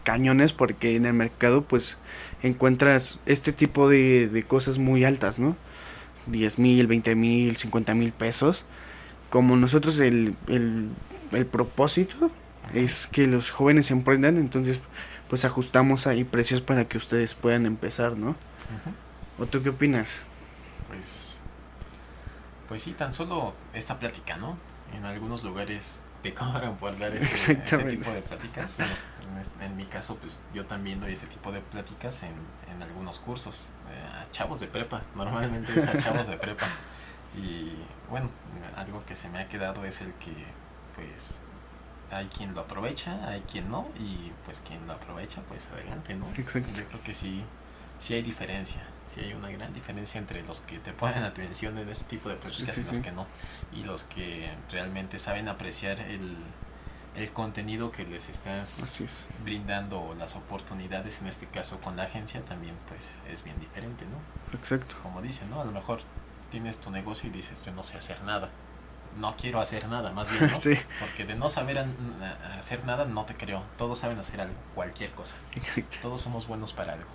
cañones, 0.05 0.53
porque 0.53 0.97
en 0.97 1.07
el 1.07 1.14
mercado, 1.14 1.62
pues, 1.62 1.99
encuentras 2.43 3.20
este 3.26 3.53
tipo 3.53 3.88
de, 3.88 4.28
de 4.28 4.43
cosas 4.43 4.78
muy 4.78 5.05
altas, 5.05 5.38
¿no? 5.38 5.57
10 6.26 6.59
mil, 6.59 6.86
20 6.86 7.14
mil, 7.14 7.57
50 7.57 7.95
mil 7.95 8.12
pesos. 8.12 8.64
Como 9.30 9.57
nosotros 9.57 9.99
el, 10.01 10.36
el, 10.49 10.88
el 11.32 11.47
propósito 11.47 12.30
es 12.74 13.09
que 13.11 13.26
los 13.26 13.51
jóvenes 13.51 13.86
se 13.86 13.95
emprendan, 13.95 14.36
entonces 14.36 14.80
pues 15.28 15.45
ajustamos 15.45 16.07
ahí 16.07 16.24
precios 16.24 16.61
para 16.62 16.86
que 16.88 16.99
ustedes 16.99 17.34
puedan 17.34 17.64
empezar, 17.66 18.18
¿no? 18.18 18.36
¿O 19.38 19.46
tú 19.46 19.62
qué 19.62 19.70
opinas? 19.70 20.22
Pues, 20.88 21.40
pues 22.68 22.82
sí, 22.82 22.92
tan 22.92 23.12
solo 23.12 23.54
esta 23.72 23.98
plática, 23.98 24.36
¿no? 24.36 24.56
En 24.94 25.04
algunos 25.04 25.42
lugares 25.42 26.04
te 26.22 26.34
cobran 26.34 26.76
por 26.76 26.98
dar 26.98 27.14
este, 27.14 27.52
este 27.52 27.78
tipo 27.78 28.10
de 28.10 28.22
pláticas. 28.22 28.74
Bueno, 28.76 29.42
en 29.60 29.76
mi 29.76 29.84
caso, 29.86 30.16
pues 30.16 30.40
yo 30.54 30.66
también 30.66 31.00
doy 31.00 31.12
este 31.12 31.26
tipo 31.26 31.50
de 31.52 31.60
pláticas 31.60 32.22
en, 32.22 32.34
en 32.74 32.82
algunos 32.82 33.18
cursos 33.18 33.70
eh, 33.90 34.20
a 34.20 34.30
chavos 34.30 34.60
de 34.60 34.66
prepa. 34.66 35.02
Normalmente 35.14 35.72
es 35.76 35.88
a 35.88 35.98
chavos 35.98 36.26
de 36.26 36.36
prepa. 36.36 36.66
Y 37.36 37.72
bueno, 38.10 38.30
algo 38.76 39.04
que 39.06 39.16
se 39.16 39.28
me 39.30 39.38
ha 39.38 39.48
quedado 39.48 39.84
es 39.86 40.02
el 40.02 40.12
que, 40.14 40.34
pues, 40.94 41.40
hay 42.10 42.26
quien 42.26 42.54
lo 42.54 42.60
aprovecha, 42.60 43.26
hay 43.26 43.40
quien 43.40 43.70
no, 43.70 43.88
y 43.98 44.30
pues 44.44 44.60
quien 44.60 44.86
lo 44.86 44.92
aprovecha, 44.92 45.40
pues 45.48 45.66
adelante, 45.72 46.14
¿no? 46.14 46.26
Exacto. 46.36 46.68
Yo 46.74 46.84
creo 46.84 47.02
que 47.02 47.14
sí, 47.14 47.42
sí 48.03 48.14
hay 48.14 48.22
diferencia, 48.22 48.82
sí 49.12 49.20
hay 49.20 49.32
una 49.34 49.48
gran 49.50 49.72
diferencia 49.72 50.18
entre 50.18 50.42
los 50.42 50.61
que 50.61 50.78
te 50.78 50.92
ponen 50.92 51.22
atención 51.22 51.78
en 51.78 51.88
este 51.88 52.05
tipo 52.07 52.28
de 52.28 52.36
pláticas 52.36 52.74
sí, 52.74 52.80
y 52.80 52.84
los 52.84 52.98
que 52.98 53.12
no, 53.12 53.26
y 53.72 53.84
los 53.84 54.05
que 54.05 54.50
realmente 54.70 55.18
saben 55.18 55.48
apreciar 55.48 56.01
el, 56.01 56.36
el 57.14 57.32
contenido 57.32 57.93
que 57.93 58.05
les 58.05 58.28
estás 58.28 59.01
es. 59.01 59.26
brindando 59.44 60.01
o 60.01 60.14
las 60.14 60.36
oportunidades, 60.36 61.20
en 61.20 61.28
este 61.28 61.47
caso 61.47 61.81
con 61.81 61.97
la 61.97 62.05
agencia, 62.05 62.44
también 62.44 62.74
pues 62.89 63.10
es 63.31 63.44
bien 63.44 63.59
diferente, 63.60 64.05
¿no? 64.06 64.18
Exacto. 64.59 64.97
Como 65.02 65.22
dicen, 65.22 65.51
¿no? 65.51 65.60
A 65.60 65.64
lo 65.64 65.72
mejor 65.72 66.01
tienes 66.51 66.81
tu 66.81 66.90
negocio 66.90 67.28
y 67.28 67.32
dices, 67.32 67.62
yo 67.64 67.72
no 67.72 67.82
sé 67.82 67.98
hacer 67.98 68.22
nada. 68.22 68.51
No 69.16 69.36
quiero 69.36 69.60
hacer 69.60 69.89
nada, 69.89 70.10
más 70.12 70.31
bien, 70.31 70.48
¿no? 70.48 70.55
sí, 70.60 70.74
Porque 70.98 71.24
de 71.26 71.35
no 71.35 71.48
saber 71.48 71.78
a- 71.78 72.59
hacer 72.59 72.85
nada, 72.85 73.05
no 73.05 73.24
te 73.26 73.36
creo. 73.36 73.62
Todos 73.76 73.98
saben 73.98 74.18
hacer 74.18 74.40
algo, 74.40 74.55
cualquier 74.74 75.12
cosa. 75.12 75.36
exacto. 75.55 75.97
Todos 76.01 76.20
somos 76.22 76.47
buenos 76.47 76.72
para 76.72 76.94
algo. 76.94 77.09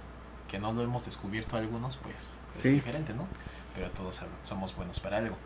Que 0.47 0.59
no 0.59 0.71
lo 0.73 0.81
hemos 0.81 1.05
descubierto 1.05 1.57
algunos, 1.57 1.97
pues 1.97 2.39
es 2.55 2.61
Sí. 2.63 2.69
diferente, 2.69 3.13
¿no? 3.13 3.27
Pero 3.75 3.89
todos 3.91 4.21
somos 4.43 4.75
buenos 4.75 4.99
para 4.99 5.17
algo. 5.17 5.37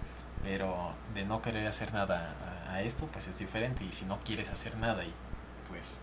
Pero 0.43 0.93
de 1.13 1.25
no 1.25 1.41
querer 1.41 1.67
hacer 1.67 1.93
nada 1.93 2.35
a, 2.67 2.73
a 2.75 2.81
esto, 2.83 3.07
pues 3.07 3.27
es 3.27 3.37
diferente. 3.37 3.83
Y 3.83 3.91
si 3.91 4.05
no 4.05 4.19
quieres 4.19 4.49
hacer 4.49 4.77
nada 4.77 5.03
y 5.03 5.13
pues 5.69 6.01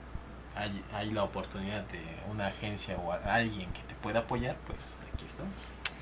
hay, 0.57 0.85
hay 0.93 1.11
la 1.13 1.23
oportunidad 1.25 1.85
de 1.89 2.01
una 2.31 2.49
agencia 2.49 2.97
o 2.99 3.13
alguien 3.13 3.71
que 3.73 3.81
te 3.83 3.95
pueda 3.95 4.21
apoyar, 4.21 4.57
pues 4.67 4.95
aquí 5.15 5.25
estamos. 5.27 5.53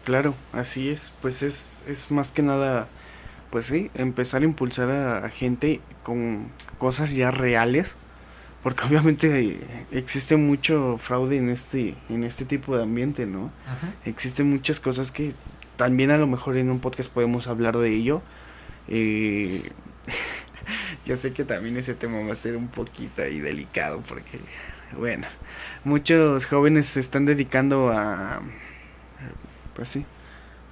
Claro, 0.05 0.35
así 0.53 0.89
es. 0.91 1.13
Pues 1.23 1.43
es, 1.43 1.83
es 1.87 2.11
más 2.11 2.31
que 2.31 2.43
nada, 2.43 2.87
pues 3.51 3.67
sí, 3.67 3.91
empezar 3.95 4.43
a 4.43 4.45
impulsar 4.45 4.91
a, 4.91 5.25
a 5.25 5.31
gente 5.31 5.81
con 6.03 6.51
cosas 6.79 7.11
ya 7.11 7.31
reales. 7.31 7.97
Porque 8.63 8.85
obviamente 8.85 9.61
existe 9.93 10.37
mucho 10.37 10.97
fraude 10.99 11.37
en 11.37 11.51
este, 11.51 11.97
en 12.09 12.25
este 12.25 12.45
tipo 12.45 12.77
de 12.77 12.83
ambiente, 12.83 13.27
¿no? 13.27 13.53
Existen 14.05 14.51
muchas 14.51 14.81
cosas 14.81 15.13
que 15.13 15.35
también 15.77 16.11
a 16.11 16.19
lo 16.19 16.27
mejor 16.27 16.57
en 16.57 16.71
un 16.71 16.81
podcast 16.81 17.11
podemos 17.13 17.47
hablar 17.47 17.77
de 17.79 17.95
ello. 17.95 18.23
Eh, 18.89 19.71
yo 21.05 21.17
sé 21.17 21.33
que 21.33 21.45
también 21.45 21.77
ese 21.77 21.95
tema 21.95 22.19
va 22.27 22.33
a 22.33 22.35
ser 22.35 22.57
un 22.57 22.69
poquito 22.69 23.23
ahí 23.23 23.41
delicado 23.41 24.03
porque 24.03 24.41
bueno, 24.97 25.27
muchos 25.85 26.47
jóvenes 26.47 26.87
se 26.87 27.01
están 27.01 27.27
dedicando 27.27 27.91
a, 27.91 28.41
pues 29.75 29.89
sí, 29.89 30.07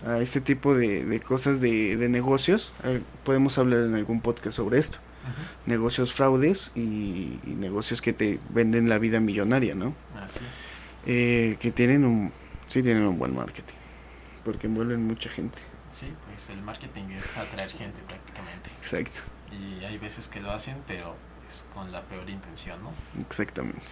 a 0.06 0.19
este 0.19 0.40
tipo 0.40 0.74
de, 0.74 1.05
de 1.05 1.20
cosas 1.20 1.61
de, 1.61 1.97
de 1.97 2.09
negocios. 2.09 2.73
Eh, 2.85 3.02
podemos 3.24 3.59
hablar 3.59 3.81
en 3.81 3.94
algún 3.94 4.20
podcast 4.20 4.56
sobre 4.56 4.78
esto. 4.78 4.98
Negocios 5.66 6.12
fraudes 6.12 6.70
y, 6.74 7.38
y 7.46 7.55
negocios 7.59 8.01
que 8.02 8.12
te 8.12 8.40
venden 8.51 8.88
la 8.88 8.98
vida 8.98 9.20
millonaria, 9.20 9.74
¿no? 9.74 9.94
Así 10.22 10.38
es. 10.38 10.74
Eh, 11.06 11.56
que 11.60 11.70
tienen 11.70 12.05
un, 12.05 12.32
sí 12.66 12.82
tienen 12.82 13.05
un 13.05 13.18
buen 13.18 13.34
marketing, 13.34 13.74
porque 14.44 14.66
envuelven 14.66 15.06
mucha 15.06 15.28
gente. 15.30 15.59
Sí, 15.92 16.06
pues 16.26 16.51
el 16.51 16.62
marketing 16.62 17.10
es 17.16 17.36
atraer 17.36 17.70
gente 17.70 18.01
prácticamente. 18.06 18.70
Exacto, 18.78 19.20
Y 19.52 19.84
hay 19.84 19.98
veces 19.98 20.28
que 20.28 20.40
lo 20.40 20.51
hacen, 20.51 20.76
pero 20.86 21.14
es 21.48 21.66
con 21.74 21.92
la 21.92 22.02
peor 22.02 22.28
intención, 22.28 22.82
¿no? 22.82 22.92
exactamente. 23.20 23.86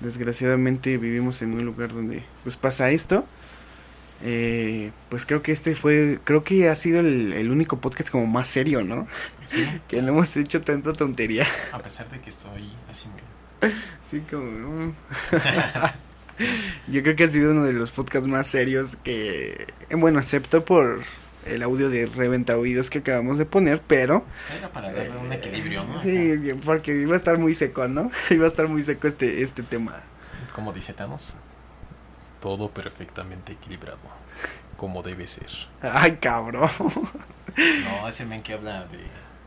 Desgraciadamente 0.00 0.96
vivimos 0.98 1.40
en 1.42 1.52
un 1.54 1.64
lugar 1.64 1.92
donde 1.92 2.24
pues 2.42 2.56
pasa 2.56 2.90
esto. 2.90 3.24
Eh, 4.26 4.90
pues 5.10 5.26
creo 5.26 5.42
que 5.42 5.52
este 5.52 5.74
fue, 5.74 6.18
creo 6.24 6.42
que 6.44 6.68
ha 6.70 6.74
sido 6.76 7.00
el, 7.00 7.34
el 7.34 7.50
único 7.50 7.78
podcast 7.80 8.08
como 8.10 8.26
más 8.26 8.48
serio, 8.48 8.82
¿no? 8.82 9.06
Sí, 9.44 9.64
Que 9.88 10.00
no 10.00 10.08
hemos 10.08 10.34
hecho 10.36 10.62
tanta 10.62 10.92
tontería. 10.94 11.44
a 11.72 11.78
pesar 11.80 12.10
de 12.10 12.20
que 12.20 12.30
estoy 12.30 12.72
así 12.90 13.06
muy... 13.08 13.70
Sí, 14.00 14.20
como... 14.30 14.86
mm. 14.86 14.94
Yo 16.88 17.02
creo 17.02 17.14
que 17.16 17.24
ha 17.24 17.28
sido 17.28 17.52
uno 17.52 17.64
de 17.64 17.72
los 17.72 17.90
podcasts 17.90 18.26
más 18.26 18.46
serios 18.46 18.96
que... 19.04 19.66
eh, 19.90 19.94
Bueno, 19.96 20.18
excepto 20.18 20.64
por 20.64 21.02
el 21.46 21.62
audio 21.62 21.90
de 21.90 22.06
reventa 22.06 22.56
oídos 22.56 22.88
que 22.88 22.98
acabamos 23.00 23.36
de 23.38 23.44
poner, 23.44 23.82
pero... 23.86 24.24
Pues 24.24 24.58
era 24.58 24.72
para 24.72 24.90
darle 24.92 25.16
un 25.18 25.32
equilibrio, 25.32 25.84
¿no? 25.84 26.00
Sí, 26.02 26.32
porque 26.64 27.02
iba 27.02 27.12
a 27.12 27.16
estar 27.16 27.36
muy 27.38 27.54
seco, 27.54 27.86
¿no? 27.88 28.10
Iba 28.30 28.46
a 28.46 28.48
estar 28.48 28.66
muy 28.68 28.82
seco 28.82 29.06
este, 29.06 29.42
este 29.42 29.62
tema. 29.62 30.02
Como 30.54 30.72
dice 30.72 30.94
Thanos, 30.94 31.36
todo 32.44 32.68
perfectamente 32.68 33.52
equilibrado, 33.54 33.96
como 34.76 35.02
debe 35.02 35.26
ser. 35.26 35.48
Ay, 35.80 36.18
cabrón. 36.18 36.68
No, 37.56 38.06
ese 38.06 38.26
men 38.26 38.42
que 38.42 38.52
habla 38.52 38.84
de 38.84 38.98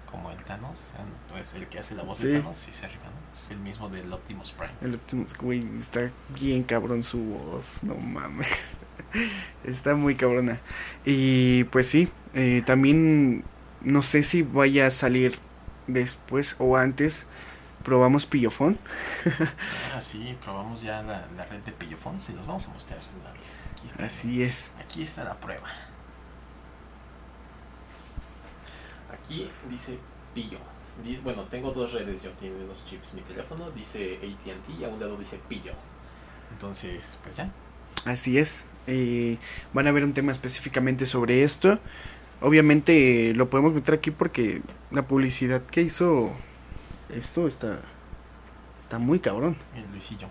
como 0.10 0.32
el 0.32 0.44
Thanos, 0.46 0.94
pues 1.30 1.54
el 1.54 1.68
que 1.68 1.78
hace 1.78 1.94
la 1.94 2.02
voz 2.02 2.18
Sí. 2.18 2.26
de 2.26 2.40
Thanos, 2.40 2.58
sí 2.58 2.74
se 2.74 2.88
arriba, 2.88 3.04
¿no? 3.04 3.34
Es 3.40 3.52
el 3.52 3.60
mismo 3.60 3.88
del 3.90 4.12
Optimus 4.12 4.50
Prime. 4.50 4.74
El 4.82 4.96
Optimus, 4.96 5.36
güey, 5.38 5.64
está 5.78 6.12
bien 6.30 6.64
cabrón 6.64 7.04
su 7.04 7.20
voz, 7.20 7.84
no 7.84 7.94
mames. 7.98 8.78
Está 9.64 9.94
muy 9.94 10.16
cabrona. 10.16 10.60
Y 11.06 11.66
pues 11.66 11.88
sí, 11.88 12.10
eh, 12.34 12.64
también 12.66 13.44
no 13.82 14.02
sé 14.02 14.24
si 14.24 14.42
vaya 14.42 14.88
a 14.88 14.92
salir 14.92 15.38
después 15.86 16.56
o 16.58 16.78
antes. 16.78 17.28
Probamos 17.88 18.26
Pillofón. 18.26 18.78
Ah, 19.96 20.02
sí, 20.02 20.38
probamos 20.44 20.82
ya 20.82 21.02
la, 21.04 21.26
la 21.38 21.46
red 21.46 21.62
de 21.62 21.72
Pillofón, 21.72 22.20
se 22.20 22.34
los 22.34 22.46
vamos 22.46 22.68
a 22.68 22.74
mostrar. 22.74 23.00
Aquí 23.00 23.88
está, 23.88 24.06
Así 24.06 24.44
es. 24.44 24.74
aquí 24.78 25.04
está 25.04 25.24
la 25.24 25.40
prueba. 25.40 25.70
Aquí 29.14 29.50
dice 29.70 29.98
Pillo. 30.36 30.60
Dice- 31.02 31.22
bueno, 31.22 31.44
tengo 31.46 31.72
dos 31.72 31.94
redes, 31.94 32.24
yo 32.24 32.32
tengo 32.32 32.58
dos 32.68 32.86
chips. 32.86 33.14
Mi 33.14 33.22
teléfono 33.22 33.72
dice 33.72 34.18
ATT 34.22 34.82
y 34.82 34.84
a 34.84 34.90
un 34.90 35.00
lado 35.00 35.16
dice 35.16 35.40
Pillo. 35.48 35.72
Entonces, 36.52 37.18
pues 37.24 37.38
ya. 37.38 37.50
Así 38.04 38.38
es. 38.38 38.68
Eh, 38.88 39.38
van 39.72 39.88
a 39.88 39.92
ver 39.92 40.04
un 40.04 40.14
tema 40.14 40.34
específicamente 40.34 41.06
sobre 41.06 41.44
esto. 41.44 41.80
Obviamente 42.42 43.30
eh, 43.30 43.34
lo 43.34 43.50
podemos 43.50 43.72
meter 43.74 43.96
aquí 43.96 44.12
porque 44.12 44.62
la 44.92 45.08
publicidad 45.08 45.62
que 45.64 45.84
hizo 45.84 46.34
esto 47.10 47.48
está, 47.48 47.80
está 48.84 49.00
muy 49.00 49.20
cabrón. 49.20 49.56
El 49.76 49.90
Luisillo. 49.92 50.28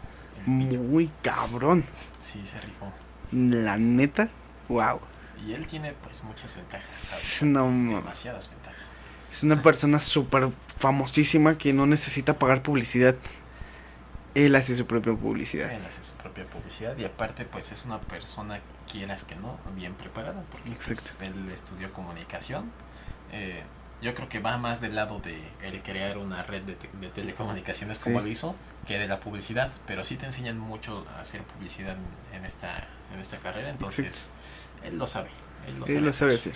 El. 0.46 0.50
Muy 0.78 1.10
cabrón. 1.22 1.84
Sí, 2.20 2.44
se 2.44 2.60
rifó. 2.60 2.92
La 3.32 3.76
neta, 3.78 4.28
wow. 4.68 5.00
Y 5.46 5.52
él 5.52 5.66
tiene 5.66 5.92
pues 5.92 6.22
muchas 6.24 6.56
ventajas. 6.56 7.42
No 7.44 7.68
ma- 7.68 7.98
Demasiadas 7.98 8.50
ventajas. 8.50 8.76
Es 9.30 9.42
una 9.42 9.60
persona 9.60 9.98
súper 9.98 10.50
famosísima 10.78 11.58
que 11.58 11.72
no 11.72 11.86
necesita 11.86 12.38
pagar 12.38 12.62
publicidad. 12.62 13.16
Él 14.34 14.54
hace 14.54 14.76
su 14.76 14.86
propia 14.86 15.14
publicidad. 15.14 15.70
Él 15.72 15.82
hace 15.84 16.02
su 16.04 16.12
propia 16.14 16.44
publicidad 16.46 16.96
y 16.98 17.04
aparte 17.04 17.44
pues 17.46 17.72
es 17.72 17.84
una 17.86 17.98
persona, 18.00 18.60
quieras 18.90 19.24
que 19.24 19.34
no, 19.34 19.58
bien 19.74 19.94
preparada 19.94 20.42
porque 20.52 20.70
pues, 20.72 20.90
Exacto. 20.90 21.24
él 21.24 21.50
estudió 21.52 21.92
comunicación. 21.92 22.70
Eh, 23.32 23.62
yo 24.02 24.14
creo 24.14 24.28
que 24.28 24.40
va 24.40 24.58
más 24.58 24.80
del 24.80 24.94
lado 24.94 25.20
de 25.20 25.40
el 25.62 25.82
crear 25.82 26.18
una 26.18 26.42
red 26.42 26.62
de, 26.62 26.74
te- 26.74 26.90
de 27.00 27.08
telecomunicaciones 27.08 27.98
como 27.98 28.18
Sí. 28.20 28.24
lo 28.26 28.30
hizo 28.30 28.56
que 28.86 28.98
de 28.98 29.08
la 29.08 29.20
publicidad, 29.20 29.72
pero 29.86 30.04
sí 30.04 30.16
te 30.16 30.26
enseñan 30.26 30.58
mucho 30.58 31.06
a 31.16 31.20
hacer 31.20 31.42
publicidad 31.42 31.96
en, 32.32 32.44
esta 32.44 32.86
en 33.12 33.20
esta 33.20 33.38
carrera, 33.38 33.70
entonces 33.70 34.30
él 34.84 34.98
lo 34.98 35.06
sabe. 35.06 35.28
Él 35.66 35.78
lo 35.80 35.86
Él 35.86 36.04
lo 36.04 36.12
sabe 36.12 36.34
hacer. 36.34 36.54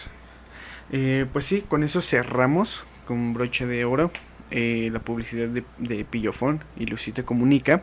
Eh, 0.93 1.27
pues 1.33 1.47
sí, 1.47 1.63
con 1.63 1.83
eso 1.83 2.01
cerramos 2.01 2.85
con 3.07 3.33
broche 3.35 3.67
de 3.67 3.85
oro 3.85 4.11
eh, 4.51 4.91
la 4.93 4.99
publicidad 5.01 5.49
de, 5.49 5.65
de 5.79 6.05
Pillofón 6.05 6.63
y 6.77 6.87
Lucita 6.87 7.23
Comunica. 7.25 7.83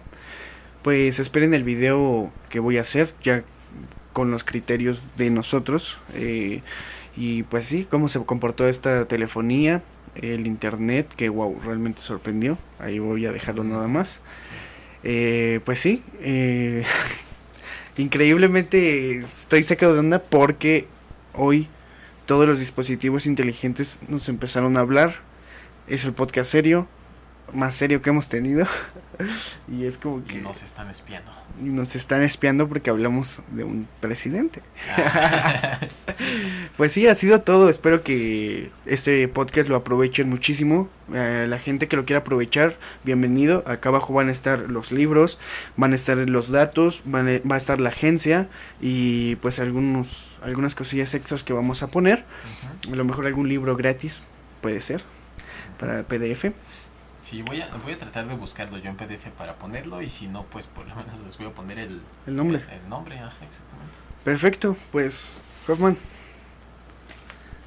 Pues 0.84 1.20
esperen 1.20 1.54
el 1.54 1.64
video 1.64 2.32
que 2.50 2.60
voy 2.60 2.78
a 2.78 2.82
hacer 2.82 3.14
ya 3.22 3.44
con 4.14 4.32
los 4.32 4.44
criterios 4.44 5.04
de 5.18 5.30
nosotros. 5.30 5.98
eh, 6.14 6.62
y 7.18 7.42
pues 7.44 7.66
sí, 7.66 7.88
cómo 7.90 8.08
se 8.10 8.24
comportó 8.24 8.68
esta 8.68 9.06
telefonía, 9.06 9.82
el 10.14 10.46
internet, 10.46 11.08
que 11.18 11.30
wow, 11.30 11.60
realmente 11.66 12.00
sorprendió. 12.00 12.60
Ahí 12.78 13.00
voy 13.00 13.26
a 13.26 13.32
dejarlo 13.32 13.64
nada 13.64 13.88
más. 13.88 14.22
Eh, 15.04 15.60
pues 15.66 15.80
sí, 15.80 16.04
eh, 16.22 16.84
increíblemente 17.98 19.18
estoy 19.18 19.64
sacado 19.64 19.96
de 19.96 20.02
onda 20.02 20.20
porque 20.20 20.88
hoy 21.34 21.68
todos 22.28 22.48
los 22.48 22.60
dispositivos 22.60 23.26
inteligentes 23.26 24.00
nos 24.08 24.30
empezaron 24.30 24.78
a 24.78 24.82
hablar. 24.82 25.16
Es 25.88 26.06
el 26.06 26.14
podcast 26.14 26.52
serio, 26.52 26.88
más 27.54 27.76
serio 27.76 28.02
que 28.02 28.10
hemos 28.10 28.30
tenido. 28.30 28.66
y 29.68 29.86
es 29.86 29.98
como 29.98 30.20
Y 30.20 30.24
que 30.24 30.42
nos 30.42 30.62
están 30.64 30.90
espiando. 30.90 31.32
y 31.60 31.66
nos 31.66 31.96
están 31.96 32.22
espiando 32.24 32.68
porque 32.68 32.90
hablamos 32.90 33.42
de 33.52 33.64
un 33.64 33.88
presidente. 34.00 34.62
Pues 36.78 36.92
sí, 36.92 37.08
ha 37.08 37.16
sido 37.16 37.42
todo. 37.42 37.70
Espero 37.70 38.04
que 38.04 38.70
este 38.86 39.28
podcast 39.28 39.68
lo 39.68 39.76
aprovechen 39.76 40.30
muchísimo. 40.30 40.90
Eh, 41.12 41.48
la 41.50 41.58
gente 41.58 41.88
que 41.88 41.96
lo 41.96 42.06
quiera 42.06 42.20
aprovechar, 42.20 42.78
bienvenido. 43.04 43.64
Acá 43.66 43.90
abajo 43.90 44.14
van 44.14 44.30
a 44.30 44.32
estar 44.32 44.60
los 44.70 44.92
libros, 44.92 45.40
van 45.76 45.94
a 45.94 45.96
estar 45.96 46.18
los 46.18 46.50
datos, 46.50 47.02
van 47.06 47.28
a- 47.30 47.40
va 47.50 47.56
a 47.56 47.58
estar 47.58 47.82
la 47.82 47.90
agencia 47.90 48.48
y 48.80 49.38
pues 49.38 49.60
algunos 49.60 50.38
algunas 50.44 50.76
cosillas 50.76 51.16
extras 51.16 51.44
que 51.44 51.54
vamos 51.54 51.82
a 51.82 51.88
poner. 51.88 52.26
A 52.92 52.96
lo 52.96 53.04
mejor 53.06 53.26
algún 53.26 53.50
libro 53.50 53.76
gratis, 53.76 54.22
puede 54.62 54.82
ser, 54.82 55.02
para 55.80 56.04
PDF. 56.04 56.52
Sí, 57.30 57.42
voy 57.42 57.60
a, 57.62 57.70
voy 57.84 57.92
a 57.94 57.98
tratar 57.98 58.26
de 58.28 58.36
buscarlo 58.36 58.78
yo 58.78 58.90
en 58.90 58.96
PDF 58.96 59.28
para 59.38 59.56
ponerlo 59.58 60.02
y 60.02 60.10
si 60.10 60.28
no, 60.28 60.46
pues 60.46 60.66
por 60.68 60.88
lo 60.88 60.96
menos 60.96 61.20
les 61.20 61.38
voy 61.38 61.48
a 61.48 61.52
poner 61.52 61.78
el, 61.78 62.02
El 62.26 62.36
nombre. 62.36 62.60
El, 62.72 62.80
el 62.84 62.90
nombre, 62.90 63.18
ajá, 63.20 63.36
exactamente. 63.46 63.94
Perfecto, 64.24 64.78
pues 64.92 65.40
Hoffman, 65.68 65.98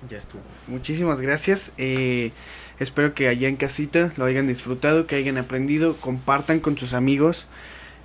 Ya 0.08 0.16
estuvo. 0.16 0.40
muchísimas 0.66 1.20
gracias. 1.20 1.72
Eh, 1.76 2.32
espero 2.78 3.12
que 3.12 3.28
allá 3.28 3.48
en 3.48 3.56
casita 3.56 4.12
lo 4.16 4.24
hayan 4.24 4.46
disfrutado, 4.46 5.06
que 5.06 5.16
hayan 5.16 5.36
aprendido, 5.36 5.94
compartan 5.96 6.60
con 6.60 6.78
sus 6.78 6.94
amigos, 6.94 7.46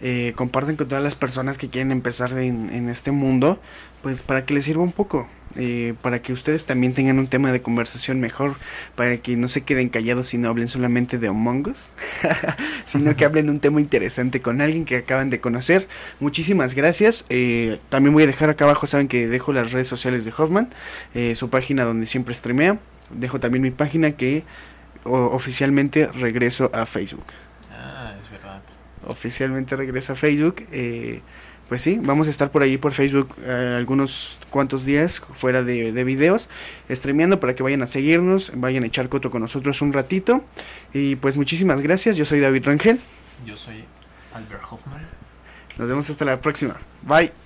eh, 0.02 0.34
compartan 0.36 0.76
con 0.76 0.90
todas 0.90 1.03
las 1.03 1.15
personas 1.15 1.57
que 1.57 1.69
quieren 1.69 1.94
empezar 1.94 2.38
en, 2.38 2.69
en 2.69 2.90
este 2.90 3.11
mundo, 3.11 3.61
pues 4.03 4.22
para 4.22 4.45
que 4.45 4.53
les 4.53 4.65
sirva 4.65 4.84
un 4.84 4.91
poco, 4.91 5.30
eh, 5.56 5.94
para 6.02 6.22
que 6.22 6.34
ustedes 6.34 6.65
también 6.65 6.94
tengan 6.94 7.19
un 7.19 7.27
tema 7.27 7.52
de 7.52 7.61
conversación 7.61 8.19
mejor, 8.19 8.56
para 8.95 9.18
que 9.18 9.36
no 9.36 9.48
se 9.48 9.61
queden 9.61 9.90
callados 9.90 10.34
y 10.34 10.38
no 10.38 10.49
hablen 10.49 10.68
solamente 10.68 11.18
de 11.18 11.27
Among 11.27 11.68
Us, 11.69 11.91
sino 12.86 13.15
que 13.15 13.26
hablen 13.26 13.49
un 13.49 13.60
tema 13.60 13.80
interesante 13.82 14.40
con 14.41 14.61
alguien 14.61 14.86
que 14.86 14.98
acaban 14.98 15.30
de 15.30 15.40
conocer. 15.40 15.88
Muchísimas 16.19 16.76
gracias. 16.76 17.26
eh, 17.30 17.80
también 17.90 18.14
voy 18.14 18.23
a 18.23 18.27
dejar 18.27 18.49
acá 18.49 18.65
abajo, 18.65 18.88
saben 18.88 19.07
que 19.07 19.27
dejo 19.27 19.53
las 19.53 19.72
redes 19.72 19.88
sociales 19.88 20.26
de 20.26 20.34
Hoffman, 20.38 20.69
eh, 21.14 21.36
su 21.36 21.49
página 21.49 21.84
donde 21.84 22.06
siempre 22.06 22.34
streamea. 22.34 22.80
Dejo 23.11 23.40
también 23.40 23.61
mi 23.61 23.72
página 23.72 24.11
que 24.11 24.44
o- 25.03 25.27
oficialmente 25.27 26.07
regreso 26.07 26.72
a 26.73 26.86
Facebook. 26.86 27.26
Ah, 27.72 28.15
es 28.19 28.30
verdad. 28.32 28.61
Oficialmente 29.07 29.76
regreso 29.76 30.14
a 30.14 30.15
Facebook. 30.15 30.65
eh, 30.72 31.22
pues 31.68 31.82
sí, 31.82 32.00
vamos 32.02 32.28
a 32.28 32.30
estar 32.30 32.52
por 32.52 32.62
ahí 32.62 32.78
por 32.78 32.92
Facebook 32.92 33.34
eh, 33.44 33.76
algunos 33.78 34.38
cuantos 34.50 34.86
días 34.86 35.22
fuera 35.34 35.64
de, 35.64 35.92
de 35.92 36.04
videos, 36.04 36.48
streameando 36.90 37.40
para 37.40 37.56
que 37.56 37.64
vayan 37.64 37.82
a 37.82 37.88
seguirnos, 37.88 38.52
vayan 38.56 38.84
a 38.84 38.88
echar 38.88 39.10
coto 39.10 39.32
con 39.32 39.42
nosotros 39.42 39.82
un 39.82 39.94
ratito. 39.94 40.46
Y 40.94 41.16
pues 41.16 41.38
muchísimas 41.38 41.82
gracias, 41.82 42.18
yo 42.18 42.26
soy 42.26 42.40
David 42.40 42.66
Rangel. 42.66 43.00
Yo 43.46 43.56
soy 43.56 43.84
Albert 44.34 44.64
Hoffman. 44.70 45.02
Nos 45.78 45.90
vemos 45.90 46.10
hasta 46.10 46.26
la 46.26 46.40
próxima. 46.40 46.78
Bye. 47.02 47.44